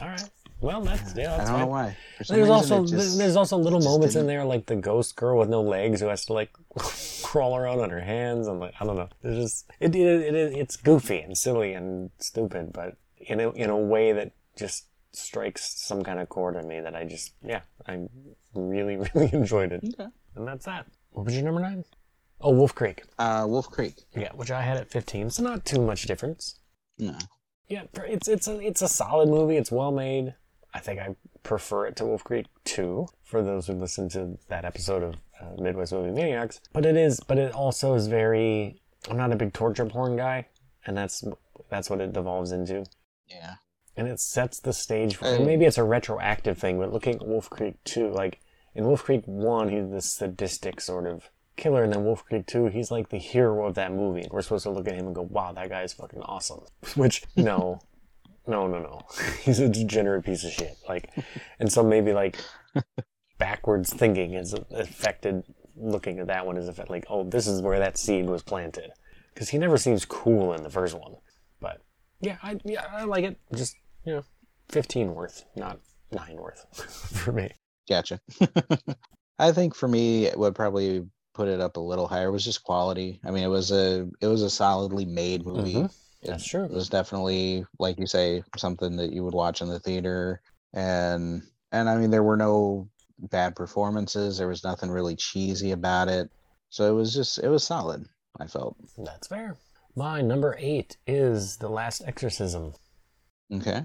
All 0.01 0.09
right. 0.09 0.31
Well, 0.61 0.83
that's 0.83 1.15
yeah, 1.17 1.35
I 1.37 1.45
don't 1.45 1.59
know 1.61 1.67
why. 1.67 1.97
There's 2.29 2.49
also 2.51 2.85
just- 2.85 3.17
there's 3.19 3.37
also 3.37 3.57
little 3.57 3.81
moments 3.81 4.15
in 4.15 4.21
didn't- 4.23 4.27
there 4.29 4.45
like 4.45 4.67
the 4.67 4.77
ghost 4.77 5.17
girl 5.17 5.39
with 5.39 5.49
no 5.49 5.63
legs 5.63 6.01
who 6.01 6.09
has 6.09 6.25
to 6.27 6.33
like 6.35 6.51
crawl 7.23 7.57
around 7.57 7.81
on 7.81 7.91
her 7.91 8.01
hands 8.01 8.47
and 8.47 8.61
like 8.61 8.75
I 8.81 8.85
don't 8.85 8.97
know. 8.97 9.09
There's 9.23 9.39
just 9.39 9.71
it, 9.81 9.95
it, 9.95 10.35
it 10.35 10.57
it's 10.57 10.77
goofy 10.77 11.21
and 11.21 11.37
silly 11.37 11.73
and 11.73 12.11
stupid, 12.19 12.73
but 12.73 12.97
in 13.19 13.41
a 13.41 13.51
in 13.53 13.71
a 13.71 13.77
way 13.77 14.13
that 14.13 14.33
just 14.57 14.87
strikes 15.13 15.81
some 15.81 16.03
kind 16.05 16.21
of 16.21 16.29
chord 16.29 16.57
in 16.57 16.69
me 16.69 16.79
that 16.81 16.95
I 16.95 17.05
just 17.05 17.33
yeah 17.43 17.61
I 17.87 18.07
really 18.55 18.97
really 19.15 19.33
enjoyed 19.33 19.73
it. 19.73 19.83
Okay. 19.99 20.11
And 20.37 20.47
that's 20.47 20.67
that. 20.67 20.87
What 21.13 21.27
was 21.27 21.35
your 21.35 21.45
number 21.45 21.61
nine? 21.61 21.85
Oh, 22.43 22.53
Wolf 22.53 22.75
Creek. 22.75 23.03
Uh, 23.19 23.45
Wolf 23.49 23.69
Creek. 23.71 23.95
Yeah, 24.17 24.31
which 24.35 24.51
I 24.51 24.63
had 24.63 24.79
at 24.79 24.91
15. 24.91 25.29
So 25.31 25.43
not 25.43 25.65
too 25.67 25.81
much 25.85 26.05
difference. 26.05 26.59
No. 26.99 27.19
Yeah, 27.69 27.83
it's 28.07 28.29
it's 28.29 28.49
a 28.49 28.59
it's 28.61 28.83
a 28.83 28.89
solid 28.89 29.29
movie. 29.29 29.57
It's 29.57 29.71
well 29.73 29.93
made. 29.93 30.35
I 30.73 30.81
think 30.81 31.01
I 31.01 31.17
prefer 31.43 31.87
it 31.87 31.97
to 31.97 32.07
Wolf 32.07 32.25
Creek 32.25 32.47
2 32.65 33.07
for 33.23 33.43
those 33.43 33.67
who 33.67 33.75
listened 33.75 34.11
to 34.13 34.39
that 34.49 34.65
episode 34.65 35.03
of 35.03 35.15
uh, 35.41 35.61
Midwest 35.61 35.93
Movie 35.93 36.11
Maniacs. 36.11 36.61
But 36.73 36.87
it 36.87 36.97
is, 36.97 37.21
but 37.21 37.39
it 37.39 37.53
also 37.53 37.95
is 37.95 38.07
very. 38.07 38.81
I'm 39.09 39.17
not 39.17 39.33
a 39.33 39.37
big 39.37 39.53
torture 39.53 39.87
porn 39.87 40.17
guy, 40.17 40.47
and 40.87 40.97
that's 40.97 41.25
that's 41.69 41.91
what 41.91 42.01
it 42.01 42.13
devolves 42.13 42.53
into. 42.53 42.85
Yeah. 43.27 43.55
And 43.97 44.09
it 44.09 44.21
sets 44.21 44.61
the 44.61 44.73
stage 44.73 45.17
for. 45.17 45.39
Maybe 45.41 45.65
it's 45.65 45.79
a 45.79 45.85
retroactive 45.85 46.59
thing, 46.59 46.79
but 46.79 46.93
looking 46.93 47.17
at 47.17 47.27
Wolf 47.27 47.51
Creek 47.51 47.77
2, 47.85 48.11
like 48.11 48.41
in 48.75 48.85
Wolf 48.85 49.05
Creek 49.05 49.23
1, 49.27 49.69
he's 49.69 49.91
this 49.91 50.13
sadistic 50.13 50.81
sort 50.81 51.07
of 51.07 51.31
killer, 51.57 51.83
and 51.85 51.93
then 51.93 52.05
Wolf 52.05 52.25
Creek 52.25 52.47
2, 52.47 52.67
he's 52.67 52.91
like 52.91 53.11
the 53.11 53.19
hero 53.19 53.67
of 53.67 53.75
that 53.75 53.93
movie. 53.93 54.27
We're 54.31 54.43
supposed 54.43 54.65
to 54.65 54.71
look 54.71 54.89
at 54.89 54.95
him 54.95 55.07
and 55.07 55.15
go, 55.15 55.23
wow, 55.23 55.53
that 55.53 55.69
guy 55.69 55.83
is 55.83 55.93
fucking 55.93 56.23
awesome. 56.23 56.61
Which, 56.95 57.23
no. 57.37 57.81
No, 58.51 58.67
no, 58.67 58.81
no. 58.81 59.01
He's 59.43 59.61
a 59.61 59.69
degenerate 59.69 60.25
piece 60.25 60.45
of 60.45 60.51
shit. 60.53 60.77
Like, 60.89 61.11
and 61.59 61.73
so 61.73 61.83
maybe 61.83 62.13
like 62.13 62.37
backwards 63.39 63.93
thinking 63.93 64.35
is 64.35 64.55
affected. 64.71 65.45
Looking 65.77 66.19
at 66.19 66.27
that 66.27 66.45
one 66.45 66.57
is 66.57 66.69
affected. 66.69 66.91
Like, 66.93 67.07
oh, 67.09 67.25
this 67.25 67.47
is 67.47 67.63
where 67.63 67.79
that 67.79 67.97
seed 67.97 68.27
was 68.27 68.43
planted. 68.43 68.91
Because 69.33 69.49
he 69.49 69.57
never 69.59 69.79
seems 69.79 70.05
cool 70.05 70.53
in 70.53 70.63
the 70.63 70.71
first 70.71 70.95
one. 70.95 71.15
But 71.61 71.81
yeah, 72.21 72.37
I 72.43 72.59
yeah 72.65 72.85
I 72.93 73.05
like 73.05 73.25
it. 73.25 73.39
Just 73.55 73.77
you 74.05 74.15
know, 74.15 74.25
fifteen 74.69 75.15
worth, 75.15 75.45
not 75.57 75.79
nine 76.13 76.37
worth 76.37 76.67
for 77.25 77.33
me. 77.33 77.51
Gotcha. 77.89 78.21
I 79.39 79.53
think 79.53 79.75
for 79.75 79.89
me, 79.89 80.29
what 80.35 80.55
probably 80.55 81.07
put 81.33 81.49
it 81.49 81.61
up 81.61 81.77
a 81.77 81.81
little 81.81 82.09
higher 82.09 82.31
was 82.31 82.45
just 82.45 82.63
quality. 82.65 83.21
I 83.25 83.31
mean, 83.31 83.45
it 83.45 83.49
was 83.49 83.71
a 83.71 84.09
it 84.21 84.27
was 84.27 84.43
a 84.43 84.51
solidly 84.51 85.07
made 85.07 85.47
movie. 85.47 85.75
Mhm. 85.75 85.95
That's 86.23 86.47
true. 86.47 86.65
It 86.65 86.71
was 86.71 86.89
definitely, 86.89 87.65
like 87.79 87.99
you 87.99 88.07
say, 88.07 88.43
something 88.57 88.97
that 88.97 89.13
you 89.13 89.25
would 89.25 89.35
watch 89.35 89.63
in 89.63 89.69
the 89.69 89.81
theater, 89.81 90.43
and 90.75 91.43
and 91.73 91.89
I 91.89 91.97
mean, 91.97 92.11
there 92.11 92.23
were 92.23 92.37
no 92.37 92.89
bad 93.19 93.57
performances. 93.57 94.39
There 94.39 94.49
was 94.49 94.65
nothing 94.65 94.91
really 94.91 95.17
cheesy 95.17 95.73
about 95.73 96.09
it. 96.09 96.31
So 96.69 96.91
it 96.91 96.95
was 96.95 97.15
just 97.15 97.39
it 97.39 97.49
was 97.49 97.65
solid. 97.65 98.05
I 98.39 98.47
felt 98.47 98.77
That's 98.99 99.29
fair. 99.29 99.57
My 99.97 100.21
number 100.21 100.57
eight 100.59 100.97
is 101.07 101.57
The 101.57 101.69
Last 101.69 102.03
Exorcism. 102.07 102.75
okay. 103.53 103.85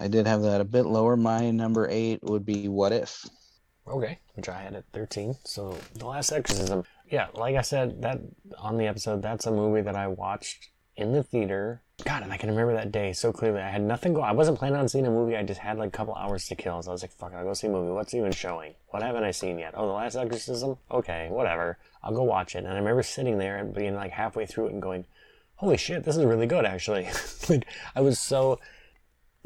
I 0.00 0.08
did 0.08 0.26
have 0.26 0.42
that 0.42 0.60
a 0.60 0.64
bit 0.64 0.86
lower. 0.86 1.16
My 1.16 1.52
number 1.52 1.88
eight 1.88 2.18
would 2.24 2.44
be 2.44 2.66
What 2.66 2.92
If. 2.92 3.24
Okay, 3.86 4.18
which 4.34 4.48
I 4.48 4.62
had 4.62 4.74
at 4.74 4.84
13. 4.92 5.36
So, 5.44 5.78
The 5.94 6.06
Last 6.06 6.32
Exorcism. 6.32 6.82
Yeah, 7.08 7.28
like 7.34 7.54
I 7.54 7.60
said, 7.60 8.02
that 8.02 8.18
on 8.58 8.76
the 8.76 8.86
episode, 8.88 9.22
that's 9.22 9.46
a 9.46 9.52
movie 9.52 9.82
that 9.82 9.94
I 9.94 10.08
watched 10.08 10.70
in 10.96 11.12
the 11.12 11.22
theater. 11.22 11.82
God, 12.04 12.22
and 12.22 12.32
I 12.32 12.36
can 12.36 12.50
remember 12.50 12.74
that 12.74 12.90
day 12.90 13.12
so 13.12 13.32
clearly. 13.32 13.60
I 13.60 13.70
had 13.70 13.82
nothing 13.82 14.14
go. 14.14 14.20
I 14.20 14.32
wasn't 14.32 14.58
planning 14.58 14.78
on 14.78 14.88
seeing 14.88 15.06
a 15.06 15.10
movie. 15.10 15.36
I 15.36 15.42
just 15.44 15.60
had 15.60 15.78
like 15.78 15.88
a 15.88 15.96
couple 15.96 16.14
hours 16.14 16.46
to 16.48 16.56
kill. 16.56 16.82
So 16.82 16.90
I 16.90 16.92
was 16.92 17.02
like, 17.02 17.12
"Fuck 17.12 17.32
it, 17.32 17.36
I'll 17.36 17.44
go 17.44 17.54
see 17.54 17.68
a 17.68 17.70
movie. 17.70 17.92
What's 17.92 18.14
even 18.14 18.32
showing? 18.32 18.74
What 18.88 19.02
haven't 19.02 19.22
I 19.24 19.30
seen 19.30 19.58
yet? 19.58 19.74
Oh, 19.76 19.86
The 19.86 19.92
Last 19.92 20.16
Exorcism. 20.16 20.76
Okay, 20.90 21.28
whatever. 21.30 21.78
I'll 22.02 22.14
go 22.14 22.22
watch 22.22 22.56
it." 22.56 22.64
And 22.64 22.68
I 22.68 22.76
remember 22.76 23.02
sitting 23.02 23.38
there 23.38 23.58
and 23.58 23.72
being 23.72 23.94
like 23.94 24.10
halfway 24.10 24.44
through 24.44 24.66
it 24.66 24.72
and 24.72 24.82
going, 24.82 25.06
"Holy 25.56 25.76
shit, 25.76 26.04
this 26.04 26.16
is 26.16 26.24
really 26.24 26.46
good, 26.46 26.64
actually." 26.64 27.08
like 27.48 27.66
I 27.94 28.00
was 28.00 28.18
so, 28.18 28.58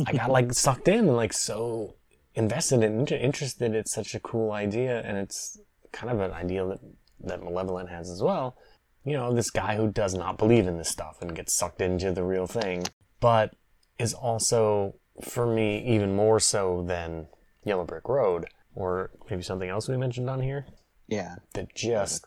I 0.07 0.13
got 0.13 0.31
like 0.31 0.53
sucked 0.55 0.89
in 0.89 1.01
and 1.01 1.17
like 1.17 1.35
so 1.35 1.97
invested 2.35 2.83
and 2.83 3.01
inter- 3.01 3.17
interested. 3.17 3.75
It's 3.75 3.93
such 3.93 4.15
a 4.15 4.21
cool 4.21 4.53
idea, 4.53 5.03
and 5.03 5.19
it's 5.19 5.59
kind 5.93 6.11
of 6.11 6.21
an 6.21 6.33
idea 6.33 6.65
that 6.65 6.81
that 7.21 7.43
Malevolent 7.43 7.91
has 7.91 8.09
as 8.09 8.23
well. 8.23 8.57
You 9.05 9.17
know, 9.17 9.33
this 9.33 9.51
guy 9.51 9.77
who 9.77 9.91
does 9.91 10.15
not 10.15 10.37
believe 10.39 10.67
in 10.67 10.77
this 10.77 10.89
stuff 10.91 11.23
and 11.23 11.35
gets 11.35 11.55
sucked 11.55 11.81
into 11.81 12.13
the 12.13 12.25
real 12.25 12.47
thing, 12.47 12.85
but 13.21 13.55
is 13.99 14.13
also, 14.15 14.95
for 15.23 15.47
me, 15.47 15.83
even 15.87 16.15
more 16.15 16.39
so 16.41 16.85
than 16.87 17.29
Yellow 17.65 17.85
Brick 17.85 18.09
Road 18.09 18.47
or 18.75 19.11
maybe 19.31 19.43
something 19.43 19.69
else 19.69 19.89
we 19.89 19.97
mentioned 19.97 20.29
on 20.31 20.41
here 20.41 20.67
Yeah. 21.09 21.37
that 21.55 21.75
just 21.75 22.25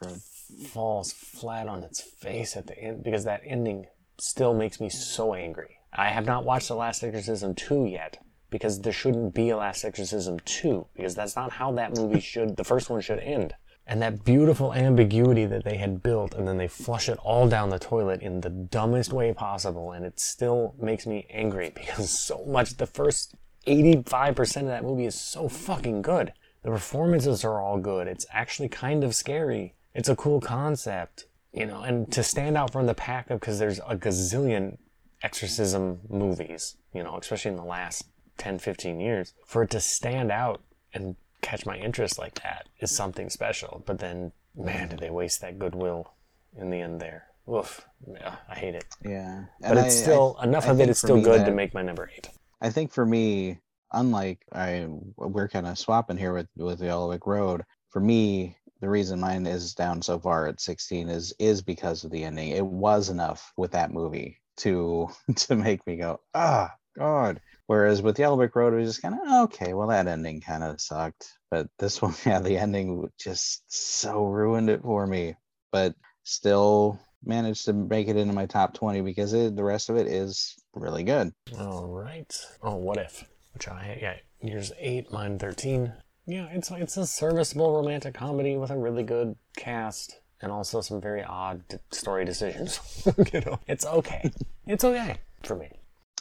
falls 0.68 1.14
flat 1.14 1.68
on 1.68 1.84
its 1.84 2.02
face 2.02 2.57
at 2.57 2.68
the 2.68 2.77
end 2.77 3.03
because 3.03 3.23
that 3.23 3.41
ending 3.45 3.85
still 4.19 4.53
makes 4.53 4.80
me 4.81 4.89
so 4.89 5.34
angry. 5.34 5.77
I 5.93 6.10
have 6.10 6.26
not 6.26 6.43
watched 6.45 6.68
The 6.68 6.76
Last 6.76 7.03
Exorcism 7.03 7.56
2 7.56 7.85
yet 7.85 8.18
because 8.49 8.81
there 8.81 8.91
shouldn't 8.93 9.34
be 9.34 9.49
a 9.49 9.57
Last 9.57 9.84
Exorcism 9.85 10.39
2 10.41 10.88
because 10.95 11.15
that's 11.15 11.35
not 11.35 11.53
how 11.53 11.72
that 11.73 11.95
movie 11.95 12.19
should, 12.19 12.57
the 12.57 12.64
first 12.65 12.89
one 12.89 13.02
should 13.02 13.19
end. 13.19 13.53
And 13.88 14.02
that 14.02 14.24
beautiful 14.24 14.74
ambiguity 14.74 15.45
that 15.45 15.64
they 15.64 15.78
had 15.78 16.02
built 16.02 16.34
and 16.34 16.48
then 16.48 16.58
they 16.58 16.68
flush 16.68 17.10
it 17.10 17.18
all 17.24 17.48
down 17.49 17.70
the 17.70 17.80
toilet 17.80 18.22
in 18.22 18.41
the 18.41 18.49
dumbest 18.49 19.12
way 19.12 19.34
possible 19.34 19.91
and 19.91 20.06
it 20.06 20.20
still 20.20 20.76
makes 20.80 21.06
me 21.06 21.26
angry 21.30 21.72
because 21.76 22.10
so 22.10 22.45
much, 22.45 22.78
the 22.78 22.86
first 22.86 23.36
85% 23.68 24.62
of 24.62 24.68
that 24.68 24.84
movie 24.84 25.06
is 25.06 25.20
so 25.20 25.48
fucking 25.48 26.02
good. 26.02 26.34
The 26.64 26.70
performances 26.70 27.44
are 27.44 27.60
all 27.60 27.80
good. 27.80 28.08
It's 28.08 28.26
actually 28.32 28.70
kind 28.70 29.03
of 29.03 29.16
scary. 29.16 29.76
It's 29.94 30.10
a 30.10 30.16
cool 30.16 30.40
concept, 30.40 31.26
you 31.52 31.66
know, 31.66 31.82
and 31.82 32.12
to 32.12 32.24
stand 32.24 32.58
out 32.58 32.72
from 32.72 32.86
the 32.86 32.94
pack 32.94 33.30
of 33.30 33.40
because 33.40 33.60
there's 33.60 33.80
a 33.80 33.95
gazillion 33.95 34.78
exorcism 35.24 35.99
movies, 36.10 36.78
you 36.94 37.03
know, 37.03 37.18
especially 37.18 37.52
in 37.52 37.58
the 37.58 37.64
last 37.64 38.06
10, 38.38 38.60
15 38.60 38.99
years, 38.99 39.34
for 39.45 39.64
it 39.64 39.70
to 39.72 39.80
stand 39.80 40.32
out 40.32 40.62
and 40.94 41.16
catch 41.42 41.66
my 41.66 41.78
interest 41.78 42.18
like 42.20 42.42
that 42.44 42.68
is 42.80 42.92
something 42.92 43.30
special. 43.30 43.84
But 43.86 44.00
then, 44.00 44.32
man, 44.56 44.90
did 44.90 45.00
they 45.00 45.10
waste 45.10 45.42
that 45.42 45.60
goodwill 45.60 46.14
in 46.58 46.70
the 46.70 46.82
end 46.82 47.00
there. 47.02 47.26
Oof. 47.52 47.86
Yeah, 48.08 48.36
I 48.50 48.56
hate 48.56 48.76
it. 48.76 48.86
Yeah. 49.04 49.46
But 49.62 49.72
And 49.72 49.80
it's 49.80 49.98
I- 50.00 50.02
still, 50.04 50.38
I- 50.40 50.44
enough 50.46 50.68
I 50.68 50.72
of 50.72 50.80
it 50.80 50.86
think 50.86 50.98
still 50.98 51.22
good 51.22 51.46
to 51.46 51.52
make 51.52 51.74
my 51.74 51.82
number 51.82 52.10
eight. 52.16 52.30
I 52.62 52.70
think 52.70 52.92
for 52.92 53.06
me, 53.06 53.60
unlike 53.94 54.40
I, 54.54 54.88
we're 55.18 55.50
kind 55.50 55.68
of 55.68 55.78
swapping 55.78 56.18
here 56.18 56.34
with 56.34 56.48
with 56.56 56.80
the 56.80 56.86
Yellow 56.86 57.08
Brick 57.10 57.26
Road. 57.26 57.64
For 57.90 58.00
me, 58.00 58.56
the 58.80 58.90
reason 58.90 59.20
mine 59.20 59.46
is 59.48 59.74
down 59.74 60.02
so 60.02 60.20
far 60.20 60.48
at 60.48 60.62
16 60.62 61.10
is 61.10 61.34
is 61.40 61.62
because 61.62 62.04
of 62.04 62.12
the 62.12 62.24
ending. 62.24 62.50
It 62.50 62.66
was 62.66 63.10
enough 63.10 63.52
with 63.58 63.72
that 63.72 63.92
movie 63.92 64.40
to 64.58 65.10
to 65.36 65.56
make 65.56 65.86
me 65.88 65.98
go, 65.98 66.20
ah, 66.36 66.72
God. 66.98 67.42
Whereas 67.72 68.02
with 68.02 68.19
Yellow 68.19 68.35
Brick 68.35 68.53
Road, 68.53 68.73
it 68.73 68.81
was 68.81 68.89
just 68.89 69.02
kind 69.02 69.15
of 69.15 69.43
okay. 69.45 69.73
Well, 69.73 69.88
that 69.88 70.06
ending 70.06 70.41
kind 70.41 70.61
of 70.61 70.81
sucked, 70.81 71.31
but 71.49 71.68
this 71.80 72.02
one, 72.02 72.14
yeah, 72.26 72.41
the 72.41 72.57
ending 72.57 73.10
just 73.18 73.64
so 73.69 74.26
ruined 74.26 74.69
it 74.69 74.81
for 74.81 75.07
me. 75.07 75.35
But 75.72 75.95
still 76.26 76.99
managed 77.23 77.64
to 77.65 77.73
make 77.73 78.10
it 78.10 78.18
into 78.18 78.34
my 78.34 78.45
top 78.45 78.73
20 78.73 78.99
because 78.99 79.31
it, 79.31 79.56
the 79.56 79.64
rest 79.64 79.89
of 79.89 79.95
it 79.95 80.07
is 80.07 80.53
really 80.73 81.03
good. 81.03 81.31
All 81.57 81.88
right. 81.88 82.45
Oh, 82.61 82.76
what 82.76 82.98
if? 82.98 83.23
Which 83.53 83.69
I 83.69 83.98
yeah, 84.02 84.18
yours 84.41 84.73
eight, 84.77 85.10
mine 85.14 85.39
thirteen. 85.39 85.93
Yeah, 86.26 86.49
it's 86.52 86.72
it's 86.72 86.98
a 86.98 87.07
serviceable 87.07 87.73
romantic 87.73 88.15
comedy 88.15 88.57
with 88.57 88.72
a 88.72 88.77
really 88.77 89.03
good 89.03 89.38
cast 89.56 90.19
and 90.41 90.52
also 90.52 90.81
some 90.81 90.99
very 90.99 91.23
odd 91.23 91.80
story 91.89 92.26
decisions. 92.26 92.81
you 93.34 93.39
know, 93.39 93.61
it's 93.65 93.85
okay. 93.85 94.30
It's 94.68 94.84
okay 94.84 95.19
for 95.43 95.56
me. 95.56 95.69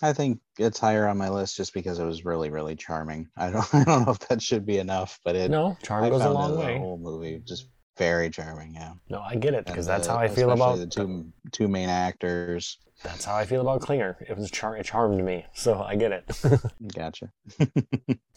I 0.03 0.13
think 0.13 0.41
it's 0.59 0.79
higher 0.79 1.07
on 1.07 1.19
my 1.19 1.29
list 1.29 1.57
just 1.57 1.75
because 1.75 1.99
it 1.99 2.05
was 2.05 2.25
really, 2.25 2.51
really 2.51 2.75
charming. 2.77 3.29
I 3.37 3.51
don't, 3.51 3.75
I 3.75 3.85
don't 3.85 4.07
know 4.07 4.13
if 4.13 4.19
that 4.29 4.41
should 4.43 4.65
be 4.67 4.79
enough, 4.79 5.21
but 5.25 5.37
it. 5.37 5.51
No, 5.51 5.77
charm 5.83 6.05
I 6.05 6.11
goes 6.11 6.23
a 6.23 6.31
long 6.31 6.59
way. 6.59 6.75
The 6.75 6.79
whole 6.79 6.99
movie 6.99 7.43
just 7.45 7.67
very 7.99 8.31
charming. 8.31 8.75
Yeah, 8.75 8.95
No, 9.11 9.21
I 9.21 9.35
get 9.37 9.53
it 9.55 9.67
because 9.67 9.85
that's 9.87 10.07
the- 10.07 10.15
how 10.15 10.19
I 10.19 10.29
feel 10.29 10.51
about 10.53 10.79
the 10.79 10.87
two 10.87 11.27
two 11.53 11.69
main 11.69 11.89
actors. 11.91 12.79
that's 13.03 13.25
how 13.27 13.35
I 13.37 13.45
feel 13.45 13.61
about 13.61 13.83
Klinger. 13.83 14.17
It 14.27 14.37
was 14.39 14.51
char- 14.51 14.77
it 14.77 14.87
charmed 14.87 15.23
me, 15.23 15.45
so 15.55 15.83
I 15.83 15.97
get 15.97 16.13
it. 16.13 16.61
Gotcha. 16.95 17.31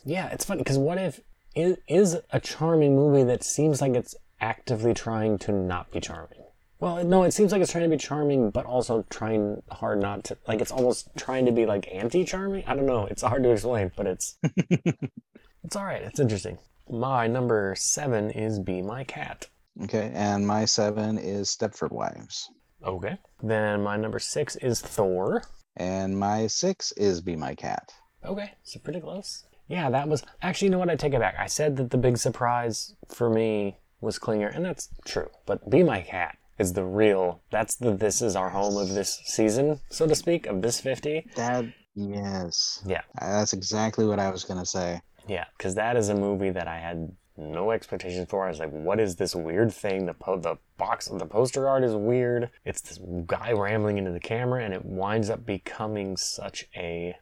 Yeah, 0.05 0.27
it's 0.29 0.43
funny 0.43 0.59
because 0.59 0.77
what 0.77 0.97
if 0.97 1.21
it 1.55 1.81
is 1.87 2.17
a 2.31 2.39
charming 2.41 2.95
movie 2.95 3.23
that 3.23 3.43
seems 3.43 3.79
like 3.79 3.93
it's 3.93 4.15
actively 4.41 4.93
trying 4.93 5.37
to 5.39 5.51
not 5.53 5.91
be 5.91 6.01
charming? 6.01 6.42
Well, 6.83 7.01
no, 7.05 7.23
it 7.23 7.31
seems 7.31 7.53
like 7.53 7.61
it's 7.61 7.71
trying 7.71 7.85
to 7.85 7.89
be 7.89 7.95
charming, 7.95 8.49
but 8.49 8.65
also 8.65 9.05
trying 9.09 9.63
hard 9.71 10.01
not 10.01 10.25
to. 10.25 10.37
Like 10.49 10.59
it's 10.59 10.69
almost 10.69 11.07
trying 11.15 11.45
to 11.45 11.53
be 11.53 11.65
like 11.65 11.87
anti-charming. 11.89 12.65
I 12.67 12.75
don't 12.75 12.85
know. 12.85 13.05
It's 13.05 13.21
hard 13.21 13.43
to 13.43 13.51
explain, 13.51 13.93
but 13.95 14.05
it's 14.05 14.35
it's 15.63 15.77
all 15.77 15.85
right. 15.85 16.01
It's 16.01 16.19
interesting. 16.19 16.57
My 16.89 17.25
number 17.25 17.73
seven 17.77 18.31
is 18.31 18.59
"Be 18.59 18.81
My 18.81 19.05
Cat." 19.05 19.47
Okay, 19.81 20.11
and 20.13 20.45
my 20.45 20.65
seven 20.65 21.17
is 21.17 21.55
Stepford 21.55 21.93
Wives, 21.93 22.49
Okay. 22.85 23.17
Then 23.41 23.81
my 23.81 23.95
number 23.95 24.19
six 24.19 24.57
is 24.57 24.81
Thor. 24.81 25.41
and 25.77 26.19
my 26.19 26.47
six 26.47 26.91
is 26.97 27.21
Be 27.21 27.37
My 27.37 27.55
Cat. 27.55 27.93
Okay, 28.25 28.51
so 28.63 28.81
pretty 28.81 28.99
close. 28.99 29.45
Yeah, 29.69 29.89
that 29.89 30.09
was 30.09 30.21
actually. 30.41 30.65
You 30.65 30.71
know 30.71 30.79
what? 30.79 30.89
I 30.89 30.97
take 30.97 31.13
it 31.13 31.21
back. 31.21 31.35
I 31.39 31.47
said 31.47 31.77
that 31.77 31.91
the 31.91 31.97
big 31.97 32.17
surprise 32.17 32.93
for 33.07 33.29
me 33.29 33.77
was 34.01 34.19
Klinger, 34.19 34.49
and 34.49 34.65
that's 34.65 34.89
true. 35.05 35.29
But 35.45 35.69
Be 35.69 35.81
My 35.81 36.01
Cat 36.01 36.35
is 36.59 36.73
the 36.73 36.83
real. 36.85 37.41
That's 37.51 37.75
the 37.75 37.91
this 37.95 38.21
is 38.21 38.35
our 38.35 38.49
home 38.49 38.77
of 38.77 38.89
this 38.93 39.21
season, 39.25 39.79
so 39.89 40.05
to 40.07 40.15
speak, 40.15 40.45
of 40.47 40.61
this 40.61 40.79
fifty. 40.79 41.27
That 41.35 41.65
yes, 41.95 42.81
Yeah, 42.85 43.01
Uh, 43.21 43.39
that's 43.39 43.53
exactly 43.53 44.05
what 44.05 44.19
I 44.19 44.29
was 44.29 44.43
gonna 44.43 44.65
say. 44.65 45.01
yeah, 45.27 45.45
because 45.57 45.75
that 45.75 45.95
is 45.97 46.09
a 46.09 46.15
movie 46.15 46.49
that 46.51 46.67
I 46.67 46.79
had 46.79 47.15
no 47.35 47.71
expectations 47.71 48.27
for. 48.29 48.45
I 48.45 48.49
was 48.49 48.59
like, 48.59 48.69
what 48.69 48.99
is 48.99 49.15
this 49.15 49.33
weird 49.35 49.73
thing? 49.73 50.05
The 50.05 50.13
po- 50.13 50.37
the 50.37 50.57
box, 50.77 51.07
the 51.07 51.25
poster 51.25 51.67
art 51.67 51.83
is 51.83 51.95
weird. 51.95 52.51
It's 52.65 52.81
this 52.81 52.99
guy 53.25 53.51
rambling 53.53 53.97
into 53.97 54.11
the 54.11 54.19
camera, 54.19 54.63
and 54.63 54.73
it 54.73 54.85
winds 54.85 55.29
up 55.31 55.45
becoming 55.45 56.15
such 56.17 56.65
a. 56.75 57.15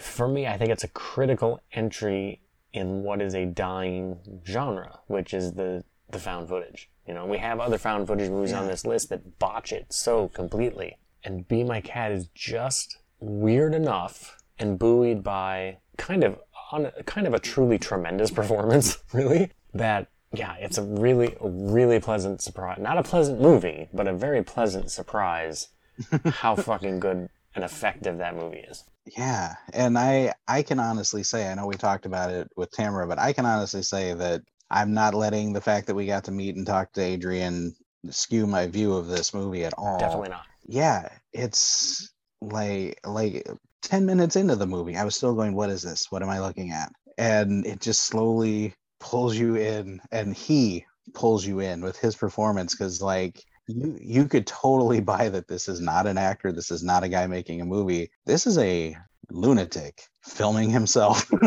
For 0.00 0.28
me, 0.28 0.46
I 0.46 0.58
think 0.58 0.70
it's 0.70 0.84
a 0.84 0.88
critical 0.88 1.60
entry 1.72 2.40
in 2.72 3.02
what 3.04 3.22
is 3.22 3.34
a 3.34 3.46
dying 3.46 4.18
genre, 4.46 5.00
which 5.06 5.32
is 5.32 5.52
the 5.54 5.84
the 6.10 6.18
found 6.18 6.48
footage. 6.48 6.90
You 7.06 7.14
know, 7.14 7.26
we 7.26 7.38
have 7.38 7.60
other 7.60 7.78
found 7.78 8.06
footage 8.06 8.30
movies 8.30 8.52
on 8.52 8.66
this 8.66 8.86
list 8.86 9.10
that 9.10 9.38
botch 9.38 9.72
it 9.72 9.92
so 9.92 10.28
completely. 10.28 10.96
And 11.22 11.46
Be 11.46 11.62
My 11.62 11.80
Cat 11.80 12.12
is 12.12 12.28
just 12.34 12.98
weird 13.20 13.74
enough 13.74 14.38
and 14.58 14.78
buoyed 14.78 15.22
by 15.22 15.78
kind 15.96 16.24
of 16.24 16.38
on 16.72 16.90
kind 17.06 17.26
of 17.26 17.34
a 17.34 17.38
truly 17.38 17.78
tremendous 17.78 18.30
performance, 18.40 18.98
really. 19.12 19.50
That 19.72 20.08
yeah, 20.32 20.54
it's 20.58 20.78
a 20.78 20.82
really 20.82 21.36
really 21.40 22.00
pleasant 22.00 22.40
surprise. 22.42 22.78
Not 22.80 22.98
a 22.98 23.02
pleasant 23.02 23.40
movie, 23.40 23.88
but 23.92 24.08
a 24.08 24.12
very 24.12 24.42
pleasant 24.42 24.90
surprise 24.90 25.68
how 26.26 26.56
fucking 26.56 27.00
good 27.00 27.28
and 27.54 27.64
effective 27.64 28.18
that 28.18 28.34
movie 28.34 28.64
is. 28.68 28.84
Yeah, 29.16 29.54
and 29.72 29.98
I 29.98 30.34
I 30.48 30.62
can 30.62 30.80
honestly 30.80 31.22
say 31.22 31.48
I 31.48 31.54
know 31.54 31.66
we 31.66 31.76
talked 31.76 32.06
about 32.06 32.30
it 32.30 32.50
with 32.56 32.70
Tamara, 32.72 33.06
but 33.06 33.18
I 33.18 33.32
can 33.32 33.46
honestly 33.46 33.82
say 33.82 34.14
that 34.14 34.42
I'm 34.74 34.92
not 34.92 35.14
letting 35.14 35.52
the 35.52 35.60
fact 35.60 35.86
that 35.86 35.94
we 35.94 36.04
got 36.04 36.24
to 36.24 36.32
meet 36.32 36.56
and 36.56 36.66
talk 36.66 36.92
to 36.92 37.00
Adrian 37.00 37.76
skew 38.10 38.44
my 38.44 38.66
view 38.66 38.92
of 38.92 39.06
this 39.06 39.32
movie 39.32 39.64
at 39.64 39.72
all. 39.78 40.00
Definitely 40.00 40.30
not. 40.30 40.42
Yeah, 40.66 41.08
it's 41.32 42.12
like 42.40 42.98
like 43.06 43.48
10 43.82 44.04
minutes 44.04 44.34
into 44.34 44.56
the 44.56 44.66
movie, 44.66 44.96
I 44.96 45.04
was 45.04 45.14
still 45.14 45.32
going, 45.32 45.54
What 45.54 45.70
is 45.70 45.82
this? 45.82 46.10
What 46.10 46.24
am 46.24 46.28
I 46.28 46.40
looking 46.40 46.72
at? 46.72 46.90
And 47.16 47.64
it 47.64 47.80
just 47.80 48.02
slowly 48.02 48.74
pulls 48.98 49.36
you 49.36 49.54
in, 49.54 50.00
and 50.10 50.34
he 50.34 50.84
pulls 51.14 51.46
you 51.46 51.60
in 51.60 51.80
with 51.80 51.96
his 51.96 52.16
performance 52.16 52.74
because 52.74 53.00
like 53.00 53.40
you 53.68 53.96
you 54.02 54.26
could 54.26 54.44
totally 54.44 55.00
buy 55.12 55.28
that 55.28 55.46
this 55.46 55.68
is 55.68 55.80
not 55.80 56.08
an 56.08 56.18
actor, 56.18 56.50
this 56.50 56.72
is 56.72 56.82
not 56.82 57.04
a 57.04 57.08
guy 57.08 57.28
making 57.28 57.60
a 57.60 57.64
movie. 57.64 58.10
This 58.26 58.44
is 58.44 58.58
a 58.58 58.96
lunatic 59.30 60.02
filming 60.24 60.70
himself. 60.70 61.30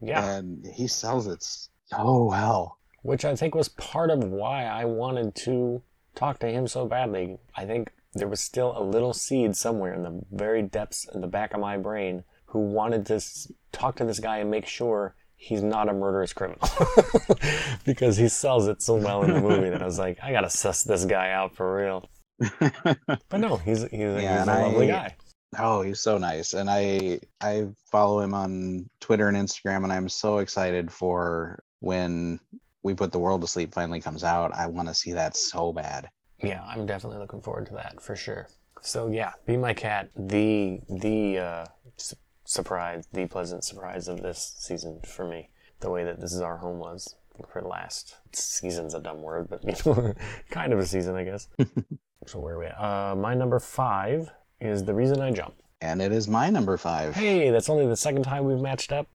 Yeah. 0.00 0.36
and 0.36 0.66
he 0.66 0.86
sells 0.86 1.26
it 1.26 1.42
so 1.42 2.24
well. 2.24 2.78
which 3.02 3.24
I 3.24 3.34
think 3.36 3.54
was 3.54 3.68
part 3.68 4.10
of 4.10 4.24
why 4.24 4.64
I 4.64 4.84
wanted 4.84 5.34
to 5.46 5.82
talk 6.14 6.38
to 6.40 6.48
him 6.48 6.66
so 6.66 6.86
badly. 6.86 7.38
I 7.56 7.64
think 7.64 7.92
there 8.14 8.26
was 8.28 8.40
still 8.40 8.76
a 8.76 8.82
little 8.82 9.12
seed 9.12 9.54
somewhere 9.56 9.94
in 9.94 10.02
the 10.02 10.20
very 10.32 10.62
depths 10.62 11.06
in 11.14 11.20
the 11.20 11.26
back 11.26 11.54
of 11.54 11.60
my 11.60 11.76
brain 11.76 12.24
who 12.46 12.58
wanted 12.60 13.06
to 13.06 13.20
talk 13.72 13.96
to 13.96 14.04
this 14.04 14.18
guy 14.20 14.38
and 14.38 14.50
make 14.50 14.66
sure 14.66 15.14
he's 15.36 15.62
not 15.62 15.88
a 15.88 15.92
murderous 15.92 16.32
criminal 16.32 16.66
because 17.84 18.16
he 18.16 18.28
sells 18.28 18.66
it 18.68 18.80
so 18.82 18.94
well 18.96 19.22
in 19.22 19.32
the 19.34 19.40
movie 19.40 19.68
that 19.70 19.82
I 19.82 19.84
was 19.86 19.98
like, 19.98 20.18
I 20.22 20.32
gotta 20.32 20.50
suss 20.50 20.82
this 20.82 21.04
guy 21.04 21.30
out 21.30 21.54
for 21.54 21.76
real. 21.76 22.08
But 23.28 23.38
no, 23.40 23.56
he's 23.56 23.82
he's, 23.82 24.00
Yeah, 24.00 24.38
he's 24.40 24.48
a 24.48 24.60
lovely 24.62 24.90
I- 24.90 24.94
guy. 25.08 25.16
Oh, 25.58 25.82
he's 25.82 26.00
so 26.00 26.18
nice. 26.18 26.54
And 26.54 26.68
I 26.70 27.20
I 27.40 27.68
follow 27.90 28.20
him 28.20 28.34
on 28.34 28.88
Twitter 29.00 29.28
and 29.28 29.36
Instagram 29.36 29.84
and 29.84 29.92
I'm 29.92 30.08
so 30.08 30.38
excited 30.38 30.90
for 30.92 31.62
when 31.80 32.40
we 32.82 32.94
put 32.94 33.12
the 33.12 33.18
world 33.18 33.40
to 33.40 33.46
sleep 33.46 33.74
finally 33.74 34.00
comes 34.00 34.24
out. 34.24 34.54
I 34.54 34.66
want 34.66 34.88
to 34.88 34.94
see 34.94 35.12
that 35.12 35.36
so 35.36 35.72
bad. 35.72 36.08
Yeah, 36.42 36.62
I'm 36.64 36.86
definitely 36.86 37.18
looking 37.18 37.40
forward 37.40 37.66
to 37.66 37.74
that 37.74 38.00
for 38.00 38.14
sure. 38.14 38.48
So 38.82 39.08
yeah, 39.08 39.32
be 39.46 39.56
my 39.56 39.74
cat. 39.74 40.10
The 40.16 40.80
the 40.88 41.38
uh, 41.38 41.66
su- 41.96 42.16
surprise, 42.44 43.08
the 43.12 43.26
pleasant 43.26 43.64
surprise 43.64 44.08
of 44.08 44.22
this 44.22 44.54
season 44.58 45.00
for 45.04 45.26
me. 45.26 45.50
The 45.80 45.90
way 45.90 46.04
that 46.04 46.20
this 46.20 46.32
is 46.32 46.40
our 46.40 46.58
home 46.58 46.78
was 46.78 47.16
for 47.52 47.60
the 47.60 47.68
last 47.68 48.16
season's 48.32 48.94
a 48.94 49.00
dumb 49.00 49.22
word, 49.22 49.48
but 49.48 49.64
you 49.64 49.74
know, 49.92 50.14
kind 50.50 50.72
of 50.72 50.78
a 50.78 50.86
season, 50.86 51.16
I 51.16 51.24
guess. 51.24 51.48
so 52.26 52.38
where 52.38 52.54
are 52.54 52.58
we 52.58 52.66
at? 52.66 52.80
Uh, 52.80 53.14
my 53.16 53.34
number 53.34 53.58
five 53.58 54.30
is 54.60 54.84
the 54.84 54.94
reason 54.94 55.20
I 55.20 55.30
jump. 55.30 55.54
And 55.80 56.00
it 56.00 56.10
is 56.10 56.26
my 56.26 56.48
number 56.48 56.76
five. 56.76 57.14
Hey, 57.14 57.50
that's 57.50 57.68
only 57.68 57.86
the 57.86 57.96
second 57.96 58.22
time 58.22 58.44
we've 58.44 58.60
matched 58.60 58.92
up 58.92 59.08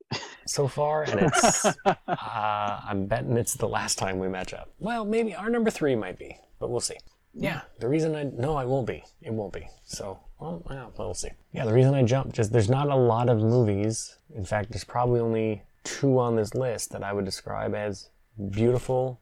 so 0.46 0.68
far, 0.68 1.04
and 1.04 1.22
it's 1.22 1.66
uh, 1.86 1.96
I'm 2.08 3.08
betting 3.08 3.36
it's 3.36 3.56
the 3.56 3.68
last 3.68 3.98
time 3.98 4.20
we 4.20 4.28
match 4.28 4.54
up. 4.54 4.70
Well, 4.80 5.04
maybe 5.04 5.34
our 5.34 5.50
number 5.50 5.72
three 5.72 5.96
might 5.96 6.20
be, 6.20 6.38
but 6.60 6.70
we'll 6.70 6.80
see. 6.80 6.98
Yeah, 7.34 7.62
the 7.80 7.88
reason 7.88 8.16
I 8.16 8.24
no, 8.24 8.56
I 8.56 8.66
won't 8.66 8.86
be. 8.86 9.04
It 9.22 9.34
won't 9.34 9.54
be. 9.54 9.68
So, 9.86 10.20
well, 10.40 10.62
yeah, 10.70 10.88
we'll 10.98 11.16
see. 11.16 11.30
Yeah, 11.52 11.66
the 11.66 11.74
reason 11.74 11.96
I 11.96 12.04
jumped 12.04 12.36
just 12.36 12.52
there's 12.52 12.70
not 12.70 12.90
a 12.90 12.96
lot 12.96 13.28
of 13.30 13.40
movies. 13.40 14.18
In 14.36 14.46
fact, 14.46 14.72
there's 14.72 14.84
probably 14.84 15.20
only 15.20 15.64
two 15.84 16.20
on 16.20 16.36
this 16.36 16.54
list 16.54 16.92
that 16.92 17.04
I 17.04 17.12
would 17.12 17.26
describe 17.26 17.74
as 17.74 18.10
beautiful 18.52 19.20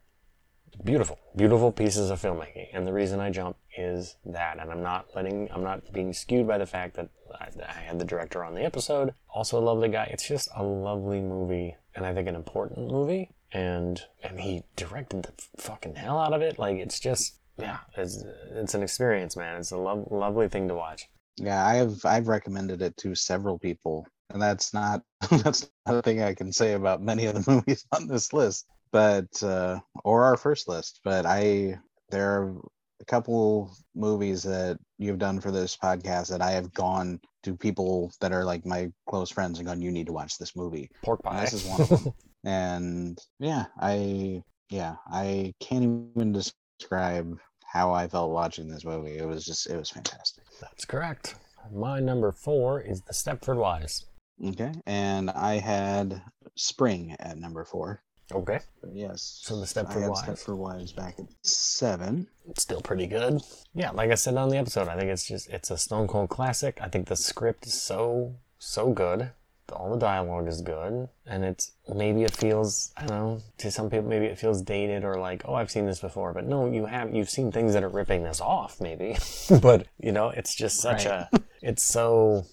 beautiful, 0.83 1.19
beautiful 1.35 1.71
pieces 1.71 2.09
of 2.09 2.21
filmmaking. 2.21 2.67
And 2.73 2.87
the 2.87 2.93
reason 2.93 3.19
I 3.19 3.29
jump 3.29 3.57
is 3.79 4.15
that, 4.25 4.59
and 4.59 4.71
I'm 4.71 4.83
not 4.83 5.07
letting, 5.15 5.49
I'm 5.51 5.63
not 5.63 5.91
being 5.93 6.13
skewed 6.13 6.47
by 6.47 6.57
the 6.57 6.65
fact 6.65 6.95
that 6.95 7.09
I, 7.39 7.47
I 7.67 7.81
had 7.81 7.99
the 7.99 8.05
director 8.05 8.43
on 8.43 8.53
the 8.53 8.63
episode, 8.63 9.13
also 9.33 9.57
a 9.57 9.61
lovely 9.61 9.89
guy. 9.89 10.09
It's 10.11 10.27
just 10.27 10.49
a 10.55 10.63
lovely 10.63 11.21
movie, 11.21 11.75
and 11.95 12.05
I 12.05 12.13
think 12.13 12.27
an 12.27 12.35
important 12.35 12.91
movie. 12.91 13.31
And 13.51 13.99
and 14.23 14.39
he 14.39 14.61
directed 14.75 15.23
the 15.23 15.33
fucking 15.57 15.95
hell 15.95 16.19
out 16.19 16.33
of 16.33 16.41
it. 16.43 16.59
Like 16.59 16.77
it's 16.77 16.99
just, 16.99 17.39
yeah, 17.57 17.79
it's 17.97 18.23
it's 18.51 18.75
an 18.75 18.83
experience, 18.83 19.35
man. 19.35 19.59
It's 19.59 19.71
a 19.71 19.77
lo- 19.77 20.07
lovely 20.11 20.49
thing 20.49 20.67
to 20.67 20.75
watch. 20.75 21.07
Yeah, 21.37 21.65
I've 21.65 22.05
I've 22.05 22.27
recommended 22.27 22.83
it 22.83 22.95
to 22.97 23.15
several 23.15 23.57
people 23.57 24.05
and 24.31 24.41
that's 24.41 24.73
not 24.73 25.01
that's 25.31 25.69
not 25.85 25.95
a 25.95 26.01
thing 26.01 26.21
I 26.21 26.33
can 26.33 26.51
say 26.51 26.73
about 26.73 27.01
many 27.01 27.25
of 27.25 27.35
the 27.35 27.51
movies 27.51 27.85
on 27.91 28.07
this 28.07 28.33
list, 28.33 28.67
but 28.91 29.41
uh, 29.43 29.79
or 30.03 30.23
our 30.23 30.37
first 30.37 30.67
list. 30.67 31.01
But 31.03 31.25
I 31.25 31.79
there 32.09 32.53
a 33.01 33.05
couple 33.05 33.71
movies 33.95 34.43
that 34.43 34.77
you've 34.97 35.19
done 35.19 35.39
for 35.39 35.51
this 35.51 35.77
podcast 35.77 36.29
that 36.29 36.41
I 36.41 36.51
have 36.51 36.73
gone 36.73 37.19
to 37.43 37.55
people 37.55 38.11
that 38.19 38.31
are 38.31 38.43
like 38.43 38.65
my 38.65 38.91
close 39.07 39.29
friends 39.31 39.59
and 39.59 39.67
gone, 39.67 39.81
"You 39.81 39.91
need 39.91 40.07
to 40.07 40.13
watch 40.13 40.37
this 40.37 40.55
movie." 40.55 40.89
Pork 41.03 41.23
pie. 41.23 41.37
And 41.37 41.47
this 41.47 41.53
is 41.53 41.65
one 41.65 41.81
of 41.81 41.89
them. 41.89 42.13
and 42.43 43.19
yeah, 43.39 43.65
I 43.79 44.43
yeah 44.69 44.95
I 45.07 45.53
can't 45.59 46.11
even 46.17 46.33
describe 46.33 47.39
how 47.65 47.93
I 47.93 48.07
felt 48.07 48.31
watching 48.31 48.67
this 48.67 48.85
movie. 48.85 49.17
It 49.17 49.27
was 49.27 49.45
just 49.45 49.69
it 49.69 49.77
was 49.77 49.89
fantastic. 49.89 50.43
That's 50.59 50.85
correct. 50.85 51.35
My 51.71 51.99
number 51.99 52.31
four 52.31 52.81
is 52.81 53.01
The 53.01 53.13
Stepford 53.13 53.57
Wives. 53.57 54.05
Okay, 54.43 54.71
and 54.85 55.29
I 55.29 55.55
had 55.55 56.21
Spring 56.55 57.15
at 57.19 57.37
number 57.37 57.63
four. 57.65 58.01
Okay. 58.31 58.59
But 58.81 58.91
yes. 58.95 59.39
So 59.43 59.55
the 59.55 59.63
I 59.63 59.65
Stepford 59.65 60.01
had 60.01 60.09
Wives. 60.09 60.21
Stepford 60.23 60.57
Wives 60.57 60.91
back 60.93 61.15
at 61.19 61.25
seven. 61.41 62.27
It's 62.49 62.61
still 62.63 62.81
pretty 62.81 63.07
good. 63.07 63.41
Yeah, 63.73 63.91
like 63.91 64.11
I 64.11 64.15
said 64.15 64.35
on 64.37 64.49
the 64.49 64.57
episode, 64.57 64.87
I 64.87 64.97
think 64.97 65.09
it's 65.09 65.27
just 65.27 65.49
it's 65.49 65.71
a 65.71 65.77
stone 65.77 66.07
cold 66.07 66.29
classic. 66.29 66.79
I 66.81 66.87
think 66.89 67.07
the 67.07 67.15
script 67.15 67.65
is 67.65 67.73
so 67.81 68.35
so 68.59 68.91
good. 68.91 69.31
All 69.71 69.91
the 69.91 69.99
dialogue 69.99 70.47
is 70.47 70.61
good, 70.61 71.09
and 71.27 71.45
it's 71.45 71.73
maybe 71.93 72.23
it 72.23 72.35
feels 72.35 72.91
I 72.97 73.05
don't 73.05 73.17
know 73.17 73.41
to 73.59 73.69
some 73.69 73.89
people 73.91 74.07
maybe 74.09 74.25
it 74.25 74.39
feels 74.39 74.63
dated 74.63 75.03
or 75.03 75.15
like 75.19 75.43
oh 75.45 75.53
I've 75.53 75.69
seen 75.69 75.85
this 75.85 75.99
before, 75.99 76.33
but 76.33 76.47
no 76.47 76.65
you 76.71 76.87
have 76.87 77.13
you've 77.13 77.29
seen 77.29 77.51
things 77.51 77.73
that 77.73 77.83
are 77.83 77.89
ripping 77.89 78.23
this 78.23 78.41
off 78.41 78.81
maybe, 78.81 79.15
but 79.61 79.85
you 79.99 80.11
know 80.11 80.29
it's 80.29 80.55
just 80.55 80.77
such 80.81 81.05
Right. 81.05 81.27
a 81.33 81.41
it's 81.61 81.83
so 81.83 82.45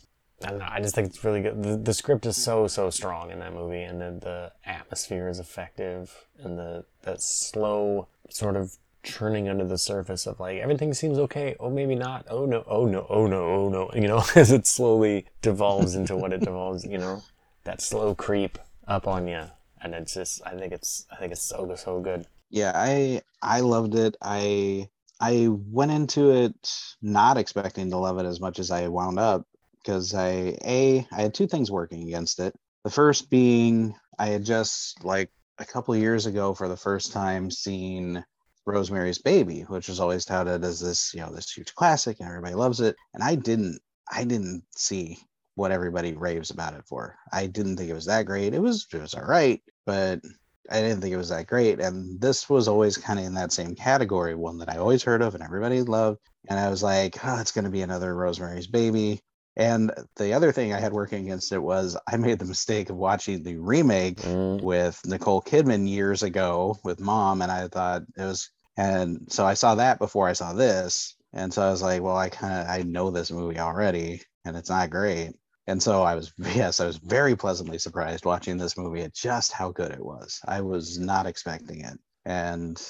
I 0.44 0.50
don't 0.50 0.58
know. 0.58 0.68
I 0.68 0.80
just 0.80 0.94
think 0.94 1.08
it's 1.08 1.24
really 1.24 1.40
good. 1.40 1.62
The, 1.62 1.76
the 1.76 1.94
script 1.94 2.26
is 2.26 2.36
so 2.36 2.66
so 2.66 2.90
strong 2.90 3.30
in 3.30 3.38
that 3.38 3.54
movie, 3.54 3.82
and 3.82 4.00
the, 4.00 4.18
the 4.20 4.52
atmosphere 4.70 5.28
is 5.28 5.38
effective, 5.38 6.26
and 6.38 6.58
the 6.58 6.84
that 7.02 7.22
slow 7.22 8.08
sort 8.28 8.56
of 8.56 8.76
churning 9.02 9.48
under 9.48 9.64
the 9.64 9.78
surface 9.78 10.26
of 10.26 10.40
like 10.40 10.58
everything 10.58 10.92
seems 10.92 11.18
okay. 11.18 11.56
Oh, 11.58 11.70
maybe 11.70 11.94
not. 11.94 12.26
Oh 12.28 12.44
no. 12.44 12.64
Oh 12.66 12.86
no. 12.86 13.06
Oh 13.08 13.26
no. 13.26 13.46
Oh 13.46 13.68
no. 13.68 13.90
You 13.94 14.08
know, 14.08 14.22
as 14.34 14.52
it 14.52 14.66
slowly 14.66 15.26
devolves 15.40 15.94
into 15.94 16.16
what 16.16 16.32
it 16.32 16.40
devolves. 16.40 16.84
You 16.84 16.98
know, 16.98 17.22
that 17.64 17.80
slow 17.80 18.14
creep 18.14 18.58
up 18.86 19.06
on 19.06 19.26
you, 19.28 19.44
and 19.80 19.94
it's 19.94 20.14
just. 20.14 20.42
I 20.44 20.54
think 20.54 20.72
it's. 20.72 21.06
I 21.10 21.16
think 21.16 21.32
it's 21.32 21.42
so 21.42 21.74
so 21.76 22.00
good. 22.00 22.26
Yeah, 22.50 22.72
I 22.74 23.22
I 23.40 23.60
loved 23.60 23.94
it. 23.94 24.16
I 24.20 24.90
I 25.18 25.48
went 25.48 25.92
into 25.92 26.30
it 26.30 26.72
not 27.00 27.38
expecting 27.38 27.90
to 27.90 27.96
love 27.96 28.18
it 28.18 28.26
as 28.26 28.38
much 28.38 28.58
as 28.58 28.70
I 28.70 28.88
wound 28.88 29.18
up 29.18 29.46
because 29.86 30.14
I 30.14 30.56
a 30.64 31.06
I 31.12 31.22
had 31.22 31.34
two 31.34 31.46
things 31.46 31.70
working 31.70 32.02
against 32.02 32.40
it. 32.40 32.54
The 32.84 32.90
first 32.90 33.30
being 33.30 33.94
I 34.18 34.26
had 34.26 34.44
just 34.44 35.04
like 35.04 35.30
a 35.58 35.64
couple 35.64 35.96
years 35.96 36.26
ago 36.26 36.54
for 36.54 36.68
the 36.68 36.76
first 36.76 37.12
time 37.12 37.50
seen 37.50 38.24
Rosemary's 38.66 39.18
Baby, 39.18 39.62
which 39.62 39.88
was 39.88 40.00
always 40.00 40.24
touted 40.24 40.64
as 40.64 40.80
this, 40.80 41.14
you 41.14 41.20
know, 41.20 41.32
this 41.32 41.52
huge 41.52 41.74
classic 41.74 42.18
and 42.18 42.28
everybody 42.28 42.54
loves 42.54 42.80
it. 42.80 42.96
And 43.14 43.22
I 43.22 43.36
didn't 43.36 43.78
I 44.10 44.24
didn't 44.24 44.64
see 44.76 45.18
what 45.54 45.70
everybody 45.70 46.14
raves 46.14 46.50
about 46.50 46.74
it 46.74 46.84
for. 46.86 47.16
I 47.32 47.46
didn't 47.46 47.76
think 47.76 47.88
it 47.88 47.94
was 47.94 48.06
that 48.06 48.26
great. 48.26 48.54
It 48.54 48.60
was 48.60 48.86
it 48.92 49.00
was 49.00 49.14
all 49.14 49.24
right, 49.24 49.62
but 49.86 50.20
I 50.68 50.80
didn't 50.80 51.00
think 51.00 51.14
it 51.14 51.18
was 51.18 51.28
that 51.28 51.46
great. 51.46 51.78
And 51.80 52.20
this 52.20 52.50
was 52.50 52.66
always 52.66 52.96
kind 52.96 53.20
of 53.20 53.24
in 53.24 53.34
that 53.34 53.52
same 53.52 53.76
category, 53.76 54.34
one 54.34 54.58
that 54.58 54.68
I 54.68 54.78
always 54.78 55.04
heard 55.04 55.22
of 55.22 55.34
and 55.34 55.44
everybody 55.44 55.80
loved. 55.82 56.18
And 56.48 56.58
I 56.58 56.68
was 56.70 56.82
like, 56.82 57.24
oh, 57.24 57.38
it's 57.40 57.52
going 57.52 57.64
to 57.64 57.70
be 57.70 57.82
another 57.82 58.14
Rosemary's 58.14 58.66
Baby. 58.66 59.20
And 59.56 59.92
the 60.16 60.34
other 60.34 60.52
thing 60.52 60.72
I 60.74 60.80
had 60.80 60.92
working 60.92 61.24
against 61.24 61.52
it 61.52 61.58
was 61.58 61.96
I 62.06 62.16
made 62.16 62.38
the 62.38 62.44
mistake 62.44 62.90
of 62.90 62.96
watching 62.96 63.42
the 63.42 63.56
remake 63.56 64.18
Mm, 64.18 64.62
with 64.62 65.00
Nicole 65.06 65.42
Kidman 65.42 65.88
years 65.88 66.22
ago 66.22 66.78
with 66.84 67.00
mom. 67.00 67.42
And 67.42 67.50
I 67.50 67.68
thought 67.68 68.02
it 68.16 68.22
was, 68.22 68.50
and 68.76 69.26
so 69.28 69.46
I 69.46 69.54
saw 69.54 69.76
that 69.76 69.98
before 69.98 70.28
I 70.28 70.34
saw 70.34 70.52
this. 70.52 71.14
And 71.32 71.52
so 71.52 71.62
I 71.62 71.70
was 71.70 71.82
like, 71.82 72.02
well, 72.02 72.16
I 72.16 72.28
kind 72.28 72.60
of, 72.60 72.68
I 72.68 72.82
know 72.82 73.10
this 73.10 73.30
movie 73.30 73.58
already 73.58 74.22
and 74.44 74.56
it's 74.56 74.70
not 74.70 74.90
great. 74.90 75.32
And 75.66 75.82
so 75.82 76.02
I 76.02 76.14
was, 76.14 76.32
yes, 76.38 76.80
I 76.80 76.86
was 76.86 76.98
very 76.98 77.34
pleasantly 77.36 77.78
surprised 77.78 78.24
watching 78.24 78.56
this 78.58 78.76
movie 78.76 79.02
at 79.02 79.14
just 79.14 79.52
how 79.52 79.70
good 79.72 79.90
it 79.92 80.04
was. 80.04 80.40
I 80.46 80.60
was 80.60 80.98
not 80.98 81.26
expecting 81.26 81.80
it. 81.80 81.98
And 82.24 82.80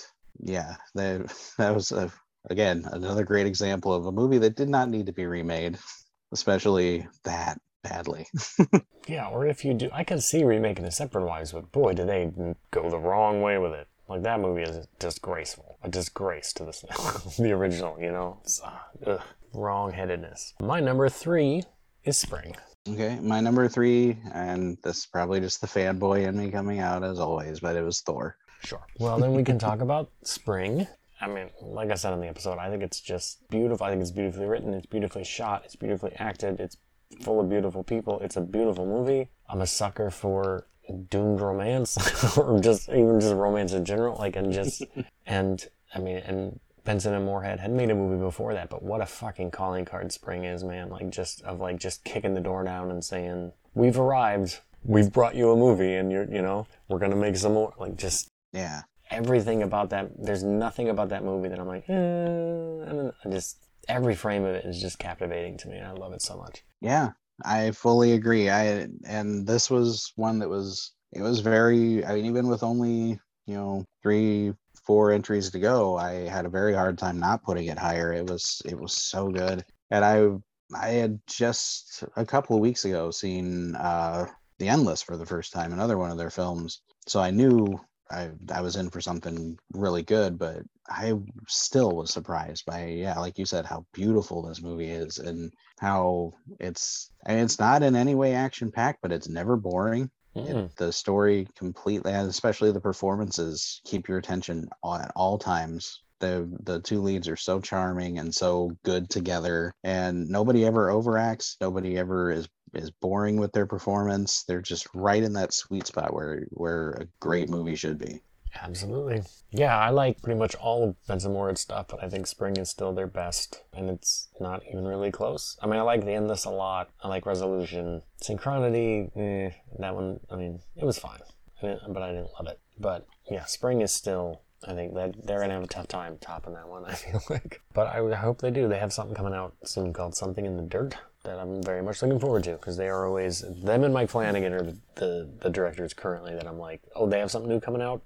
yeah, 0.40 0.76
that, 0.94 1.32
that 1.58 1.74
was, 1.74 1.92
a, 1.92 2.10
again, 2.50 2.84
another 2.90 3.24
great 3.24 3.46
example 3.46 3.92
of 3.92 4.06
a 4.06 4.12
movie 4.12 4.38
that 4.38 4.56
did 4.56 4.68
not 4.68 4.88
need 4.88 5.06
to 5.06 5.12
be 5.12 5.26
remade, 5.26 5.78
especially 6.36 7.08
that 7.24 7.58
badly. 7.82 8.26
yeah, 9.08 9.28
or 9.28 9.46
if 9.46 9.64
you 9.64 9.72
do, 9.72 9.88
I 9.90 10.04
could 10.04 10.22
see 10.22 10.44
remaking 10.44 10.84
the 10.84 10.90
Stepford 10.90 11.26
Wives, 11.26 11.52
but 11.52 11.72
boy, 11.72 11.94
did 11.94 12.08
they 12.08 12.30
go 12.70 12.90
the 12.90 12.98
wrong 12.98 13.40
way 13.40 13.56
with 13.56 13.72
it. 13.72 13.88
Like 14.06 14.22
that 14.22 14.38
movie 14.38 14.62
is 14.62 14.86
disgraceful, 14.98 15.78
a 15.82 15.88
disgrace 15.88 16.52
to 16.54 16.64
this 16.64 16.84
the 17.38 17.52
original. 17.52 17.98
You 17.98 18.12
know, 18.12 18.38
it's, 18.44 18.60
uh, 18.62 19.18
wrong-headedness. 19.54 20.54
My 20.60 20.78
number 20.78 21.08
three 21.08 21.62
is 22.04 22.18
Spring. 22.18 22.54
Okay, 22.86 23.18
my 23.20 23.40
number 23.40 23.66
three, 23.66 24.18
and 24.32 24.76
this 24.84 24.98
is 24.98 25.06
probably 25.06 25.40
just 25.40 25.62
the 25.62 25.66
fanboy 25.66 26.28
in 26.28 26.38
me 26.38 26.50
coming 26.50 26.78
out 26.80 27.02
as 27.02 27.18
always, 27.18 27.60
but 27.60 27.74
it 27.76 27.82
was 27.82 28.00
Thor. 28.02 28.36
Sure. 28.62 28.86
Well, 29.00 29.18
then 29.18 29.32
we 29.32 29.42
can 29.42 29.58
talk 29.58 29.80
about 29.88 30.10
Spring. 30.22 30.86
I 31.20 31.28
mean, 31.28 31.50
like 31.62 31.90
I 31.90 31.94
said 31.94 32.12
in 32.12 32.20
the 32.20 32.28
episode, 32.28 32.58
I 32.58 32.68
think 32.68 32.82
it's 32.82 33.00
just 33.00 33.48
beautiful. 33.48 33.86
I 33.86 33.90
think 33.90 34.02
it's 34.02 34.10
beautifully 34.10 34.46
written. 34.46 34.74
It's 34.74 34.86
beautifully 34.86 35.24
shot. 35.24 35.62
It's 35.64 35.76
beautifully 35.76 36.12
acted. 36.16 36.60
It's 36.60 36.76
full 37.22 37.40
of 37.40 37.48
beautiful 37.48 37.82
people. 37.82 38.20
It's 38.20 38.36
a 38.36 38.40
beautiful 38.40 38.84
movie. 38.86 39.30
I'm 39.48 39.62
a 39.62 39.66
sucker 39.66 40.10
for 40.10 40.66
doomed 41.10 41.40
romance, 41.40 41.96
or 42.38 42.60
just 42.60 42.88
even 42.88 43.20
just 43.20 43.34
romance 43.34 43.72
in 43.72 43.84
general. 43.84 44.16
Like, 44.18 44.36
and 44.36 44.52
just 44.52 44.82
and 45.26 45.66
I 45.94 45.98
mean, 45.98 46.18
and 46.18 46.60
Benson 46.84 47.14
and 47.14 47.24
Moorhead 47.24 47.60
had 47.60 47.72
made 47.72 47.90
a 47.90 47.94
movie 47.94 48.22
before 48.22 48.54
that, 48.54 48.70
but 48.70 48.82
what 48.82 49.00
a 49.00 49.06
fucking 49.06 49.50
calling 49.50 49.84
card 49.84 50.12
Spring 50.12 50.44
is, 50.44 50.62
man! 50.64 50.90
Like, 50.90 51.10
just 51.10 51.42
of 51.42 51.60
like 51.60 51.78
just 51.78 52.04
kicking 52.04 52.34
the 52.34 52.40
door 52.40 52.64
down 52.64 52.90
and 52.90 53.04
saying, 53.04 53.52
"We've 53.74 53.98
arrived. 53.98 54.60
We've 54.84 55.12
brought 55.12 55.34
you 55.34 55.50
a 55.50 55.56
movie, 55.56 55.94
and 55.94 56.12
you're, 56.12 56.30
you 56.32 56.42
know, 56.42 56.66
we're 56.88 57.00
gonna 57.00 57.16
make 57.16 57.36
some 57.36 57.54
more." 57.54 57.74
Like, 57.78 57.96
just 57.96 58.30
Yeah, 58.52 58.82
everything 59.10 59.62
about 59.62 59.90
that 59.90 60.10
there's 60.18 60.42
nothing 60.42 60.88
about 60.88 61.08
that 61.10 61.24
movie 61.24 61.48
that 61.48 61.58
i'm 61.58 61.68
like 61.68 61.88
eh, 61.88 61.92
and 61.94 63.12
I 63.24 63.28
just 63.30 63.58
every 63.88 64.14
frame 64.14 64.44
of 64.44 64.54
it 64.54 64.64
is 64.64 64.80
just 64.80 64.98
captivating 64.98 65.56
to 65.58 65.68
me 65.68 65.76
and 65.76 65.86
i 65.86 65.92
love 65.92 66.12
it 66.12 66.22
so 66.22 66.36
much 66.36 66.64
yeah, 66.80 67.10
I 67.44 67.70
fully 67.72 68.12
agree. 68.12 68.50
I 68.50 68.88
and 69.06 69.46
this 69.46 69.70
was 69.70 70.12
one 70.16 70.38
that 70.40 70.48
was 70.48 70.92
it 71.12 71.22
was 71.22 71.40
very. 71.40 72.04
I 72.04 72.14
mean, 72.14 72.26
even 72.26 72.48
with 72.48 72.62
only 72.62 73.18
you 73.46 73.54
know 73.54 73.84
three, 74.02 74.54
four 74.86 75.12
entries 75.12 75.50
to 75.50 75.58
go, 75.58 75.96
I 75.96 76.28
had 76.28 76.46
a 76.46 76.50
very 76.50 76.74
hard 76.74 76.98
time 76.98 77.18
not 77.18 77.42
putting 77.42 77.66
it 77.66 77.78
higher. 77.78 78.12
It 78.12 78.28
was 78.28 78.62
it 78.64 78.78
was 78.78 78.92
so 78.92 79.30
good, 79.30 79.64
and 79.90 80.04
I 80.04 80.28
I 80.74 80.88
had 80.90 81.20
just 81.26 82.04
a 82.16 82.24
couple 82.26 82.56
of 82.56 82.62
weeks 82.62 82.84
ago 82.84 83.10
seen 83.10 83.74
uh, 83.76 84.26
The 84.58 84.68
Endless 84.68 85.02
for 85.02 85.16
the 85.16 85.26
first 85.26 85.52
time, 85.52 85.72
another 85.72 85.98
one 85.98 86.10
of 86.10 86.18
their 86.18 86.30
films. 86.30 86.82
So 87.06 87.20
I 87.20 87.30
knew 87.30 87.80
I 88.10 88.30
I 88.52 88.60
was 88.60 88.76
in 88.76 88.90
for 88.90 89.00
something 89.00 89.58
really 89.72 90.02
good, 90.02 90.38
but 90.38 90.62
I 90.88 91.14
still 91.48 91.90
was 91.90 92.12
surprised 92.12 92.64
by 92.66 92.86
yeah, 92.86 93.18
like 93.18 93.38
you 93.38 93.46
said, 93.46 93.66
how 93.66 93.86
beautiful 93.92 94.42
this 94.42 94.62
movie 94.62 94.90
is 94.90 95.18
and 95.18 95.52
how 95.80 96.32
it's 96.60 97.10
and 97.26 97.40
it's 97.40 97.58
not 97.58 97.82
in 97.82 97.96
any 97.96 98.14
way 98.14 98.34
action 98.34 98.70
packed, 98.70 99.00
but 99.02 99.12
it's 99.12 99.28
never 99.28 99.56
boring. 99.56 100.10
Mm. 100.36 100.66
It, 100.66 100.76
the 100.76 100.92
story 100.92 101.48
completely, 101.56 102.12
and 102.12 102.28
especially 102.28 102.70
the 102.70 102.80
performances, 102.80 103.80
keep 103.84 104.08
your 104.08 104.18
attention 104.18 104.68
all, 104.82 104.96
at 104.96 105.10
all 105.16 105.38
times. 105.38 106.02
The 106.20 106.48
the 106.64 106.80
two 106.80 107.00
leads 107.02 107.28
are 107.28 107.36
so 107.36 107.60
charming 107.60 108.18
and 108.18 108.34
so 108.34 108.72
good 108.84 109.10
together, 109.10 109.72
and 109.84 110.28
nobody 110.28 110.64
ever 110.64 110.88
overacts. 110.88 111.56
Nobody 111.60 111.98
ever 111.98 112.30
is 112.30 112.48
is 112.74 112.90
boring 112.90 113.36
with 113.38 113.52
their 113.52 113.66
performance. 113.66 114.44
They're 114.44 114.60
just 114.62 114.86
right 114.94 115.22
in 115.22 115.32
that 115.34 115.52
sweet 115.52 115.86
spot 115.86 116.12
where 116.14 116.46
where 116.50 116.90
a 116.92 117.06
great 117.20 117.48
movie 117.48 117.76
should 117.76 117.98
be. 117.98 118.20
absolutely 118.62 119.22
yeah 119.50 119.76
i 119.76 119.90
like 119.90 120.22
pretty 120.22 120.38
much 120.38 120.54
all 120.54 120.82
of 120.88 121.06
benson 121.06 121.32
moorhead 121.32 121.58
stuff 121.58 121.88
but 121.88 122.02
i 122.02 122.08
think 122.08 122.26
spring 122.26 122.56
is 122.56 122.70
still 122.70 122.92
their 122.94 123.06
best 123.06 123.62
and 123.74 123.90
it's 123.90 124.28
not 124.40 124.62
even 124.70 124.86
really 124.86 125.10
close 125.10 125.58
i 125.62 125.66
mean 125.66 125.78
i 125.78 125.82
like 125.82 126.04
the 126.04 126.12
endless 126.12 126.44
a 126.46 126.50
lot 126.50 126.88
i 127.02 127.08
like 127.08 127.26
resolution 127.26 128.00
synchronic 128.20 129.10
eh, 129.16 129.50
that 129.78 129.94
one 129.94 130.18
i 130.30 130.36
mean 130.36 130.60
it 130.74 130.84
was 130.84 130.98
fine 130.98 131.20
I 131.62 131.76
but 131.88 132.02
i 132.02 132.08
didn't 132.12 132.30
love 132.38 132.46
it 132.46 132.58
but 132.78 133.06
yeah 133.30 133.44
spring 133.44 133.82
is 133.82 133.92
still 133.92 134.40
I 134.64 134.74
think 134.74 134.94
that 134.94 135.26
they're 135.26 135.40
gonna 135.40 135.54
have 135.54 135.62
a 135.64 135.68
tough 135.68 135.88
time 135.88 136.18
topping 136.20 136.54
that 136.54 136.68
one. 136.68 136.84
I 136.84 136.92
feel 136.94 137.22
like, 137.30 137.60
but 137.74 137.86
I 137.88 138.14
hope 138.14 138.40
they 138.40 138.50
do. 138.50 138.68
They 138.68 138.78
have 138.78 138.92
something 138.92 139.14
coming 139.14 139.34
out 139.34 139.54
soon 139.64 139.92
called 139.92 140.14
"Something 140.14 140.46
in 140.46 140.56
the 140.56 140.62
Dirt" 140.62 140.96
that 141.24 141.38
I'm 141.40 141.60
very 141.62 141.82
much 141.82 142.02
looking 142.02 142.20
forward 142.20 142.44
to 142.44 142.52
because 142.52 142.76
they 142.76 142.88
are 142.88 143.04
always 143.06 143.40
them 143.62 143.82
and 143.82 143.92
Mike 143.92 144.10
Flanagan 144.10 144.52
are 144.52 144.62
the, 144.62 144.78
the 144.94 145.28
the 145.40 145.50
directors 145.50 145.92
currently 145.92 146.34
that 146.34 146.46
I'm 146.46 146.58
like, 146.58 146.82
oh, 146.94 147.08
they 147.08 147.18
have 147.18 147.30
something 147.30 147.50
new 147.50 147.60
coming 147.60 147.82
out. 147.82 148.02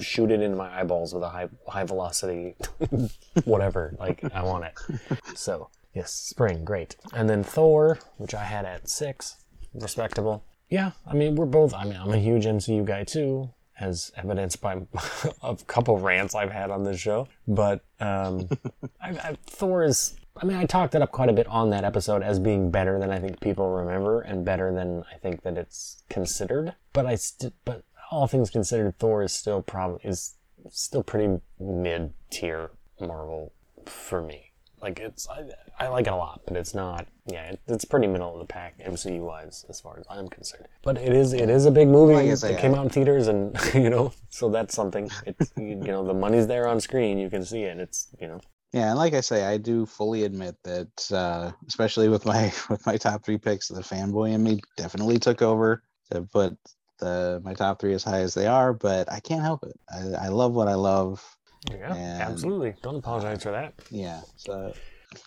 Shoot 0.00 0.30
it 0.30 0.40
into 0.42 0.56
my 0.56 0.80
eyeballs 0.80 1.12
with 1.14 1.22
a 1.22 1.28
high 1.28 1.48
high 1.68 1.84
velocity, 1.84 2.56
whatever. 3.44 3.94
Like 3.98 4.22
I 4.34 4.42
want 4.42 4.64
it. 4.64 5.18
So 5.36 5.70
yes, 5.94 6.12
spring, 6.12 6.64
great. 6.64 6.96
And 7.14 7.28
then 7.30 7.42
Thor, 7.44 7.98
which 8.18 8.34
I 8.34 8.44
had 8.44 8.64
at 8.64 8.88
six. 8.88 9.36
respectable. 9.74 10.44
Yeah, 10.68 10.92
I 11.06 11.14
mean, 11.14 11.34
we're 11.34 11.46
both. 11.46 11.74
I 11.74 11.84
mean, 11.84 11.96
I'm 12.00 12.10
a 12.12 12.18
huge 12.18 12.44
MCU 12.44 12.84
guy 12.84 13.02
too, 13.04 13.50
as 13.80 14.12
evidenced 14.16 14.60
by 14.60 14.80
a 15.42 15.56
couple 15.66 15.98
rants 15.98 16.34
I've 16.34 16.52
had 16.52 16.70
on 16.70 16.84
this 16.84 17.00
show. 17.00 17.26
But 17.48 17.84
um, 17.98 18.48
I, 19.00 19.10
I, 19.10 19.36
Thor 19.46 19.82
is. 19.82 20.16
I 20.40 20.46
mean, 20.46 20.56
I 20.56 20.64
talked 20.64 20.94
it 20.94 21.02
up 21.02 21.10
quite 21.10 21.28
a 21.28 21.32
bit 21.32 21.48
on 21.48 21.70
that 21.70 21.84
episode 21.84 22.22
as 22.22 22.38
being 22.38 22.70
better 22.70 22.98
than 22.98 23.10
I 23.10 23.18
think 23.18 23.40
people 23.40 23.68
remember, 23.68 24.20
and 24.20 24.44
better 24.44 24.72
than 24.72 25.04
I 25.12 25.18
think 25.18 25.42
that 25.42 25.58
it's 25.58 26.04
considered. 26.08 26.74
But 26.92 27.04
I, 27.06 27.16
st- 27.16 27.54
but 27.64 27.82
all 28.10 28.26
things 28.26 28.48
considered, 28.48 28.98
Thor 28.98 29.22
is 29.22 29.32
still 29.32 29.60
probably 29.60 30.00
is 30.04 30.36
still 30.70 31.02
pretty 31.02 31.40
mid 31.58 32.12
tier 32.30 32.70
Marvel 33.00 33.52
for 33.86 34.22
me. 34.22 34.49
Like 34.82 34.98
it's, 34.98 35.28
I, 35.28 35.44
I 35.78 35.88
like 35.88 36.06
it 36.06 36.12
a 36.12 36.16
lot, 36.16 36.40
but 36.46 36.56
it's 36.56 36.74
not. 36.74 37.06
Yeah, 37.26 37.50
it, 37.50 37.60
it's 37.66 37.84
pretty 37.84 38.06
middle 38.06 38.32
of 38.32 38.38
the 38.40 38.46
pack 38.46 38.78
MCU 38.78 39.20
wise 39.20 39.64
as 39.68 39.80
far 39.80 39.98
as 39.98 40.06
I'm 40.08 40.28
concerned. 40.28 40.66
But 40.82 40.96
it 40.96 41.12
is, 41.12 41.32
it 41.32 41.50
is 41.50 41.66
a 41.66 41.70
big 41.70 41.88
movie. 41.88 42.28
It 42.28 42.58
came 42.58 42.74
out 42.74 42.84
in 42.84 42.90
theaters, 42.90 43.28
and 43.28 43.56
you 43.74 43.90
know, 43.90 44.12
so 44.30 44.48
that's 44.48 44.74
something. 44.74 45.10
It's 45.26 45.52
you 45.56 45.76
know, 45.76 46.04
the 46.04 46.14
money's 46.14 46.46
there 46.46 46.66
on 46.66 46.80
screen. 46.80 47.18
You 47.18 47.30
can 47.30 47.44
see 47.44 47.62
it. 47.62 47.78
It's 47.78 48.08
you 48.20 48.28
know. 48.28 48.40
Yeah, 48.72 48.90
and 48.90 48.98
like 48.98 49.14
I 49.14 49.20
say, 49.20 49.44
I 49.44 49.56
do 49.56 49.84
fully 49.84 50.22
admit 50.22 50.54
that, 50.62 51.12
uh, 51.12 51.50
especially 51.66 52.08
with 52.08 52.24
my 52.24 52.52
with 52.70 52.84
my 52.86 52.96
top 52.96 53.24
three 53.24 53.38
picks, 53.38 53.68
the 53.68 53.80
fanboy 53.80 54.32
in 54.32 54.42
me 54.42 54.60
definitely 54.76 55.18
took 55.18 55.42
over 55.42 55.82
to 56.10 56.22
put 56.22 56.56
the 56.98 57.40
my 57.44 57.54
top 57.54 57.80
three 57.80 57.94
as 57.94 58.04
high 58.04 58.20
as 58.20 58.34
they 58.34 58.46
are. 58.46 58.72
But 58.72 59.10
I 59.10 59.20
can't 59.20 59.42
help 59.42 59.64
it. 59.64 59.78
I, 59.90 60.26
I 60.26 60.28
love 60.28 60.52
what 60.52 60.68
I 60.68 60.74
love. 60.74 61.24
Yeah, 61.68 61.94
and, 61.94 62.22
absolutely. 62.22 62.74
Don't 62.82 62.96
apologize 62.96 63.42
for 63.42 63.50
that. 63.50 63.74
Yeah. 63.90 64.22
So 64.36 64.72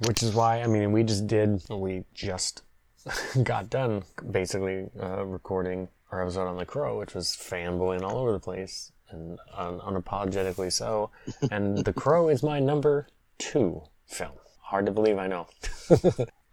Which 0.07 0.23
is 0.23 0.33
why 0.33 0.61
I 0.61 0.67
mean 0.67 0.91
we 0.91 1.03
just 1.03 1.27
did 1.27 1.61
we 1.69 2.03
just 2.13 2.63
got 3.43 3.69
done 3.69 4.03
basically 4.31 4.89
uh, 5.01 5.25
recording 5.25 5.87
our 6.11 6.23
episode 6.23 6.47
on 6.47 6.57
the 6.57 6.65
Crow, 6.65 6.97
which 6.97 7.13
was 7.13 7.29
fanboying 7.29 8.01
all 8.01 8.17
over 8.17 8.31
the 8.31 8.39
place 8.39 8.91
and 9.09 9.37
un- 9.55 9.79
unapologetically 9.79 10.71
so. 10.71 11.11
And 11.51 11.77
the 11.77 11.93
Crow 11.93 12.29
is 12.29 12.41
my 12.43 12.59
number 12.59 13.07
two 13.37 13.83
film. 14.07 14.33
Hard 14.61 14.85
to 14.87 14.91
believe, 14.91 15.17
I 15.17 15.27
know. 15.27 15.47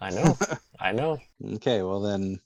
I 0.01 0.11
know, 0.11 0.37
I 0.79 0.93
know. 0.93 1.19
Okay, 1.55 1.83
well 1.83 2.01
then 2.01 2.41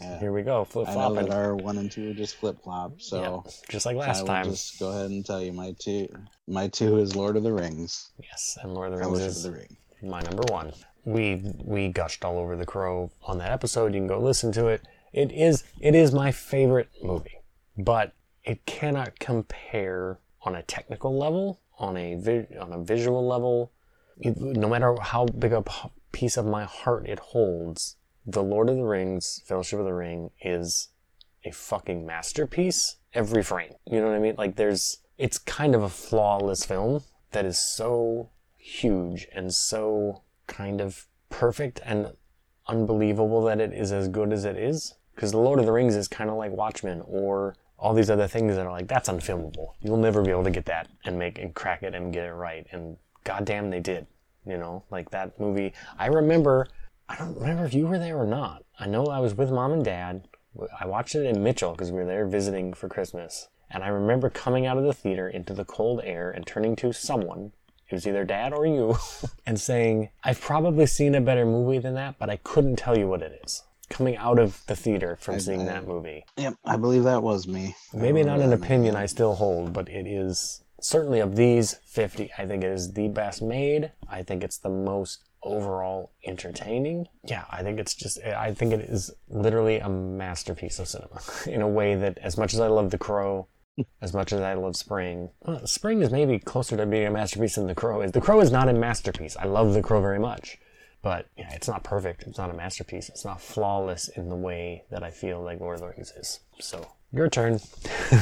yeah. 0.00 0.18
Here 0.18 0.32
we 0.32 0.42
go, 0.42 0.64
flip 0.64 0.86
flop. 0.86 1.12
I 1.12 1.14
know 1.14 1.22
that 1.28 1.30
our 1.34 1.54
one 1.54 1.78
and 1.78 1.90
two 1.90 2.10
are 2.10 2.14
just 2.14 2.36
flip 2.36 2.62
flop, 2.62 3.00
so 3.00 3.44
yeah, 3.44 3.52
just 3.68 3.86
like 3.86 3.96
last 3.96 4.22
I 4.22 4.26
time. 4.26 4.44
Just 4.46 4.78
go 4.78 4.90
ahead 4.90 5.10
and 5.10 5.24
tell 5.24 5.42
you 5.42 5.52
my 5.52 5.74
two. 5.78 6.08
My 6.48 6.68
two 6.68 6.98
is 6.98 7.14
Lord 7.14 7.36
of 7.36 7.42
the 7.42 7.52
Rings. 7.52 8.10
Yes, 8.22 8.58
and 8.62 8.74
Lord 8.74 8.92
of 8.92 8.98
the 8.98 9.04
Rings 9.06 9.20
is 9.20 9.42
the 9.42 9.52
Ring. 9.52 9.76
my 10.02 10.20
number 10.22 10.42
one. 10.50 10.72
We 11.04 11.42
we 11.64 11.88
gushed 11.88 12.24
all 12.24 12.38
over 12.38 12.56
the 12.56 12.66
Crow 12.66 13.10
on 13.22 13.38
that 13.38 13.52
episode. 13.52 13.94
You 13.94 14.00
can 14.00 14.06
go 14.06 14.18
listen 14.18 14.52
to 14.52 14.66
it. 14.68 14.82
It 15.12 15.32
is 15.32 15.64
it 15.80 15.94
is 15.94 16.12
my 16.12 16.30
favorite 16.32 16.88
movie, 17.02 17.40
but 17.76 18.14
it 18.44 18.64
cannot 18.66 19.18
compare 19.18 20.18
on 20.42 20.54
a 20.54 20.62
technical 20.62 21.16
level, 21.18 21.60
on 21.78 21.96
a 21.96 22.14
vi- 22.16 22.46
on 22.58 22.72
a 22.72 22.78
visual 22.78 23.26
level. 23.26 23.72
no 24.22 24.68
matter 24.68 24.94
how 25.00 25.24
big 25.26 25.52
a 25.52 25.64
piece 26.12 26.36
of 26.36 26.44
my 26.44 26.64
heart 26.64 27.06
it 27.08 27.18
holds, 27.18 27.96
the 28.32 28.42
Lord 28.42 28.68
of 28.68 28.76
the 28.76 28.84
Rings, 28.84 29.42
Fellowship 29.46 29.78
of 29.78 29.84
the 29.84 29.94
Ring, 29.94 30.30
is 30.40 30.88
a 31.44 31.50
fucking 31.50 32.06
masterpiece 32.06 32.96
every 33.14 33.42
frame. 33.42 33.72
You 33.90 34.00
know 34.00 34.06
what 34.06 34.16
I 34.16 34.20
mean? 34.20 34.34
Like 34.36 34.56
there's 34.56 34.98
it's 35.18 35.38
kind 35.38 35.74
of 35.74 35.82
a 35.82 35.88
flawless 35.88 36.64
film 36.64 37.02
that 37.32 37.44
is 37.44 37.58
so 37.58 38.30
huge 38.56 39.28
and 39.34 39.52
so 39.52 40.22
kind 40.46 40.80
of 40.80 41.06
perfect 41.28 41.80
and 41.84 42.12
unbelievable 42.66 43.42
that 43.44 43.60
it 43.60 43.72
is 43.72 43.92
as 43.92 44.08
good 44.08 44.32
as 44.32 44.44
it 44.44 44.56
is. 44.56 44.94
Because 45.14 45.32
The 45.32 45.38
Lord 45.38 45.58
of 45.58 45.66
the 45.66 45.72
Rings 45.72 45.96
is 45.96 46.08
kind 46.08 46.30
of 46.30 46.36
like 46.36 46.52
Watchmen 46.52 47.02
or 47.06 47.54
all 47.78 47.94
these 47.94 48.10
other 48.10 48.26
things 48.26 48.56
that 48.56 48.66
are 48.66 48.72
like, 48.72 48.88
that's 48.88 49.08
unfilmable. 49.08 49.74
You'll 49.80 49.98
never 49.98 50.22
be 50.22 50.30
able 50.30 50.44
to 50.44 50.50
get 50.50 50.66
that 50.66 50.88
and 51.04 51.18
make 51.18 51.38
and 51.38 51.54
crack 51.54 51.82
it 51.82 51.94
and 51.94 52.12
get 52.12 52.24
it 52.24 52.32
right. 52.32 52.66
And 52.72 52.96
goddamn, 53.24 53.70
they 53.70 53.80
did. 53.80 54.06
You 54.46 54.56
know, 54.56 54.84
like 54.90 55.10
that 55.10 55.38
movie. 55.38 55.74
I 55.98 56.06
remember 56.06 56.68
I 57.10 57.16
don't 57.16 57.36
remember 57.36 57.64
if 57.64 57.74
you 57.74 57.88
were 57.88 57.98
there 57.98 58.16
or 58.16 58.26
not. 58.26 58.62
I 58.78 58.86
know 58.86 59.06
I 59.06 59.18
was 59.18 59.34
with 59.34 59.50
mom 59.50 59.72
and 59.72 59.84
dad. 59.84 60.28
I 60.80 60.86
watched 60.86 61.16
it 61.16 61.26
in 61.26 61.42
Mitchell 61.42 61.72
because 61.72 61.90
we 61.90 61.98
were 61.98 62.06
there 62.06 62.24
visiting 62.24 62.72
for 62.72 62.88
Christmas. 62.88 63.48
And 63.68 63.82
I 63.82 63.88
remember 63.88 64.30
coming 64.30 64.64
out 64.64 64.78
of 64.78 64.84
the 64.84 64.92
theater 64.92 65.28
into 65.28 65.52
the 65.52 65.64
cold 65.64 66.02
air 66.04 66.30
and 66.30 66.46
turning 66.46 66.76
to 66.76 66.92
someone, 66.92 67.50
it 67.88 67.94
was 67.94 68.06
either 68.06 68.24
dad 68.24 68.52
or 68.52 68.64
you, 68.64 68.96
and 69.46 69.60
saying, 69.60 70.10
I've 70.22 70.40
probably 70.40 70.86
seen 70.86 71.16
a 71.16 71.20
better 71.20 71.44
movie 71.44 71.80
than 71.80 71.94
that, 71.94 72.16
but 72.16 72.30
I 72.30 72.36
couldn't 72.36 72.76
tell 72.76 72.96
you 72.96 73.08
what 73.08 73.22
it 73.22 73.40
is. 73.44 73.64
Coming 73.88 74.16
out 74.16 74.38
of 74.38 74.64
the 74.68 74.76
theater 74.76 75.16
from 75.20 75.34
I, 75.34 75.38
seeing 75.38 75.62
I, 75.62 75.64
that 75.64 75.88
movie. 75.88 76.24
Yep, 76.36 76.54
I 76.64 76.76
believe 76.76 77.02
that 77.02 77.24
was 77.24 77.48
me. 77.48 77.74
Maybe 77.92 78.22
not 78.22 78.38
an 78.38 78.52
opinion 78.52 78.94
I 78.94 79.06
still 79.06 79.34
hold, 79.34 79.72
but 79.72 79.88
it 79.88 80.06
is 80.06 80.62
certainly 80.80 81.18
of 81.18 81.34
these 81.34 81.74
50, 81.86 82.30
I 82.38 82.46
think 82.46 82.62
it 82.62 82.70
is 82.70 82.92
the 82.92 83.08
best 83.08 83.42
made. 83.42 83.90
I 84.08 84.22
think 84.22 84.44
it's 84.44 84.58
the 84.58 84.70
most 84.70 85.24
overall 85.42 86.12
entertaining. 86.24 87.06
Yeah, 87.24 87.44
I 87.50 87.62
think 87.62 87.78
it's 87.78 87.94
just, 87.94 88.22
I 88.22 88.52
think 88.54 88.72
it 88.72 88.80
is 88.80 89.10
literally 89.28 89.78
a 89.78 89.88
masterpiece 89.88 90.78
of 90.78 90.88
cinema 90.88 91.20
in 91.46 91.62
a 91.62 91.68
way 91.68 91.94
that, 91.94 92.18
as 92.18 92.36
much 92.36 92.54
as 92.54 92.60
I 92.60 92.68
love 92.68 92.90
The 92.90 92.98
Crow, 92.98 93.48
as 94.02 94.12
much 94.12 94.32
as 94.32 94.40
I 94.40 94.54
love 94.54 94.76
Spring, 94.76 95.30
well, 95.42 95.66
Spring 95.66 96.02
is 96.02 96.10
maybe 96.10 96.38
closer 96.38 96.76
to 96.76 96.86
being 96.86 97.06
a 97.06 97.10
masterpiece 97.10 97.54
than 97.54 97.66
The 97.66 97.74
Crow 97.74 98.02
is. 98.02 98.12
The 98.12 98.20
Crow 98.20 98.40
is 98.40 98.50
not 98.50 98.68
a 98.68 98.72
masterpiece. 98.72 99.36
I 99.36 99.46
love 99.46 99.74
The 99.74 99.82
Crow 99.82 100.00
very 100.00 100.18
much. 100.18 100.58
But 101.02 101.28
yeah, 101.34 101.50
it's 101.54 101.66
not 101.66 101.82
perfect. 101.82 102.24
It's 102.24 102.36
not 102.36 102.50
a 102.50 102.54
masterpiece. 102.54 103.08
It's 103.08 103.24
not 103.24 103.40
flawless 103.40 104.08
in 104.08 104.28
the 104.28 104.36
way 104.36 104.84
that 104.90 105.02
I 105.02 105.10
feel 105.10 105.42
like 105.42 105.58
Lord 105.58 105.76
of 105.76 105.80
the 105.80 105.86
Rings 105.88 106.12
is. 106.14 106.40
So 106.58 106.86
your 107.10 107.30
turn. 107.30 107.58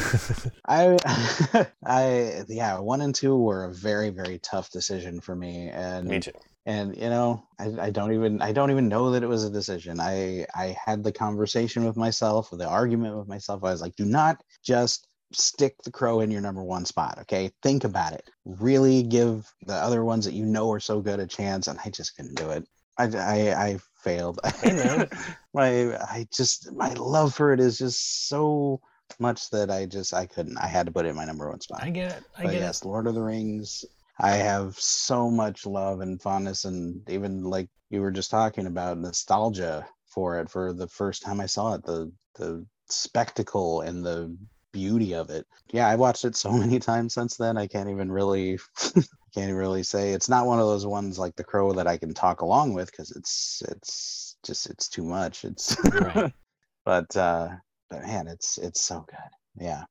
I, 0.69 0.97
I, 1.85 2.45
yeah, 2.49 2.79
one 2.79 3.01
and 3.01 3.15
two 3.15 3.37
were 3.37 3.65
a 3.65 3.73
very, 3.73 4.11
very 4.11 4.39
tough 4.39 4.71
decision 4.71 5.21
for 5.21 5.35
me, 5.35 5.69
and 5.71 6.07
me 6.07 6.21
too 6.21 6.33
and 6.67 6.97
you 6.97 7.09
know 7.09 7.47
I, 7.59 7.87
I 7.87 7.91
don't 7.91 8.13
even 8.13 8.43
i 8.43 8.53
don't 8.53 8.71
even 8.71 8.89
know 8.89 9.11
that 9.13 9.23
it 9.23 9.29
was 9.29 9.45
a 9.45 9.51
decision. 9.51 10.01
I 10.01 10.47
i 10.55 10.77
had 10.85 11.03
the 11.03 11.13
conversation 11.13 11.85
with 11.85 11.97
myself 11.97 12.51
the 12.51 12.69
argument 12.69 13.17
with 13.17 13.29
myself. 13.29 13.65
I 13.65 13.71
was 13.71 13.81
like 13.81 13.97
do 13.97 14.05
not 14.05 14.43
just 14.63 15.07
stick 15.33 15.77
the 15.85 15.91
crow 15.91 16.21
in 16.21 16.31
your 16.31 16.41
number 16.41 16.63
one 16.63 16.85
spot 16.85 17.19
okay? 17.21 17.51
Think 17.63 17.85
about 17.85 18.13
it. 18.13 18.31
Really 18.45 19.03
give 19.03 19.51
the 19.67 19.75
other 19.75 20.05
ones 20.05 20.25
that 20.25 20.35
you 20.35 20.47
know 20.47 20.71
are 20.73 20.81
so 20.81 21.01
good 21.01 21.21
a 21.21 21.27
chance. 21.27 21.69
And 21.69 21.79
i 21.85 21.91
just 21.91 22.17
couldn't 22.17 22.37
do 22.37 22.51
it. 22.51 22.65
I 22.99 23.05
i, 23.05 23.65
I 23.67 23.79
failed. 24.03 24.39
My 25.55 25.97
i 25.97 26.27
just 26.33 26.71
my 26.73 26.93
love 26.95 27.35
for 27.35 27.53
it 27.53 27.61
is 27.61 27.79
just 27.79 28.29
so 28.29 28.81
much 29.19 29.49
that 29.51 29.71
i 29.71 29.87
just 29.87 30.13
i 30.13 30.27
couldn't. 30.27 30.59
I 30.59 30.67
had 30.67 30.87
to 30.87 30.93
put 30.93 31.07
it 31.07 31.11
in 31.11 31.17
my 31.17 31.25
number 31.25 31.49
one 31.49 31.61
spot. 31.61 31.83
I 31.83 31.91
get 31.91 32.19
it. 32.19 32.25
I 32.37 32.43
but 32.43 32.53
get 32.53 32.61
yes 32.61 32.83
it. 32.83 32.89
lord 32.89 33.07
of 33.07 33.15
the 33.15 33.23
rings 33.23 33.85
I 34.21 34.33
have 34.33 34.79
so 34.79 35.31
much 35.31 35.67
love 35.67 36.01
and 36.01 36.21
fondness, 36.21 36.65
and 36.65 37.09
even 37.09 37.45
like 37.45 37.69
you 37.91 38.01
were 38.01 38.11
just 38.11 38.31
talking 38.31 38.67
about 38.67 38.99
nostalgia 38.99 39.87
for 40.07 40.39
it. 40.39 40.51
For 40.51 40.73
the 40.73 40.89
first 40.89 41.23
time 41.23 41.41
I 41.41 41.47
saw 41.47 41.75
it, 41.75 41.85
the 41.85 42.13
the 42.35 42.67
spectacle 42.89 43.83
and 43.83 44.05
the 44.05 44.37
beauty 44.73 45.15
of 45.15 45.31
it. 45.31 45.47
Yeah, 45.73 45.89
I 45.89 45.97
watched 45.97 46.25
it 46.25 46.37
so 46.37 46.53
many 46.65 46.79
times 46.79 47.15
since 47.15 47.37
then. 47.37 47.57
I 47.57 47.67
can't 47.67 47.91
even 47.91 48.11
really 48.11 48.59
can't 49.35 49.55
really 49.55 49.83
say 49.83 50.13
it's 50.13 50.29
not 50.29 50.47
one 50.47 50.59
of 50.59 50.67
those 50.67 50.87
ones 50.87 51.19
like 51.19 51.37
The 51.37 51.45
Crow 51.45 51.73
that 51.73 51.87
I 51.87 51.97
can 51.97 52.15
talk 52.15 52.41
along 52.41 52.75
with 52.75 52.91
because 52.91 53.11
it's 53.13 53.63
it's 53.69 54.37
just 54.45 54.69
it's 54.69 54.89
too 54.89 55.05
much. 55.05 55.45
It's 55.45 55.77
right. 55.93 56.33
but 56.85 57.17
uh 57.17 57.51
but 57.91 58.03
man, 58.03 58.29
it's 58.29 58.59
it's 58.59 58.81
so 58.81 59.05
good. 59.09 59.65
Yeah. 59.65 59.85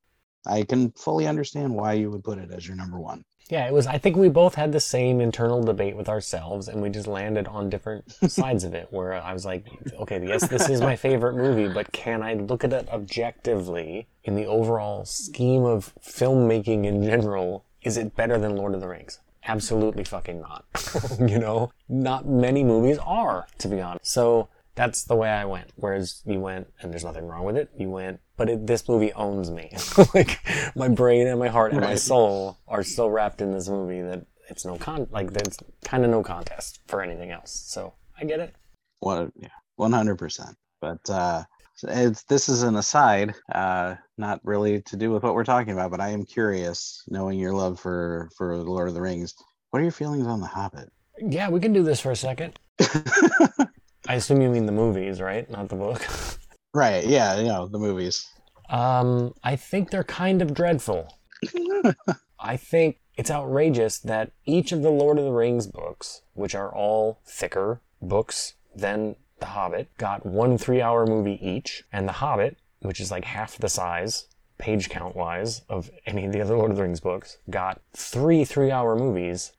I 0.48 0.64
can 0.64 0.92
fully 0.92 1.28
understand 1.28 1.74
why 1.76 1.94
you 1.94 2.10
would 2.12 2.24
put 2.24 2.38
it 2.38 2.52
as 2.52 2.68
your 2.68 2.76
number 2.76 3.00
one. 3.00 3.24
Yeah, 3.50 3.66
it 3.66 3.74
was. 3.74 3.88
I 3.88 3.98
think 3.98 4.18
we 4.18 4.28
both 4.28 4.56
had 4.56 4.72
the 4.72 4.80
same 4.80 5.22
internal 5.22 5.64
debate 5.64 5.96
with 5.96 6.10
ourselves, 6.10 6.68
and 6.68 6.82
we 6.82 6.90
just 6.90 7.08
landed 7.08 7.48
on 7.48 7.70
different 7.70 8.12
sides 8.28 8.64
of 8.64 8.74
it. 8.74 8.88
Where 8.92 9.14
I 9.14 9.34
was 9.34 9.46
like, 9.46 9.66
okay, 10.00 10.26
yes, 10.26 10.48
this 10.48 10.70
is 10.70 10.82
my 10.82 10.96
favorite 10.96 11.36
movie, 11.36 11.72
but 11.72 11.92
can 11.94 12.22
I 12.22 12.34
look 12.34 12.64
at 12.64 12.74
it 12.74 12.90
objectively 12.90 14.08
in 14.24 14.36
the 14.36 14.46
overall 14.46 15.06
scheme 15.06 15.64
of 15.64 15.94
filmmaking 16.02 16.86
in 16.86 17.04
general? 17.04 17.64
Is 17.84 17.96
it 17.96 18.16
better 18.16 18.38
than 18.38 18.58
Lord 18.58 18.74
of 18.74 18.82
the 18.82 18.88
Rings? 18.88 19.20
Absolutely 19.46 20.04
fucking 20.04 20.42
not. 20.42 20.66
you 21.20 21.40
know, 21.40 21.72
not 21.88 22.28
many 22.28 22.66
movies 22.66 22.98
are, 22.98 23.48
to 23.60 23.70
be 23.70 23.80
honest. 23.80 24.12
So 24.12 24.50
that's 24.78 25.04
the 25.06 25.16
way 25.16 25.28
I 25.28 25.44
went. 25.44 25.72
Whereas 25.76 26.22
you 26.26 26.40
went, 26.40 26.68
and 26.80 26.94
there's 26.94 27.04
nothing 27.04 27.28
wrong 27.28 27.44
with 27.44 27.58
it. 27.58 27.72
You 27.78 27.90
went, 27.90 28.20
but 28.38 28.48
it, 28.48 28.68
this 28.68 28.88
movie 28.88 29.12
owns 29.14 29.50
me. 29.50 29.72
like 30.14 30.40
my 30.76 30.88
brain 30.88 31.28
and 31.28 31.40
my 31.40 31.48
heart 31.48 31.72
and 31.74 31.82
right. 31.82 31.90
my 31.90 31.96
soul 31.96 32.60
are 32.68 32.84
so 32.84 33.08
wrapped 33.08 33.42
in 33.42 33.52
this 33.52 33.68
movie 33.68 34.02
that 34.02 34.26
it's 34.50 34.64
no 34.64 34.78
con 34.78 35.08
like 35.12 35.34
there's 35.34 35.58
kind 35.84 36.06
of 36.06 36.12
no 36.12 36.24
contest 36.24 36.80
for 36.88 37.02
anything 37.02 37.32
else. 37.32 37.52
So 37.52 37.96
I 38.22 38.26
get 38.26 38.40
it. 38.40 38.56
Well, 39.02 39.32
yeah, 39.36 39.50
one 39.76 39.92
hundred 39.92 40.20
percent. 40.20 40.56
But 40.80 41.10
uh, 41.10 41.44
it's 41.84 42.24
this 42.24 42.48
is 42.48 42.62
an 42.62 42.76
aside, 42.76 43.34
uh, 43.52 43.96
not 44.20 44.42
really 44.44 44.84
to 44.84 44.96
do 44.96 45.10
with 45.10 45.24
what 45.24 45.34
we're 45.34 45.44
talking 45.44 45.74
about. 45.74 45.90
But 45.90 46.02
I 46.02 46.10
am 46.10 46.24
curious, 46.24 47.04
knowing 47.08 47.40
your 47.40 47.54
love 47.54 47.80
for 47.80 48.30
for 48.38 48.56
Lord 48.56 48.90
of 48.90 48.94
the 48.94 49.02
Rings. 49.02 49.34
What 49.72 49.80
are 49.80 49.84
your 49.84 49.92
feelings 49.92 50.28
on 50.28 50.40
The 50.40 50.48
Hobbit? 50.48 50.92
Yeah, 51.20 51.50
we 51.50 51.60
can 51.60 51.74
do 51.74 51.84
this 51.84 52.00
for 52.00 52.12
a 52.12 52.16
second. 52.16 52.60
I 54.08 54.16
assume 54.16 54.42
you 54.42 54.50
mean 54.50 54.66
the 54.66 54.72
movies, 54.72 55.22
right? 55.22 55.50
Not 55.50 55.70
the 55.70 55.76
book. 55.76 56.06
right. 56.74 57.06
Yeah. 57.06 57.38
You 57.38 57.48
know 57.48 57.68
the 57.68 57.80
movies. 57.80 58.26
Um, 58.70 59.34
I 59.44 59.56
think 59.56 59.92
they're 59.92 60.04
kind 60.04 60.42
of 60.42 60.54
dreadful. 60.54 61.14
I 62.40 62.58
think 62.58 63.00
it's 63.16 63.32
outrageous 63.32 64.00
that 64.00 64.32
each 64.46 64.72
of 64.72 64.82
the 64.82 64.92
Lord 64.92 65.18
of 65.18 65.26
the 65.26 65.32
Rings 65.32 65.68
books, 65.68 66.22
which 66.34 66.56
are 66.56 66.74
all 66.74 67.20
thicker 67.26 67.82
books 68.02 68.54
than 68.76 69.16
The 69.40 69.48
Hobbit, 69.48 69.90
got 69.98 70.26
one 70.26 70.58
three 70.58 70.82
hour 70.82 71.06
movie 71.06 71.40
each, 71.42 71.84
and 71.92 72.08
The 72.08 72.14
Hobbit, 72.14 72.58
which 72.82 73.00
is 73.00 73.12
like 73.12 73.26
half 73.26 73.58
the 73.58 73.70
size, 73.70 74.28
page 74.58 74.90
count 74.90 75.16
wise, 75.16 75.62
of 75.68 75.90
any 76.06 76.26
of 76.26 76.32
the 76.32 76.42
other 76.42 76.56
Lord 76.58 76.72
of 76.72 76.78
the 76.78 76.84
Rings 76.84 77.00
books, 77.00 77.38
got 77.50 77.82
three 77.96 78.46
three 78.46 78.72
hour 78.72 78.96
movies, 78.96 79.54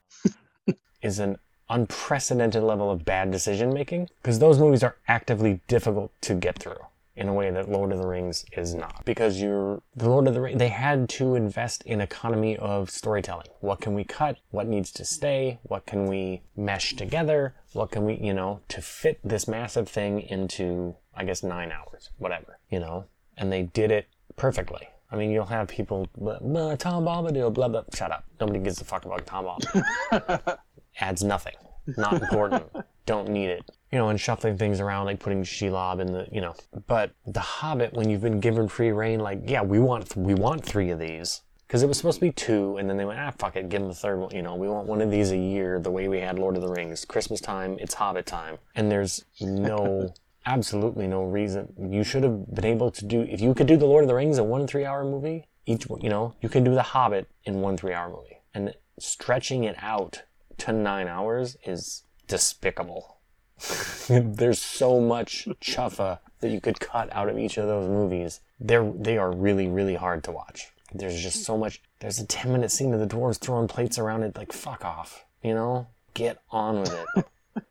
is 1.03 1.19
an 1.19 1.39
unprecedented 1.71 2.63
level 2.63 2.91
of 2.91 3.05
bad 3.05 3.31
decision 3.31 3.73
making 3.73 4.09
because 4.23 4.39
those 4.39 4.59
movies 4.59 4.83
are 4.83 4.97
actively 5.07 5.61
difficult 5.69 6.11
to 6.23 6.35
get 6.35 6.59
through 6.59 6.79
in 7.19 7.29
a 7.29 7.35
way 7.35 7.51
that 7.51 7.69
Lord 7.69 7.91
of 7.91 7.99
the 7.99 8.07
Rings 8.07 8.47
is 8.57 8.75
not. 8.75 9.05
Because 9.05 9.43
you're 9.43 9.83
the 9.97 10.09
Lord 10.09 10.29
of 10.29 10.35
the 10.35 10.41
Rings, 10.41 10.59
they 10.59 10.69
had 10.69 11.09
to 11.11 11.35
invest 11.35 11.83
in 11.83 12.01
economy 12.01 12.57
of 12.57 12.91
storytelling. 12.91 13.49
What 13.61 13.81
can 13.81 13.95
we 13.95 14.05
cut? 14.05 14.39
What 14.51 14.69
needs 14.69 14.93
to 14.93 15.05
stay? 15.05 15.59
What 15.65 15.85
can 15.85 16.07
we 16.07 16.43
mesh 16.57 16.95
together? 16.95 17.57
What 17.73 17.91
can 17.91 18.05
we, 18.05 18.15
you 18.15 18.33
know, 18.33 18.61
to 18.69 18.81
fit 18.81 19.19
this 19.25 19.49
massive 19.49 19.89
thing 19.89 20.21
into, 20.21 20.95
I 21.15 21.25
guess, 21.25 21.43
nine 21.43 21.73
hours, 21.73 22.11
whatever, 22.19 22.61
you 22.71 22.79
know? 22.79 23.07
And 23.37 23.53
they 23.53 23.63
did 23.63 23.91
it 23.91 24.07
perfectly. 24.37 24.89
I 25.11 25.17
mean, 25.17 25.31
you'll 25.31 25.47
have 25.47 25.69
people, 25.69 26.07
blah, 26.17 26.77
Tom 26.77 27.05
Bombadil, 27.05 27.53
blah, 27.53 27.69
blah. 27.69 27.83
Shut 27.95 28.13
up. 28.13 28.25
Nobody 28.39 28.61
gives 28.61 28.81
a 28.81 28.85
fuck 28.85 29.05
about 29.05 29.27
Tom 29.27 29.47
Bombadil. 29.47 30.59
Adds 31.01 31.23
nothing. 31.23 31.55
Not 31.97 32.21
important. 32.21 32.65
Don't 33.07 33.29
need 33.29 33.49
it 33.49 33.71
you 33.91 33.99
know, 33.99 34.09
and 34.11 34.21
shuffling 34.21 34.59
things 34.59 34.81
around, 34.81 35.07
like 35.07 35.19
putting 35.19 35.43
Shelob 35.43 36.01
in 36.01 36.13
the, 36.13 36.29
you 36.31 36.41
know. 36.41 36.55
But 36.87 37.13
The 37.27 37.41
Hobbit, 37.41 37.95
when 37.95 38.11
you've 38.11 38.21
been 38.21 38.41
given 38.41 38.69
free 38.69 38.93
reign, 38.93 39.21
like, 39.21 39.41
yeah, 39.47 39.63
we 39.63 39.79
want 39.79 40.15
we 40.17 40.35
want 40.35 40.65
three 40.65 40.91
of 40.91 40.99
these 40.99 41.43
because 41.67 41.83
it 41.83 41.87
was 41.87 41.97
supposed 41.97 42.17
to 42.17 42.27
be 42.27 42.33
two, 42.33 42.77
and 42.77 42.89
then 42.89 42.97
they 42.97 43.05
went, 43.05 43.19
ah, 43.19 43.33
fuck 43.39 43.57
it, 43.57 43.69
give 43.69 43.81
them 43.81 43.89
the 43.89 43.95
third 43.95 44.19
one. 44.19 44.35
You 44.35 44.43
know, 44.43 44.57
we 44.57 44.69
want 44.69 44.87
one 44.87 45.01
of 45.01 45.11
these 45.11 45.33
a 45.33 45.37
year, 45.37 45.81
the 45.81 45.91
way 45.91 46.09
we 46.09 46.21
had 46.21 46.39
Lord 46.39 46.57
of 46.57 46.63
the 46.63 46.69
Rings, 46.69 47.05
Christmas 47.05 47.41
time, 47.41 47.77
it's 47.81 47.95
Hobbit 47.95 48.27
time, 48.27 48.59
and 48.75 48.91
there's 48.91 49.25
no. 49.41 50.13
absolutely 50.47 51.07
no 51.07 51.25
reason 51.25 51.71
you 51.91 52.03
should 52.03 52.23
have 52.23 52.55
been 52.55 52.65
able 52.65 52.91
to 52.91 53.05
do 53.05 53.21
if 53.23 53.39
you 53.39 53.53
could 53.53 53.67
do 53.67 53.77
the 53.77 53.85
lord 53.85 54.03
of 54.03 54.09
the 54.09 54.15
rings 54.15 54.39
in 54.39 54.49
one 54.49 54.67
three 54.67 54.85
hour 54.85 55.05
movie 55.05 55.45
each 55.67 55.87
you 56.01 56.09
know 56.09 56.33
you 56.41 56.49
can 56.49 56.65
do 56.65 56.73
the 56.73 56.83
hobbit 56.83 57.29
in 57.45 57.61
one 57.61 57.77
three 57.77 57.93
hour 57.93 58.09
movie 58.09 58.39
and 58.55 58.73
stretching 58.99 59.65
it 59.65 59.77
out 59.83 60.23
to 60.59 60.73
nine 60.73 61.09
hours 61.09 61.57
is 61.65 62.03
despicable 62.27 63.19
There's 64.09 64.61
so 64.61 65.01
much 65.01 65.47
chuffa 65.61 66.21
that 66.41 66.51
you 66.51 66.61
could 66.61 66.81
cut 66.81 67.13
out 67.13 67.29
of 67.29 67.39
each 67.39 67.59
of 67.59 67.67
those 67.67 67.89
movies. 67.89 68.41
They're 68.61 68.91
they 68.93 69.19
are 69.19 69.33
really 69.33 69.67
really 69.67 69.97
hard 69.97 70.23
to 70.25 70.33
watch. 70.33 70.73
There's 70.93 71.21
just 71.21 71.45
so 71.45 71.59
much. 71.59 71.83
There's 72.01 72.19
a 72.19 72.27
10 72.27 72.53
minute 72.53 72.71
scene 72.71 72.95
of 72.95 73.01
the 73.01 73.07
dwarves 73.07 73.39
throwing 73.39 73.69
plates 73.69 73.99
around 73.99 74.23
it. 74.23 74.37
Like 74.37 74.53
fuck 74.53 74.85
off, 74.85 75.25
you 75.43 75.55
know. 75.55 75.89
Get 76.15 76.41
on 76.51 76.81
with 76.81 77.05
it. 77.17 77.25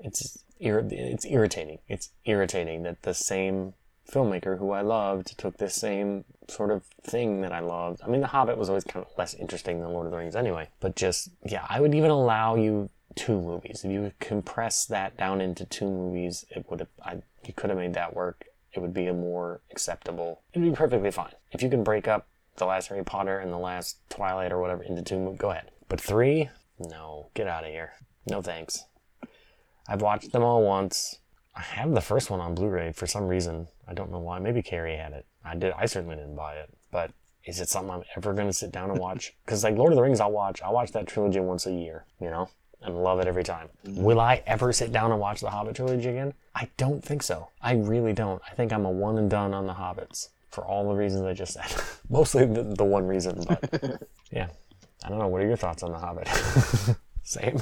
it's 0.00 0.38
it's 0.58 1.26
irritating. 1.26 1.78
It's 1.88 2.10
irritating 2.24 2.82
that 2.84 3.02
the 3.02 3.14
same 3.14 3.74
filmmaker 4.10 4.58
who 4.58 4.72
I 4.72 4.80
loved 4.80 5.38
took 5.38 5.56
this 5.56 5.74
same 5.74 6.24
sort 6.48 6.70
of 6.70 6.84
thing 7.02 7.40
that 7.42 7.52
I 7.52 7.60
loved. 7.60 8.00
I 8.04 8.08
mean, 8.08 8.20
The 8.20 8.26
Hobbit 8.26 8.58
was 8.58 8.68
always 8.68 8.84
kind 8.84 9.04
of 9.04 9.12
less 9.16 9.34
interesting 9.34 9.80
than 9.80 9.92
Lord 9.92 10.06
of 10.06 10.12
the 10.12 10.18
Rings 10.18 10.36
anyway. 10.36 10.68
But 10.80 10.96
just, 10.96 11.30
yeah, 11.44 11.64
I 11.68 11.80
would 11.80 11.94
even 11.94 12.10
allow 12.10 12.56
you 12.56 12.90
two 13.14 13.40
movies. 13.40 13.84
If 13.84 13.90
you 13.90 14.12
compress 14.20 14.84
that 14.86 15.16
down 15.16 15.40
into 15.40 15.64
two 15.64 15.88
movies, 15.88 16.44
it 16.50 16.66
would 16.68 16.80
have, 16.80 16.88
I, 17.04 17.22
you 17.46 17.54
could 17.54 17.70
have 17.70 17.78
made 17.78 17.94
that 17.94 18.14
work. 18.14 18.46
It 18.72 18.80
would 18.80 18.94
be 18.94 19.06
a 19.06 19.12
more 19.12 19.60
acceptable, 19.72 20.42
it'd 20.52 20.68
be 20.68 20.76
perfectly 20.76 21.10
fine. 21.10 21.32
If 21.50 21.60
you 21.60 21.68
can 21.68 21.82
break 21.82 22.06
up 22.06 22.28
the 22.56 22.66
last 22.66 22.86
Harry 22.86 23.02
Potter 23.02 23.38
and 23.38 23.52
the 23.52 23.58
last 23.58 23.98
Twilight 24.10 24.52
or 24.52 24.60
whatever 24.60 24.84
into 24.84 25.02
two 25.02 25.18
movies, 25.18 25.40
go 25.40 25.50
ahead. 25.50 25.70
But 25.88 26.00
three? 26.00 26.50
No, 26.78 27.30
get 27.34 27.48
out 27.48 27.64
of 27.64 27.70
here. 27.70 27.92
No 28.26 28.42
thanks. 28.42 28.84
I've 29.88 30.02
watched 30.02 30.30
them 30.30 30.44
all 30.44 30.62
once. 30.62 31.18
I 31.56 31.62
have 31.62 31.92
the 31.92 32.00
first 32.00 32.30
one 32.30 32.38
on 32.38 32.54
Blu-ray 32.54 32.92
for 32.92 33.08
some 33.08 33.26
reason. 33.26 33.66
I 33.90 33.94
don't 33.94 34.12
know 34.12 34.20
why. 34.20 34.38
Maybe 34.38 34.62
Carrie 34.62 34.96
had 34.96 35.12
it. 35.12 35.26
I 35.44 35.56
did. 35.56 35.72
I 35.76 35.86
certainly 35.86 36.14
didn't 36.14 36.36
buy 36.36 36.54
it. 36.54 36.70
But 36.92 37.10
is 37.44 37.60
it 37.60 37.68
something 37.68 37.90
I'm 37.92 38.04
ever 38.16 38.32
going 38.32 38.46
to 38.46 38.52
sit 38.52 38.70
down 38.70 38.90
and 38.90 38.98
watch? 38.98 39.32
Because 39.44 39.64
like 39.64 39.76
Lord 39.76 39.92
of 39.92 39.96
the 39.96 40.02
Rings, 40.02 40.20
I'll 40.20 40.30
watch. 40.30 40.62
I'll 40.62 40.72
watch 40.72 40.92
that 40.92 41.08
trilogy 41.08 41.40
once 41.40 41.66
a 41.66 41.72
year. 41.72 42.04
You 42.20 42.30
know, 42.30 42.48
and 42.82 43.02
love 43.02 43.18
it 43.18 43.26
every 43.26 43.42
time. 43.42 43.68
Mm-hmm. 43.84 44.02
Will 44.02 44.20
I 44.20 44.42
ever 44.46 44.72
sit 44.72 44.92
down 44.92 45.10
and 45.10 45.20
watch 45.20 45.40
the 45.40 45.50
Hobbit 45.50 45.74
trilogy 45.74 46.08
again? 46.08 46.34
I 46.54 46.68
don't 46.76 47.04
think 47.04 47.24
so. 47.24 47.48
I 47.60 47.72
really 47.74 48.12
don't. 48.12 48.40
I 48.48 48.54
think 48.54 48.72
I'm 48.72 48.84
a 48.84 48.90
one 48.90 49.18
and 49.18 49.28
done 49.28 49.52
on 49.52 49.66
the 49.66 49.74
Hobbits 49.74 50.28
for 50.50 50.64
all 50.64 50.88
the 50.88 50.94
reasons 50.94 51.24
I 51.24 51.34
just 51.34 51.54
said. 51.54 51.82
Mostly 52.08 52.46
the, 52.46 52.62
the 52.62 52.84
one 52.84 53.06
reason, 53.06 53.44
but 53.48 54.02
yeah. 54.30 54.48
I 55.02 55.08
don't 55.08 55.18
know. 55.18 55.28
What 55.28 55.40
are 55.40 55.46
your 55.46 55.56
thoughts 55.56 55.82
on 55.82 55.92
the 55.92 55.98
Hobbit? 55.98 56.28
Same. 57.22 57.58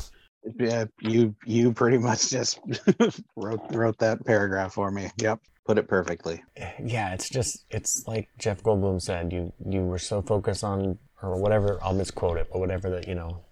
Yeah, 0.59 0.87
you 1.01 1.35
you 1.45 1.73
pretty 1.73 1.99
much 1.99 2.31
just 2.31 2.61
wrote 3.37 3.61
wrote 3.71 3.99
that 3.99 4.25
paragraph 4.25 4.73
for 4.73 4.91
me. 4.91 5.11
Yep, 5.19 5.41
put 5.69 5.77
it 5.77 5.87
perfectly. 5.87 6.43
Yeah, 6.83 7.13
it's 7.13 7.29
just 7.29 7.67
it's 7.71 8.09
like 8.09 8.31
Jeff 8.39 8.63
Goldblum 8.63 9.03
said. 9.03 9.31
You 9.31 9.53
you 9.69 9.83
were 9.83 9.99
so 9.99 10.23
focused 10.23 10.65
on 10.65 10.99
or 11.23 11.39
whatever. 11.39 11.79
I'll 11.83 11.95
misquote 11.95 12.39
it, 12.39 12.49
but 12.51 12.59
whatever 12.59 12.89
that 12.89 13.07
you 13.07 13.15
know 13.15 13.45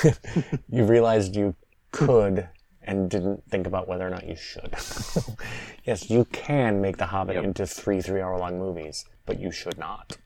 you 0.70 0.84
realized 0.84 1.36
you 1.36 1.54
could 1.92 2.48
and 2.82 3.10
didn't 3.10 3.44
think 3.50 3.66
about 3.66 3.86
whether 3.86 4.06
or 4.06 4.08
not 4.08 4.26
you 4.26 4.34
should. 4.34 4.74
yes, 5.84 6.08
you 6.08 6.24
can 6.32 6.80
make 6.80 6.96
The 6.96 7.04
Hobbit 7.04 7.36
yep. 7.36 7.44
into 7.44 7.66
three 7.66 8.00
three 8.00 8.22
hour 8.22 8.38
long 8.38 8.58
movies, 8.58 9.04
but 9.26 9.38
you 9.38 9.52
should 9.52 9.76
not. 9.76 10.16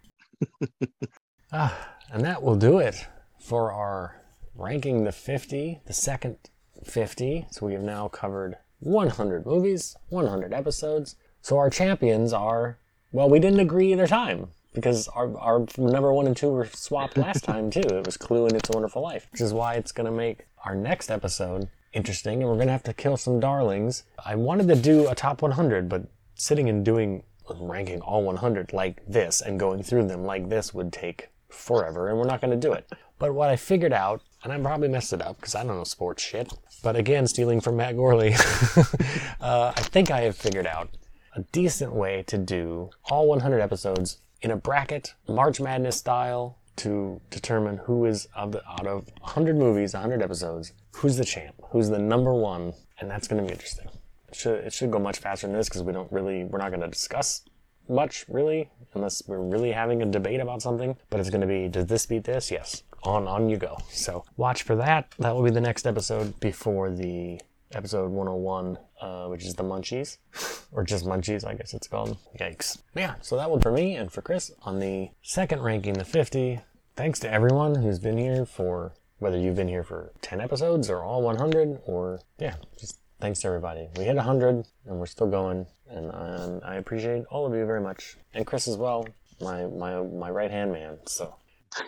ah, 1.53 1.89
and 2.13 2.25
that 2.25 2.41
will 2.41 2.55
do 2.55 2.79
it 2.79 3.09
for 3.41 3.73
our 3.73 4.23
ranking 4.55 5.03
the 5.03 5.11
50, 5.11 5.81
the 5.87 5.93
second 5.93 6.37
50. 6.85 7.47
So 7.51 7.67
we 7.67 7.73
have 7.73 7.83
now 7.83 8.07
covered 8.07 8.59
100 8.79 9.45
movies, 9.45 9.97
100 10.09 10.53
episodes. 10.53 11.17
So 11.43 11.59
our 11.59 11.71
champions 11.71 12.33
are, 12.33 12.79
well, 13.11 13.29
we 13.29 13.41
didn't 13.41 13.59
agree 13.59 13.93
either 13.93 14.07
time 14.07 14.49
because 14.73 15.09
our, 15.09 15.37
our 15.39 15.67
number 15.77 16.13
one 16.13 16.29
and 16.29 16.37
two 16.37 16.51
were 16.51 16.67
swapped 16.67 17.19
last 17.19 17.43
time 17.45 17.69
too. 17.69 17.81
It 17.81 18.07
was 18.07 18.17
Clue 18.17 18.47
and 18.47 18.55
It's 18.55 18.71
a 18.71 18.73
Wonderful 18.73 19.03
Life, 19.03 19.27
which 19.33 19.41
is 19.41 19.53
why 19.53 19.75
it's 19.75 19.91
going 19.91 20.07
to 20.07 20.13
make 20.13 20.47
our 20.65 20.77
next 20.77 21.11
episode 21.11 21.69
interesting. 21.93 22.41
And 22.41 22.49
we're 22.49 22.57
going 22.57 22.69
to 22.69 22.73
have 22.73 22.85
to 22.85 22.95
kill 22.95 23.17
some 23.17 23.41
darlings. 23.41 24.05
I 24.25 24.37
wanted 24.37 24.69
to 24.69 24.77
do 24.77 25.09
a 25.09 25.17
top 25.17 25.43
100, 25.43 25.89
but 25.89 26.05
sitting 26.37 26.69
and 26.69 26.85
doing 26.85 27.25
ranking 27.59 28.01
all 28.01 28.23
100 28.23 28.73
like 28.73 29.03
this 29.07 29.41
and 29.41 29.59
going 29.59 29.83
through 29.83 30.07
them 30.07 30.25
like 30.25 30.49
this 30.49 30.73
would 30.73 30.93
take 30.93 31.29
forever, 31.49 32.09
and 32.09 32.17
we're 32.19 32.25
not 32.25 32.41
going 32.41 32.53
to 32.53 32.69
do 32.69 32.73
it. 32.73 32.89
But 33.19 33.35
what 33.35 33.51
I 33.51 33.57
figured 33.57 33.93
out, 33.93 34.23
and 34.43 34.53
I 34.53 34.59
probably 34.59 34.89
messed 34.89 35.13
it 35.13 35.21
up 35.21 35.37
because 35.37 35.55
I 35.57 35.65
don't 35.65 35.77
know 35.77 35.85
sports 35.85 36.23
shit. 36.23 36.53
But 36.83 36.97
again, 36.97 37.27
stealing 37.27 37.61
from 37.61 37.77
Matt 37.77 37.97
Gourley, 37.97 38.33
uh, 39.41 39.73
I 39.77 39.81
think 39.83 40.11
I 40.11 40.23
have 40.23 40.37
figured 40.37 40.67
out 40.67 40.89
a 41.35 41.43
decent 41.53 41.93
way 41.93 42.23
to 42.27 42.39
do 42.39 42.91
all 43.05 43.29
100 43.29 43.61
episodes 43.61 44.19
in 44.41 44.51
a 44.51 44.57
bracket, 44.57 45.15
March 45.29 45.61
Madness 45.61 45.97
style, 45.97 46.59
to 46.77 47.21
determine 47.31 47.77
who 47.79 48.05
is 48.07 48.27
of 48.35 48.53
the, 48.53 48.67
out 48.69 48.87
of 48.87 49.09
100 49.21 49.57
movies, 49.57 49.95
100 49.95 50.23
episodes, 50.23 50.73
who's 50.97 51.17
the 51.17 51.25
champ, 51.25 51.55
who's 51.71 51.89
the 51.89 51.99
number 51.99 52.33
one, 52.35 52.73
and 52.99 53.11
that's 53.11 53.29
going 53.29 53.43
to 53.43 53.47
be 53.47 53.53
interesting. 53.53 53.89
It 54.29 54.35
should, 54.35 54.65
it 54.65 54.73
should 54.73 54.91
go 54.91 54.99
much 54.99 55.19
faster 55.19 55.47
than 55.47 55.57
this 55.57 55.69
because 55.69 55.83
we 55.83 55.93
don't 55.93 56.11
really, 56.11 56.45
we're 56.45 56.59
not 56.59 56.71
going 56.71 56.81
to 56.81 56.89
discuss 56.89 57.43
much 57.89 58.25
really, 58.29 58.71
unless 58.95 59.23
we're 59.27 59.41
really 59.41 59.73
having 59.73 60.03
a 60.03 60.07
debate 60.07 60.41
about 60.41 60.63
something. 60.63 60.97
But 61.11 61.21
it's 61.21 61.31
going 61.31 61.43
to 61.43 61.47
be, 61.47 61.69
does 61.69 61.87
this 61.87 62.07
beat 62.07 62.25
this? 62.25 62.51
Yes. 62.51 62.83
On, 63.05 63.27
on 63.27 63.49
you 63.49 63.57
go. 63.57 63.79
So 63.91 64.25
watch 64.37 64.63
for 64.63 64.77
that. 64.77 65.13
That 65.19 65.35
will 65.35 65.43
be 65.43 65.51
the 65.51 65.61
next 65.61 65.87
episode 65.87 66.39
before 66.41 66.91
the 66.91 67.41
episode 67.75 68.11
101, 68.11 68.79
uh, 69.01 69.27
which 69.29 69.45
is 69.45 69.55
the 69.55 69.63
Munchies, 69.63 70.19
or 70.73 70.85
just 70.85 71.05
Munchies, 71.05 71.47
I 71.47 71.55
guess 71.55 71.75
it's 71.75 71.89
called. 71.89 72.17
Yikes. 72.39 72.79
Yeah, 72.95 73.15
so 73.21 73.37
that 73.37 73.51
one 73.51 73.61
for 73.61 73.73
me 73.73 73.97
and 73.97 74.11
for 74.13 74.23
Chris 74.23 74.51
on 74.63 74.81
the 74.81 75.11
second 75.23 75.63
ranking, 75.63 75.95
the 75.95 76.05
50. 76.05 76.61
Thanks 76.97 77.19
to 77.21 77.33
everyone 77.33 77.75
who's 77.77 77.99
been 77.99 78.19
here 78.19 78.45
for 78.45 78.93
whether 79.19 79.39
you've 79.39 79.57
been 79.57 79.69
here 79.69 79.85
for 79.85 80.13
10 80.23 80.41
episodes 80.41 80.91
or 80.91 81.03
all 81.03 81.23
100, 81.23 81.81
or 81.87 82.21
yeah, 82.39 82.57
just 82.79 82.99
thanks 83.21 83.41
to 83.41 83.47
everybody. 83.47 83.89
We 83.97 84.05
hit 84.05 84.17
100 84.17 84.67
and 84.87 84.99
we're 84.99 85.07
still 85.07 85.29
going, 85.29 85.67
and 85.89 86.11
um, 86.13 86.61
I 86.65 86.75
appreciate 86.75 87.25
all 87.31 87.47
of 87.47 87.55
you 87.55 87.65
very 87.65 87.81
much, 87.81 88.17
and 88.35 88.45
Chris 88.47 88.67
as 88.67 88.77
well, 88.77 89.07
my 89.41 89.67
my 89.67 90.03
my 90.03 90.31
right 90.31 90.51
hand 90.51 90.73
man. 90.73 90.99
So 91.07 91.35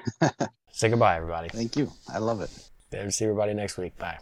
say 0.72 0.88
goodbye, 0.88 1.16
everybody. 1.16 1.48
Thank 1.48 1.76
you. 1.76 1.92
I 2.12 2.18
love 2.18 2.40
it. 2.40 2.50
See 3.12 3.24
everybody 3.24 3.52
next 3.54 3.76
week. 3.76 3.98
Bye. 3.98 4.12